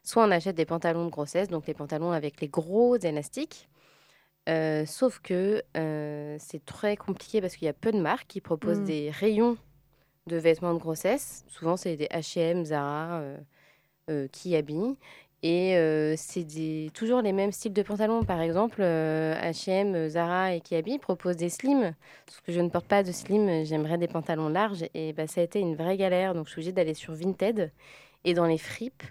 Soit 0.03 0.25
on 0.25 0.31
achète 0.31 0.57
des 0.57 0.65
pantalons 0.65 1.05
de 1.05 1.11
grossesse, 1.11 1.49
donc 1.49 1.67
les 1.67 1.75
pantalons 1.75 2.13
avec 2.13 2.41
les 2.41 2.49
gros 2.49 2.97
élastiques. 2.97 3.69
Euh, 4.49 4.87
sauf 4.87 5.21
que 5.21 5.63
c'est 6.39 6.65
très 6.65 6.97
compliqué 6.97 7.41
parce 7.41 7.55
qu'il 7.57 7.67
y 7.67 7.69
a 7.69 7.75
peu 7.75 7.93
de 7.93 8.01
marques 8.01 8.27
qui 8.27 8.41
proposent 8.41 8.81
Mm. 8.81 8.85
des 8.85 9.11
rayons 9.11 9.57
de 10.27 10.37
vêtements 10.37 10.73
de 10.75 10.79
grossesse. 10.81 11.45
Souvent, 11.49 11.77
c'est 11.77 11.97
des 11.97 12.07
H&M, 12.07 12.65
Zara 12.65 13.23
qui 14.33 14.57
habillent. 14.57 14.97
Et 15.43 15.77
euh, 15.77 16.15
c'est 16.17 16.47
toujours 16.95 17.21
les 17.21 17.33
mêmes 17.33 17.51
styles 17.51 17.73
de 17.73 17.83
pantalons. 17.83 18.23
Par 18.23 18.41
exemple, 18.41 18.81
H&M, 18.81 20.09
Zara 20.09 20.55
et 20.55 20.61
Kiabi 20.61 20.99
proposent 20.99 21.37
des 21.37 21.49
slims. 21.49 21.95
Sauf 22.29 22.41
que 22.43 22.53
je 22.53 22.61
ne 22.61 22.69
porte 22.69 22.87
pas 22.87 23.03
de 23.03 23.11
slim, 23.11 23.65
j'aimerais 23.65 23.99
des 23.99 24.07
pantalons 24.07 24.49
larges. 24.49 24.85
Et 24.95 25.13
bah, 25.13 25.27
ça 25.27 25.41
a 25.41 25.45
été 25.45 25.59
une 25.59 25.75
vraie 25.75 25.97
galère. 25.97 26.35
Donc, 26.35 26.47
je 26.47 26.53
suis 26.53 26.61
obligée 26.61 26.73
d'aller 26.73 26.95
sur 26.95 27.15
Vinted. 27.15 27.73
Et 28.25 28.35
dans 28.35 28.47
les 28.47 28.59
fripes, 28.59 29.03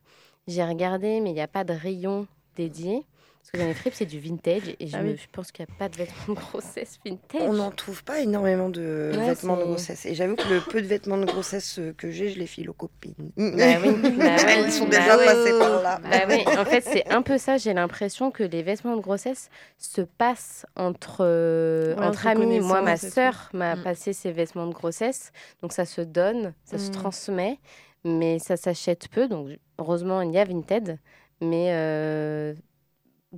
j'ai 0.47 0.63
regardé, 0.63 1.19
mais 1.19 1.31
il 1.31 1.33
n'y 1.33 1.41
a 1.41 1.47
pas 1.47 1.65
de 1.65 1.73
rayon 1.73 2.27
dédié. 2.55 3.05
Parce 3.41 3.51
que 3.53 3.57
dans 3.57 3.65
les 3.67 3.73
fripes, 3.73 3.95
c'est 3.95 4.05
du 4.05 4.19
vintage. 4.19 4.75
Et 4.79 4.85
je, 4.87 4.95
Ah 4.95 5.01
me- 5.01 5.09
oui. 5.11 5.17
je 5.17 5.25
pense 5.31 5.51
qu'il 5.51 5.65
n'y 5.65 5.73
a 5.73 5.75
pas 5.77 5.89
de 5.89 5.97
vêtements 5.97 6.35
de 6.35 6.39
grossesse 6.39 6.99
vintage. 7.03 7.41
On 7.41 7.53
n'en 7.53 7.71
trouve 7.71 8.03
pas 8.03 8.19
énormément 8.19 8.69
de 8.69 9.11
Ouais, 9.17 9.25
vêtements 9.29 9.57
de 9.57 9.63
grossesse. 9.63 10.05
Et 10.05 10.13
j'avoue 10.13 10.35
que 10.35 10.47
le 10.47 10.61
peu 10.61 10.79
de 10.81 10.85
vêtements 10.87 11.17
de 11.17 11.25
grossesse 11.25 11.79
euh, 11.79 11.91
que 11.97 12.11
j'ai, 12.11 12.29
je 12.29 12.37
les 12.39 12.45
file 12.45 12.69
aux 12.69 12.73
copines. 12.73 13.13
Bah 13.35 13.79
oui, 13.81 13.89
bah 14.17 14.35
Elles 14.47 14.65
oui, 14.65 14.71
sont 14.71 14.85
bah 14.87 14.97
déjà 14.99 15.17
oui. 15.17 15.25
passées 15.25 15.57
par 15.57 15.81
là. 15.81 15.99
Bah 16.03 16.21
oui, 16.29 16.43
en 16.57 16.65
fait, 16.65 16.81
c'est 16.81 17.09
un 17.11 17.23
peu 17.23 17.37
ça. 17.39 17.57
J'ai 17.57 17.73
l'impression 17.73 18.29
que 18.29 18.43
les 18.43 18.61
vêtements 18.61 18.95
de 18.95 19.01
grossesse 19.01 19.49
se 19.79 20.01
passent 20.01 20.65
entre, 20.75 21.17
euh, 21.21 21.95
Ouais, 21.95 22.05
entre 22.05 22.27
amis. 22.27 22.59
Moi, 22.59 22.81
ma 22.81 22.95
sœur 22.97 23.49
m'a 23.53 23.75
Mm. 23.75 23.83
passé 23.83 24.13
ses 24.13 24.31
vêtements 24.31 24.67
de 24.67 24.73
grossesse. 24.73 25.31
Donc, 25.63 25.73
ça 25.73 25.85
se 25.85 26.01
donne, 26.01 26.53
ça 26.63 26.77
se 26.77 26.89
Mm. 26.89 26.93
transmet, 26.93 27.57
mais 28.03 28.37
ça 28.39 28.55
s'achète 28.55 29.07
peu. 29.09 29.27
Donc, 29.27 29.49
heureusement, 29.79 30.21
il 30.21 30.31
y 30.31 30.37
a 30.37 30.45
Vinted. 30.45 30.99
Mais 31.41 31.69
euh, 31.71 32.53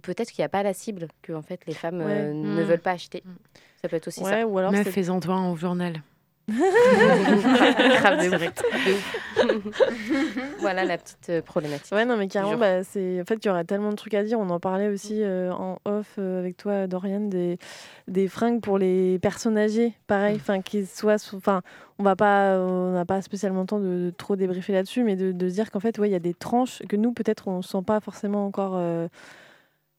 peut-être 0.01 0.31
qu'il 0.31 0.41
n'y 0.41 0.45
a 0.45 0.49
pas 0.49 0.63
la 0.63 0.73
cible, 0.73 1.07
que 1.21 1.33
en 1.33 1.41
fait, 1.41 1.61
les 1.67 1.73
femmes 1.73 1.99
Ouais. 1.99 2.05
euh, 2.11 2.33
ne 2.33 2.61
Mm. 2.63 2.65
veulent 2.65 2.79
pas 2.79 2.91
acheter. 2.91 3.21
Mm. 3.25 3.31
Ça 3.81 3.89
peut 3.89 3.95
être 3.97 4.07
aussi 4.07 4.21
Ouais, 4.23 4.43
ou 4.43 4.57
alors 4.57 4.71
Meuf, 4.71 4.87
fais-en 4.89 5.19
toi 5.19 5.39
au 5.49 5.55
journal. 5.55 6.01
ça. 6.51 8.17
Voilà 10.59 10.83
la 10.85 10.97
petite 10.97 11.29
euh, 11.29 11.41
problématique. 11.41 11.91
Ouais, 11.93 12.05
non, 12.05 12.17
mais 12.17 12.27
carrément, 12.27 12.57
bah, 12.57 12.83
c'est... 12.83 13.21
en 13.21 13.25
fait, 13.25 13.35
il 13.35 13.47
y 13.47 13.49
aurait 13.49 13.63
tellement 13.63 13.89
de 13.91 13.95
trucs 13.95 14.13
à 14.13 14.23
dire. 14.23 14.39
On 14.39 14.49
en 14.49 14.59
parlait 14.59 14.87
aussi 14.87 15.21
euh, 15.23 15.51
en 15.53 15.77
off 15.85 16.15
euh, 16.17 16.39
avec 16.39 16.57
toi, 16.57 16.87
Dorian, 16.87 17.21
des... 17.21 17.57
des 18.07 18.27
fringues 18.27 18.61
pour 18.61 18.77
les 18.77 19.19
personnes 19.19 19.57
âgées, 19.57 19.93
pareil, 20.07 20.35
enfin, 20.35 20.61
qu'ils 20.61 20.87
soient. 20.87 21.15
Enfin, 21.35 21.61
on 21.99 22.03
va 22.03 22.15
pas, 22.15 22.57
on 22.59 22.91
n'a 22.93 23.05
pas 23.05 23.21
spécialement 23.21 23.61
le 23.61 23.67
temps 23.67 23.79
de, 23.79 23.85
de 24.05 24.13
trop 24.17 24.35
débriefer 24.35 24.73
là-dessus, 24.73 25.03
mais 25.03 25.15
de, 25.15 25.31
de 25.31 25.49
se 25.49 25.53
dire 25.53 25.71
qu'en 25.71 25.79
fait, 25.79 25.97
ouais, 25.99 26.09
il 26.09 26.13
y 26.13 26.15
a 26.15 26.19
des 26.19 26.33
tranches 26.33 26.81
que 26.89 26.95
nous, 26.95 27.13
peut-être, 27.13 27.47
on 27.47 27.57
ne 27.57 27.61
sent 27.61 27.83
pas 27.85 27.99
forcément 27.99 28.45
encore. 28.45 28.73
euh, 28.75 29.07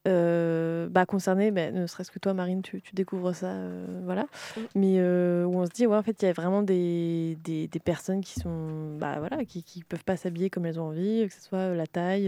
euh, 0.07 0.88
bah, 0.88 1.07
concernés, 1.07 1.50
bah, 1.50 1.70
ne 1.70 1.86
serait-ce 1.86 2.11
que 2.11 2.18
toi, 2.18 2.34
Marine, 2.34 2.62
tu, 2.62 2.80
tu 2.82 2.94
découvres 2.94 3.34
ça, 3.34 3.46
euh, 3.48 4.00
voilà. 4.05 4.26
Mais 4.74 4.96
euh, 4.98 5.44
où 5.44 5.57
on 5.59 5.66
se 5.66 5.70
dit, 5.70 5.86
ouais, 5.86 5.96
en 5.96 6.02
fait, 6.02 6.20
il 6.22 6.26
y 6.26 6.28
a 6.28 6.32
vraiment 6.32 6.62
des, 6.62 7.38
des, 7.42 7.68
des 7.68 7.78
personnes 7.80 8.20
qui 8.20 8.38
sont, 8.40 8.96
bah, 8.98 9.16
voilà, 9.18 9.44
qui, 9.44 9.62
qui 9.62 9.82
peuvent 9.84 10.05
pas 10.05 10.16
s'habiller 10.16 10.50
comme 10.50 10.66
elles 10.66 10.78
ont 10.80 10.88
envie, 10.88 11.26
que 11.28 11.32
ce 11.34 11.40
soit 11.40 11.59
euh, 11.59 11.74
la 11.74 11.86
taille, 11.86 12.26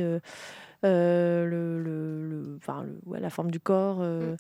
le, 0.83 1.47
le, 1.47 1.81
le- 1.83 2.59
ouais, 3.07 3.21
la 3.21 3.31
forme 3.31 3.51
du 3.51 3.61
corps, 3.61 3.99
euh, 4.01 4.37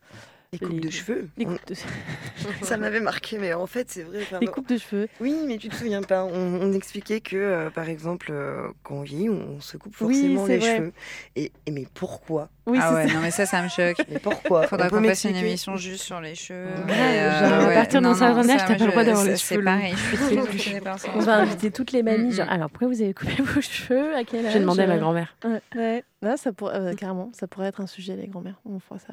Les 0.53 0.59
coupes 0.61 0.71
les- 0.73 0.81
de 0.81 0.91
cheveux. 0.91 1.29
les 1.37 1.47
On- 1.47 1.51
coupes 1.51 1.67
de, 1.67 1.75
Ça 2.63 2.77
m'avait 2.77 3.01
marqué, 3.01 3.39
mais 3.39 3.53
en 3.53 3.67
fait, 3.67 3.91
c'est 3.91 4.03
vrai. 4.03 4.21
enfin, 4.23 4.39
les 4.41 4.47
coupes 4.47 4.69
de 4.69 4.79
cheveux. 4.79 5.09
Oui, 5.21 5.37
mais 5.47 5.59
tu 5.59 5.69
te 5.69 5.75
souviens 5.75 6.03
pas. 6.03 6.25
On, 6.25 6.61
on 6.63 6.73
expliquait 6.73 7.21
que, 7.21 7.37
euh, 7.37 7.71
par 7.71 7.89
exemple, 7.89 8.29
euh, 8.31 8.69
quand 8.83 8.95
on 8.97 9.03
vieillit, 9.03 9.29
on, 9.29 9.61
se 9.61 9.77
coupe 9.77 9.95
Oui, 10.01 10.15
forcément 10.15 10.47
c'est 10.47 10.53
les 10.53 10.59
vrai. 10.59 10.77
cheveux. 10.77 10.93
Et, 11.35 11.53
et 11.67 11.71
mais 11.73 11.87
pourquoi? 11.93 12.49
Oui, 12.67 12.79
ah 12.81 12.95
ouais, 12.95 13.07
ça. 13.09 13.15
non 13.15 13.21
mais 13.21 13.31
ça, 13.31 13.47
ça 13.47 13.63
me 13.63 13.69
choque. 13.69 13.97
Mais 14.09 14.19
pourquoi? 14.19 14.67
Faudra 14.67 14.89
qu'on 14.91 15.03
fasse 15.03 15.25
une 15.25 15.37
émission 15.37 15.77
juste 15.77 16.03
sur 16.05 16.21
les 16.21 16.35
cheveux. 16.35 16.65
Ouais, 16.87 16.93
euh, 17.21 17.41
genre, 17.49 17.53
à 17.65 17.67
ouais, 17.69 17.75
partir 17.75 18.03
d'un 18.03 18.15
certain 18.15 18.49
âge, 18.49 18.61
t'as 18.61 18.67
pas 18.67 18.73
le 18.75 18.79
je- 18.79 18.91
droit 18.91 19.05
d'avoir 19.05 19.25
les 19.25 19.37
cheveux 19.37 19.61
C'est 19.61 19.63
pareil, 19.63 19.95
je 19.97 20.17
suis 20.17 20.81
très. 20.81 21.11
On 21.15 21.19
va 21.21 21.37
inviter 21.39 21.71
toutes 21.71 21.93
les 21.93 22.03
mamies. 22.03 22.33
Genre, 22.33 22.49
alors 22.49 22.71
pourquoi 22.71 22.89
vous 22.89 23.03
avez 23.03 23.15
coupé 23.15 23.33
vos 23.43 23.61
cheveux? 23.61 24.15
À 24.15 24.25
quel 24.25 24.47
âge 24.47 24.53
J'ai 24.53 24.61
demandé 24.61 24.83
à 24.83 24.87
ma 24.87 24.99
grand-mère. 24.99 25.37
Ouais, 25.75 26.03
ça 26.37 26.53
pourrait, 26.53 26.75
euh, 26.77 26.95
carrément, 26.95 27.31
ça 27.35 27.47
pourrait 27.47 27.69
être 27.69 27.81
un 27.81 27.87
sujet, 27.87 28.17
les 28.17 28.27
grand-mères. 28.27 28.59
On 28.65 28.81
fera 28.81 28.99
ça. 28.99 29.13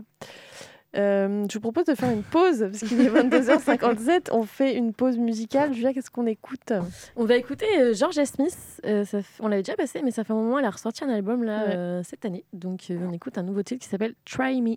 Euh, 0.95 1.45
je 1.49 1.53
vous 1.53 1.59
propose 1.59 1.85
de 1.85 1.95
faire 1.95 2.11
une 2.11 2.21
pause, 2.23 2.59
parce 2.59 2.79
qu'il 2.83 3.01
est 3.01 3.09
22h57. 3.09 4.29
On 4.31 4.43
fait 4.43 4.75
une 4.75 4.93
pause 4.93 5.17
musicale. 5.17 5.73
Julia, 5.73 5.93
qu'est-ce 5.93 6.11
qu'on 6.11 6.27
écoute 6.27 6.71
On 7.15 7.25
va 7.25 7.35
écouter 7.35 7.65
euh, 7.79 7.93
Georgia 7.93 8.25
Smith. 8.25 8.55
Euh, 8.85 9.03
ça 9.05 9.19
f- 9.19 9.25
on 9.39 9.47
l'avait 9.47 9.63
déjà 9.63 9.75
passé, 9.75 10.01
mais 10.03 10.11
ça 10.11 10.23
fait 10.23 10.33
un 10.33 10.35
moment. 10.35 10.59
Elle 10.59 10.65
a 10.65 10.69
ressorti 10.69 11.03
un 11.03 11.09
album 11.09 11.43
là 11.43 11.65
Ouais. 11.65 11.75
euh, 11.75 12.03
cette 12.03 12.25
année. 12.25 12.45
Donc 12.53 12.91
on 12.91 13.11
écoute 13.11 13.37
un 13.37 13.43
nouveau 13.43 13.63
titre 13.63 13.81
qui 13.83 13.89
s'appelle 13.89 14.13
Try 14.25 14.61
Me. 14.61 14.75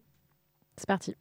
C'est 0.78 0.86
parti. 0.86 1.14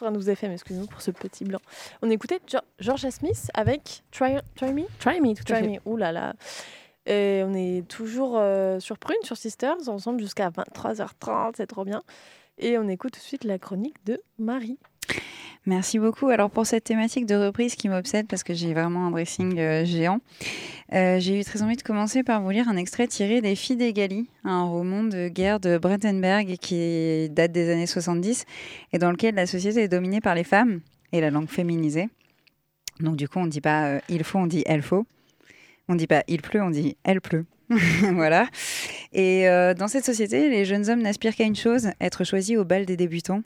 92 0.00 0.28
FM, 0.30 0.52
excusez-nous 0.52 0.86
pour 0.86 1.02
ce 1.02 1.10
petit 1.10 1.44
blanc. 1.44 1.58
On 2.02 2.08
écoutait 2.10 2.40
Jo- 2.50 2.58
Georgia 2.78 3.10
Smith 3.10 3.50
avec 3.54 4.02
Try, 4.10 4.36
Try 4.56 4.72
Me? 4.72 4.82
Try 4.98 5.20
me, 5.20 5.34
tout 5.34 5.42
à 5.52 5.56
Try 5.56 5.62
fait. 5.62 5.68
Me, 5.68 5.78
ouh 5.84 5.96
là 5.96 6.10
là. 6.12 6.32
Et 7.06 7.42
on 7.44 7.52
est 7.54 7.86
toujours 7.86 8.36
euh, 8.38 8.80
sur 8.80 8.96
Prune, 8.98 9.16
sur 9.22 9.36
Sisters, 9.36 9.88
ensemble 9.88 10.20
jusqu'à 10.20 10.48
23h30, 10.50 11.52
c'est 11.56 11.66
trop 11.66 11.84
bien. 11.84 12.02
Et 12.58 12.78
on 12.78 12.88
écoute 12.88 13.12
tout 13.12 13.18
de 13.20 13.24
suite 13.24 13.44
la 13.44 13.58
chronique 13.58 13.96
de 14.06 14.22
Marie. 14.38 14.78
Merci 15.66 15.98
beaucoup. 15.98 16.28
Alors 16.28 16.50
pour 16.50 16.64
cette 16.64 16.84
thématique 16.84 17.26
de 17.26 17.34
reprise 17.34 17.74
qui 17.74 17.90
m'obsède 17.90 18.26
parce 18.26 18.42
que 18.42 18.54
j'ai 18.54 18.72
vraiment 18.72 19.06
un 19.06 19.10
dressing 19.10 19.58
euh, 19.58 19.84
géant, 19.84 20.20
euh, 20.94 21.20
j'ai 21.20 21.38
eu 21.38 21.44
très 21.44 21.60
envie 21.62 21.76
de 21.76 21.82
commencer 21.82 22.22
par 22.22 22.40
vous 22.40 22.48
lire 22.48 22.66
un 22.68 22.76
extrait 22.76 23.06
tiré 23.06 23.42
des 23.42 23.54
Filles 23.54 23.76
d'Egali, 23.76 24.26
un 24.44 24.64
roman 24.64 25.02
de 25.02 25.28
guerre 25.28 25.60
de 25.60 25.76
Brettenberg 25.76 26.56
qui 26.56 27.28
date 27.28 27.52
des 27.52 27.70
années 27.70 27.86
70 27.86 28.46
et 28.94 28.98
dans 28.98 29.10
lequel 29.10 29.34
la 29.34 29.46
société 29.46 29.82
est 29.82 29.88
dominée 29.88 30.22
par 30.22 30.34
les 30.34 30.44
femmes 30.44 30.80
et 31.12 31.20
la 31.20 31.30
langue 31.30 31.48
féminisée. 31.48 32.08
Donc 33.00 33.16
du 33.16 33.28
coup 33.28 33.38
on 33.38 33.44
ne 33.44 33.50
dit 33.50 33.60
pas 33.60 33.84
euh, 33.84 34.00
il 34.08 34.24
faut, 34.24 34.38
on 34.38 34.46
dit 34.46 34.62
elle 34.64 34.82
faut. 34.82 35.06
On 35.88 35.92
ne 35.92 35.98
dit 35.98 36.06
pas 36.06 36.24
il 36.26 36.40
pleut, 36.40 36.62
on 36.62 36.70
dit 36.70 36.96
elle 37.04 37.20
pleut. 37.20 37.44
voilà. 38.14 38.48
Et 39.12 39.44
dans 39.78 39.86
cette 39.86 40.04
société, 40.04 40.48
les 40.50 40.64
jeunes 40.64 40.88
hommes 40.88 41.02
n'aspirent 41.02 41.36
qu'à 41.36 41.44
une 41.44 41.54
chose, 41.54 41.90
être 42.00 42.24
choisis 42.24 42.56
au 42.56 42.64
bal 42.64 42.84
des 42.84 42.96
débutants 42.96 43.42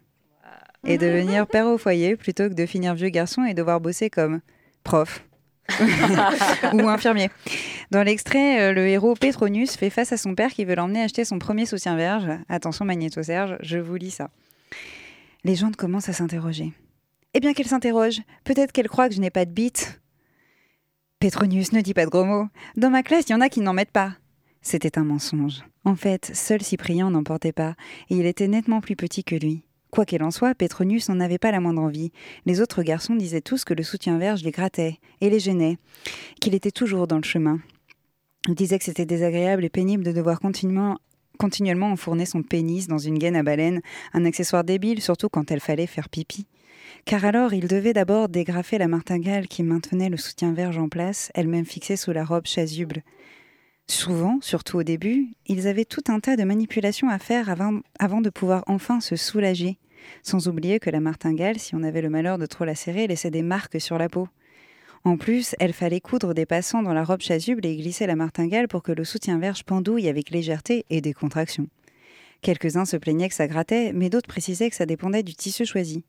et 0.84 0.98
devenir 0.98 1.46
père 1.48 1.66
au 1.66 1.78
foyer 1.78 2.16
plutôt 2.16 2.48
que 2.48 2.54
de 2.54 2.66
finir 2.66 2.94
vieux 2.94 3.08
garçon 3.08 3.44
et 3.44 3.54
devoir 3.54 3.80
bosser 3.80 4.10
comme 4.10 4.40
prof 4.82 5.24
ou 6.72 6.88
infirmier. 6.88 7.30
Dans 7.90 8.02
l'extrait, 8.02 8.60
euh, 8.60 8.72
le 8.72 8.86
héros 8.86 9.14
Petronius 9.14 9.76
fait 9.76 9.90
face 9.90 10.12
à 10.12 10.16
son 10.16 10.34
père 10.34 10.52
qui 10.52 10.64
veut 10.64 10.74
l'emmener 10.74 11.02
acheter 11.02 11.24
son 11.24 11.38
premier 11.38 11.66
soutien-verge. 11.66 12.30
Attention 12.48 12.84
Magnéto-Serge, 12.84 13.56
je 13.60 13.78
vous 13.78 13.94
lis 13.94 14.10
ça. 14.10 14.30
Les 15.44 15.54
gens 15.54 15.70
commencent 15.72 16.08
à 16.08 16.12
s'interroger. 16.12 16.72
Eh 17.34 17.40
bien 17.40 17.52
qu'elle 17.52 17.66
s'interroge, 17.66 18.20
peut-être 18.44 18.72
qu'elle 18.72 18.88
croit 18.88 19.08
que 19.08 19.14
je 19.14 19.20
n'ai 19.20 19.30
pas 19.30 19.44
de 19.44 19.50
bite. 19.50 20.00
Petronius, 21.18 21.72
ne 21.72 21.80
dis 21.80 21.94
pas 21.94 22.04
de 22.04 22.10
gros 22.10 22.24
mots. 22.24 22.48
Dans 22.76 22.90
ma 22.90 23.02
classe, 23.02 23.24
il 23.28 23.32
y 23.32 23.34
en 23.34 23.40
a 23.40 23.48
qui 23.48 23.60
n'en 23.60 23.72
mettent 23.72 23.90
pas. 23.90 24.12
C'était 24.62 24.98
un 24.98 25.04
mensonge. 25.04 25.62
En 25.84 25.96
fait, 25.96 26.30
seul 26.34 26.62
Cyprien 26.62 27.10
n'en 27.10 27.24
portait 27.24 27.52
pas, 27.52 27.74
et 28.08 28.16
il 28.16 28.26
était 28.26 28.48
nettement 28.48 28.80
plus 28.80 28.96
petit 28.96 29.24
que 29.24 29.34
lui. 29.34 29.62
Quoi 29.94 30.06
qu'il 30.06 30.24
en 30.24 30.32
soit, 30.32 30.56
Petronius 30.56 31.08
n'en 31.08 31.20
avait 31.20 31.38
pas 31.38 31.52
la 31.52 31.60
moindre 31.60 31.80
envie. 31.80 32.10
Les 32.46 32.60
autres 32.60 32.82
garçons 32.82 33.14
disaient 33.14 33.40
tous 33.40 33.64
que 33.64 33.74
le 33.74 33.84
soutien-verge 33.84 34.42
les 34.42 34.50
grattait 34.50 34.98
et 35.20 35.30
les 35.30 35.38
gênait, 35.38 35.78
qu'il 36.40 36.56
était 36.56 36.72
toujours 36.72 37.06
dans 37.06 37.18
le 37.18 37.22
chemin. 37.22 37.60
Ils 38.48 38.56
disaient 38.56 38.80
que 38.80 38.84
c'était 38.84 39.06
désagréable 39.06 39.64
et 39.64 39.68
pénible 39.68 40.02
de 40.02 40.10
devoir 40.10 40.40
continuellement, 40.40 40.98
enfourner 41.92 42.26
son 42.26 42.42
pénis 42.42 42.88
dans 42.88 42.98
une 42.98 43.20
gaine 43.20 43.36
à 43.36 43.44
baleine, 43.44 43.82
un 44.14 44.24
accessoire 44.24 44.64
débile 44.64 45.00
surtout 45.00 45.28
quand 45.28 45.52
elle 45.52 45.60
fallait 45.60 45.86
faire 45.86 46.08
pipi. 46.08 46.48
Car 47.04 47.24
alors 47.24 47.54
il 47.54 47.68
devait 47.68 47.92
d'abord 47.92 48.28
dégrafer 48.28 48.78
la 48.78 48.88
martingale 48.88 49.46
qui 49.46 49.62
maintenait 49.62 50.08
le 50.08 50.16
soutien-verge 50.16 50.76
en 50.76 50.88
place, 50.88 51.30
elle-même 51.34 51.66
fixée 51.66 51.96
sous 51.96 52.10
la 52.10 52.24
robe 52.24 52.46
chasuble. 52.46 53.04
Souvent, 53.86 54.38
surtout 54.40 54.78
au 54.78 54.82
début, 54.82 55.28
ils 55.46 55.68
avaient 55.68 55.84
tout 55.84 56.02
un 56.08 56.18
tas 56.18 56.36
de 56.36 56.42
manipulations 56.42 57.10
à 57.10 57.20
faire 57.20 57.48
avant 57.48 58.20
de 58.20 58.30
pouvoir 58.30 58.64
enfin 58.66 58.98
se 59.00 59.14
soulager. 59.14 59.78
Sans 60.22 60.48
oublier 60.48 60.78
que 60.80 60.90
la 60.90 61.00
martingale, 61.00 61.58
si 61.58 61.74
on 61.74 61.82
avait 61.82 62.02
le 62.02 62.10
malheur 62.10 62.38
de 62.38 62.46
trop 62.46 62.64
la 62.64 62.74
serrer, 62.74 63.06
laissait 63.06 63.30
des 63.30 63.42
marques 63.42 63.80
sur 63.80 63.98
la 63.98 64.08
peau. 64.08 64.28
En 65.04 65.18
plus, 65.18 65.54
elle 65.60 65.74
fallait 65.74 66.00
coudre 66.00 66.32
des 66.32 66.46
passants 66.46 66.82
dans 66.82 66.94
la 66.94 67.04
robe 67.04 67.20
chasuble 67.20 67.66
et 67.66 67.76
glisser 67.76 68.06
la 68.06 68.16
martingale 68.16 68.68
pour 68.68 68.82
que 68.82 68.92
le 68.92 69.04
soutien-verge 69.04 69.64
pendouille 69.64 70.08
avec 70.08 70.30
légèreté 70.30 70.86
et 70.88 71.02
décontraction. 71.02 71.68
Quelques-uns 72.40 72.84
se 72.84 72.96
plaignaient 72.96 73.28
que 73.28 73.34
ça 73.34 73.46
grattait, 73.46 73.92
mais 73.92 74.10
d'autres 74.10 74.28
précisaient 74.28 74.70
que 74.70 74.76
ça 74.76 74.86
dépendait 74.86 75.22
du 75.22 75.34
tissu 75.34 75.66
choisi. 75.66 76.04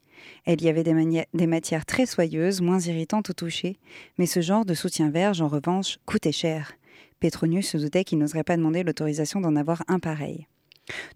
Elle 0.45 0.61
y 0.61 0.69
avait 0.69 0.83
des, 0.83 1.47
matières 1.47 1.85
très 1.85 2.05
soyeuses, 2.05 2.61
moins 2.61 2.79
irritantes 2.79 3.29
au 3.29 3.33
toucher, 3.33 3.77
mais 4.17 4.25
ce 4.25 4.41
genre 4.41 4.65
de 4.65 4.73
soutien-verge, 4.73 5.41
en 5.41 5.47
revanche, 5.47 5.97
coûtait 6.05 6.31
cher. 6.31 6.73
Petronius 7.19 7.69
se 7.69 7.77
doutait 7.77 8.03
qu'il 8.03 8.17
n'oserait 8.17 8.43
pas 8.43 8.57
demander 8.57 8.83
l'autorisation 8.83 9.41
d'en 9.41 9.55
avoir 9.55 9.83
un 9.87 9.99
pareil. 9.99 10.47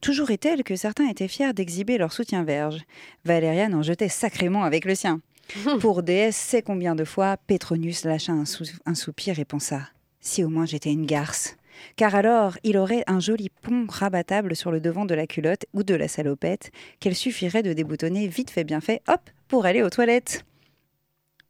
Toujours 0.01 0.31
est-elle 0.31 0.63
que 0.63 0.75
certains 0.75 1.07
étaient 1.09 1.27
fiers 1.27 1.53
d'exhiber 1.53 1.97
leur 1.97 2.11
soutien-verge. 2.13 2.81
Valériane 3.25 3.75
en 3.75 3.81
jetait 3.83 4.09
sacrément 4.09 4.63
avec 4.63 4.85
le 4.85 4.95
sien. 4.95 5.21
Pour 5.79 6.03
déesse 6.03 6.35
sait 6.37 6.61
combien 6.61 6.95
de 6.95 7.05
fois, 7.05 7.37
Petronius 7.47 8.03
lâcha 8.05 8.31
un, 8.33 8.45
sou- 8.45 8.65
un 8.85 8.95
soupir 8.95 9.39
et 9.39 9.45
pensa 9.45 9.81
Si 10.21 10.43
au 10.43 10.49
moins 10.49 10.65
j'étais 10.65 10.91
une 10.91 11.05
garce. 11.05 11.55
Car 11.95 12.13
alors, 12.13 12.57
il 12.63 12.77
aurait 12.77 13.03
un 13.07 13.19
joli 13.19 13.49
pont 13.61 13.85
rabattable 13.87 14.55
sur 14.55 14.69
le 14.71 14.81
devant 14.81 15.05
de 15.05 15.15
la 15.15 15.27
culotte 15.27 15.65
ou 15.73 15.83
de 15.83 15.95
la 15.95 16.07
salopette 16.09 16.71
qu'elle 16.99 17.15
suffirait 17.15 17.63
de 17.63 17.71
déboutonner 17.73 18.27
vite 18.27 18.51
fait 18.51 18.63
bien 18.65 18.81
fait, 18.81 19.01
hop, 19.07 19.21
pour 19.47 19.65
aller 19.65 19.81
aux 19.81 19.89
toilettes. 19.89 20.43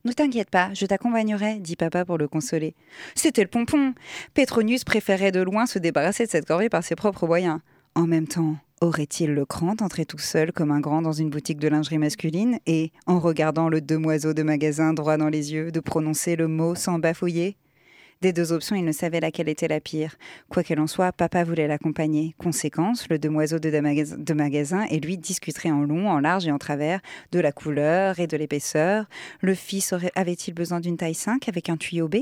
Ne 0.06 0.12
t'inquiète 0.14 0.50
pas, 0.50 0.72
je 0.74 0.86
t'accompagnerai, 0.86 1.56
dit 1.56 1.76
papa 1.76 2.06
pour 2.06 2.18
le 2.18 2.28
consoler. 2.28 2.74
C'était 3.16 3.42
le 3.42 3.50
pompon. 3.50 3.94
Petronius 4.34 4.84
préférait 4.86 5.32
de 5.34 5.42
loin 5.42 5.66
se 5.66 5.80
débarrasser 5.80 6.26
de 6.26 6.30
cette 6.32 6.46
corvée 6.48 6.70
par 6.70 6.84
ses 6.84 6.96
propres 6.96 7.26
moyens. 7.28 7.60
En 7.96 8.08
même 8.08 8.28
temps, 8.28 8.56
aurait-il 8.82 9.34
le 9.34 9.46
cran 9.46 9.76
d'entrer 9.76 10.06
tout 10.06 10.18
seul 10.18 10.52
comme 10.52 10.72
un 10.72 10.80
grand 10.80 11.02
dans 11.02 11.12
une 11.12 11.30
boutique 11.30 11.60
de 11.60 11.68
lingerie 11.68 11.98
masculine 11.98 12.60
et, 12.66 12.92
en 13.08 13.20
regardant 13.20 13.70
le 13.70 13.82
demoiseau 13.82 14.34
de 14.34 14.44
magasin 14.44 14.94
droit 14.94 15.18
dans 15.18 15.30
les 15.30 15.54
yeux, 15.54 15.72
de 15.72 15.80
prononcer 15.80 16.36
le 16.36 16.48
mot 16.48 16.76
sans 16.76 17.00
bafouiller? 17.00 17.58
Des 18.22 18.34
deux 18.34 18.52
options, 18.52 18.76
il 18.76 18.84
ne 18.84 18.92
savait 18.92 19.22
laquelle 19.22 19.48
était 19.48 19.70
la 19.70 19.80
pire. 19.80 20.18
Quoi 20.50 20.62
qu'il 20.62 20.78
en 20.82 20.88
soit, 20.88 21.14
papa 21.14 21.46
voulait 21.46 21.68
l'accompagner. 21.68 22.36
Conséquence, 22.38 23.08
le 23.10 23.18
demoiseau 23.18 23.60
de, 23.60 24.34
magasin, 24.34 24.86
et 24.90 25.00
lui 25.00 25.18
discuteraient 25.18 25.72
en 25.72 25.84
long, 25.84 26.10
en 26.10 26.20
large 26.20 26.46
et 26.46 26.52
en 26.52 26.58
travers 26.58 27.00
de 27.32 27.40
la 27.40 27.54
couleur 27.54 28.20
et 28.20 28.28
de 28.28 28.36
l'épaisseur. 28.36 29.06
Le 29.40 29.54
fils 29.54 29.94
avait-il 30.16 30.54
besoin 30.54 30.82
d'une 30.82 30.98
taille 30.98 31.14
5 31.14 31.48
avec 31.48 31.70
un 31.70 31.78
tuyau 31.78 32.10
B? 32.10 32.18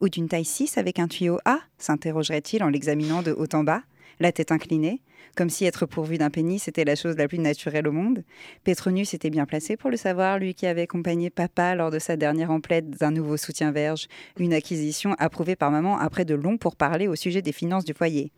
Ou 0.00 0.08
d'une 0.08 0.28
taille 0.28 0.44
6 0.44 0.78
avec 0.78 1.00
un 1.00 1.08
tuyau 1.08 1.38
A? 1.44 1.58
s'interrogerait-il 1.78 2.62
en 2.62 2.68
l'examinant 2.68 3.22
de 3.22 3.32
haut 3.32 3.52
en 3.52 3.64
bas, 3.64 3.82
la 4.20 4.32
tête 4.32 4.52
inclinée, 4.52 5.00
comme 5.36 5.50
si 5.50 5.64
être 5.64 5.86
pourvu 5.86 6.18
d'un 6.18 6.30
pénis 6.30 6.68
était 6.68 6.84
la 6.84 6.94
chose 6.94 7.16
la 7.16 7.28
plus 7.28 7.38
naturelle 7.38 7.88
au 7.88 7.92
monde. 7.92 8.22
Petronius 8.64 9.14
était 9.14 9.30
bien 9.30 9.46
placé 9.46 9.76
pour 9.76 9.90
le 9.90 9.96
savoir, 9.96 10.38
lui 10.38 10.54
qui 10.54 10.66
avait 10.66 10.82
accompagné 10.82 11.30
papa 11.30 11.74
lors 11.74 11.90
de 11.90 11.98
sa 11.98 12.16
dernière 12.16 12.50
emplette 12.50 12.90
d'un 12.90 13.10
nouveau 13.10 13.36
soutien-verge, 13.36 14.08
une 14.38 14.52
acquisition 14.52 15.14
approuvée 15.18 15.56
par 15.56 15.70
maman 15.70 15.98
après 15.98 16.24
de 16.24 16.34
longs 16.34 16.58
pourparlers 16.58 17.08
au 17.08 17.16
sujet 17.16 17.42
des 17.42 17.52
finances 17.52 17.84
du 17.84 17.94
foyer. 17.94 18.32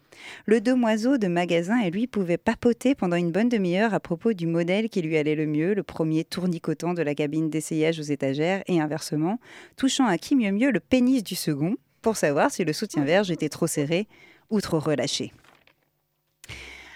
Le 0.47 0.61
demoiseau 0.61 1.19
de 1.19 1.27
magasin 1.27 1.81
et 1.81 1.91
lui 1.91 2.07
pouvaient 2.07 2.39
papoter 2.39 2.95
pendant 2.95 3.17
une 3.17 3.33
bonne 3.33 3.49
demi-heure 3.49 3.95
à 3.95 4.01
propos 4.01 4.33
du 4.33 4.47
modèle 4.47 4.89
qui 4.89 5.03
lui 5.03 5.17
allait 5.17 5.35
le 5.35 5.47
mieux, 5.47 5.75
le 5.75 5.83
premier 5.83 6.25
tournicotant 6.25 6.95
de 6.95 7.03
la 7.03 7.15
cabine 7.15 7.51
d'essayage 7.51 7.99
aux 7.99 8.03
étagères 8.03 8.63
et 8.67 8.81
inversement, 8.81 9.39
touchant 9.77 10.07
à 10.07 10.19
qui 10.19 10.37
mieux 10.37 10.53
mieux 10.53 10.71
le 10.71 10.81
pénis 10.81 11.25
du 11.25 11.35
second 11.35 11.77
pour 12.03 12.17
savoir 12.17 12.51
si 12.51 12.65
le 12.65 12.73
soutien-verge 12.73 13.31
était 13.31 13.49
trop 13.49 13.67
serré 13.67 14.07
ou 14.51 14.61
trop 14.61 14.81
relâché. 14.81 15.33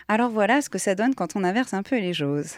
Alors 0.09 0.31
voilà 0.31 0.63
ce 0.63 0.71
que 0.71 0.79
ça 0.79 0.95
donne 0.95 1.15
quand 1.17 1.35
on 1.35 1.43
inverse 1.43 1.75
un 1.75 1.83
peu 1.83 1.99
les 1.99 2.15
choses. 2.15 2.55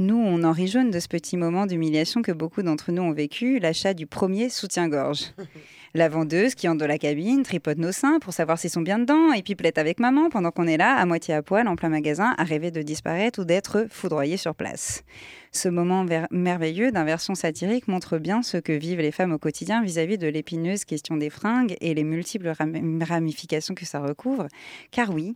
Nous, 0.00 0.16
on 0.16 0.42
en 0.42 0.50
rit 0.50 0.72
de 0.90 0.98
ce 0.98 1.06
petit 1.06 1.36
moment 1.36 1.66
d'humiliation 1.66 2.22
que 2.22 2.32
beaucoup 2.32 2.62
d'entre 2.62 2.90
nous 2.90 3.02
ont 3.02 3.12
vécu, 3.12 3.60
l'achat 3.60 3.94
du 3.94 4.06
premier 4.06 4.48
soutien-gorge. 4.48 5.32
La 5.94 6.08
vendeuse 6.08 6.54
qui 6.54 6.68
entre 6.68 6.78
dans 6.78 6.86
la 6.86 6.98
cabine 6.98 7.42
tripote 7.42 7.78
nos 7.78 7.92
seins 7.92 8.18
pour 8.20 8.32
savoir 8.32 8.58
s'ils 8.58 8.70
sont 8.70 8.82
bien 8.82 8.98
dedans 8.98 9.32
et 9.32 9.42
pipelette 9.42 9.78
avec 9.78 10.00
maman 10.00 10.28
pendant 10.28 10.50
qu'on 10.50 10.66
est 10.66 10.76
là, 10.76 10.94
à 10.96 11.06
moitié 11.06 11.34
à 11.34 11.42
poil, 11.42 11.66
en 11.66 11.76
plein 11.76 11.88
magasin, 11.88 12.34
à 12.36 12.44
rêver 12.44 12.70
de 12.70 12.82
disparaître 12.82 13.40
ou 13.40 13.44
d'être 13.44 13.86
foudroyé 13.90 14.36
sur 14.36 14.54
place. 14.54 15.02
Ce 15.50 15.68
moment 15.68 16.04
merveilleux 16.30 16.92
d'inversion 16.92 17.34
satirique 17.34 17.88
montre 17.88 18.18
bien 18.18 18.42
ce 18.42 18.58
que 18.58 18.72
vivent 18.72 19.00
les 19.00 19.12
femmes 19.12 19.32
au 19.32 19.38
quotidien 19.38 19.82
vis-à-vis 19.82 20.18
de 20.18 20.28
l'épineuse 20.28 20.84
question 20.84 21.16
des 21.16 21.30
fringues 21.30 21.74
et 21.80 21.94
les 21.94 22.04
multiples 22.04 22.48
ram- 22.48 23.02
ramifications 23.02 23.74
que 23.74 23.86
ça 23.86 24.00
recouvre. 24.00 24.46
Car 24.90 25.10
oui, 25.10 25.32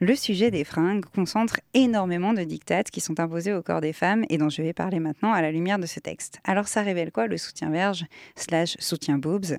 le 0.00 0.14
sujet 0.14 0.50
des 0.50 0.64
fringues 0.64 1.06
concentre 1.14 1.60
énormément 1.72 2.34
de 2.34 2.42
dictates 2.42 2.90
qui 2.90 3.00
sont 3.00 3.18
imposés 3.20 3.54
au 3.54 3.62
corps 3.62 3.80
des 3.80 3.94
femmes 3.94 4.26
et 4.28 4.36
dont 4.36 4.50
je 4.50 4.60
vais 4.60 4.74
parler 4.74 5.00
maintenant 5.00 5.32
à 5.32 5.40
la 5.40 5.50
lumière 5.50 5.78
de 5.78 5.86
ce 5.86 5.98
texte. 5.98 6.40
Alors 6.44 6.68
ça 6.68 6.82
révèle 6.82 7.10
quoi 7.10 7.26
le 7.26 7.38
soutien-verge 7.38 8.04
slash 8.36 8.76
soutien-boobs? 8.78 9.56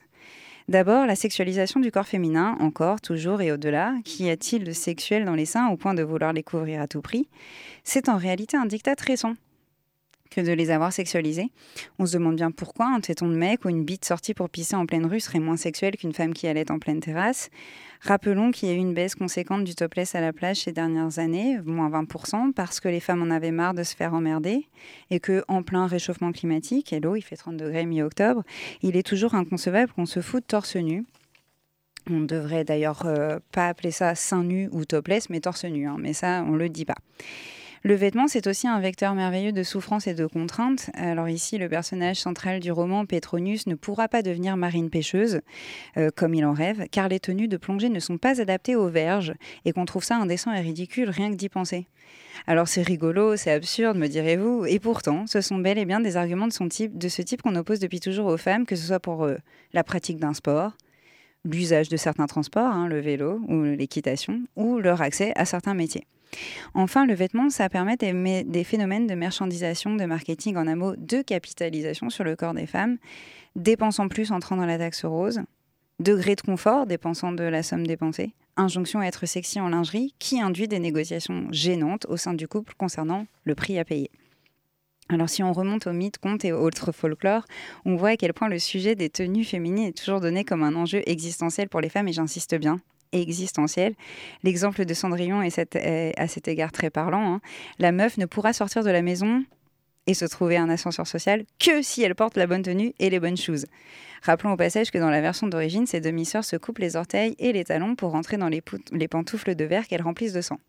D'abord, 0.68 1.06
la 1.06 1.16
sexualisation 1.16 1.80
du 1.80 1.92
corps 1.92 2.08
féminin, 2.08 2.58
encore, 2.60 3.00
toujours 3.00 3.42
et 3.42 3.52
au-delà. 3.52 3.94
Qu'y 4.04 4.32
a-t-il 4.32 4.64
de 4.64 4.72
sexuel 4.72 5.24
dans 5.24 5.36
les 5.36 5.46
seins 5.46 5.70
au 5.70 5.78
point 5.78 5.94
de 5.94 6.02
vouloir 6.02 6.34
les 6.34 6.42
couvrir 6.42 6.82
à 6.82 6.88
tout 6.88 7.02
prix? 7.02 7.28
C'est 7.84 8.10
en 8.10 8.18
réalité 8.18 8.58
un 8.58 8.66
dictat 8.66 8.96
récent 9.00 9.36
que 10.30 10.42
de 10.42 10.52
les 10.52 10.72
avoir 10.72 10.92
sexualisés. 10.92 11.52
On 12.00 12.06
se 12.06 12.18
demande 12.18 12.36
bien 12.36 12.52
pourquoi 12.52 12.88
un 12.88 13.00
téton 13.00 13.28
de 13.28 13.36
mec 13.36 13.66
ou 13.66 13.70
une 13.70 13.84
bite 13.84 14.06
sortie 14.06 14.34
pour 14.34 14.50
pisser 14.50 14.76
en 14.76 14.86
pleine 14.86 15.06
rue 15.06 15.20
serait 15.20 15.40
moins 15.40 15.58
sexuel 15.58 15.96
qu'une 15.96 16.14
femme 16.14 16.34
qui 16.34 16.48
allait 16.48 16.72
en 16.72 16.80
pleine 16.80 17.00
terrasse. 17.00 17.50
Rappelons 18.02 18.52
qu'il 18.52 18.70
y 18.70 18.72
a 18.72 18.76
eu 18.76 18.78
une 18.78 18.94
baisse 18.94 19.16
conséquente 19.16 19.64
du 19.64 19.74
topless 19.74 20.14
à 20.14 20.22
la 20.22 20.34
plage 20.34 20.58
ces 20.58 20.72
dernières 20.72 21.18
années, 21.18 21.60
moins 21.66 21.90
20%, 21.90 22.54
parce 22.54 22.80
que 22.80 22.88
les 22.88 23.00
femmes 23.00 23.24
en 23.24 23.32
avaient 23.32 23.52
marre 23.52 23.74
de 23.74 23.84
se 23.84 23.96
faire 23.96 24.14
emmerder 24.14 24.68
et 25.10 25.20
que, 25.20 25.44
en 25.48 25.64
plein 25.64 25.88
réchauffement 25.88 26.32
climatique, 26.32 26.94
et 26.94 27.00
l'eau, 27.00 27.16
il 27.16 27.22
fait 27.22 27.36
30 27.36 27.58
degrés 27.58 27.86
mi-octobre, 27.86 28.44
il 28.82 28.96
est 28.96 29.04
toujours 29.04 29.34
inconcevable 29.34 29.92
qu'on 29.94 30.06
se 30.06 30.22
foute 30.22 30.46
torse 30.48 30.76
nu. 30.76 31.06
On 32.08 32.20
ne 32.20 32.28
devrait 32.28 32.64
d'ailleurs 32.64 33.08
euh, 33.08 33.40
pas 33.52 33.68
appeler 33.68 33.90
ça 33.90 34.14
seins 34.14 34.44
nus 34.44 34.70
ou 34.72 34.86
topless, 34.86 35.32
mais 35.32 35.40
torse 35.40 35.66
nu, 35.66 35.88
hein, 35.88 35.98
mais 36.00 36.14
ça, 36.14 36.46
on 36.48 36.56
le 36.56 36.70
dit 36.70 36.86
pas. 36.86 36.98
Le 37.86 37.94
vêtement, 37.94 38.28
c'est 38.28 38.48
aussi 38.48 38.68
un 38.68 38.80
vecteur 38.80 39.14
merveilleux 39.14 39.52
de 39.52 39.62
souffrance 39.62 40.08
et 40.08 40.16
de 40.16 40.26
contrainte. 40.26 40.90
Alors 40.96 41.30
ici, 41.30 41.60
le 41.60 41.70
personnage 41.70 42.16
central 42.16 42.60
du 42.60 42.72
roman, 42.72 43.06
Petronius, 43.06 43.68
ne 43.68 43.76
pourra 43.76 44.08
pas 44.08 44.24
devenir 44.24 44.58
marine 44.58 44.90
pêcheuse, 44.90 45.42
euh, 45.96 46.10
comme 46.16 46.34
il 46.34 46.46
en 46.46 46.54
rêve, 46.54 46.88
car 46.90 47.10
les 47.10 47.20
tenues 47.20 47.48
de 47.48 47.58
plongée 47.58 47.90
ne 47.90 48.00
sont 48.00 48.18
pas 48.18 48.42
adaptées 48.42 48.76
aux 48.76 48.90
verges, 48.90 49.36
et 49.66 49.72
qu'on 49.72 49.86
trouve 49.86 50.04
ça 50.04 50.16
indécent 50.16 50.52
et 50.52 50.62
ridicule 50.62 51.12
rien 51.12 51.30
que 51.30 51.36
d'y 51.36 51.48
penser. 51.48 51.86
Alors 52.48 52.68
c'est 52.68 52.82
rigolo, 52.82 53.36
c'est 53.36 53.52
absurde, 53.52 53.98
me 53.98 54.08
direz-vous, 54.08 54.66
et 54.66 54.80
pourtant, 54.80 55.28
ce 55.28 55.42
sont 55.42 55.60
bel 55.60 55.78
et 55.78 55.86
bien 55.86 56.00
des 56.00 56.18
arguments 56.18 56.48
de, 56.48 57.08
ce 57.08 57.22
type 57.22 57.44
qu'on 57.44 57.56
oppose 57.56 57.78
depuis 57.78 58.00
toujours 58.00 58.26
aux 58.26 58.38
femmes, 58.38 58.66
que 58.66 58.76
ce 58.76 58.88
soit 58.88 59.00
pour 59.00 59.26
euh, 59.26 59.36
la 59.74 59.84
pratique 59.84 60.18
d'un 60.18 60.34
sport, 60.34 60.72
l'usage 61.44 61.90
de 61.90 61.98
certains 61.98 62.26
transports, 62.26 62.66
hein, 62.66 62.88
le 62.88 63.00
vélo 63.00 63.42
ou 63.48 63.62
l'équitation, 63.62 64.42
ou 64.56 64.80
leur 64.80 65.04
accès 65.04 65.34
à 65.36 65.46
certains 65.46 65.76
métiers. 65.76 66.08
Enfin, 66.74 67.06
le 67.06 67.14
vêtement, 67.14 67.50
ça 67.50 67.70
permet 67.70 67.98
des, 67.98 68.44
des 68.44 68.64
phénomènes 68.64 69.08
de 69.08 69.16
marchandisation, 69.16 69.96
de 69.96 70.06
marketing, 70.06 70.58
en 70.58 70.68
un 70.68 70.76
mot, 70.76 70.96
de 70.98 71.22
capitalisation 71.22 72.10
sur 72.10 72.24
le 72.24 72.36
corps 72.36 72.54
des 72.54 72.68
femmes, 72.68 72.98
dépensant 73.56 74.08
plus 74.08 74.32
entrant 74.32 74.58
dans 74.58 74.66
la 74.66 74.78
taxe 74.78 75.06
rose, 75.06 75.42
degré 76.00 76.36
de 76.36 76.42
confort 76.42 76.86
dépensant 76.86 77.32
de 77.32 77.44
la 77.44 77.64
somme 77.64 77.88
dépensée, 77.88 78.34
injonction 78.58 79.00
à 79.00 79.06
être 79.06 79.26
sexy 79.26 79.60
en 79.60 79.70
lingerie, 79.70 80.14
qui 80.20 80.42
induit 80.42 80.68
des 80.68 80.80
négociations 80.80 81.48
gênantes 81.52 82.06
au 82.10 82.18
sein 82.18 82.34
du 82.34 82.48
couple 82.48 82.74
concernant 82.78 83.28
le 83.44 83.56
prix 83.56 83.80
à 83.80 83.86
payer. 83.86 84.12
Alors 85.08 85.30
si 85.30 85.44
on 85.44 85.54
remonte 85.54 85.86
aux 85.86 85.94
mythes, 85.94 86.18
contes 86.18 86.46
et 86.46 86.52
autres 86.52 86.92
folklore, 86.92 87.46
on 87.86 87.96
voit 87.96 88.10
à 88.10 88.18
quel 88.18 88.34
point 88.34 88.50
le 88.50 88.58
sujet 88.58 88.96
des 88.96 89.10
tenues 89.10 89.44
féminines 89.44 89.86
est 89.86 89.98
toujours 89.98 90.20
donné 90.20 90.44
comme 90.44 90.64
un 90.64 90.76
enjeu 90.76 91.04
existentiel 91.06 91.70
pour 91.70 91.80
les 91.80 91.90
femmes, 91.90 92.08
et 92.08 92.14
j'insiste 92.14 92.56
bien, 92.56 92.82
existentiel. 93.22 93.94
L'exemple 94.44 94.86
de 94.86 94.94
Cendrillon 94.94 95.42
est, 95.42 95.60
à 96.18 96.28
cet 96.28 96.48
égard 96.48 96.72
très 96.72 96.90
parlant. 96.90 97.36
hein. 97.36 97.42
La 97.80 97.92
meuf 97.92 98.18
ne 98.18 98.26
pourra 98.26 98.54
sortir 98.54 98.84
de 98.84 98.90
la 98.90 99.02
maison 99.02 99.44
et 100.08 100.14
se 100.14 100.26
trouver 100.26 100.58
un 100.58 100.70
ascenseur 100.70 101.08
social 101.08 101.46
que 101.60 101.82
si 101.82 102.04
elle 102.04 102.16
porte 102.16 102.38
la 102.38 102.48
bonne 102.48 102.62
tenue 102.62 102.94
et 103.00 103.10
les 103.10 103.20
bonnes 103.20 103.38
choses. 103.38 103.66
Rappelons 104.22 104.54
au 104.54 104.58
passage 104.58 104.92
que 104.92 104.98
dans 104.98 105.10
la 105.10 105.22
version 105.22 105.48
d'origine, 105.48 105.86
ces 105.86 106.02
demi-sœurs 106.02 106.46
se 106.46 106.56
coupent 106.56 106.80
les 106.80 106.96
orteils 106.96 107.36
et 107.40 107.54
les 107.54 107.64
talons 107.64 107.96
pour 107.96 108.12
rentrer 108.12 108.38
dans 108.38 108.50
les, 108.50 108.62
pantoufles 109.08 109.56
de 109.56 109.66
verre 109.66 109.88
qu'elles 109.88 110.02
remplissent 110.02 110.34
de 110.34 110.42
sang. 110.42 110.60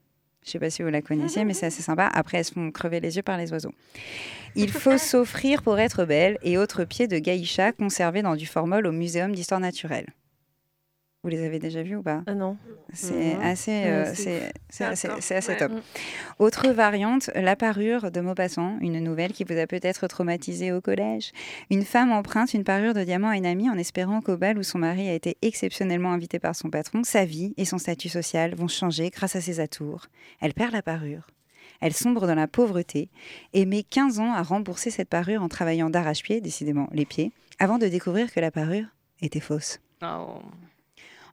Je 0.45 0.51
sais 0.53 0.59
pas 0.59 0.71
si 0.71 0.83
vous 0.83 0.91
la 0.91 1.03
connaissiez, 1.03 1.45
mais 1.45 1.55
c'est 1.55 1.67
assez 1.67 1.83
sympa. 1.83 2.09
Après, 2.13 2.39
elles 2.39 2.45
se 2.45 2.53
font 2.53 2.71
crever 2.71 3.01
les 3.01 3.17
yeux 3.17 3.23
par 3.23 3.37
les 3.37 3.53
oiseaux. 3.53 3.73
Il 4.55 4.71
faut 4.71 4.97
s'offrir 4.97 5.63
pour 5.63 5.79
être 5.79 6.05
belle 6.05 6.39
et 6.43 6.57
autres 6.57 6.85
pieds 6.85 7.09
de 7.09 7.19
gaïcha 7.19 7.73
conservés 7.73 8.23
dans 8.23 8.37
du 8.37 8.47
formol 8.47 8.87
au 8.87 8.93
Muséum 8.93 9.35
d'histoire 9.35 9.61
naturelle. 9.61 10.07
Vous 11.27 11.31
les 11.31 11.45
avez 11.45 11.59
déjà 11.59 11.83
vus 11.83 11.97
ou 11.97 12.05
pas? 12.05 12.23
Ah 12.29 12.35
non. 12.37 12.57
C'est 12.93 13.35
assez, 13.43 13.73
Ouais, 13.73 13.87
euh, 13.89 14.13
c'est 14.15 14.85
assez, 14.85 15.09
Ouais. 15.51 15.57
top. 15.57 15.73
Autre 16.39 16.69
variante, 16.69 17.31
la 17.35 17.57
parure 17.57 18.13
de 18.13 18.21
Maupassant, 18.21 18.79
une 18.81 19.01
nouvelle 19.01 19.33
qui 19.33 19.43
vous 19.43 19.59
a 19.59 19.67
peut-être 19.67 20.07
traumatisé 20.07 20.71
au 20.71 20.81
collège. 20.81 21.33
Une 21.69 21.83
femme 21.83 22.13
emprunte 22.13 22.55
une 22.55 22.63
parure 22.63 22.95
de 22.95 23.03
diamant 23.03 23.31
à 23.31 23.37
une 23.37 23.45
amie 23.45 23.69
en 23.69 23.77
espérant 23.77 24.21
qu'au 24.21 24.37
bal 24.37 24.57
où 24.57 24.63
son 24.63 24.79
mari 24.79 25.09
a 25.09 25.15
été 25.15 25.37
exceptionnellement 25.43 26.13
invité 26.13 26.39
par 26.39 26.55
son 26.55 26.71
patron, 26.71 27.03
sa 27.03 27.25
vie 27.25 27.55
et 27.57 27.65
son 27.65 27.79
statut 27.79 28.09
social 28.09 28.55
vont 28.55 28.69
changer 28.69 29.11
grâce 29.11 29.35
à 29.35 29.41
ses 29.41 29.59
atours. 29.59 30.07
Elle 30.41 30.55
perd 30.55 30.71
la 30.73 30.83
parure. 30.83 31.27
Elle 31.81 31.93
sombre 31.93 32.29
dans 32.29 32.37
la 32.37 32.47
pauvreté 32.47 33.11
et 33.53 33.67
met 33.67 33.83
15 33.83 34.21
ans 34.21 34.33
à 34.33 34.43
rembourser 34.45 34.93
cette 34.93 35.09
parure 35.09 35.43
en 35.43 35.49
travaillant 35.49 35.91
d'arrache-pied, 35.91 36.41
décidément 36.41 36.89
les 36.93 37.05
pieds, 37.05 37.33
avant 37.59 37.79
de 37.79 37.89
découvrir 37.89 38.33
que 38.33 38.39
la 38.39 38.53
parure 38.53 38.87
était 39.21 39.41
fausse. 39.41 39.81
Oh. 40.05 40.39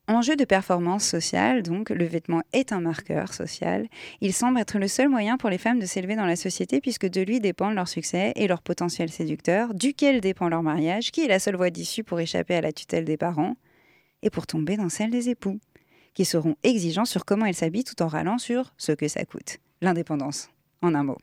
Enjeu 0.09 0.35
de 0.35 0.43
performance 0.43 1.05
sociale, 1.05 1.63
donc, 1.63 1.89
le 1.89 2.03
vêtement 2.03 2.41
est 2.51 2.73
un 2.73 2.81
marqueur 2.81 3.33
social. 3.33 3.87
Il 4.19 4.33
semble 4.33 4.59
être 4.59 4.77
le 4.77 4.89
seul 4.89 5.07
moyen 5.07 5.37
pour 5.37 5.49
les 5.49 5.57
femmes 5.57 5.79
de 5.79 5.85
s'élever 5.85 6.17
dans 6.17 6.25
la 6.25 6.35
société 6.35 6.81
puisque 6.81 7.07
de 7.07 7.21
lui 7.21 7.39
dépendent 7.39 7.75
leur 7.75 7.87
succès 7.87 8.33
et 8.35 8.49
leur 8.49 8.61
potentiel 8.61 9.09
séducteur, 9.09 9.73
duquel 9.73 10.19
dépend 10.19 10.49
leur 10.49 10.61
mariage, 10.61 11.11
qui 11.11 11.21
est 11.21 11.29
la 11.29 11.39
seule 11.39 11.55
voie 11.55 11.69
d'issue 11.69 12.03
pour 12.03 12.19
échapper 12.19 12.55
à 12.55 12.61
la 12.61 12.73
tutelle 12.73 13.05
des 13.05 13.15
parents 13.15 13.55
et 14.23 14.29
pour 14.29 14.45
tomber 14.45 14.75
dans 14.75 14.89
celle 14.89 15.09
des 15.09 15.29
époux, 15.29 15.61
qui 16.13 16.25
seront 16.25 16.57
exigeants 16.63 17.05
sur 17.05 17.23
comment 17.23 17.45
elles 17.45 17.55
s'habillent 17.55 17.85
tout 17.85 18.01
en 18.01 18.07
râlant 18.07 18.37
sur 18.37 18.73
ce 18.77 18.91
que 18.91 19.07
ça 19.07 19.23
coûte. 19.23 19.59
L'indépendance, 19.81 20.49
en 20.81 20.95
un 20.95 21.03
mot. 21.03 21.17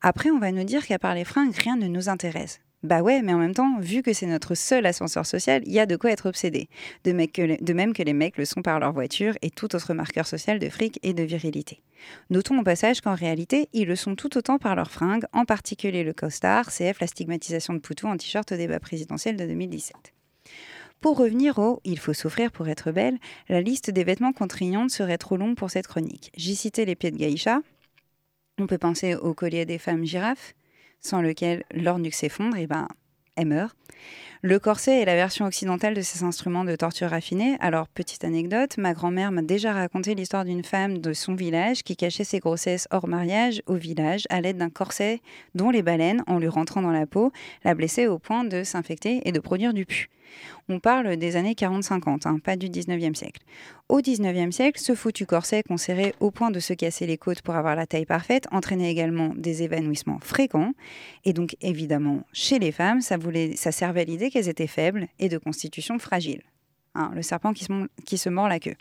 Après, 0.00 0.30
on 0.30 0.40
va 0.40 0.50
nous 0.50 0.64
dire 0.64 0.84
qu'à 0.88 0.98
part 0.98 1.14
les 1.14 1.24
fringues, 1.24 1.54
rien 1.54 1.76
ne 1.76 1.86
nous 1.86 2.08
intéresse. 2.08 2.60
Bah 2.82 3.00
ouais, 3.00 3.22
mais 3.22 3.32
en 3.32 3.38
même 3.38 3.54
temps, 3.54 3.78
vu 3.78 4.02
que 4.02 4.12
c'est 4.12 4.26
notre 4.26 4.56
seul 4.56 4.86
ascenseur 4.86 5.24
social, 5.24 5.62
il 5.66 5.72
y 5.72 5.78
a 5.78 5.86
de 5.86 5.94
quoi 5.94 6.10
être 6.10 6.26
obsédé. 6.26 6.68
De, 7.04 7.12
même 7.12 7.92
que 7.92 8.02
les 8.02 8.12
mecs 8.12 8.36
le 8.36 8.44
sont 8.44 8.62
par 8.62 8.80
leur 8.80 8.92
voiture 8.92 9.34
et 9.40 9.50
tout 9.50 9.76
autre 9.76 9.94
marqueur 9.94 10.26
social 10.26 10.58
de 10.58 10.68
fric 10.68 10.98
et 11.04 11.14
de 11.14 11.22
virilité. 11.22 11.80
Notons 12.30 12.58
au 12.58 12.64
passage 12.64 13.00
qu'en 13.00 13.14
réalité, 13.14 13.68
ils 13.72 13.86
le 13.86 13.94
sont 13.94 14.16
tout 14.16 14.36
autant 14.36 14.58
par 14.58 14.74
leurs 14.74 14.90
fringues, 14.90 15.26
en 15.32 15.44
particulier 15.44 16.02
le 16.02 16.12
costard, 16.12 16.72
CF 16.72 16.98
la 17.00 17.06
stigmatisation 17.06 17.74
de 17.74 17.78
Poutou 17.78 18.08
en 18.08 18.16
t-shirt 18.16 18.50
au 18.50 18.56
débat 18.56 18.80
présidentiel 18.80 19.36
de 19.36 19.46
2017. 19.46 19.94
Pour 21.00 21.18
revenir 21.18 21.60
au 21.60 21.80
Il 21.84 22.00
faut 22.00 22.14
souffrir 22.14 22.50
pour 22.50 22.68
être 22.68 22.90
belle, 22.90 23.18
la 23.48 23.60
liste 23.60 23.90
des 23.90 24.02
vêtements 24.02 24.32
contraignantes 24.32 24.90
serait 24.90 25.18
trop 25.18 25.36
longue 25.36 25.56
pour 25.56 25.70
cette 25.70 25.86
chronique. 25.86 26.32
J'ai 26.36 26.54
cité 26.56 26.84
les 26.84 26.96
pieds 26.96 27.12
de 27.12 27.16
Gaïcha. 27.16 27.60
On 28.58 28.66
peut 28.66 28.78
penser 28.78 29.14
au 29.14 29.34
collier 29.34 29.64
des 29.66 29.78
femmes 29.78 30.04
girafes, 30.04 30.54
sans 31.02 31.20
lequel 31.20 31.64
leur 31.74 31.98
nuque 31.98 32.14
s'effondre 32.14 32.56
et 32.56 32.66
ben, 32.66 32.88
elle 33.36 33.46
meurt. 33.46 33.76
Le 34.44 34.58
corset 34.58 35.00
est 35.00 35.04
la 35.04 35.14
version 35.14 35.46
occidentale 35.46 35.94
de 35.94 36.00
ces 36.00 36.24
instruments 36.24 36.64
de 36.64 36.74
torture 36.74 37.10
raffinés. 37.10 37.56
Alors, 37.60 37.86
petite 37.86 38.24
anecdote, 38.24 38.76
ma 38.76 38.92
grand-mère 38.92 39.30
m'a 39.30 39.42
déjà 39.42 39.72
raconté 39.72 40.16
l'histoire 40.16 40.44
d'une 40.44 40.64
femme 40.64 40.98
de 40.98 41.12
son 41.12 41.36
village 41.36 41.84
qui 41.84 41.94
cachait 41.96 42.24
ses 42.24 42.40
grossesses 42.40 42.88
hors 42.90 43.06
mariage 43.06 43.62
au 43.66 43.74
village 43.74 44.24
à 44.30 44.40
l'aide 44.40 44.56
d'un 44.56 44.68
corset 44.68 45.20
dont 45.54 45.70
les 45.70 45.82
baleines, 45.82 46.24
en 46.26 46.40
lui 46.40 46.48
rentrant 46.48 46.82
dans 46.82 46.90
la 46.90 47.06
peau, 47.06 47.30
la 47.64 47.76
blessaient 47.76 48.08
au 48.08 48.18
point 48.18 48.42
de 48.42 48.64
s'infecter 48.64 49.20
et 49.24 49.30
de 49.30 49.38
produire 49.38 49.74
du 49.74 49.86
pu. 49.86 50.10
On 50.68 50.80
parle 50.80 51.16
des 51.16 51.36
années 51.36 51.54
40-50, 51.54 52.26
hein, 52.26 52.38
pas 52.38 52.56
du 52.56 52.68
19e 52.68 53.14
siècle. 53.14 53.42
Au 53.88 54.00
19e 54.00 54.50
siècle, 54.50 54.80
ce 54.80 54.94
foutu 54.94 55.26
corset 55.26 55.62
conserré 55.62 56.14
au 56.20 56.30
point 56.30 56.50
de 56.50 56.60
se 56.60 56.72
casser 56.72 57.06
les 57.06 57.18
côtes 57.18 57.42
pour 57.42 57.54
avoir 57.54 57.76
la 57.76 57.86
taille 57.86 58.06
parfaite 58.06 58.46
entraînait 58.52 58.90
également 58.90 59.32
des 59.36 59.62
évanouissements 59.62 60.20
fréquents. 60.20 60.72
Et 61.24 61.32
donc, 61.32 61.56
évidemment, 61.60 62.22
chez 62.32 62.58
les 62.58 62.72
femmes, 62.72 63.00
ça, 63.00 63.16
voulait, 63.16 63.56
ça 63.56 63.72
servait 63.72 64.04
l'idée 64.04 64.30
qu'elles 64.30 64.48
étaient 64.48 64.66
faibles 64.66 65.08
et 65.18 65.28
de 65.28 65.38
constitution 65.38 65.98
fragile. 65.98 66.42
Hein, 66.94 67.10
le 67.14 67.22
serpent 67.22 67.52
qui 67.52 68.18
se 68.18 68.28
mord 68.28 68.48
la 68.48 68.60
queue. 68.60 68.76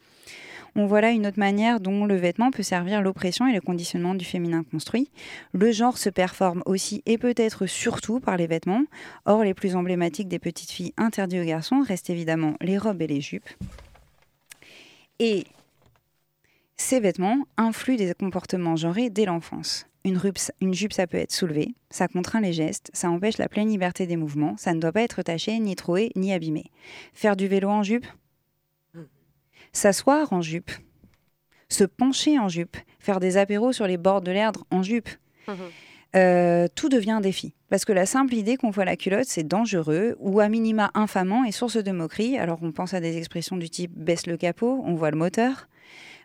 On 0.76 0.86
voit 0.86 1.02
là 1.02 1.12
une 1.12 1.28
autre 1.28 1.40
manière 1.40 1.82
dont 1.82 2.06
le 2.06 2.16
vêtement 2.16 2.50
peut 2.50 2.64
servir 2.64 3.02
l'oppression 3.02 3.46
et 3.48 3.54
le 3.54 3.60
conditionnement 3.60 4.16
du 4.16 4.24
féminin 4.24 4.64
construit. 4.64 5.10
Le 5.54 5.72
genre 5.72 5.98
se 5.98 6.10
performe 6.10 6.64
aussi 6.66 7.04
et 7.06 7.18
peut-être 7.18 7.66
surtout 7.66 8.20
par 8.20 8.38
les 8.38 8.48
vêtements. 8.48 8.84
Or, 9.26 9.44
les 9.44 9.54
plus 9.54 9.76
emblématiques 9.76 10.30
des 10.30 10.40
petites 10.40 10.72
filles 10.72 10.94
interdites 10.96 11.42
aux 11.42 11.46
garçons 11.46 11.84
restent 11.86 12.10
évidemment 12.10 12.56
les 12.62 12.78
robes 12.78 13.02
et 13.02 13.08
les 13.08 13.22
jupes. 13.22 13.50
Et 15.20 15.46
ces 16.78 17.00
vêtements 17.00 17.46
influent 17.58 17.98
des 17.98 18.14
comportements 18.14 18.76
genrés 18.76 19.10
dès 19.10 19.26
l'enfance. 19.26 19.88
Une, 20.04 20.20
une 20.62 20.74
jupe, 20.74 20.94
ça 20.94 21.06
peut 21.06 21.18
être 21.18 21.32
soulevé, 21.32 21.76
ça 21.92 22.08
contraint 22.08 22.42
les 22.42 22.54
gestes, 22.54 22.90
ça 22.92 23.12
empêche 23.12 23.38
la 23.38 23.48
pleine 23.48 23.70
liberté 23.70 24.08
des 24.08 24.16
mouvements, 24.16 24.58
ça 24.58 24.74
ne 24.74 24.80
doit 24.80 24.92
pas 24.92 25.04
être 25.04 25.22
taché, 25.22 25.60
ni 25.60 25.76
troué, 25.76 26.12
ni 26.16 26.34
abîmé. 26.34 26.72
Faire 27.14 27.36
du 27.36 27.48
vélo 27.48 27.70
en 27.70 27.84
jupe? 27.84 28.08
S'asseoir 29.74 30.32
en 30.34 30.42
jupe 30.42 30.72
Se 31.70 31.84
pencher 31.84 32.38
en 32.40 32.50
jupe 32.50 32.78
Faire 33.00 33.20
des 33.20 33.38
apéros 33.38 33.72
sur 33.72 33.88
les 33.88 33.98
bords 33.98 34.22
de 34.22 34.32
l'erdre 34.32 34.66
en 34.72 34.84
jupe 34.84 35.10
Euh, 36.14 36.68
tout 36.76 36.90
devient 36.90 37.12
un 37.12 37.22
défi. 37.22 37.54
Parce 37.70 37.86
que 37.86 37.94
la 37.94 38.06
simple 38.06 38.34
idée 38.34 38.58
qu'on 38.58 38.70
voit 38.70 38.84
la 38.84 38.98
culotte, 38.98 39.28
c'est 39.28 39.48
dangereux, 39.48 40.18
ou 40.20 40.42
à 40.42 40.50
minima 40.50 40.92
infamant 40.94 41.46
et 41.46 41.54
source 41.54 41.78
de 41.78 41.92
moquerie. 41.92 42.38
Alors 42.38 42.60
on 42.62 42.74
pense 42.74 42.94
à 42.94 43.00
des 43.00 43.18
expressions 43.18 43.56
du 43.56 43.70
type 43.70 43.94
baisse 43.96 44.28
le 44.28 44.36
capot, 44.36 44.82
on 44.86 44.94
voit 44.94 45.12
le 45.12 45.18
moteur. 45.18 45.68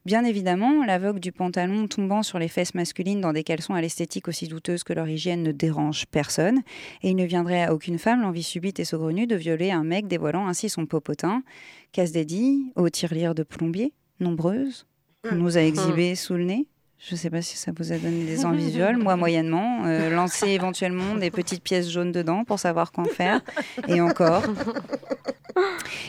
Bien 0.07 0.23
évidemment, 0.23 0.85
la 0.85 1.01
vogue 1.01 1.19
du 1.19 1.33
pantalon 1.33 1.89
tombant 1.89 2.23
sur 2.23 2.39
les 2.39 2.47
fesses 2.47 2.77
masculines 2.77 3.21
dans 3.21 3.33
des 3.33 3.43
caleçons 3.43 3.75
à 3.75 3.81
l'esthétique 3.81 4.29
aussi 4.29 4.47
douteuse 4.47 4.85
que 4.85 4.93
leur 4.93 5.09
hygiène 5.09 5.43
ne 5.43 5.51
dérange 5.51 6.07
personne, 6.07 6.61
et 7.03 7.11
il 7.11 7.17
ne 7.17 7.25
viendrait 7.25 7.65
à 7.65 7.75
aucune 7.75 7.99
femme 7.99 8.23
l'envie 8.23 8.45
subite 8.45 8.79
et 8.79 8.85
saugrenue 8.85 9.27
de 9.27 9.35
violer 9.35 9.73
un 9.73 9.83
mec 9.83 10.07
dévoilant 10.07 10.47
ainsi 10.47 10.69
son 10.69 10.87
popotin. 10.87 11.43
Casse 11.91 12.13
dédié 12.13 12.57
aux 12.77 12.89
tirelires 12.89 13.35
de 13.35 13.43
plombier, 13.43 13.95
nombreuses, 14.21 14.87
qu'on 15.29 15.35
nous 15.35 15.59
a 15.59 15.63
exhibées 15.63 16.15
sous 16.15 16.35
le 16.35 16.45
nez. 16.45 16.69
Je 16.99 17.15
ne 17.15 17.19
sais 17.19 17.31
pas 17.31 17.43
si 17.43 17.57
ça 17.57 17.73
vous 17.77 17.93
a 17.93 17.99
donné 17.99 18.25
des 18.25 18.45
envies 18.45 18.65
visuelles, 18.67 18.97
moi 18.97 19.17
moyennement. 19.17 19.85
Euh, 19.85 20.11
lancer 20.11 20.49
éventuellement 20.49 21.15
des 21.15 21.31
petites 21.31 21.63
pièces 21.63 21.91
jaunes 21.91 22.13
dedans 22.13 22.45
pour 22.45 22.59
savoir 22.59 22.93
qu'en 22.93 23.05
faire. 23.05 23.41
Et 23.89 24.01
encore. 24.01 24.43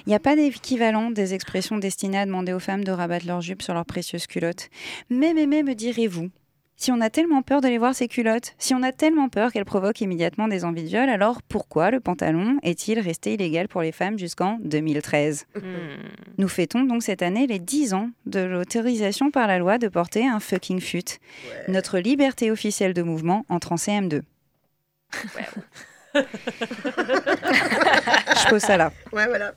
Il 0.05 0.09
n'y 0.09 0.15
a 0.15 0.19
pas 0.19 0.35
d'équivalent 0.35 1.11
des 1.11 1.34
expressions 1.34 1.77
destinées 1.77 2.19
à 2.19 2.26
demander 2.26 2.53
aux 2.53 2.59
femmes 2.59 2.84
de 2.84 2.91
rabattre 2.91 3.27
leurs 3.27 3.41
jupes 3.41 3.61
sur 3.61 3.73
leurs 3.73 3.85
précieuses 3.85 4.27
culottes. 4.27 4.69
Mais, 5.09 5.34
mais, 5.34 5.45
mais, 5.45 5.64
me 5.64 5.73
direz-vous, 5.73 6.30
si 6.78 6.91
on 6.91 7.02
a 7.02 7.10
tellement 7.10 7.41
peur 7.41 7.62
de 7.62 7.68
les 7.68 7.80
voir 7.80 7.95
ces 7.95 8.08
culottes, 8.08 8.54
si 8.60 8.74
on 8.76 8.84
a 8.84 8.91
tellement 8.91 9.30
peur 9.30 9.52
qu'elles 9.52 9.66
provoquent 9.66 10.02
immédiatement 10.02 10.48
des 10.48 10.64
envies 10.64 10.84
de 10.84 10.88
viol, 10.90 11.10
alors 11.10 11.41
pourquoi 11.41 11.90
le 11.90 11.99
pantalon 11.99 12.60
est-il 12.62 12.99
resté 12.99 13.34
illégal 13.34 13.68
pour 13.68 13.82
les 13.82 13.91
femmes 13.91 14.20
jusqu'en 14.20 14.60
2013 14.64 15.48
Nous 16.38 16.48
fêtons 16.48 16.84
donc 16.84 17.02
cette 17.02 17.24
année 17.24 17.48
les 17.48 17.60
10 17.60 17.95
ans 17.95 18.12
de 18.28 18.40
l'autorisation 18.40 19.32
par 19.32 19.48
la 19.48 19.58
loi 19.58 19.80
de 19.80 19.88
porter 19.88 20.28
un 20.28 20.40
fucking 20.40 20.80
fut. 20.80 21.18
Notre 21.68 21.98
liberté 21.98 22.52
officielle 22.52 22.94
de 22.94 23.02
mouvement 23.02 23.45
entre 23.49 23.72
en 23.72 23.76
CM2. 23.76 24.22
Je 28.38 28.49
pose 28.49 28.61
ça 28.61 28.77
là. 28.77 28.91
Ouais, 29.11 29.27
voilà. 29.27 29.53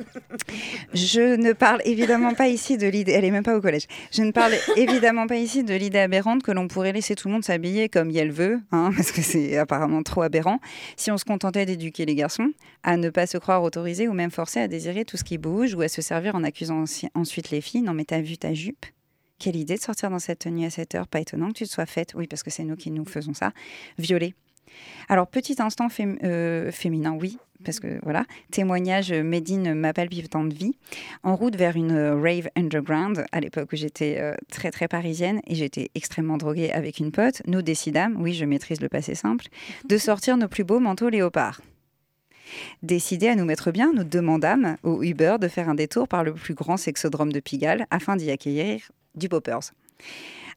Je 0.94 1.36
ne 1.36 1.52
parle 1.52 1.80
évidemment 1.84 2.34
pas 2.34 2.48
ici 2.48 2.76
de 2.76 2.86
l'idée. 2.86 3.12
Elle 3.12 3.24
est 3.24 3.30
même 3.30 3.42
pas 3.42 3.56
au 3.56 3.60
collège. 3.60 3.86
Je 4.12 4.22
ne 4.22 4.32
parle 4.32 4.52
évidemment 4.76 5.26
pas 5.26 5.36
ici 5.36 5.64
de 5.64 5.74
l'idée 5.74 5.98
aberrante 5.98 6.42
que 6.42 6.52
l'on 6.52 6.68
pourrait 6.68 6.92
laisser 6.92 7.14
tout 7.14 7.28
le 7.28 7.34
monde 7.34 7.44
s'habiller 7.44 7.88
comme 7.88 8.10
elle 8.10 8.32
veut, 8.32 8.60
hein, 8.72 8.90
parce 8.96 9.12
que 9.12 9.22
c'est 9.22 9.56
apparemment 9.56 10.02
trop 10.02 10.22
aberrant. 10.22 10.60
Si 10.96 11.10
on 11.10 11.18
se 11.18 11.24
contentait 11.24 11.66
d'éduquer 11.66 12.04
les 12.06 12.14
garçons 12.14 12.50
à 12.82 12.96
ne 12.96 13.10
pas 13.10 13.26
se 13.26 13.38
croire 13.38 13.62
autorisés 13.62 14.08
ou 14.08 14.12
même 14.12 14.30
forcés 14.30 14.60
à 14.60 14.68
désirer 14.68 15.04
tout 15.04 15.16
ce 15.16 15.24
qui 15.24 15.38
bouge 15.38 15.74
ou 15.74 15.82
à 15.82 15.88
se 15.88 16.02
servir 16.02 16.34
en 16.34 16.44
accusant 16.44 16.84
ensuite 17.14 17.50
les 17.50 17.60
filles. 17.60 17.82
Non, 17.82 17.94
mais 17.94 18.04
t'as 18.04 18.20
vu 18.20 18.38
ta 18.38 18.54
jupe? 18.54 18.86
Quelle 19.38 19.56
idée 19.56 19.76
de 19.76 19.80
sortir 19.80 20.10
dans 20.10 20.18
cette 20.18 20.40
tenue 20.40 20.66
à 20.66 20.70
cette 20.70 20.94
heure 20.94 21.08
Pas 21.08 21.20
étonnant 21.20 21.48
que 21.48 21.54
tu 21.54 21.64
te 21.64 21.70
sois 21.70 21.86
faite, 21.86 22.12
oui, 22.14 22.26
parce 22.26 22.42
que 22.42 22.50
c'est 22.50 22.64
nous 22.64 22.76
qui 22.76 22.90
nous 22.90 23.06
faisons 23.06 23.32
ça, 23.32 23.52
violer. 23.98 24.34
Alors, 25.08 25.26
petit 25.26 25.56
instant 25.60 25.88
euh, 26.00 26.70
féminin, 26.70 27.16
oui, 27.20 27.38
parce 27.64 27.80
que 27.80 27.98
voilà, 28.02 28.24
témoignage 28.50 29.12
euh, 29.12 29.22
made 29.22 29.50
in 29.50 29.74
ma 29.74 29.92
palpitante 29.92 30.52
vie, 30.52 30.74
en 31.22 31.36
route 31.36 31.56
vers 31.56 31.76
une 31.76 31.92
euh, 31.92 32.20
rave 32.20 32.48
underground, 32.56 33.24
à 33.32 33.40
l'époque 33.40 33.70
où 33.72 33.76
j'étais 33.76 34.16
euh, 34.18 34.34
très 34.50 34.70
très 34.70 34.88
parisienne 34.88 35.40
et 35.46 35.54
j'étais 35.54 35.90
extrêmement 35.94 36.36
droguée 36.36 36.72
avec 36.72 36.98
une 36.98 37.12
pote, 37.12 37.42
nous 37.46 37.62
décidâmes, 37.62 38.16
oui, 38.20 38.34
je 38.34 38.44
maîtrise 38.44 38.80
le 38.80 38.88
passé 38.88 39.14
simple, 39.14 39.46
de 39.88 39.98
sortir 39.98 40.36
nos 40.36 40.48
plus 40.48 40.64
beaux 40.64 40.80
manteaux 40.80 41.08
léopards. 41.08 41.60
Décidés 42.82 43.28
à 43.28 43.36
nous 43.36 43.44
mettre 43.44 43.70
bien, 43.70 43.92
nous 43.92 44.04
demandâmes 44.04 44.76
au 44.82 45.02
Uber 45.02 45.36
de 45.40 45.46
faire 45.46 45.68
un 45.68 45.74
détour 45.74 46.08
par 46.08 46.24
le 46.24 46.34
plus 46.34 46.54
grand 46.54 46.76
sexodrome 46.76 47.32
de 47.32 47.38
Pigalle 47.38 47.86
afin 47.90 48.16
d'y 48.16 48.30
accueillir 48.30 48.90
du 49.14 49.28
poppers. 49.28 49.72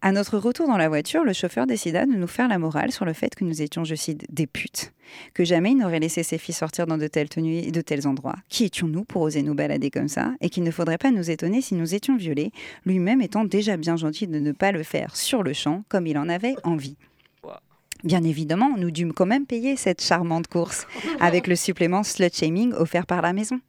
À 0.06 0.12
notre 0.12 0.38
retour 0.38 0.68
dans 0.68 0.76
la 0.76 0.90
voiture, 0.90 1.24
le 1.24 1.32
chauffeur 1.32 1.66
décida 1.66 2.06
de 2.06 2.12
nous 2.12 2.28
faire 2.28 2.50
la 2.50 2.60
morale 2.60 2.92
sur 2.92 3.06
le 3.06 3.14
fait 3.14 3.34
que 3.36 3.46
nous 3.46 3.62
étions, 3.62 3.86
je 3.86 3.96
cite, 3.96 4.26
des 4.30 4.48
putes, 4.48 4.92
que 5.34 5.46
jamais 5.46 5.72
il 5.72 5.78
n'aurait 5.78 6.02
laissé 6.02 6.24
ses 6.24 6.38
filles 6.38 6.54
sortir 6.54 6.88
dans 6.88 6.98
de 6.98 7.08
telles 7.08 7.30
tenues 7.30 7.60
et 7.60 7.72
de 7.72 7.80
tels 7.80 8.06
endroits. 8.06 8.36
Qui 8.50 8.66
étions-nous 8.66 9.06
pour 9.06 9.22
oser 9.22 9.44
nous 9.44 9.56
balader 9.56 9.90
comme 9.90 10.10
ça? 10.10 10.34
Et 10.42 10.50
qu'il 10.50 10.64
ne 10.64 10.72
faudrait 10.72 10.98
pas 10.98 11.10
nous 11.10 11.32
étonner 11.32 11.62
si 11.62 11.74
nous 11.74 11.96
étions 11.96 12.18
violés, 12.18 12.52
lui-même 12.86 13.22
étant 13.22 13.46
déjà 13.46 13.78
bien 13.78 13.96
gentil 13.96 14.28
de 14.28 14.40
ne 14.40 14.52
pas 14.52 14.74
le 14.74 14.84
faire 14.84 15.16
sur 15.16 15.42
le 15.42 15.54
champ 15.54 15.86
comme 15.88 16.06
il 16.06 16.18
en 16.18 16.28
avait 16.28 16.56
envie. 16.66 16.98
Bien 18.04 18.26
évidemment, 18.26 18.76
nous 18.78 18.92
dûmes 18.92 19.14
quand 19.14 19.26
même 19.26 19.46
payer 19.46 19.78
cette 19.78 20.02
charmante 20.02 20.48
course 20.48 20.86
avec 21.22 21.48
le 21.48 21.56
supplément 21.56 22.04
slut 22.04 22.28
shaming 22.34 22.74
offert 22.74 23.06
par 23.06 23.22
la 23.22 23.32
maison. 23.32 23.62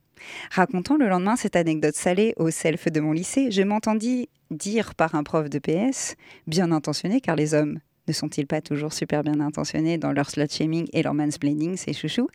Racontant 0.50 0.96
le 0.96 1.08
lendemain 1.08 1.36
cette 1.36 1.54
anecdote 1.54 1.94
salée 1.94 2.34
au 2.38 2.50
self 2.50 2.90
de 2.90 2.98
mon 2.98 3.12
lycée, 3.12 3.52
je 3.52 3.62
m'entendis 3.62 4.28
dire 4.54 4.94
par 4.94 5.14
un 5.14 5.22
prof 5.22 5.50
de 5.50 5.58
PS, 5.58 6.16
bien 6.46 6.72
intentionné 6.72 7.20
car 7.20 7.36
les 7.36 7.54
hommes 7.54 7.78
ne 8.06 8.12
sont-ils 8.12 8.46
pas 8.46 8.60
toujours 8.60 8.92
super 8.92 9.22
bien 9.22 9.40
intentionnés 9.40 9.96
dans 9.96 10.12
leur 10.12 10.28
slut 10.28 10.50
shaming 10.50 10.86
et 10.92 11.02
leur 11.02 11.14
mansplaining, 11.14 11.76
c'est 11.76 11.94
chouchou 11.94 12.28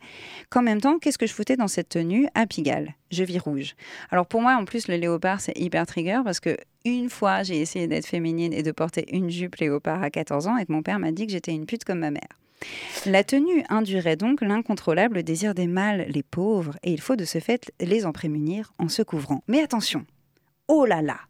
Qu'en 0.48 0.62
même 0.62 0.80
temps, 0.80 0.98
qu'est-ce 0.98 1.18
que 1.18 1.26
je 1.26 1.32
foutais 1.32 1.56
dans 1.56 1.68
cette 1.68 1.90
tenue 1.90 2.26
à 2.34 2.46
Pigalle? 2.46 2.94
Je 3.12 3.22
vis 3.22 3.38
rouge. 3.38 3.74
Alors 4.10 4.26
pour 4.26 4.42
moi, 4.42 4.56
en 4.56 4.64
plus, 4.64 4.88
le 4.88 4.96
léopard, 4.96 5.40
c'est 5.40 5.56
hyper 5.56 5.86
trigger 5.86 6.22
parce 6.24 6.40
que 6.40 6.56
une 6.84 7.10
fois, 7.10 7.42
j'ai 7.42 7.60
essayé 7.60 7.86
d'être 7.86 8.06
féminine 8.06 8.52
et 8.52 8.62
de 8.62 8.72
porter 8.72 9.14
une 9.14 9.30
jupe 9.30 9.56
léopard 9.56 10.02
à 10.02 10.10
14 10.10 10.48
ans 10.48 10.56
et 10.56 10.66
que 10.66 10.72
mon 10.72 10.82
père 10.82 10.98
m'a 10.98 11.12
dit 11.12 11.26
que 11.26 11.32
j'étais 11.32 11.52
une 11.52 11.66
pute 11.66 11.84
comme 11.84 12.00
ma 12.00 12.10
mère. 12.10 12.28
La 13.06 13.24
tenue 13.24 13.64
induirait 13.68 14.16
donc 14.16 14.42
l'incontrôlable 14.42 15.22
désir 15.22 15.54
des 15.54 15.66
mâles, 15.66 16.06
les 16.08 16.22
pauvres, 16.22 16.76
et 16.82 16.92
il 16.92 17.00
faut 17.00 17.16
de 17.16 17.24
ce 17.24 17.38
fait 17.38 17.72
les 17.80 18.04
en 18.04 18.12
prémunir 18.12 18.72
en 18.78 18.88
se 18.88 19.02
couvrant. 19.02 19.42
Mais 19.48 19.62
attention, 19.62 20.04
oh 20.68 20.84
là 20.84 21.00
là, 21.00 21.20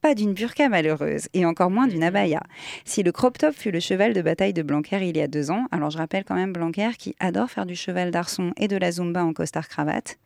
pas 0.00 0.14
d'une 0.14 0.34
burqa 0.34 0.68
malheureuse, 0.68 1.28
et 1.34 1.44
encore 1.44 1.70
moins 1.70 1.86
d'une 1.86 2.02
abaya. 2.02 2.40
Si 2.84 3.02
le 3.02 3.12
crop 3.12 3.38
top 3.38 3.54
fut 3.54 3.70
le 3.70 3.80
cheval 3.80 4.12
de 4.12 4.22
bataille 4.22 4.52
de 4.52 4.62
Blanquer 4.62 4.98
il 5.02 5.16
y 5.16 5.20
a 5.20 5.28
deux 5.28 5.50
ans, 5.50 5.66
alors 5.70 5.90
je 5.90 5.98
rappelle 5.98 6.24
quand 6.24 6.34
même 6.34 6.52
Blanquer 6.52 6.90
qui 6.98 7.14
adore 7.20 7.50
faire 7.50 7.66
du 7.66 7.76
cheval 7.76 8.10
d'arçon 8.10 8.52
et 8.56 8.68
de 8.68 8.76
la 8.76 8.92
zumba 8.92 9.24
en 9.24 9.32
costard-cravate. 9.32 10.18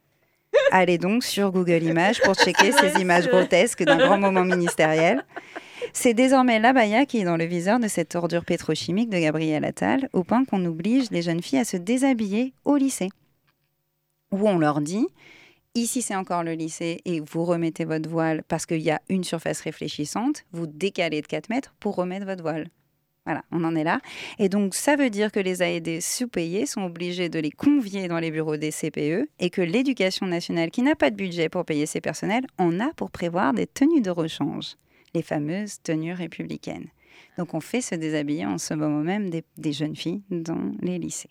Allez 0.71 0.99
donc 0.99 1.25
sur 1.25 1.51
Google 1.51 1.83
Images 1.83 2.21
pour 2.23 2.35
checker 2.35 2.73
ces 2.73 3.01
images 3.01 3.29
grotesques 3.29 3.83
d'un 3.83 3.99
grand 3.99 4.19
moment 4.19 4.45
ministériel. 4.57 5.25
C'est 5.93 6.15
désormais 6.15 6.59
l'abaya 6.59 7.07
qui 7.07 7.19
est 7.19 7.25
dans 7.25 7.37
le 7.37 7.45
viseur 7.45 7.79
de 7.79 7.89
cette 7.89 8.15
ordure 8.15 8.45
pétrochimique 8.45 9.11
de 9.11 9.19
Gabriel 9.19 9.65
Attal, 9.65 10.09
au 10.13 10.25
point 10.25 10.45
qu'on 10.45 10.65
oblige 10.65 11.11
les 11.11 11.23
jeunes 11.23 11.43
filles 11.43 11.61
à 11.61 11.65
se 11.65 11.77
déshabiller 11.77 12.53
au 12.65 12.77
lycée. 12.77 13.11
Où 14.33 14.49
on 14.49 14.59
leur 14.59 14.81
dit, 14.81 15.07
ici 15.75 16.03
c'est 16.03 16.15
encore 16.15 16.45
le 16.45 16.53
lycée 16.53 17.01
et 17.05 17.21
vous 17.21 17.45
remettez 17.45 17.85
votre 17.85 18.09
voile 18.09 18.43
parce 18.47 18.67
qu'il 18.67 18.81
y 18.81 18.91
a 18.91 19.01
une 19.09 19.25
surface 19.25 19.61
réfléchissante, 19.61 20.45
vous 20.53 20.67
décalez 20.67 21.21
de 21.21 21.27
4 21.27 21.49
mètres 21.49 21.75
pour 21.81 21.97
remettre 21.97 22.27
votre 22.27 22.43
voile. 22.43 22.69
Voilà, 23.27 23.43
on 23.51 23.65
en 23.65 23.75
est 23.75 23.85
là. 23.85 24.01
Et 24.39 24.51
donc, 24.51 24.75
ça 24.75 24.97
veut 24.97 25.09
dire 25.09 25.33
que 25.33 25.41
les 25.41 25.63
AED 25.63 26.03
sous-payés 26.03 26.67
sont 26.67 26.83
obligés 26.83 27.31
de 27.31 27.39
les 27.39 27.51
convier 27.51 28.07
dans 28.07 28.19
les 28.19 28.31
bureaux 28.31 28.59
des 28.59 28.71
CPE 28.71 29.29
et 29.39 29.49
que 29.49 29.63
l'éducation 29.63 30.27
nationale, 30.27 30.71
qui 30.71 30.83
n'a 30.83 30.95
pas 30.95 31.11
de 31.11 31.17
budget 31.17 31.49
pour 31.49 31.65
payer 31.65 31.87
ses 31.87 32.03
personnels, 32.03 32.45
en 32.59 32.81
a 32.81 32.93
pour 32.93 33.11
prévoir 33.11 33.55
des 33.55 33.67
tenues 33.67 34.03
de 34.03 34.11
rechange, 34.11 34.77
les 35.15 35.23
fameuses 35.23 35.81
tenues 35.83 36.13
républicaines. 36.13 36.89
Donc, 37.39 37.55
on 37.55 37.61
fait 37.61 37.81
se 37.81 37.95
déshabiller 37.95 38.45
en 38.45 38.59
ce 38.59 38.75
moment 38.75 39.03
même 39.03 39.31
des, 39.31 39.43
des 39.57 39.73
jeunes 39.73 39.97
filles 39.97 40.23
dans 40.31 40.73
les 40.83 40.99
lycées. 40.99 41.31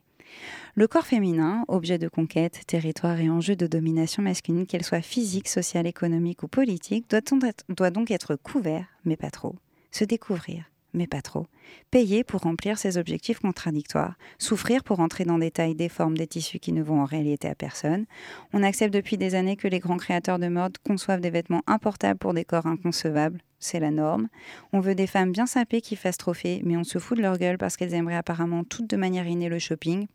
Le 0.75 0.87
corps 0.87 1.05
féminin, 1.05 1.65
objet 1.67 1.99
de 1.99 2.07
conquête, 2.07 2.61
territoire 2.65 3.19
et 3.19 3.29
enjeu 3.29 3.55
de 3.55 3.67
domination 3.67 4.23
masculine, 4.23 4.65
qu'elle 4.65 4.83
soit 4.83 5.01
physique, 5.01 5.47
sociale, 5.47 5.85
économique 5.85 6.41
ou 6.41 6.47
politique, 6.47 7.09
doit, 7.09 7.91
donc 7.91 8.09
être 8.09 8.35
couvert, 8.35 8.87
mais 9.05 9.15
pas 9.15 9.29
trop. 9.29 9.55
Se 9.91 10.03
découvrir, 10.03 10.63
mais 10.93 11.05
pas 11.05 11.21
trop. 11.21 11.45
Payer 11.91 12.23
pour 12.23 12.41
remplir 12.41 12.79
ses 12.79 12.97
objectifs 12.97 13.37
contradictoires. 13.39 14.15
Souffrir 14.39 14.83
pour 14.83 14.99
entrer 14.99 15.25
dans 15.25 15.37
des 15.37 15.51
tailles, 15.51 15.75
des 15.75 15.89
formes, 15.89 16.17
des 16.17 16.25
tissus 16.25 16.57
qui 16.57 16.71
ne 16.71 16.81
vont 16.81 17.01
en 17.01 17.05
réalité 17.05 17.47
à 17.47 17.53
personne. 17.53 18.05
On 18.51 18.63
accepte 18.63 18.93
depuis 18.93 19.17
des 19.17 19.35
années 19.35 19.57
que 19.57 19.67
les 19.67 19.79
grands 19.79 19.97
créateurs 19.97 20.39
de 20.39 20.47
mode 20.47 20.79
conçoivent 20.79 21.21
des 21.21 21.29
vêtements 21.29 21.63
importables 21.67 22.19
pour 22.19 22.33
des 22.33 22.45
corps 22.45 22.65
inconcevables. 22.65 23.41
C'est 23.59 23.79
la 23.79 23.91
norme. 23.91 24.27
On 24.71 24.79
veut 24.79 24.95
des 24.95 25.07
femmes 25.07 25.31
bien 25.31 25.45
sapées 25.45 25.81
qui 25.81 25.95
fassent 25.95 26.17
trophée, 26.17 26.61
mais 26.65 26.77
on 26.77 26.83
se 26.83 26.97
fout 26.97 27.15
de 27.17 27.21
leur 27.21 27.37
gueule 27.37 27.59
parce 27.59 27.77
qu'elles 27.77 27.93
aimeraient 27.93 28.15
apparemment 28.15 28.63
toutes 28.63 28.89
de 28.89 28.97
manière 28.97 29.27
innée 29.27 29.49
le 29.49 29.59
shopping. 29.59 30.07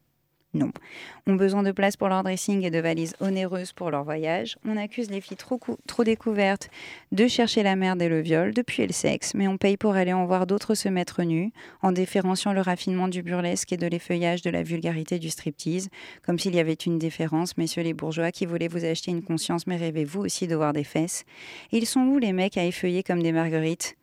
Non. 0.54 0.70
Ont 1.26 1.34
besoin 1.34 1.62
de 1.62 1.72
place 1.72 1.98
pour 1.98 2.08
leur 2.08 2.22
dressing 2.22 2.64
et 2.64 2.70
de 2.70 2.78
valises 2.78 3.14
onéreuses 3.20 3.72
pour 3.72 3.90
leur 3.90 4.02
voyage. 4.02 4.56
On 4.64 4.78
accuse 4.78 5.10
les 5.10 5.20
filles 5.20 5.36
trop, 5.36 5.58
cou- 5.58 5.76
trop 5.86 6.04
découvertes 6.04 6.70
de 7.12 7.28
chercher 7.28 7.62
la 7.62 7.76
merde 7.76 8.00
et 8.00 8.08
le 8.08 8.22
viol, 8.22 8.54
de 8.54 8.62
puer 8.62 8.86
le 8.86 8.94
sexe, 8.94 9.34
mais 9.34 9.46
on 9.46 9.58
paye 9.58 9.76
pour 9.76 9.94
aller 9.94 10.14
en 10.14 10.24
voir 10.24 10.46
d'autres 10.46 10.74
se 10.74 10.88
mettre 10.88 11.22
nus, 11.22 11.52
en 11.82 11.92
différenciant 11.92 12.54
le 12.54 12.62
raffinement 12.62 13.08
du 13.08 13.22
burlesque 13.22 13.74
et 13.74 13.76
de 13.76 13.86
l'effeuillage 13.86 14.40
de 14.40 14.48
la 14.48 14.62
vulgarité 14.62 15.18
du 15.18 15.28
striptease, 15.28 15.90
comme 16.24 16.38
s'il 16.38 16.54
y 16.54 16.60
avait 16.60 16.72
une 16.72 16.98
différence, 16.98 17.58
messieurs 17.58 17.82
les 17.82 17.92
bourgeois 17.92 18.32
qui 18.32 18.46
voulaient 18.46 18.68
vous 18.68 18.86
acheter 18.86 19.10
une 19.10 19.22
conscience, 19.22 19.66
mais 19.66 19.76
rêvez-vous 19.76 20.20
aussi 20.20 20.46
de 20.46 20.56
voir 20.56 20.72
des 20.72 20.84
fesses? 20.84 21.24
Ils 21.72 21.86
sont 21.86 22.00
où 22.00 22.18
les 22.18 22.32
mecs 22.32 22.56
à 22.56 22.64
effeuiller 22.64 23.02
comme 23.02 23.22
des 23.22 23.32
marguerites? 23.32 23.96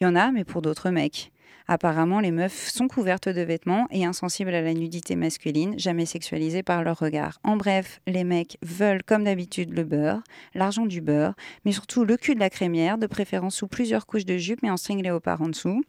Il 0.00 0.04
y 0.04 0.06
en 0.06 0.16
a, 0.16 0.32
mais 0.32 0.44
pour 0.44 0.62
d'autres 0.62 0.88
mecs. 0.90 1.30
Apparemment, 1.66 2.20
les 2.20 2.30
meufs 2.30 2.68
sont 2.68 2.88
couvertes 2.88 3.28
de 3.28 3.40
vêtements 3.40 3.86
et 3.90 4.04
insensibles 4.04 4.54
à 4.54 4.60
la 4.60 4.74
nudité 4.74 5.16
masculine, 5.16 5.78
jamais 5.78 6.04
sexualisées 6.04 6.62
par 6.62 6.84
leur 6.84 6.98
regard. 6.98 7.40
En 7.42 7.56
bref, 7.56 8.00
les 8.06 8.24
mecs 8.24 8.58
veulent, 8.62 9.02
comme 9.02 9.24
d'habitude, 9.24 9.74
le 9.74 9.84
beurre, 9.84 10.22
l'argent 10.54 10.84
du 10.84 11.00
beurre, 11.00 11.34
mais 11.64 11.72
surtout 11.72 12.04
le 12.04 12.18
cul 12.18 12.34
de 12.34 12.40
la 12.40 12.50
crémière, 12.50 12.98
de 12.98 13.06
préférence 13.06 13.56
sous 13.56 13.66
plusieurs 13.66 14.06
couches 14.06 14.26
de 14.26 14.36
jupe 14.36 14.62
et 14.62 14.70
en 14.70 14.76
string 14.76 15.02
léopard 15.02 15.40
en 15.40 15.48
dessous. 15.48 15.82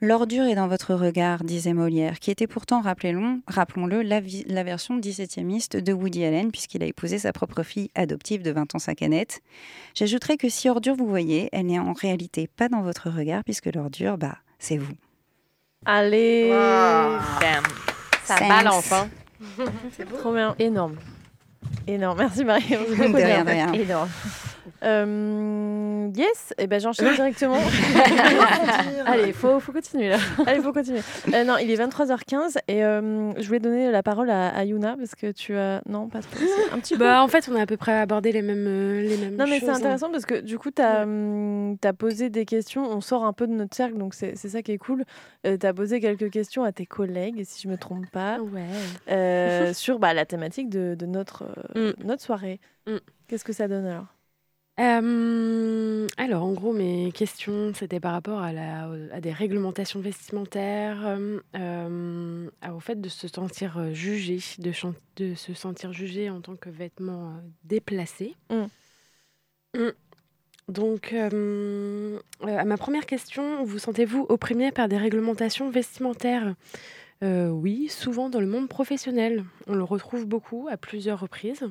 L'ordure 0.00 0.44
est 0.44 0.54
dans 0.54 0.68
votre 0.68 0.94
regard, 0.94 1.44
disait 1.44 1.72
Molière, 1.72 2.18
qui 2.18 2.30
était 2.30 2.46
pourtant, 2.46 2.80
rappelons- 2.82 3.40
rappelons-le, 3.46 4.02
la, 4.02 4.20
version 4.62 4.98
17e 4.98 5.80
de 5.82 5.92
Woody 5.92 6.24
Allen, 6.24 6.50
puisqu'il 6.50 6.82
a 6.82 6.86
épousé 6.86 7.18
sa 7.18 7.32
propre 7.32 7.62
fille 7.62 7.90
adoptive 7.94 8.42
de 8.42 8.50
20 8.50 8.74
ans 8.74 8.78
sa 8.78 8.94
canette. 8.94 9.40
J'ajouterais 9.94 10.36
que 10.36 10.48
si 10.48 10.68
ordure 10.68 10.96
vous 10.96 11.06
voyez, 11.06 11.48
elle 11.52 11.66
n'est 11.66 11.78
en 11.78 11.92
réalité 11.92 12.48
pas 12.48 12.68
dans 12.68 12.82
votre 12.82 13.08
regard, 13.10 13.44
puisque 13.44 13.66
l'ordure, 13.74 14.18
bah, 14.18 14.36
c'est 14.58 14.76
vous. 14.76 14.94
Allez 15.86 16.50
Ça 18.24 18.36
Thanks. 18.36 18.48
balance, 18.48 18.92
hein. 18.92 19.08
Trop 20.18 20.32
bien. 20.32 20.54
Énorme. 20.58 20.96
Énorme. 21.86 22.18
Merci 22.18 22.44
Marie. 22.44 22.68
De 22.68 23.14
rien, 23.16 23.44
de 23.44 23.50
rien. 23.50 23.72
Énorme. 23.72 24.08
Euh, 24.82 26.08
yes, 26.14 26.54
et 26.58 26.66
ben 26.66 26.80
j'enchaîne 26.80 27.12
directement. 27.14 27.58
Allez, 29.06 29.32
faut, 29.32 29.60
faut 29.60 29.72
continuer 29.72 30.08
là. 30.08 30.18
Allez, 30.46 30.60
faut 30.60 30.72
continuer. 30.72 31.00
Euh, 31.32 31.44
non, 31.44 31.56
il 31.58 31.70
est 31.70 31.76
23h15 31.76 32.56
et 32.68 32.84
euh, 32.84 33.32
je 33.40 33.46
voulais 33.46 33.60
donner 33.60 33.90
la 33.90 34.02
parole 34.02 34.30
à, 34.30 34.48
à 34.48 34.64
Yuna 34.64 34.96
parce 34.98 35.14
que 35.14 35.30
tu 35.32 35.56
as. 35.56 35.82
Non, 35.88 36.08
pas 36.08 36.20
trop. 36.20 36.44
Un 36.72 36.78
petit 36.80 36.94
peu. 36.94 37.00
Bah, 37.00 37.22
en 37.22 37.28
fait, 37.28 37.48
on 37.52 37.56
a 37.56 37.62
à 37.62 37.66
peu 37.66 37.76
près 37.76 37.92
abordé 37.92 38.32
les 38.32 38.42
mêmes, 38.42 38.64
euh, 38.66 39.02
les 39.02 39.16
mêmes 39.16 39.36
Non, 39.36 39.46
mais 39.48 39.60
c'est 39.60 39.68
hein. 39.68 39.74
intéressant 39.74 40.10
parce 40.10 40.26
que 40.26 40.40
du 40.40 40.58
coup, 40.58 40.70
tu 40.70 40.82
as, 40.82 41.92
posé 41.92 42.30
des 42.30 42.44
questions. 42.44 42.84
On 42.90 43.00
sort 43.00 43.24
un 43.24 43.32
peu 43.32 43.46
de 43.46 43.52
notre 43.52 43.74
cercle, 43.76 43.98
donc 43.98 44.14
c'est 44.14 44.36
c'est 44.36 44.48
ça 44.48 44.62
qui 44.62 44.72
est 44.72 44.78
cool. 44.78 45.04
tu 45.44 45.66
as 45.66 45.72
posé 45.74 46.00
quelques 46.00 46.30
questions 46.30 46.64
à 46.64 46.72
tes 46.72 46.86
collègues, 46.86 47.42
si 47.44 47.62
je 47.62 47.68
me 47.68 47.76
trompe 47.76 48.06
pas, 48.10 48.38
Ouais. 48.40 48.62
euh, 49.10 49.72
sur 49.72 49.98
bah, 49.98 50.12
la 50.14 50.24
thématique 50.24 50.68
de, 50.68 50.94
de 50.98 51.06
notre, 51.06 51.44
euh, 51.76 51.92
Mm. 52.00 52.06
notre 52.06 52.22
soirée. 52.22 52.60
Mm. 52.86 52.96
Qu'est-ce 53.28 53.44
que 53.44 53.52
ça 53.52 53.68
donne 53.68 53.86
alors? 53.86 54.06
Euh, 54.80 56.08
alors, 56.16 56.42
en 56.42 56.52
gros, 56.52 56.72
mes 56.72 57.12
questions, 57.12 57.72
c'était 57.74 58.00
par 58.00 58.12
rapport 58.12 58.40
à, 58.40 58.52
la, 58.52 58.90
à 59.12 59.20
des 59.20 59.30
réglementations 59.32 60.00
vestimentaires, 60.00 61.06
euh, 61.06 61.38
euh, 61.56 62.50
à- 62.60 62.74
au 62.74 62.80
fait 62.80 63.00
de 63.00 63.08
se 63.08 63.28
sentir 63.28 63.94
jugé, 63.94 64.40
de, 64.58 64.72
chan- 64.72 64.94
de 65.16 65.34
se 65.34 65.54
sentir 65.54 65.92
jugé 65.92 66.28
en 66.28 66.40
tant 66.40 66.56
que 66.56 66.70
vêtement 66.70 67.34
déplacé. 67.62 68.34
Mm. 68.50 68.64
Mm. 69.78 69.92
Donc, 70.68 71.12
à 71.12 72.64
ma 72.64 72.76
première 72.76 73.06
question, 73.06 73.64
vous 73.64 73.78
sentez-vous 73.78 74.26
opprimé 74.28 74.72
par 74.72 74.88
des 74.88 74.96
réglementations 74.96 75.70
vestimentaires? 75.70 76.54
Oui, 77.22 77.88
souvent 77.88 78.28
dans 78.28 78.40
le 78.40 78.46
monde 78.46 78.68
professionnel. 78.68 79.44
On 79.66 79.74
le 79.74 79.84
retrouve 79.84 80.26
beaucoup 80.26 80.68
à 80.70 80.76
plusieurs 80.76 81.20
reprises. 81.20 81.64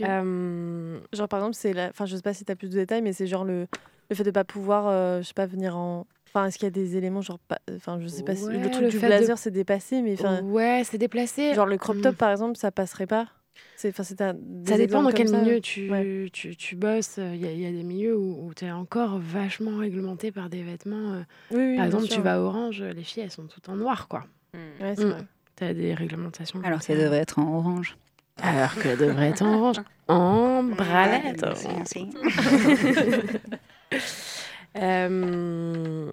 Euh, 0.00 1.00
Genre, 1.12 1.28
par 1.28 1.40
exemple, 1.40 1.54
c'est 1.54 1.72
la... 1.72 1.88
enfin, 1.88 2.06
je 2.06 2.16
sais 2.16 2.22
pas 2.22 2.34
si 2.34 2.44
tu 2.44 2.52
as 2.52 2.56
plus 2.56 2.68
de 2.70 2.74
détails, 2.74 3.02
mais 3.02 3.12
c'est 3.12 3.26
genre 3.26 3.44
le, 3.44 3.66
le 4.10 4.16
fait 4.16 4.24
de 4.24 4.30
pas 4.30 4.44
pouvoir, 4.44 4.86
euh, 4.88 5.20
je 5.22 5.26
sais 5.28 5.34
pas, 5.34 5.46
venir 5.46 5.76
en. 5.76 6.06
Enfin, 6.28 6.46
est-ce 6.46 6.58
qu'il 6.58 6.66
y 6.66 6.68
a 6.68 6.70
des 6.70 6.96
éléments, 6.96 7.22
genre, 7.22 7.38
pas... 7.38 7.58
enfin, 7.74 7.98
je 8.00 8.06
sais 8.06 8.22
pas 8.22 8.36
si 8.36 8.44
Ouais, 8.44 8.58
le 8.58 8.70
truc 8.70 8.82
le 8.84 8.88
du 8.90 8.98
de- 8.98 9.06
blazer 9.06 9.38
c'est 9.38 9.50
dépassé, 9.50 10.02
mais 10.02 10.12
enfin, 10.12 10.42
ouais, 10.42 10.82
c'est 10.84 10.98
déplacé. 10.98 11.54
genre 11.54 11.66
le 11.66 11.78
crop 11.78 12.00
top 12.02 12.14
Mm. 12.14 12.18
par 12.18 12.30
exemple, 12.30 12.56
ça 12.58 12.70
passerait 12.70 13.06
pas? 13.06 13.28
C'est, 13.76 13.88
enfin, 13.90 14.02
c'est 14.02 14.20
un- 14.20 14.36
Ça 14.66 14.76
dépend 14.76 15.02
dans 15.02 15.10
quel 15.10 15.28
ça. 15.28 15.40
milieu 15.40 15.60
tu, 15.60 15.90
Ouais. 15.90 16.28
tu, 16.32 16.54
tu 16.56 16.76
bosses. 16.76 17.16
Il 17.18 17.36
y, 17.36 17.46
a- 17.46 17.52
il 17.52 17.60
y 17.60 17.66
a 17.66 17.70
des 17.72 17.82
milieux 17.82 18.16
où, 18.16 18.52
tu 18.54 18.64
es 18.66 18.70
encore 18.72 19.18
vachement 19.18 19.78
réglementé 19.78 20.30
par 20.32 20.48
des 20.50 20.62
vêtements. 20.62 21.14
euh, 21.14 21.22
Oui, 21.52 21.70
oui, 21.70 21.76
par 21.76 21.86
exemple, 21.86 22.04
sûr, 22.04 22.16
tu 22.16 22.22
vas 22.22 22.34
à 22.34 22.38
Orange, 22.40 22.82
les 22.82 23.02
filles, 23.04 23.22
elles 23.22 23.30
sont 23.30 23.46
toutes 23.46 23.68
en 23.68 23.76
noir, 23.76 24.06
quoi. 24.08 24.24
Ouais, 24.54 24.94
c'est 24.96 25.04
Mm. 25.04 25.10
vrai. 25.10 25.24
Tu 25.56 25.64
as 25.64 25.74
des 25.74 25.94
réglementations. 25.94 26.60
Alors 26.62 26.82
ça. 26.82 26.94
devrait 26.94 27.18
être 27.18 27.38
en 27.38 27.56
orange. 27.56 27.96
Alors 28.42 28.74
qu'elle 28.76 28.98
devrait 28.98 29.30
être 29.30 29.42
en 29.42 29.54
orange. 29.54 29.76
En 30.08 30.62
bralette. 30.62 31.44
Euh, 34.76 36.10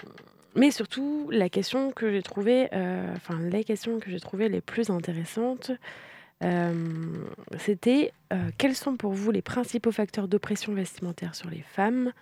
mais 0.55 0.71
surtout, 0.71 1.29
la 1.31 1.49
question 1.49 1.91
que 1.91 2.11
j'ai 2.11 2.21
trouvée, 2.21 2.69
euh, 2.73 3.13
enfin 3.15 3.37
les 3.39 3.63
questions 3.65 3.99
que 3.99 4.09
j'ai 4.09 4.19
trouvées 4.19 4.47
les 4.47 4.61
plus 4.61 4.89
intéressantes, 4.89 5.71
euh, 6.43 6.73
c'était 7.59 8.13
euh, 8.33 8.49
quels 8.57 8.75
sont 8.75 8.95
pour 8.95 9.11
vous 9.11 9.31
les 9.31 9.41
principaux 9.41 9.91
facteurs 9.91 10.27
d'oppression 10.27 10.73
vestimentaire 10.73 11.35
sur 11.35 11.49
les 11.49 11.61
femmes? 11.61 12.13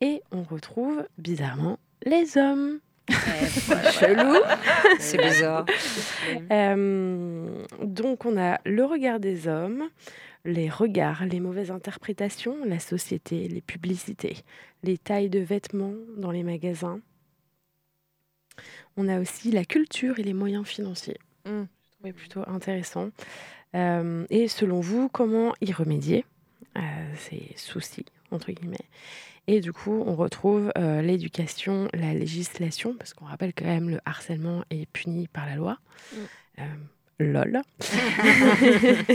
Et 0.00 0.22
on 0.30 0.42
retrouve 0.42 1.04
bizarrement 1.18 1.78
les 2.04 2.38
hommes. 2.38 2.78
Chelou. 3.08 4.36
C'est 4.98 5.18
bizarre. 5.18 5.66
Euh, 6.50 7.64
donc 7.82 8.24
on 8.24 8.36
a 8.38 8.60
le 8.64 8.84
regard 8.84 9.20
des 9.20 9.48
hommes, 9.48 9.88
les 10.44 10.68
regards, 10.68 11.24
les 11.24 11.40
mauvaises 11.40 11.70
interprétations, 11.70 12.64
la 12.64 12.78
société, 12.78 13.48
les 13.48 13.60
publicités, 13.60 14.38
les 14.82 14.98
tailles 14.98 15.30
de 15.30 15.40
vêtements 15.40 15.94
dans 16.16 16.30
les 16.30 16.42
magasins. 16.42 17.00
On 18.96 19.08
a 19.08 19.20
aussi 19.20 19.50
la 19.50 19.64
culture 19.64 20.18
et 20.18 20.22
les 20.22 20.34
moyens 20.34 20.66
financiers. 20.66 21.18
Mm. 21.46 21.62
Je 21.62 21.96
trouvais 21.96 22.12
plutôt 22.12 22.42
intéressant. 22.46 23.10
Euh, 23.74 24.26
et 24.30 24.48
selon 24.48 24.80
vous, 24.80 25.08
comment 25.08 25.54
y 25.60 25.72
remédier? 25.72 26.24
À 26.74 26.82
ces 27.16 27.52
soucis, 27.56 28.04
entre 28.30 28.52
guillemets 28.52 28.76
Et 29.46 29.60
du 29.60 29.72
coup, 29.72 30.02
on 30.06 30.14
retrouve 30.14 30.72
euh, 30.78 31.02
l'éducation, 31.02 31.88
la 31.94 32.14
législation, 32.14 32.94
parce 32.94 33.14
qu'on 33.14 33.24
rappelle 33.24 33.52
quand 33.52 33.64
même 33.64 33.90
le 33.90 34.00
harcèlement 34.04 34.64
est 34.70 34.86
puni 34.86 35.28
par 35.28 35.46
la 35.46 35.56
loi. 35.56 35.78
Euh, 36.58 36.62
lol. 37.18 37.62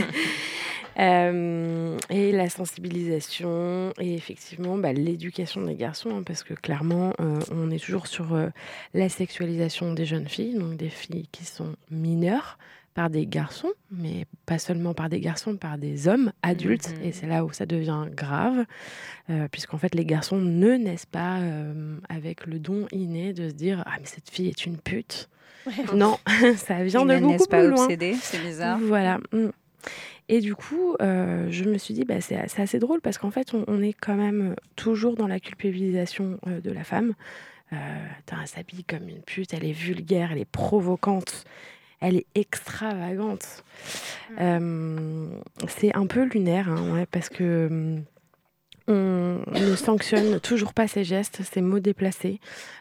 Euh, 0.98 1.98
et 2.08 2.32
la 2.32 2.48
sensibilisation 2.48 3.92
et 4.00 4.14
effectivement 4.14 4.78
bah, 4.78 4.94
l'éducation 4.94 5.60
des 5.60 5.74
garçons, 5.74 6.08
hein, 6.08 6.22
parce 6.24 6.42
que 6.42 6.54
clairement, 6.54 7.12
euh, 7.20 7.38
on 7.50 7.70
est 7.70 7.78
toujours 7.78 8.06
sur 8.06 8.32
euh, 8.32 8.48
la 8.94 9.10
sexualisation 9.10 9.92
des 9.92 10.06
jeunes 10.06 10.26
filles, 10.26 10.54
donc 10.54 10.78
des 10.78 10.88
filles 10.88 11.28
qui 11.32 11.44
sont 11.44 11.76
mineures 11.90 12.56
par 12.96 13.10
des 13.10 13.26
garçons, 13.26 13.72
mais 13.90 14.24
pas 14.46 14.58
seulement 14.58 14.94
par 14.94 15.10
des 15.10 15.20
garçons, 15.20 15.56
par 15.56 15.76
des 15.76 16.08
hommes 16.08 16.32
adultes. 16.42 16.94
Mhm. 16.96 17.04
Et 17.04 17.12
c'est 17.12 17.26
là 17.26 17.44
où 17.44 17.52
ça 17.52 17.66
devient 17.66 18.06
grave, 18.10 18.64
euh, 19.28 19.48
puisqu'en 19.52 19.76
fait, 19.76 19.94
les 19.94 20.06
garçons 20.06 20.38
ne 20.38 20.76
naissent 20.76 21.04
pas 21.04 21.40
euh, 21.40 21.98
avec 22.08 22.46
le 22.46 22.58
don 22.58 22.86
inné 22.92 23.34
de 23.34 23.50
se 23.50 23.54
dire 23.54 23.82
Ah, 23.84 23.96
mais 24.00 24.06
cette 24.06 24.30
fille 24.30 24.48
est 24.48 24.64
une 24.64 24.78
pute. 24.78 25.28
non, 25.94 26.16
ça 26.56 26.82
vient 26.84 27.02
Ils 27.02 27.08
de 27.08 27.12
ne 27.12 27.18
beaucoup 27.20 27.32
naissent 27.32 27.46
pas 27.48 27.58
plus 27.60 27.68
loin. 27.68 27.84
obsédés, 27.84 28.14
c'est 28.14 28.42
bizarre. 28.42 28.78
Voilà. 28.80 29.18
mm. 29.32 29.50
Et 30.30 30.40
du 30.40 30.54
coup, 30.54 30.96
euh, 31.02 31.48
je 31.50 31.64
me 31.64 31.76
suis 31.76 31.92
dit, 31.92 32.04
bah, 32.04 32.20
c'est 32.22 32.40
assez 32.58 32.78
drôle 32.78 33.00
parce 33.02 33.18
qu'en 33.18 33.30
fait, 33.30 33.52
on, 33.52 33.62
on 33.68 33.82
est 33.82 33.92
quand 33.92 34.16
même 34.16 34.56
toujours 34.74 35.16
dans 35.16 35.28
la 35.28 35.38
culpabilisation 35.38 36.40
de 36.46 36.70
la 36.72 36.82
femme. 36.82 37.12
Euh, 37.72 37.76
elle 38.30 38.46
s'habille 38.46 38.84
comme 38.84 39.08
une 39.08 39.22
pute, 39.22 39.52
elle 39.52 39.64
est 39.64 39.72
vulgaire, 39.72 40.30
elle 40.32 40.38
est 40.38 40.44
provocante, 40.44 41.44
elle 42.00 42.16
est 42.16 42.26
extravagante. 42.34 43.64
Euh, 44.40 45.28
c'est 45.68 45.94
un 45.96 46.06
peu 46.06 46.24
lunaire, 46.24 46.68
hein, 46.68 46.94
ouais, 46.94 47.06
parce 47.06 47.28
que 47.28 47.68
hum, 47.70 48.04
on 48.88 49.42
ne 49.52 49.74
sanctionne 49.74 50.38
toujours 50.38 50.72
pas 50.72 50.86
ces 50.86 51.02
gestes, 51.02 51.42
ces 51.42 51.60
mots 51.60 51.80
déplacés. 51.80 52.38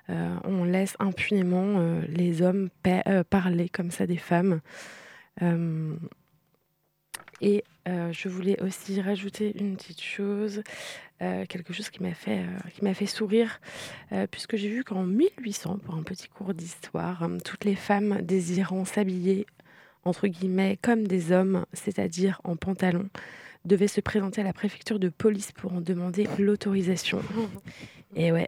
Euh, 0.10 0.36
on 0.44 0.64
laisse 0.64 0.96
impunément 1.00 1.80
euh, 1.80 2.02
les 2.08 2.42
hommes 2.44 2.70
pa- 2.84 3.02
euh, 3.08 3.24
parler 3.24 3.70
comme 3.70 3.90
ça 3.90 4.06
des 4.06 4.18
femmes. 4.18 4.62
Et 7.42 7.64
je 7.88 8.30
voulais 8.30 8.62
aussi 8.62 9.02
rajouter 9.02 9.56
une 9.60 9.76
petite 9.78 10.02
chose, 10.02 10.64
euh, 11.22 11.46
quelque 11.48 11.74
chose 11.74 11.90
qui 11.90 12.04
m'a 12.04 12.14
fait, 12.14 12.40
euh, 12.40 12.70
qui 12.74 12.84
m'a 12.84 12.94
fait 12.94 13.06
sourire, 13.06 13.60
euh, 14.12 14.28
puisque 14.30 14.58
j'ai 14.58 14.70
vu 14.70 14.84
qu'en 14.84 15.04
1800, 15.04 15.78
pour 15.78 15.96
un 15.96 16.04
petit 16.04 16.28
cours 16.28 16.54
d'histoire, 16.54 17.24
euh, 17.24 17.38
toutes 17.44 17.64
les 17.64 17.76
femmes 17.76 18.22
désirant 18.22 18.84
s'habiller, 18.86 19.46
entre 20.04 20.28
guillemets, 20.28 20.78
comme 20.82 21.08
des 21.08 21.32
hommes, 21.32 21.66
c'est-à-dire 21.74 22.42
en 22.44 22.56
pantalon, 22.56 23.08
devaient 23.64 23.88
se 23.88 24.02
présenter 24.02 24.42
à 24.42 24.44
la 24.44 24.54
préfecture 24.54 25.00
de 25.00 25.10
police 25.10 25.52
pour 25.52 25.74
en 25.74 25.82
demander 25.82 26.28
l'autorisation. 26.38 27.22
Et 28.16 28.32
ouais, 28.32 28.48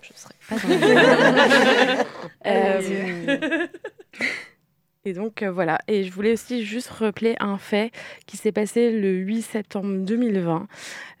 je 0.00 0.12
serais 0.14 0.34
pas 0.48 0.56
dans 0.56 2.04
Euh, 2.46 3.66
Et 5.04 5.14
donc 5.14 5.42
euh, 5.42 5.50
voilà, 5.50 5.78
et 5.88 6.04
je 6.04 6.12
voulais 6.12 6.32
aussi 6.32 6.64
juste 6.64 6.88
rappeler 6.88 7.34
un 7.40 7.58
fait 7.58 7.90
qui 8.26 8.36
s'est 8.36 8.52
passé 8.52 8.92
le 8.92 9.10
8 9.14 9.42
septembre 9.42 9.96
2020. 10.04 10.68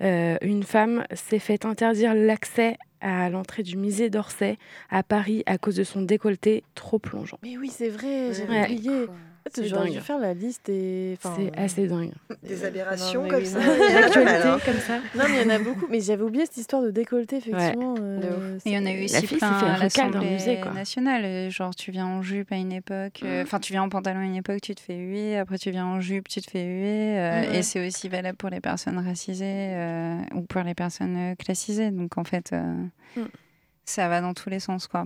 Euh, 0.02 0.36
une 0.40 0.62
femme 0.62 1.04
s'est 1.12 1.40
fait 1.40 1.64
interdire 1.64 2.14
l'accès 2.14 2.76
à 3.00 3.28
l'entrée 3.28 3.64
du 3.64 3.76
musée 3.76 4.08
d'Orsay 4.08 4.56
à 4.88 5.02
Paris 5.02 5.42
à 5.46 5.58
cause 5.58 5.74
de 5.74 5.82
son 5.82 6.02
décolleté 6.02 6.62
trop 6.76 7.00
plongeant. 7.00 7.38
Mais 7.42 7.56
oui, 7.58 7.70
c'est 7.70 7.88
vrai, 7.88 8.32
j'avais 8.32 8.52
Ouais. 8.52 8.64
oublié. 8.64 9.06
J'aurais 9.62 9.90
dû 9.90 10.00
faire 10.00 10.18
la 10.18 10.34
liste 10.34 10.68
et. 10.68 11.16
enfin, 11.18 11.34
C'est 11.36 11.58
assez 11.58 11.86
dingue. 11.86 12.12
Des 12.42 12.64
aberrations 12.64 13.22
mais 13.24 13.28
comme 13.28 13.38
oui, 13.40 13.46
ça. 13.46 13.58
non. 13.60 13.72
hein. 14.54 14.58
comme 14.64 14.74
ça. 14.78 14.98
Non, 15.14 15.24
mais 15.28 15.42
il 15.42 15.42
y 15.42 15.46
en 15.46 15.50
a 15.50 15.58
beaucoup. 15.58 15.86
Mais 15.90 16.00
j'avais 16.00 16.22
oublié 16.22 16.46
cette 16.46 16.56
histoire 16.56 16.82
de 16.82 16.90
décolleté, 16.90 17.36
effectivement. 17.36 17.94
euh, 18.00 18.58
Et 18.64 18.70
il 18.70 18.72
y 18.72 18.78
en 18.78 18.86
a 18.86 18.92
eu 18.92 19.04
aussi 19.04 19.26
plein 19.26 19.48
à 19.50 19.74
recal 19.76 20.10
dans 20.10 20.20
le 20.20 20.30
l'Assemblée 20.30 20.74
nationale. 20.74 21.24
Euh, 21.24 21.50
Genre, 21.50 21.74
tu 21.74 21.90
viens 21.90 22.06
en 22.06 22.22
jupe 22.22 22.50
à 22.52 22.56
une 22.56 22.72
époque, 22.72 23.20
euh, 23.24 23.42
enfin, 23.42 23.58
tu 23.60 23.72
viens 23.72 23.82
en 23.82 23.88
pantalon 23.88 24.20
à 24.20 24.24
une 24.24 24.36
époque, 24.36 24.60
tu 24.62 24.74
te 24.74 24.80
fais 24.80 24.96
huer. 24.96 25.36
Après, 25.38 25.58
tu 25.58 25.70
viens 25.70 25.86
en 25.86 26.00
jupe, 26.00 26.28
tu 26.28 26.40
te 26.40 26.50
fais 26.50 26.64
huer. 26.64 27.18
euh. 27.18 27.52
Et 27.52 27.62
c'est 27.62 27.86
aussi 27.86 28.08
valable 28.08 28.36
pour 28.38 28.48
les 28.50 28.60
personnes 28.60 28.98
racisées 28.98 29.44
euh, 29.74 30.16
ou 30.34 30.42
pour 30.42 30.62
les 30.62 30.74
personnes 30.74 31.16
euh, 31.16 31.34
classisées. 31.34 31.90
Donc, 31.90 32.16
en 32.18 32.24
fait, 32.24 32.50
euh, 32.52 32.62
Mhm. 33.16 33.28
ça 33.84 34.08
va 34.08 34.20
dans 34.20 34.32
tous 34.34 34.48
les 34.48 34.60
sens, 34.60 34.86
quoi. 34.86 35.04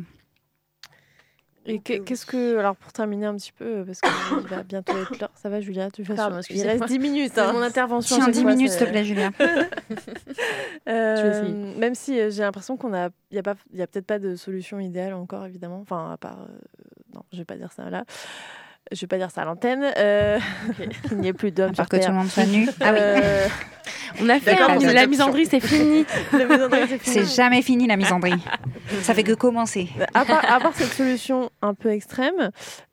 Et 1.66 1.80
que- 1.80 1.98
qu'est-ce 1.98 2.26
que. 2.26 2.58
Alors, 2.58 2.76
pour 2.76 2.92
terminer 2.92 3.26
un 3.26 3.34
petit 3.36 3.52
peu, 3.52 3.84
parce 3.84 4.00
qu'il 4.00 4.10
va 4.48 4.62
bientôt 4.62 4.92
être 4.96 5.18
l'heure. 5.18 5.30
Ça 5.34 5.48
va, 5.48 5.60
Julia 5.60 5.90
Tu 5.90 6.04
fais 6.04 6.14
Pardon, 6.14 6.40
Il 6.50 6.62
reste 6.62 6.86
10 6.86 6.98
minutes. 6.98 7.38
Hein. 7.38 7.52
mon 7.52 7.62
intervention. 7.62 8.16
Tiens, 8.16 8.26
cette 8.26 8.34
10 8.34 8.42
fois, 8.42 8.54
minutes, 8.54 8.70
s'il 8.70 8.86
te 8.86 8.90
plaît, 8.90 9.04
Julien. 9.04 9.30
Euh, 10.88 11.74
même 11.78 11.96
si 11.96 12.18
euh, 12.20 12.30
j'ai 12.30 12.42
l'impression 12.42 12.76
qu'on 12.76 12.94
a, 12.94 13.08
il 13.32 13.34
y 13.34 13.38
a 13.38 13.42
pas, 13.42 13.56
il 13.72 13.78
y 13.78 13.82
a 13.82 13.88
peut-être 13.88 14.06
pas 14.06 14.20
de 14.20 14.36
solution 14.36 14.78
idéale 14.78 15.14
encore 15.14 15.44
évidemment. 15.44 15.80
Enfin, 15.80 16.12
à 16.12 16.16
part, 16.16 16.38
euh, 16.42 16.58
non, 17.12 17.22
je 17.32 17.38
vais 17.38 17.44
pas 17.44 17.56
dire 17.56 17.72
ça 17.72 17.90
là. 17.90 18.04
Je 18.92 19.00
vais 19.00 19.06
pas 19.06 19.18
dire 19.18 19.30
ça 19.30 19.42
à 19.42 19.44
l'antenne. 19.44 19.84
Euh, 19.96 20.38
Il 21.10 21.18
n'y 21.18 21.28
a 21.28 21.32
plus 21.32 21.50
d'hommes 21.50 21.74
sur 21.74 21.88
que 21.88 21.96
tout 21.96 22.02
Terre. 22.02 22.10
le 22.12 22.16
monde 22.18 22.28
soit 22.28 22.46
nu. 22.46 22.68
Ah 22.80 22.92
oui. 22.92 22.98
Euh, 23.00 23.48
On 24.20 24.28
a 24.28 24.38
fait 24.38 24.52
hein, 24.60 24.78
la 24.92 25.06
misandrie, 25.06 25.46
c'est 25.46 25.60
fini. 25.60 26.04
c'est 26.30 26.98
fini. 26.98 27.00
C'est 27.02 27.24
jamais 27.24 27.62
fini 27.62 27.86
la 27.86 27.96
misandrie. 27.96 28.34
Ça 29.02 29.14
fait 29.14 29.24
que 29.24 29.32
commencer. 29.32 29.88
à, 30.14 30.24
part, 30.24 30.44
à 30.48 30.60
part 30.60 30.74
cette 30.74 30.92
solution 30.92 31.50
un 31.62 31.74
peu 31.74 31.90
extrême, 31.90 32.50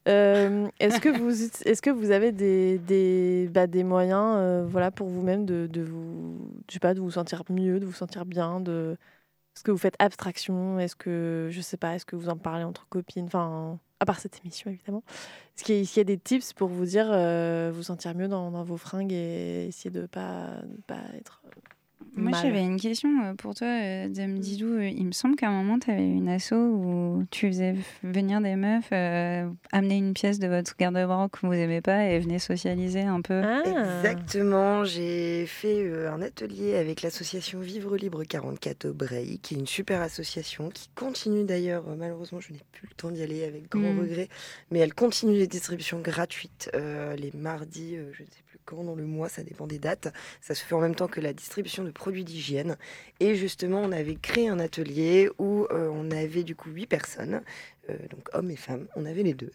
euh, 0.08 0.68
est-ce 0.80 1.00
que 1.00 1.10
vous, 1.10 1.44
est-ce 1.66 1.82
que 1.82 1.90
vous 1.92 2.12
avez 2.12 2.32
des, 2.32 2.80
des, 2.80 3.48
bah, 3.52 3.68
des 3.68 3.84
moyens, 3.84 4.36
euh, 4.38 4.66
voilà, 4.68 4.92
pour 4.92 5.08
vous-même 5.08 5.46
de, 5.46 5.68
de 5.68 5.82
vous, 5.82 6.40
je 6.68 6.74
sais 6.74 6.80
pas, 6.80 6.94
de 6.94 7.00
vous 7.00 7.12
sentir 7.12 7.44
mieux, 7.50 7.80
de 7.80 7.86
vous 7.86 7.94
sentir 7.94 8.26
bien, 8.26 8.60
de, 8.60 8.98
est-ce 9.56 9.64
que 9.64 9.72
vous 9.72 9.78
faites 9.78 9.96
abstraction, 10.00 10.80
est-ce 10.80 10.96
que, 10.96 11.50
je 11.52 11.62
sais 11.62 11.78
pas, 11.78 11.94
est-ce 11.96 12.06
que 12.06 12.16
vous 12.16 12.30
en 12.30 12.38
parlez 12.38 12.64
entre 12.64 12.88
copines, 12.90 13.26
enfin, 13.26 13.78
à 14.04 14.06
part 14.06 14.20
cette 14.20 14.40
émission 14.44 14.70
évidemment, 14.70 15.02
est-ce 15.56 15.64
qu'il 15.64 15.98
y, 15.98 16.00
a- 16.00 16.04
des 16.04 16.18
tips 16.18 16.52
pour 16.52 16.68
vous 16.68 16.86
dire, 16.86 17.08
euh, 17.10 17.72
vous 17.74 17.84
sentir 17.84 18.14
mieux 18.16 18.28
dans, 18.28 18.64
vos 18.64 18.76
fringues 18.76 19.14
et 19.14 19.68
essayer 19.68 19.92
de 19.92 20.06
pas, 20.06 20.62
de 20.64 20.82
pas 20.86 21.00
être 21.18 21.42
Moi, 22.16 22.32
mal. 22.32 22.42
j'avais 22.44 22.62
une 22.64 22.80
question 22.80 23.10
euh, 23.26 23.34
pour 23.34 23.56
toi, 23.56 23.68
euh, 23.68 24.08
Dame 24.08 24.38
Didou. 24.40 24.68
Euh, 24.78 24.88
Il 24.88 25.06
me 25.08 25.12
semble 25.12 25.36
qu'à 25.36 25.50
un 25.50 25.52
moment, 25.64 25.80
tu 25.80 25.90
avais 25.92 26.06
une 26.06 26.30
asso 26.30 26.54
où 26.54 27.24
tu 27.32 27.48
faisais 27.48 27.76
venir 28.04 28.40
des 28.42 28.56
meufs, 28.56 28.90
euh, 28.92 29.50
amener 29.72 29.98
une 29.98 30.14
pièce 30.14 30.38
de 30.40 30.48
votre 30.48 30.76
garde-robe 30.78 31.32
que 31.32 31.46
vous 31.48 31.54
aimez 31.54 31.82
pas 31.82 32.06
et 32.06 32.20
venir 32.20 32.40
socialiser 32.40 33.02
un 33.02 33.22
peu. 33.22 33.42
Ah. 33.44 33.64
Exactement, 33.66 34.84
j'ai 34.84 35.46
fait 35.48 35.84
euh, 35.84 36.12
un 36.14 36.22
atelier 36.22 36.76
avec 36.76 37.02
l'association 37.02 37.60
Vivre 37.60 37.98
Libre 37.98 38.24
44 38.24 38.86
au 38.86 38.94
Breil, 38.94 39.40
qui 39.40 39.56
est 39.56 39.58
une 39.58 39.68
super 39.68 40.02
association 40.02 40.70
qui 40.70 40.90
continue 40.96 41.44
d'ailleurs, 41.46 41.88
euh, 41.88 41.96
malheureusement 41.98 42.40
je 42.40 42.54
n'ai 42.54 42.60
plus 42.74 42.88
le 42.88 42.96
temps 42.96 43.12
d'y 43.12 43.24
aller 43.24 43.44
avec 43.44 43.70
grand 43.70 43.94
Mm. 43.94 44.00
regret, 44.02 44.28
mais 44.72 44.80
elle 44.80 44.94
continue 44.94 45.34
les 45.38 45.48
distributions 45.48 46.00
gratuites 46.00 46.70
euh, 46.76 47.16
les 47.16 47.32
mardis, 47.34 47.96
euh, 47.96 48.12
je 48.14 48.24
ne 48.24 48.28
sais 48.28 48.43
plus 48.54 48.60
quand 48.66 48.84
dans 48.84 48.96
le 48.96 49.06
mois, 49.06 49.30
ça 49.30 49.44
dépend 49.44 49.68
des 49.68 49.80
dates, 49.80 50.14
ça 50.42 50.54
se 50.54 50.64
fait 50.64 50.76
en 50.76 50.80
même 50.80 50.96
temps 50.96 51.08
que 51.08 51.20
la 51.20 51.34
distribution 51.34 51.84
de 51.84 51.92
produits 51.92 52.24
d'hygiène. 52.24 52.78
Et 53.20 53.36
justement, 53.36 53.82
on 53.82 53.92
avait 53.92 54.16
créé 54.16 54.48
un 54.48 54.60
atelier 54.60 55.30
où 55.40 55.66
euh, 55.72 55.90
on 55.92 56.12
avait 56.12 56.44
du 56.44 56.56
coup 56.56 56.70
huit 56.70 56.88
personnes, 56.88 57.42
euh, 57.90 57.98
donc 58.10 58.30
hommes 58.34 58.52
et 58.52 58.56
femmes, 58.56 58.88
on 58.96 59.06
avait 59.06 59.24
les 59.24 59.34
deux, 59.34 59.52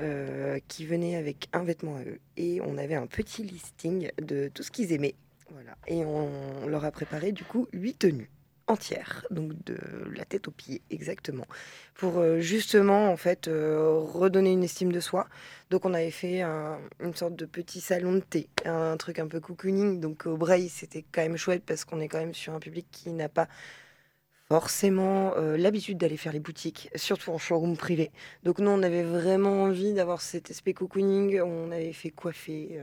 euh, 0.00 0.58
qui 0.68 0.84
venaient 0.84 1.16
avec 1.16 1.48
un 1.52 1.64
vêtement 1.64 1.96
à 1.96 2.02
eux. 2.02 2.18
Et 2.36 2.60
on 2.60 2.76
avait 2.76 2.94
un 2.94 3.06
petit 3.06 3.42
listing 3.42 4.10
de 4.20 4.50
tout 4.52 4.62
ce 4.62 4.70
qu'ils 4.70 4.92
aimaient. 4.92 5.14
Voilà. 5.50 5.76
Et 5.86 6.04
on 6.04 6.66
leur 6.66 6.84
a 6.84 6.90
préparé 6.90 7.32
du 7.32 7.44
coup 7.44 7.68
huit 7.72 7.98
tenues 7.98 8.30
entières, 8.66 9.26
donc 9.30 9.52
de 9.64 9.76
la 10.14 10.24
tête 10.24 10.48
aux 10.48 10.52
pieds 10.52 10.82
exactement, 10.90 11.46
pour 11.94 12.18
euh, 12.18 12.40
justement 12.40 13.10
en 13.10 13.16
fait 13.16 13.48
euh, 13.48 13.98
redonner 13.98 14.52
une 14.52 14.64
estime 14.64 14.92
de 14.92 15.00
soi. 15.00 15.28
Donc 15.70 15.84
on 15.84 15.94
avait 15.94 16.10
fait 16.10 16.42
un- 16.42 16.78
une 17.00 17.14
sorte 17.14 17.36
de 17.36 17.44
petit 17.46 17.80
salon 17.80 18.12
de 18.14 18.20
thé, 18.20 18.48
un 18.64 18.96
truc 18.96 19.18
un 19.18 19.26
peu 19.28 19.40
cocooning. 19.40 20.00
Donc 20.00 20.26
au 20.26 20.36
Braille 20.36 20.68
c'était 20.68 21.04
quand 21.12 21.22
même 21.22 21.36
chouette 21.36 21.64
parce 21.66 21.84
qu'on 21.84 22.00
est 22.00 22.08
quand 22.08 22.18
même 22.20 22.34
sur 22.34 22.52
un 22.54 22.60
public 22.60 22.86
qui 22.90 23.10
n'a 23.12 23.28
pas 23.28 23.48
forcément 24.48 25.34
euh, 25.36 25.56
l'habitude 25.56 25.96
d'aller 25.98 26.16
faire 26.18 26.32
les 26.32 26.40
boutiques, 26.40 26.90
surtout 26.94 27.30
en 27.30 27.38
showroom 27.38 27.76
privé. 27.76 28.10
Donc 28.42 28.58
nous, 28.58 28.70
on 28.70 28.82
avait 28.82 29.02
vraiment 29.02 29.62
envie 29.62 29.94
d'avoir 29.94 30.20
cet 30.20 30.50
aspect 30.50 30.74
cocooning. 30.74 31.40
On 31.40 31.70
avait 31.70 31.92
fait 31.94 32.10
coiffer. 32.10 32.80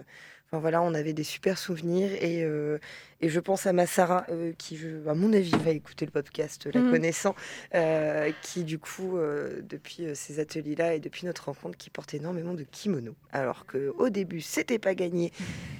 Enfin 0.51 0.61
voilà, 0.61 0.81
on 0.81 0.95
avait 0.95 1.13
des 1.13 1.23
super 1.23 1.59
souvenirs. 1.59 2.09
Et, 2.23 2.43
euh, 2.43 2.79
et 3.21 3.29
je 3.29 3.39
pense 3.39 3.67
à 3.67 3.73
ma 3.73 3.85
Sarah, 3.85 4.25
euh, 4.31 4.51
qui, 4.57 4.77
je- 4.77 5.07
à 5.07 5.13
mon 5.13 5.31
avis, 5.31 5.51
va 5.63 5.69
écouter 5.71 6.05
le 6.05 6.11
podcast, 6.11 6.67
la 6.73 6.81
Mhm. 6.81 6.89
connaissant, 6.89 7.35
euh, 7.75 8.31
qui 8.41 8.63
du 8.63 8.79
coup, 8.79 9.17
euh, 9.17 9.61
depuis 9.61 10.05
euh, 10.07 10.15
ces 10.15 10.39
ateliers-là 10.39 10.95
et 10.95 10.99
depuis 10.99 11.27
notre 11.27 11.45
rencontre, 11.45 11.77
qui 11.77 11.91
porte 11.91 12.15
énormément 12.15 12.55
de 12.55 12.63
kimono. 12.63 13.13
Alors 13.31 13.67
qu'au 13.67 14.09
début, 14.09 14.41
c'était 14.41 14.79
pas 14.79 14.95
gagné 14.95 15.31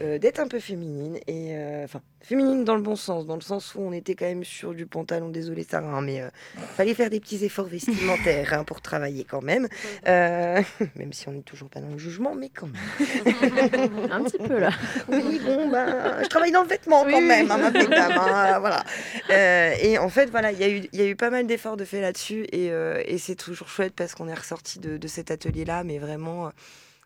euh, 0.04 0.20
d'être 0.20 0.40
un 0.40 0.48
peu 0.48 0.60
féminine. 0.60 1.18
Et 1.26 1.56
euh, 1.58 1.86
enfin, 1.86 2.02
féminine 2.22 2.64
dans 2.64 2.76
le 2.76 2.82
bon 2.84 2.96
sens, 2.96 3.26
dans 3.26 3.36
le 3.36 3.42
sens 3.42 3.74
où 3.74 3.80
on 3.80 3.92
était 3.92 4.14
quand 4.14 4.26
même 4.28 4.44
sur 4.44 4.76
du 4.76 4.86
pantalon, 4.86 5.30
désolé 5.30 5.64
Sarah, 5.64 5.98
hein, 5.98 6.02
mais 6.02 6.22
euh, 6.22 6.30
fallait 6.76 6.94
faire 6.94 7.10
des 7.10 7.20
petits 7.20 7.44
efforts 7.44 7.66
vestimentaires 7.68 8.54
hein, 8.54 8.64
pour 8.66 8.82
travailler 8.82 9.24
quand 9.24 9.42
même. 9.42 9.68
Euh, 10.08 10.62
même 10.96 11.14
si 11.14 11.28
on 11.28 11.32
n'est 11.34 11.42
toujours 11.42 11.70
pas 11.70 11.80
dans 11.82 11.90
le 11.90 11.98
jugement, 11.98 12.34
mais 12.36 12.50
quand 12.50 12.68
même. 12.68 14.12
Un 14.12 14.24
petit 14.24 14.38
peu 14.38 14.59
là. 14.60 14.70
Oui, 15.10 15.40
bon, 15.44 15.70
ben, 15.70 16.22
je 16.24 16.28
travaille 16.28 16.52
dans 16.52 16.64
le 16.64 16.68
vêtement 16.68 17.02
quand 17.04 17.18
Oui, 17.18 17.26
même, 17.26 17.50
hein, 17.52 17.58
ma 17.58 17.72
petite 17.72 17.90
dame, 17.90 18.14
hein, 18.18 18.60
voilà. 18.60 18.84
Euh, 19.32 19.74
et 19.82 19.98
en 19.98 20.10
fait, 20.10 20.30
voilà, 20.30 20.52
il 20.52 20.60
y, 20.60 20.64
a 20.64 20.70
eu- 20.70 20.88
il 20.92 21.00
y 21.00 21.04
a 21.04 21.08
eu 21.08 21.16
pas 21.16 21.30
mal 21.30 21.48
d'efforts 21.48 21.78
de 21.78 21.86
fait 21.86 22.02
là-dessus, 22.02 22.46
et, 22.52 22.72
euh, 22.72 23.02
et 23.06 23.18
c'est 23.18 23.36
toujours 23.36 23.68
chouette 23.70 23.94
parce 23.96 24.16
qu'on 24.16 24.28
est 24.28 24.34
ressorti 24.34 24.80
de, 24.80 24.98
de 24.98 25.08
cet 25.08 25.32
atelier-là, 25.32 25.84
mais 25.84 25.98
vraiment 26.00 26.48
euh, 26.48 26.50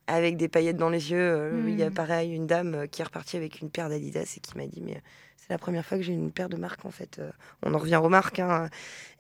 avec 0.08 0.36
des 0.38 0.48
paillettes 0.50 0.78
dans 0.78 0.90
les 0.90 1.12
yeux. 1.12 1.18
Euh, 1.20 1.66
Il 1.68 1.76
y 1.80 1.84
a 1.84 1.90
Mm. 1.90 1.94
pareil 1.94 2.32
une 2.36 2.48
dame 2.48 2.76
euh, 2.76 2.86
qui 2.88 3.02
est 3.02 3.06
repartie 3.06 3.38
avec 3.38 3.62
une 3.62 3.70
paire 3.70 3.90
d'Adidas 3.90 4.34
et 4.36 4.40
qui 4.40 4.58
m'a 4.58 4.66
dit, 4.66 4.82
mais 4.82 4.94
euh, 4.94 5.00
c'est 5.38 5.50
la 5.50 5.58
première 5.58 5.86
fois 5.86 5.98
que 5.98 6.04
j'ai 6.04 6.14
une 6.14 6.32
paire 6.32 6.50
de 6.50 6.58
marque 6.58 6.86
en 6.86 6.92
fait. 6.92 7.20
Euh, 7.20 7.30
On 7.64 7.74
en 7.74 7.78
revient 7.78 8.00
aux 8.04 8.10
marques, 8.10 8.40
hein, 8.40 8.70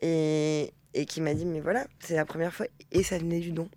et, 0.02 0.74
et 0.94 1.06
qui 1.06 1.22
m'a 1.22 1.34
dit, 1.34 1.46
mais 1.46 1.60
voilà, 1.60 1.86
c'est 2.00 2.16
la 2.16 2.26
première 2.26 2.54
fois, 2.54 2.66
et 2.92 3.04
ça 3.04 3.18
venait 3.18 3.40
du 3.40 3.52
don. 3.52 3.68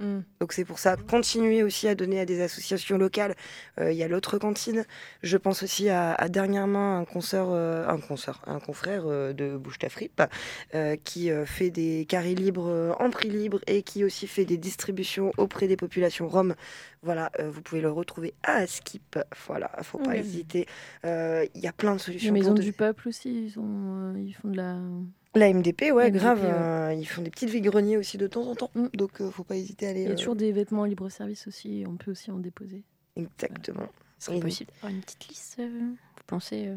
Mm. 0.00 0.20
Donc 0.40 0.52
c'est 0.52 0.64
pour 0.64 0.78
ça, 0.80 0.96
continuer 0.96 1.62
aussi 1.62 1.86
à 1.86 1.94
donner 1.94 2.18
à 2.20 2.24
des 2.26 2.40
associations 2.40 2.98
locales. 2.98 3.34
Euh, 3.78 3.92
Il 3.92 3.96
y 3.98 4.02
a 4.02 4.08
l'autre 4.08 4.38
cantine. 4.38 4.84
Je 5.22 5.36
pense 5.36 5.62
aussi 5.62 5.88
à, 5.88 6.12
à 6.14 6.28
dernièrement 6.28 6.98
un 6.98 7.04
concert, 7.04 7.46
euh, 7.50 7.86
un 7.86 7.98
concert, 7.98 8.40
un 8.46 8.58
confrère 8.58 9.04
euh, 9.06 9.32
de 9.32 9.56
Bouche 9.56 9.78
ta 9.78 9.88
qui 11.04 11.30
fait 11.46 11.70
des 11.70 12.06
carrés 12.08 12.34
libres 12.34 12.96
en 12.98 13.10
prix 13.10 13.30
libre 13.30 13.60
et 13.66 13.82
qui 13.82 14.04
aussi 14.04 14.26
fait 14.26 14.44
des 14.44 14.56
distributions 14.56 15.30
auprès 15.38 15.68
des 15.68 15.76
populations 15.76 16.28
roms. 16.28 16.54
Voilà, 17.02 17.30
vous 17.38 17.60
pouvez 17.62 17.80
le 17.80 17.90
retrouver 17.90 18.34
à 18.42 18.66
Skip. 18.66 19.18
Voilà, 19.46 19.70
faut 19.82 19.98
pas 19.98 20.16
hésiter. 20.16 20.66
Il 21.04 21.60
y 21.60 21.66
a 21.66 21.72
plein 21.72 21.92
de 21.92 21.98
Les 21.98 22.02
solutions. 22.02 22.32
maisons 22.32 22.46
pour 22.48 22.54
de- 22.58 22.62
du 22.62 22.72
peuple 22.72 23.08
aussi, 23.08 23.46
ils, 23.46 23.58
ont, 23.58 24.14
ils 24.16 24.32
font 24.34 24.48
de 24.48 24.56
la. 24.56 24.76
La 25.34 25.52
MDP, 25.52 25.90
ouais, 25.92 26.10
MDP, 26.10 26.20
grave. 26.20 26.42
ouais. 26.42 26.50
euh, 26.52 26.94
ils 26.94 27.04
font 27.06 27.22
des 27.22 27.30
petites 27.30 27.50
vies-greniers 27.50 27.96
aussi 27.96 28.18
de 28.18 28.26
temps 28.26 28.46
en 28.48 28.54
temps. 28.54 28.70
Mm. 28.74 28.86
Donc 28.94 29.20
euh, 29.20 29.30
faut 29.30 29.44
pas 29.44 29.56
hésiter 29.56 29.86
à 29.86 29.90
aller. 29.90 30.02
Il 30.02 30.06
y 30.06 30.08
a 30.08 30.12
euh, 30.12 30.16
toujours 30.16 30.36
des 30.36 30.52
vêtements 30.52 30.84
libre 30.84 31.08
service 31.08 31.46
aussi, 31.48 31.84
on 31.88 31.96
peut 31.96 32.12
aussi 32.12 32.30
en 32.30 32.38
déposer. 32.38 32.82
Exactement. 33.16 33.88
Ce 34.18 34.26
serait 34.26 34.38
Et- 34.38 34.40
possible 34.40 34.70
d'avoir 34.74 34.92
une 34.92 35.00
petite 35.00 35.28
liste, 35.28 35.58
vous 35.60 35.96
pensez 36.26 36.68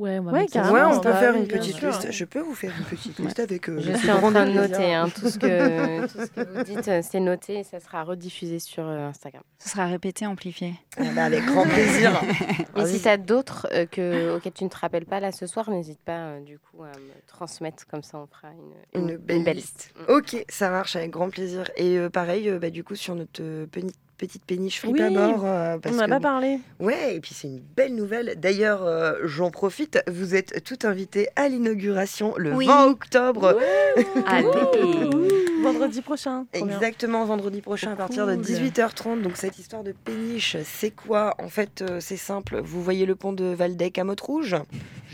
Ouais, 0.00 0.18
on 0.18 0.24
va 0.24 0.32
Ouais, 0.32 0.40
mettre 0.40 0.52
ça 0.54 0.60
carrément, 0.62 0.74
Ouais, 0.88 0.90
sur 0.90 0.98
on 0.98 1.02
peut 1.02 1.10
bah 1.10 1.20
faire 1.20 1.34
une 1.36 1.46
petite 1.46 1.76
sûr. 1.76 1.88
liste. 1.88 2.10
Je 2.10 2.24
peux 2.24 2.40
vous 2.40 2.56
faire 2.56 2.72
une 2.76 2.84
petite 2.84 3.16
liste 3.20 3.38
avec. 3.38 3.68
euh, 3.68 3.78
Je 3.80 3.92
suis 3.92 4.10
en 4.10 4.18
train 4.18 4.44
de 4.46 4.50
noter 4.50 4.92
hein, 4.92 5.08
tout, 5.08 5.28
ce 5.30 5.38
que, 5.38 6.04
tout 6.12 6.18
ce 6.18 6.26
que 6.26 6.40
vous 6.52 6.62
dites, 6.64 6.88
euh, 6.88 7.00
c'est 7.08 7.20
noté 7.20 7.60
et 7.60 7.62
ça 7.62 7.78
sera 7.78 8.02
rediffusé 8.02 8.58
sur 8.58 8.84
euh, 8.84 9.06
Instagram. 9.06 9.44
Ce 9.60 9.68
sera 9.68 9.86
répété, 9.86 10.26
amplifié. 10.26 10.74
Ah 10.96 11.04
bah, 11.14 11.24
avec 11.26 11.44
grand 11.46 11.62
plaisir. 11.64 12.10
Et 12.76 12.86
si 12.86 13.00
tu 13.00 13.08
as 13.08 13.16
d'autres 13.16 13.68
euh, 13.72 13.86
que, 13.86 14.34
auxquels 14.36 14.52
tu 14.52 14.64
ne 14.64 14.68
te 14.68 14.76
rappelles 14.76 15.06
pas 15.06 15.20
là 15.20 15.30
ce 15.30 15.46
soir, 15.46 15.70
n'hésite 15.70 16.00
pas 16.00 16.18
euh, 16.26 16.40
du 16.40 16.58
coup 16.58 16.82
à 16.82 16.88
me 16.88 17.12
transmettre, 17.28 17.86
comme 17.86 18.02
ça 18.02 18.18
on 18.18 18.26
fera 18.26 18.48
une, 18.94 19.10
Une 19.10 19.16
belle 19.44 19.56
liste. 19.56 19.94
Mm. 19.96 20.12
Ok, 20.12 20.44
ça 20.48 20.70
marche 20.70 20.96
avec 20.96 21.10
grand 21.12 21.30
plaisir. 21.30 21.70
Et 21.76 21.98
euh, 21.98 22.10
pareil, 22.10 22.48
euh, 22.50 22.58
bah, 22.58 22.70
du 22.70 22.82
coup, 22.82 22.96
sur 22.96 23.14
notre 23.14 23.40
euh, 23.42 23.66
peni- 23.66 23.94
petite 24.16 24.44
péniche 24.44 24.80
fripe 24.80 24.98
à 25.00 25.08
Oui, 25.08 25.14
bord. 25.14 25.42
euh, 25.44 25.78
parce 25.78 25.94
On 25.94 25.98
n'a 25.98 26.08
pas 26.08 26.20
parlé. 26.20 26.58
Ouais, 26.80 27.16
et 27.16 27.20
puis 27.20 27.32
c'est 27.34 27.48
une 27.48 27.60
belle 27.76 27.94
nouvelle. 27.94 28.34
D'ailleurs, 28.38 28.84
euh, 28.84 29.14
j'en 29.24 29.50
profite, 29.50 29.98
vous 30.10 30.34
êtes 30.34 30.62
tout 30.64 30.78
invités 30.86 31.28
à 31.36 31.48
l'inauguration 31.48 32.34
le 32.36 32.52
Oui. 32.54 32.66
20 32.66 32.86
octobre. 32.86 33.58
Allez 34.26 34.48
Vendredi 35.62 36.02
prochain. 36.02 36.46
Exactement, 36.52 37.24
vendredi 37.24 37.60
prochain 37.62 37.92
à 37.92 37.96
partir 37.96 38.26
de 38.26 38.34
Cool. 38.34 38.44
18h30. 38.44 39.22
Donc 39.22 39.36
cette 39.36 39.58
histoire 39.58 39.82
de 39.82 39.92
péniche, 39.92 40.56
c'est 40.64 40.90
quoi? 40.90 41.34
En 41.38 41.48
fait, 41.48 41.82
euh, 41.82 42.00
c'est 42.00 42.16
simple. 42.18 42.60
Vous 42.62 42.82
voyez 42.82 43.06
le 43.06 43.14
pont 43.14 43.32
de 43.32 43.44
Valdec 43.44 43.98
à 43.98 44.04
Motte-Rouge? 44.04 44.56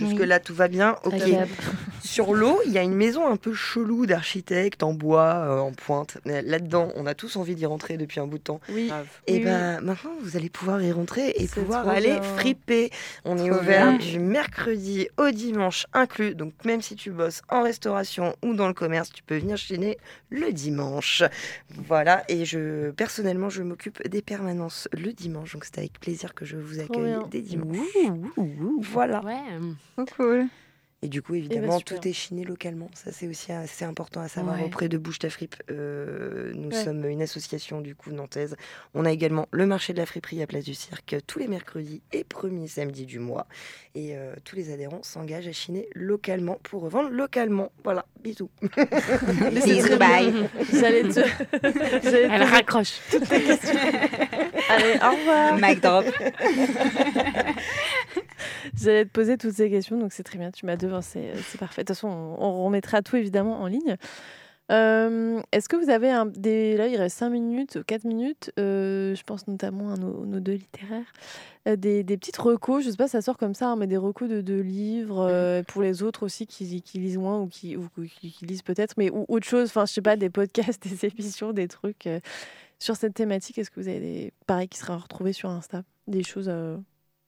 Jusque-là, 0.01 0.41
tout 0.41 0.55
va 0.55 0.69
bien. 0.69 0.97
Ok. 1.05 1.15
Agréable. 1.15 1.51
Sur 2.03 2.33
l'eau, 2.35 2.59
il 2.67 2.73
y 2.73 2.79
a 2.79 2.83
une 2.83 2.95
maison 2.95 3.27
un 3.31 3.37
peu 3.37 3.53
chelou 3.55 4.07
d'architecte 4.07 4.83
en 4.83 4.95
bois, 4.95 5.35
euh, 5.35 5.59
en 5.61 5.73
pointe. 5.73 6.17
Là-dedans, 6.25 6.89
on 6.97 7.07
a 7.07 7.15
tous 7.15 7.37
envie 7.37 7.55
d'y 7.55 7.67
rentrer 7.67 7.97
depuis 7.99 8.19
un 8.21 8.27
bout 8.27 8.39
de 8.39 8.43
temps. 8.43 8.61
Oui. 8.71 8.91
Et 9.27 9.35
Oui, 9.35 9.45
ben 9.45 9.81
maintenant, 9.83 10.11
vous 10.23 10.37
allez 10.37 10.49
pouvoir 10.49 10.83
y 10.83 10.91
rentrer 10.93 11.33
et 11.37 11.47
pouvoir 11.47 11.87
aller 11.89 12.13
bien. 12.15 12.23
friper. 12.23 12.91
On 13.25 13.37
est 13.39 13.49
Trop 13.51 13.61
ouvert 13.61 13.99
bien. 13.99 13.99
du 13.99 14.19
mercredi 14.19 15.09
au 15.19 15.31
dimanche 15.31 15.87
inclus. 15.93 16.35
Donc 16.35 16.53
même 16.65 16.81
si 16.83 16.97
tu 16.97 17.11
bosses 17.11 17.43
en 17.49 17.63
restauration 17.63 18.35
ou 18.43 18.55
dans 18.55 18.67
le 18.67 18.75
commerce, 18.75 19.13
tu 19.13 19.23
peux 19.23 19.37
venir 19.39 19.57
chiner 19.57 19.99
le 20.31 20.53
dimanche. 20.53 21.23
Voilà. 21.87 22.25
Et 22.29 22.45
je 22.45 22.91
personnellement, 22.93 23.51
je 23.51 23.63
m'occupe 23.63 24.07
des 24.09 24.23
permanences 24.23 24.89
le 24.93 25.13
dimanche. 25.13 25.53
Donc 25.53 25.65
c'est 25.65 25.79
avec 25.79 26.01
plaisir 26.01 26.35
que 26.35 26.45
je 26.45 26.57
vous 26.57 26.81
accueille 26.81 27.17
des 27.31 27.43
dimanches. 27.43 27.79
Voilà. 28.81 29.23
Ouais. 29.25 29.37
Trop 30.07 30.25
cool. 30.25 30.47
Et 31.03 31.09
du 31.09 31.23
coup, 31.23 31.35
évidemment, 31.35 31.79
super. 31.79 31.99
tout 31.99 32.09
est 32.09 32.13
chiné 32.13 32.45
localement. 32.45 32.91
Ça, 32.93 33.11
c'est 33.11 33.27
aussi 33.27 33.53
assez 33.53 33.87
important 33.87 34.21
à 34.21 34.29
savoir 34.29 34.59
Ouais. 34.59 34.65
auprès 34.67 34.91
de 34.91 34.99
Bouche 34.99 35.19
ta 35.19 35.31
Fripe. 35.31 35.57
Euh, 35.71 36.53
nous 36.55 36.69
Ouais. 36.69 36.85
sommes 36.85 37.07
une 37.07 37.23
association 37.23 37.81
du 37.81 37.95
coup 37.95 38.11
nantaise. 38.11 38.55
On 38.93 39.07
a 39.07 39.11
également 39.11 39.49
le 39.51 39.65
marché 39.65 39.95
de 39.95 39.99
la 39.99 40.05
friperie 40.05 40.43
à 40.43 40.47
Place 40.47 40.65
du 40.65 40.75
Cirque 40.75 41.17
tous 41.27 41.39
les 41.39 41.49
mercredis 41.49 42.03
et 42.13 42.23
premiers 42.23 42.69
samedis 42.69 43.07
du 43.07 43.19
mois. 43.19 43.47
Et 43.95 44.15
euh, 44.15 44.35
tous 44.45 44.57
les 44.57 44.75
adhérents 44.75 45.03
s'engagent 45.03 45.49
à 45.49 45.53
chiner 45.53 45.89
localement 45.95 46.59
pour 46.65 46.83
revendre 46.83 47.09
localement. 47.09 47.73
Voilà, 47.83 48.05
bisous. 48.23 48.51
Bisous, 48.61 49.97
bye. 49.97 50.35
J'allais 50.71 51.05
te. 51.05 51.21
J'allais 52.03 52.29
te 52.29 52.31
Elle 52.31 52.43
raccroche. 52.43 53.01
toutes 53.11 53.27
tes 53.27 53.41
questions. 53.43 53.79
Allez, 54.69 54.99
au 55.03 55.17
revoir. 55.17 55.57
Mic 55.59 55.81
drop. 55.81 56.05
J'allais 58.75 59.05
te 59.05 59.11
poser 59.11 59.37
toutes 59.37 59.55
ces 59.55 59.71
questions, 59.71 59.99
donc 59.99 60.13
c'est 60.13 60.23
très 60.23 60.39
bien, 60.39 60.51
tu 60.51 60.67
m'as 60.67 60.77
devancé, 60.77 61.19
euh, 61.19 61.37
c'est 61.49 61.59
parfait. 61.59 61.83
De 61.83 61.87
toute 61.87 61.97
façon, 61.97 62.09
on, 62.09 62.45
on 62.45 62.65
remettra 62.65 63.03
tout 63.03 63.17
évidemment 63.17 63.61
en 63.61 63.67
ligne. 63.67 63.97
Euh, 64.71 65.43
Est-ce 65.51 65.69
que 65.69 65.77
vous 65.77 65.91
avez 65.91 66.11
un, 66.11 66.27
des... 66.27 66.77
Là, 66.77 66.87
il 66.87 66.97
reste 66.97 67.19
5 67.19 67.31
minutes, 67.31 67.83
4 67.85 68.05
minutes, 68.05 68.53
euh, 68.59 69.15
je 69.17 69.23
pense 69.25 69.49
notamment 69.49 69.93
à 69.93 69.97
nos, 69.97 70.25
nos 70.25 70.39
deux 70.39 70.53
littéraires, 70.53 71.13
euh, 71.67 71.75
des, 71.75 72.05
des 72.05 72.17
petites 72.17 72.37
recos, 72.37 72.85
je 72.85 72.91
sais 72.91 72.97
pas, 72.97 73.09
ça 73.09 73.21
sort 73.21 73.37
comme 73.37 73.55
ça, 73.55 73.71
hein, 73.71 73.77
mais 73.77 73.89
des 73.89 73.97
recos 73.97 74.29
de, 74.29 74.41
de 74.41 74.55
livres, 74.61 75.27
euh, 75.29 75.63
pour 75.65 75.83
les 75.83 76.05
autres 76.05 76.25
aussi 76.25 76.47
qui, 76.47 76.83
qui 76.83 76.99
lisent 76.99 77.19
moins 77.19 77.41
ou 77.41 77.49
qui, 77.49 77.77
ou 77.77 77.89
qui, 78.21 78.31
qui 78.31 78.47
lisent 78.47 78.63
peut-être, 78.63 78.95
mais 78.97 79.11
ou 79.11 79.25
autre 79.29 79.47
chose, 79.47 79.69
enfin, 79.71 79.87
je 79.87 79.93
sais 79.93 80.03
pas, 80.03 80.17
des 80.17 80.31
podcasts, 80.31 80.83
des 80.89 81.05
émissions, 81.07 81.53
des 81.53 81.67
trucs 81.67 82.09
sur 82.79 82.95
cette 82.95 83.15
thématique. 83.15 83.59
Est-ce 83.59 83.71
que 83.71 83.81
vous 83.81 83.89
avez 83.89 84.01
des. 84.01 84.33
Pareil, 84.47 84.69
qui 84.69 84.79
sera 84.79 84.97
retrouvé 84.97 85.33
sur 85.33 85.51
Insta, 85.51 85.83
des 86.07 86.23
choses, 86.23 86.51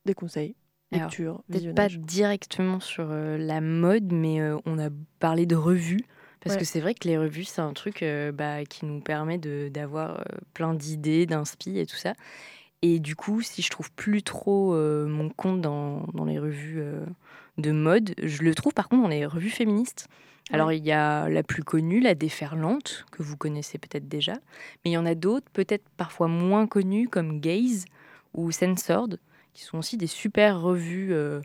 des 0.07 0.15
conseils? 0.15 0.55
Lecture, 0.93 1.43
pas 1.75 1.89
directement 1.89 2.81
sur 2.81 3.09
euh, 3.11 3.39
la 3.39 3.61
mode, 3.61 4.13
mais 4.13 4.41
euh, 4.41 4.59
on 4.67 4.79
a 4.79 4.89
parlé 5.19 5.47
de 5.47 5.57
revues. 5.57 6.05
Parce 6.41 6.57
Ouais. 6.57 6.61
que 6.61 6.67
c'est 6.67 6.81
vrai 6.81 6.95
que 6.95 7.07
les 7.07 7.19
revues, 7.19 7.45
c'est 7.45 7.61
un 7.61 7.73
truc 7.73 8.03
euh, 8.03 8.33
bah, 8.33 8.65
qui 8.65 8.85
nous 8.85 9.01
permet 9.01 9.39
d'avoir 9.39 10.25
plein 10.55 10.75
d'idées, 10.75 11.25
d'inspi 11.27 11.79
et 11.79 11.87
tout 11.87 11.97
ça. 11.97 12.15
Et 12.83 12.99
du 12.99 13.15
coup, 13.15 13.43
si 13.43 13.63
je 13.63 13.71
trouve 13.71 13.93
plus 13.93 14.25
trop 14.25 14.75
mon 14.75 15.29
compte 15.29 15.61
dans, 15.61 16.05
dans 16.15 16.25
les 16.25 16.41
revues 16.41 16.83
de 17.59 17.71
mode, 17.71 18.13
je 18.21 18.43
le 18.43 18.57
trouve 18.57 18.75
par 18.75 18.89
contre 18.89 19.03
dans 19.03 19.09
les 19.09 19.25
revues 19.25 19.51
féministes. 19.51 20.09
Alors, 20.51 20.73
il 20.73 20.85
y 20.85 20.91
a 20.91 21.29
la 21.29 21.43
plus 21.45 21.63
connue, 21.63 22.01
la 22.01 22.15
Déferlante, 22.15 23.07
que 23.13 23.23
vous 23.23 23.37
connaissez 23.37 23.79
peut-être 23.79 24.09
déjà. 24.09 24.35
Mais 24.85 24.91
il 24.91 24.93
y 24.93 24.99
en 24.99 25.07
a 25.07 25.15
d'autres, 25.15 25.47
peut-être 25.53 25.85
parfois 25.97 26.27
moins 26.27 26.67
connues, 26.67 27.09
comme 27.09 27.41
Gaze 27.41 27.85
ou 28.35 28.51
Censored, 28.51 29.19
qui 29.53 29.63
sont 29.63 29.79
aussi 29.79 29.97
des 29.97 30.07
super 30.07 30.61
revues 30.61 31.13
euh, 31.13 31.41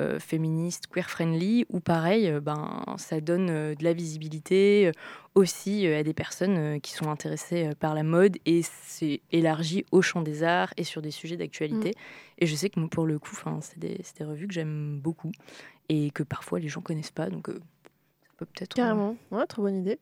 euh, 0.00 0.20
féministes, 0.20 0.86
queer-friendly, 0.86 1.66
où 1.68 1.80
pareil, 1.80 2.28
euh, 2.28 2.40
ben, 2.40 2.84
ça 2.98 3.20
donne 3.20 3.46
de 3.48 3.84
la 3.84 3.92
visibilité 3.92 4.92
aussi 5.34 5.86
à 5.86 6.02
des 6.02 6.14
personnes 6.14 6.80
qui 6.80 6.92
sont 6.92 7.10
intéressées 7.10 7.70
par 7.78 7.94
la 7.94 8.02
mode 8.02 8.38
et 8.46 8.62
c'est 8.62 9.20
élargi 9.30 9.84
au 9.92 10.02
champ 10.02 10.22
des 10.22 10.42
arts 10.42 10.72
et 10.76 10.84
sur 10.84 11.02
des 11.02 11.10
sujets 11.10 11.36
d'actualité. 11.36 11.94
Et 12.38 12.46
je 12.46 12.54
sais 12.54 12.70
que 12.70 12.80
pour 12.86 13.06
le 13.06 13.18
coup, 13.18 13.36
c'est 13.60 13.78
des, 13.78 14.00
revues 14.24 14.48
que 14.48 14.54
j'aime 14.54 14.98
beaucoup 15.00 15.32
et 15.88 16.10
que 16.10 16.22
parfois 16.22 16.58
les 16.58 16.68
gens 16.68 16.80
connaissent 16.80 17.10
pas, 17.10 17.30
donc 17.30 17.48
ça 17.48 18.32
peut 18.36 18.46
peut-être... 18.46 18.74
Carrément, 18.74 19.16
ouais, 19.30 19.46
trop 19.46 19.62
bonne 19.62 19.78
idée. 19.78 19.98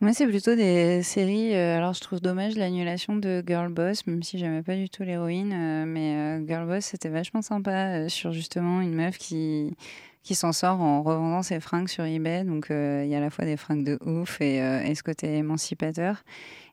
Moi, 0.00 0.14
c'est 0.14 0.26
plutôt 0.26 0.54
des 0.54 1.02
séries. 1.02 1.54
euh, 1.54 1.76
alors, 1.76 1.92
je 1.92 2.00
trouve 2.00 2.20
dommage 2.20 2.56
l'annulation 2.56 3.16
de 3.16 3.44
Girl 3.46 3.70
Boss, 3.70 4.06
même 4.06 4.22
si 4.22 4.38
j'aimais 4.38 4.62
pas 4.62 4.74
du 4.74 4.88
tout 4.88 5.02
l'héroïne. 5.02 5.52
euh, 5.52 5.84
mais 5.86 6.40
euh, 6.40 6.46
Girl 6.46 6.66
Boss, 6.66 6.86
c'était 6.86 7.10
vachement 7.10 7.42
sympa 7.42 8.08
sur 8.08 8.32
justement 8.32 8.80
une 8.80 8.94
meuf 8.94 9.18
qui, 9.18 9.76
qui 10.22 10.34
s'en 10.34 10.52
sort 10.52 10.80
en 10.80 11.02
revendant 11.02 11.42
ses 11.42 11.60
fringues 11.60 11.88
sur 11.88 12.04
eBay. 12.06 12.44
Donc, 12.44 12.68
il 12.70 13.08
y 13.08 13.14
a 13.14 13.18
à 13.18 13.20
la 13.20 13.28
fois 13.28 13.44
des 13.44 13.58
fringues 13.58 13.84
de 13.84 13.98
ouf 14.06 14.40
et, 14.40 14.56
et 14.56 14.94
ce 14.94 15.02
côté 15.02 15.36
émancipateur. 15.36 16.24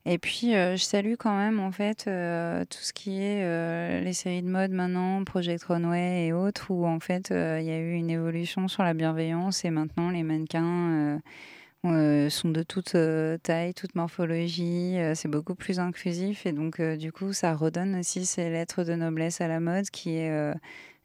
Et 0.05 0.19
puis, 0.19 0.53
je 0.53 0.77
salue 0.77 1.15
quand 1.19 1.35
même, 1.35 1.59
en 1.59 1.73
fait, 1.73 2.05
tout 2.05 2.79
ce 2.81 2.93
qui 2.93 3.21
est 3.21 4.01
les 4.01 4.13
séries 4.13 4.41
de 4.41 4.47
mode 4.47 4.71
maintenant, 4.71 5.21
Project 5.25 5.65
Runway 5.65 6.27
et 6.27 6.31
autres, 6.33 6.71
où 6.71 6.85
en 6.85 7.01
fait, 7.01 7.27
il 7.31 7.65
y 7.65 7.71
a 7.71 7.77
eu 7.77 7.91
une 7.91 8.09
évolution 8.09 8.69
sur 8.69 8.83
la 8.83 8.93
bienveillance 8.93 9.65
et 9.65 9.69
maintenant 9.69 10.11
les 10.11 10.23
mannequins. 10.23 11.19
Euh, 11.85 12.29
sont 12.29 12.49
de 12.49 12.63
toute 12.63 12.95
euh, 12.95 13.37
taille, 13.37 13.73
toute 13.73 13.95
morphologie. 13.95 14.97
euh, 14.97 15.13
c'est 15.15 15.27
beaucoup 15.29 15.55
plus 15.55 15.79
inclusif 15.79 16.45
et 16.45 16.51
donc 16.51 16.81
du 16.81 17.11
coup 17.11 17.33
ça 17.33 17.55
redonne 17.55 17.95
aussi 17.99 18.25
ces 18.25 18.49
lettres 18.49 18.83
de 18.83 18.93
noblesse 18.95 19.41
à 19.41 19.47
la 19.47 19.59
mode 19.59 19.89
qui 19.89 20.17
est 20.17 20.53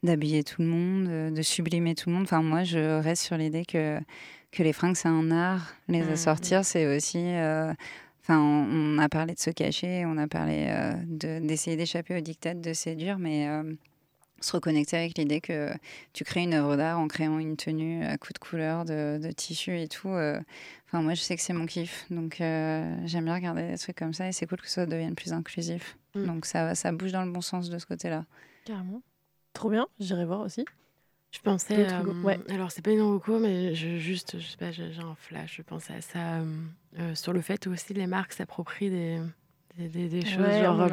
d'habiller 0.03 0.43
tout 0.43 0.61
le 0.61 0.67
monde, 0.67 1.33
de 1.33 1.41
sublimer 1.41 1.95
tout 1.95 2.09
le 2.09 2.15
monde. 2.15 2.23
Enfin 2.23 2.41
moi 2.41 2.63
je 2.63 2.99
reste 3.01 3.23
sur 3.23 3.37
l'idée 3.37 3.65
que 3.65 3.99
que 4.51 4.61
les 4.63 4.73
fringues 4.73 4.95
c'est 4.95 5.07
un 5.07 5.31
art, 5.31 5.73
les 5.87 6.01
Mhm. 6.01 6.09
assortir 6.11 6.65
c'est 6.65 6.95
aussi. 6.95 7.19
euh, 7.19 7.73
Enfin, 8.25 8.39
on, 8.39 8.99
a 8.99 9.09
parlé 9.09 9.33
de 9.33 9.39
se 9.39 9.49
cacher, 9.49 10.05
on 10.05 10.17
a 10.17 10.29
parlé 10.29 10.67
euh, 10.69 10.93
de- 11.05 11.45
d'essayer 11.45 11.75
d'échapper 11.75 12.15
au 12.15 12.21
diktat, 12.21 12.53
de 12.53 12.71
séduire, 12.71 13.19
mais 13.19 13.49
euh, 13.49 13.63
se 14.43 14.51
reconnecter 14.53 14.97
avec 14.97 15.17
l'idée 15.17 15.41
que 15.41 15.71
tu 16.13 16.23
crées 16.23 16.41
une 16.43 16.53
œuvre 16.53 16.75
d'art 16.75 16.99
en 16.99 17.07
créant 17.07 17.39
une 17.39 17.57
tenue 17.57 18.03
à 18.03 18.17
coups 18.17 18.33
de 18.33 18.39
couleurs, 18.39 18.85
de, 18.85 19.19
de 19.21 19.31
tissu 19.31 19.79
et 19.79 19.87
tout. 19.87 20.09
euh. 20.09 20.39
Enfin, 20.87 21.01
moi, 21.01 21.13
je 21.13 21.21
sais 21.21 21.35
que 21.35 21.41
c'est 21.41 21.53
mon 21.53 21.65
kiff. 21.65 22.05
Donc, 22.11 22.39
euh, 22.39 22.95
j'aime 23.05 23.25
bien 23.25 23.33
regarder 23.33 23.67
des 23.67 23.77
trucs 23.77 23.97
comme 23.97 24.13
ça 24.13 24.27
et 24.27 24.31
c'est 24.31 24.45
cool 24.45 24.59
que 24.59 24.69
ça 24.69 24.85
devienne 24.85 25.15
plus 25.15 25.33
inclusif. 25.33 25.97
Mm. 26.15 26.25
Donc, 26.25 26.45
ça, 26.45 26.75
ça 26.75 26.91
bouge 26.91 27.11
dans 27.11 27.25
le 27.25 27.31
bon 27.31 27.41
sens 27.41 27.69
de 27.69 27.79
ce 27.79 27.85
côté-là. 27.85 28.25
Carrément. 28.65 29.01
Trop 29.53 29.69
bien, 29.69 29.87
j'irai 29.99 30.25
voir 30.25 30.41
aussi. 30.41 30.65
Je 31.31 31.39
pensais. 31.39 31.81
Hugo 31.81 32.11
euh, 32.11 32.21
Ouais. 32.21 32.39
Alors, 32.49 32.71
c'est 32.71 32.83
pas 32.83 32.91
une 32.91 33.01
reco, 33.01 33.39
mais 33.39 33.73
je, 33.73 33.97
juste, 33.97 34.39
je 34.39 34.45
sais 34.45 34.57
pas, 34.57 34.71
j'ai 34.71 34.93
j'ai 34.93 35.01
un 35.01 35.15
flash. 35.15 35.55
Je 35.57 35.61
pensais 35.63 35.93
à 35.93 36.01
ça 36.01 36.19
euh, 36.19 36.45
euh, 36.99 37.15
sur 37.15 37.33
le 37.33 37.41
fait 37.41 37.65
aussi 37.65 37.93
les 37.93 38.05
marques 38.05 38.33
s'approprient 38.33 38.91
des, 38.91 39.19
des, 39.77 39.87
des- 39.87 40.07
des 40.09 40.25
choses, 40.25 40.39
Ouais, 40.45 40.61
genre 40.63 40.77
bah, 40.77 40.85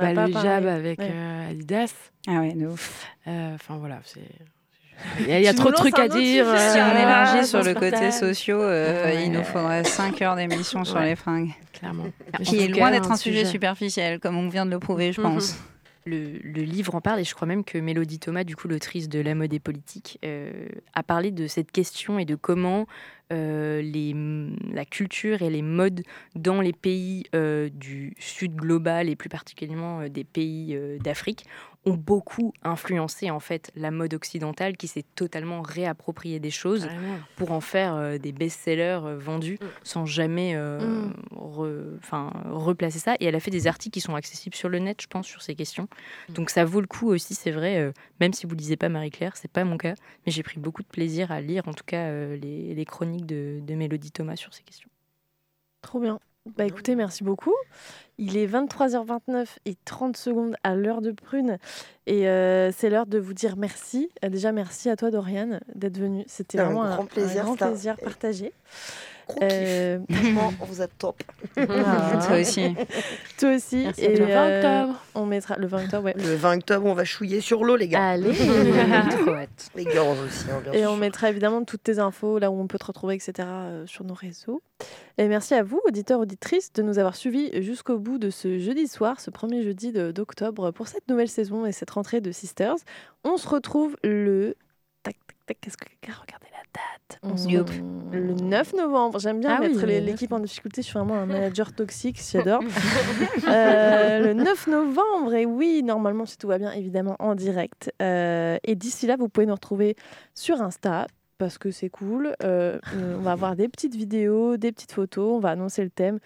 avec 0.72 0.98
Ouais. 0.98 1.10
euh, 1.12 1.50
Adidas. 1.50 1.92
Ah 2.28 2.40
ouais, 2.40 2.52
de 2.54 2.66
ouf. 2.66 3.06
Euh, 3.26 3.54
Enfin, 3.54 3.76
voilà, 3.76 4.00
c'est. 4.04 4.20
Il 5.20 5.28
y 5.28 5.32
a, 5.32 5.40
y 5.40 5.54
trop 5.54 5.70
de 5.70 5.74
trucs 5.76 5.98
à 5.98 6.08
dire. 6.08 6.44
Si 6.58 6.76
on 6.78 6.96
élargit 6.98 7.46
sur 7.46 7.62
le 7.62 7.72
côté 7.74 8.10
sociaux, 8.10 8.60
euh, 8.60 9.04
Ouais. 9.06 9.24
il 9.24 9.32
nous 9.32 9.42
faudrait 9.44 9.82
5 9.84 10.20
heures 10.20 10.36
d'émission 10.36 10.84
sur 10.84 10.96
Ouais. 10.96 11.06
les 11.10 11.16
fringues. 11.16 11.52
Clairement. 11.72 12.04
Qui 12.42 12.58
est 12.58 12.68
loin 12.68 12.90
d'être 12.90 13.10
un 13.10 13.16
sujet 13.16 13.44
superficiel, 13.46 14.20
comme 14.20 14.36
on 14.36 14.48
vient 14.50 14.66
de 14.66 14.70
le 14.70 14.78
prouver, 14.78 15.12
je 15.12 15.20
pense. 15.22 15.56
Le, 16.06 16.38
le 16.42 16.62
livre 16.62 16.94
en 16.94 17.00
parle 17.02 17.20
et 17.20 17.24
je 17.24 17.34
crois 17.34 17.46
même 17.46 17.62
que 17.62 17.76
Mélodie 17.78 18.18
Thomas, 18.18 18.42
du 18.44 18.56
coup 18.56 18.68
l'autrice 18.68 19.08
de 19.10 19.20
La 19.20 19.34
mode 19.34 19.52
et 19.52 19.58
politique, 19.60 20.18
euh, 20.24 20.50
a 20.94 21.02
parlé 21.02 21.30
de 21.30 21.46
cette 21.46 21.70
question 21.72 22.18
et 22.18 22.24
de 22.24 22.34
comment 22.36 22.86
euh, 23.32 23.80
les, 23.82 24.14
la 24.72 24.84
culture 24.84 25.42
et 25.42 25.50
les 25.50 25.62
modes 25.62 26.02
dans 26.34 26.60
les 26.60 26.72
pays 26.72 27.24
euh, 27.34 27.68
du 27.72 28.14
sud 28.18 28.54
global 28.56 29.08
et 29.08 29.16
plus 29.16 29.28
particulièrement 29.28 30.00
euh, 30.00 30.08
des 30.08 30.24
pays 30.24 30.78
d'Afrique 31.02 31.44
ont 31.86 31.94
beaucoup 31.94 32.52
influencé 32.62 33.30
en 33.30 33.40
fait 33.40 33.70
la 33.74 33.90
mode 33.90 34.12
occidentale 34.12 34.76
qui 34.76 34.86
s'est 34.86 35.04
totalement 35.14 35.62
réappropriée 35.62 36.38
des 36.38 36.50
choses 36.50 36.86
pour 37.36 37.52
en 37.52 37.60
faire 37.62 37.94
euh, 37.94 38.18
des 38.18 38.32
best-sellers 38.32 39.00
euh, 39.02 39.18
vendus 39.18 39.58
sans 39.82 40.04
jamais 40.04 40.52
euh, 40.54 40.78
Mm. 40.80 41.12
re- 41.36 41.98
replacer 42.50 42.98
ça. 42.98 43.14
Et 43.20 43.24
elle 43.26 43.34
a 43.34 43.40
fait 43.40 43.50
des 43.50 43.66
articles 43.66 43.94
qui 43.94 44.00
sont 44.00 44.14
accessibles 44.14 44.54
sur 44.54 44.68
le 44.68 44.78
net, 44.78 45.00
je 45.00 45.06
pense, 45.06 45.26
sur 45.26 45.42
ces 45.42 45.54
questions. 45.54 45.88
Donc 46.28 46.50
ça 46.50 46.64
vaut 46.64 46.80
le 46.80 46.86
coup 46.86 47.08
aussi, 47.08 47.34
c'est 47.34 47.50
vrai, 47.50 47.92
même 48.20 48.32
si 48.32 48.46
vous 48.46 48.54
lisez 48.54 48.76
pas 48.76 48.88
Marie-Claire, 48.88 49.36
c'est 49.36 49.50
pas 49.50 49.64
mon 49.64 49.76
cas, 49.78 49.94
mais 50.26 50.32
j'ai 50.32 50.42
pris 50.42 50.60
beaucoup 50.60 50.82
de 50.82 50.88
plaisir 50.88 51.32
à 51.32 51.40
lire 51.40 51.66
en 51.66 51.72
tout 51.72 51.84
cas 51.84 52.10
les, 52.36 52.74
les 52.74 52.84
chroniques 52.84 53.19
de, 53.22 53.60
de 53.62 53.74
Mélodie 53.74 54.10
Thomas 54.12 54.36
sur 54.36 54.52
ces 54.54 54.62
questions. 54.62 54.88
Trop 55.82 56.00
bien. 56.00 56.18
Bah 56.56 56.64
écoutez, 56.64 56.94
merci 56.94 57.22
beaucoup. 57.22 57.54
Il 58.18 58.36
est 58.36 58.46
23h29 58.46 59.46
et 59.66 59.76
30 59.84 60.16
secondes 60.16 60.56
à 60.62 60.74
l'heure 60.74 61.00
de 61.02 61.10
prune. 61.12 61.58
Et 62.06 62.28
euh, 62.28 62.72
c'est 62.72 62.88
l'heure 62.90 63.06
de 63.06 63.18
vous 63.18 63.34
dire 63.34 63.56
merci. 63.56 64.08
Euh, 64.24 64.30
déjà, 64.30 64.50
merci 64.52 64.88
à 64.88 64.96
toi, 64.96 65.10
Doriane, 65.10 65.60
d'être 65.74 65.98
venue. 65.98 66.24
C'était 66.26 66.58
Un 66.58 66.64
vraiment 66.64 66.88
grand 66.88 67.06
plaisir, 67.06 67.44
grand 67.44 67.52
c'était 67.52 67.64
un- 67.64 67.68
plaisir 67.68 67.96
partagé. 67.98 68.52
Gros. 69.30 69.38
Euh, 69.42 69.98
Franchement, 70.10 70.52
vous 70.66 70.82
êtes 70.82 70.96
top. 70.98 71.22
ah, 71.56 72.18
Toi 72.26 72.40
aussi. 72.40 72.74
toi 73.38 73.54
aussi. 73.54 73.76
Merci. 73.84 74.04
Et 74.04 74.16
le 74.16 74.24
20 74.26 74.30
euh, 74.30 74.56
octobre. 74.82 75.00
on 75.14 75.26
mettra 75.26 75.56
le 75.56 75.66
20 75.66 75.84
octobre, 75.84 76.04
ouais. 76.04 76.14
Le 76.16 76.34
20 76.34 76.54
octobre, 76.58 76.86
on 76.86 76.94
va 76.94 77.04
chouiller 77.04 77.40
sur 77.40 77.64
l'eau, 77.64 77.76
les 77.76 77.88
gars. 77.88 78.10
Allez 78.10 78.32
Trop 79.10 79.34
hâte. 79.34 79.70
Les 79.74 79.84
girls 79.84 80.18
aussi, 80.26 80.44
hein, 80.50 80.60
bien 80.62 80.72
Et 80.72 80.80
sûr. 80.82 80.90
on 80.90 80.96
mettra 80.96 81.30
évidemment 81.30 81.64
toutes 81.64 81.82
tes 81.82 81.98
infos, 81.98 82.38
là 82.38 82.50
où 82.50 82.60
on 82.60 82.66
peut 82.66 82.78
te 82.78 82.86
retrouver, 82.86 83.14
etc., 83.14 83.32
euh, 83.48 83.86
sur 83.86 84.04
nos 84.04 84.14
réseaux. 84.14 84.62
Et 85.18 85.28
merci 85.28 85.54
à 85.54 85.62
vous, 85.62 85.80
auditeurs, 85.86 86.20
auditrices, 86.20 86.72
de 86.72 86.82
nous 86.82 86.98
avoir 86.98 87.14
suivis 87.16 87.62
jusqu'au 87.62 87.98
bout 87.98 88.18
de 88.18 88.30
ce 88.30 88.58
jeudi 88.58 88.88
soir, 88.88 89.20
ce 89.20 89.30
premier 89.30 89.62
jeudi 89.62 89.92
d'octobre, 89.92 90.70
pour 90.70 90.88
cette 90.88 91.08
nouvelle 91.08 91.28
saison 91.28 91.66
et 91.66 91.72
cette 91.72 91.90
rentrée 91.90 92.20
de 92.20 92.32
Sisters. 92.32 92.76
On 93.24 93.36
se 93.36 93.48
retrouve 93.48 93.96
le. 94.02 94.54
Tac, 95.02 95.16
tac, 95.26 95.36
tac, 95.46 95.58
qu'est-ce 95.60 95.76
que 95.76 95.84
quelqu'un 95.84 96.12
a 96.18 96.22
regardé 96.22 96.46
la 96.49 96.49
date 96.74 97.18
On 97.22 97.36
se 97.36 97.48
Yup. 97.48 97.68
retrouve 97.68 97.82
Le 98.12 98.34
9 98.34 98.74
novembre. 98.74 99.18
J'aime 99.18 99.40
bien 99.40 99.50
Ah 99.56 99.58
oui, 99.60 99.68
mettre 99.68 99.86
9 99.86 100.04
l'équipe 100.04 100.32
en 100.32 100.40
difficulté. 100.40 100.82
Je 100.82 100.86
suis 100.86 100.98
vraiment 100.98 101.14
un 101.14 101.26
manager 101.26 101.72
toxique, 101.72 102.20
j'adore. 102.32 102.62
Euh, 103.48 104.20
le 104.20 104.34
9 104.34 104.66
novembre, 104.68 105.34
et 105.34 105.44
oui, 105.46 105.82
normalement, 105.82 106.24
si 106.26 106.36
tout 106.38 106.46
va 106.46 106.58
bien, 106.58 106.72
évidemment, 106.72 107.16
en 107.18 107.34
direct. 107.34 107.92
Euh, 108.00 108.58
et 108.64 108.74
d'ici 108.76 109.06
là, 109.06 109.16
vous 109.16 109.28
pouvez 109.28 109.46
nous 109.46 109.54
retrouver 109.54 109.96
sur 110.34 110.60
Insta, 110.62 111.06
parce 111.38 111.58
que 111.58 111.70
c'est 111.70 111.88
cool. 111.88 112.34
Euh, 112.42 112.78
on 112.94 113.20
va 113.22 113.32
avoir 113.32 113.56
des 113.56 113.68
petites 113.68 113.94
vidéos, 113.96 114.56
des 114.56 114.72
petites 114.72 114.92
photos, 114.92 115.36
on 115.36 115.40
va 115.40 115.50
annoncer 115.50 115.82
le 115.82 115.90
thème. 115.90 116.18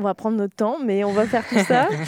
On 0.00 0.02
va 0.02 0.14
prendre 0.14 0.36
notre 0.36 0.54
temps, 0.54 0.78
mais 0.82 1.02
on 1.02 1.10
va 1.12 1.26
faire 1.26 1.44
tout 1.48 1.58
ça. 1.66 1.88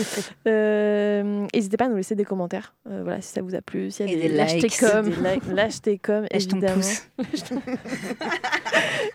Euh, 0.47 1.47
N'hésitez 1.53 1.77
pas 1.77 1.87
à 1.87 1.89
nous 1.89 1.97
laisser 1.97 2.15
des 2.15 2.25
commentaires. 2.25 2.75
Euh, 2.89 3.01
voilà, 3.03 3.21
si 3.21 3.33
ça 3.33 3.43
vous 3.43 3.55
a 3.55 3.61
plu, 3.61 3.91
s'il 3.91 4.07
y 4.07 4.09
a 4.09 4.13
Et 4.13 4.17
des, 4.17 4.29
des 4.29 4.45
likes. 4.61 4.79
comme, 4.79 5.11
Des 5.11 5.17
likes. 5.31 5.43
lâchetés 5.53 5.99
comme, 5.99 6.25
Lâche 6.33 6.47
ton 6.49 6.57
évidemment. 6.59 6.81
pouce. 6.81 7.09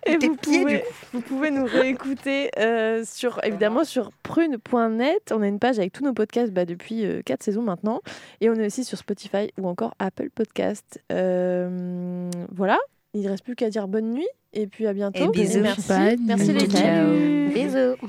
Et 0.06 0.18
Tes 0.18 0.28
vous 0.28 0.36
pieds, 0.36 0.60
pouvez, 0.62 0.84
vous 1.14 1.22
pouvez 1.22 1.52
nous 1.52 1.66
réécouter 1.66 2.52
euh, 2.60 3.04
sur, 3.06 3.40
évidemment 3.44 3.84
sur 3.86 4.12
prune.net. 4.24 5.32
On 5.32 5.42
a 5.42 5.48
une 5.48 5.60
page 5.60 5.80
avec 5.80 5.94
tous 5.94 6.04
nos 6.04 6.14
podcasts 6.14 6.52
bah, 6.52 6.66
depuis 6.66 7.06
4 7.26 7.42
saisons 7.44 7.62
maintenant. 7.64 8.02
Et 8.42 8.50
on 8.50 8.56
est 8.56 8.66
aussi 8.66 8.84
sur 8.84 8.98
Spotify 8.98 9.52
ou 9.60 9.68
encore 9.68 9.94
Apple 10.00 10.30
Podcast. 10.30 11.02
Euh, 11.12 12.30
voilà, 12.54 12.78
il 13.16 13.22
ne 13.22 13.30
reste 13.30 13.44
plus 13.44 13.56
qu'à 13.56 13.70
dire 13.70 13.88
bonne 13.88 14.12
nuit. 14.12 14.28
Et 14.54 14.68
puis 14.68 14.88
à 14.88 14.94
bientôt. 14.94 15.24
Et 15.24 15.28
bisous. 15.30 15.60
merci. 15.62 15.88
Bonne 15.88 16.26
Merci 16.26 16.54
les. 16.54 17.50
Bisous. 17.54 17.96
Bon 18.02 18.08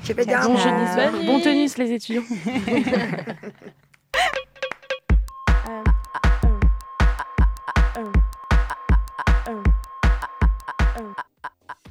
nuit. 0.55 1.25
Bon 1.25 1.39
tennis, 1.39 1.77
les 1.77 1.91
étudiants. 1.93 2.23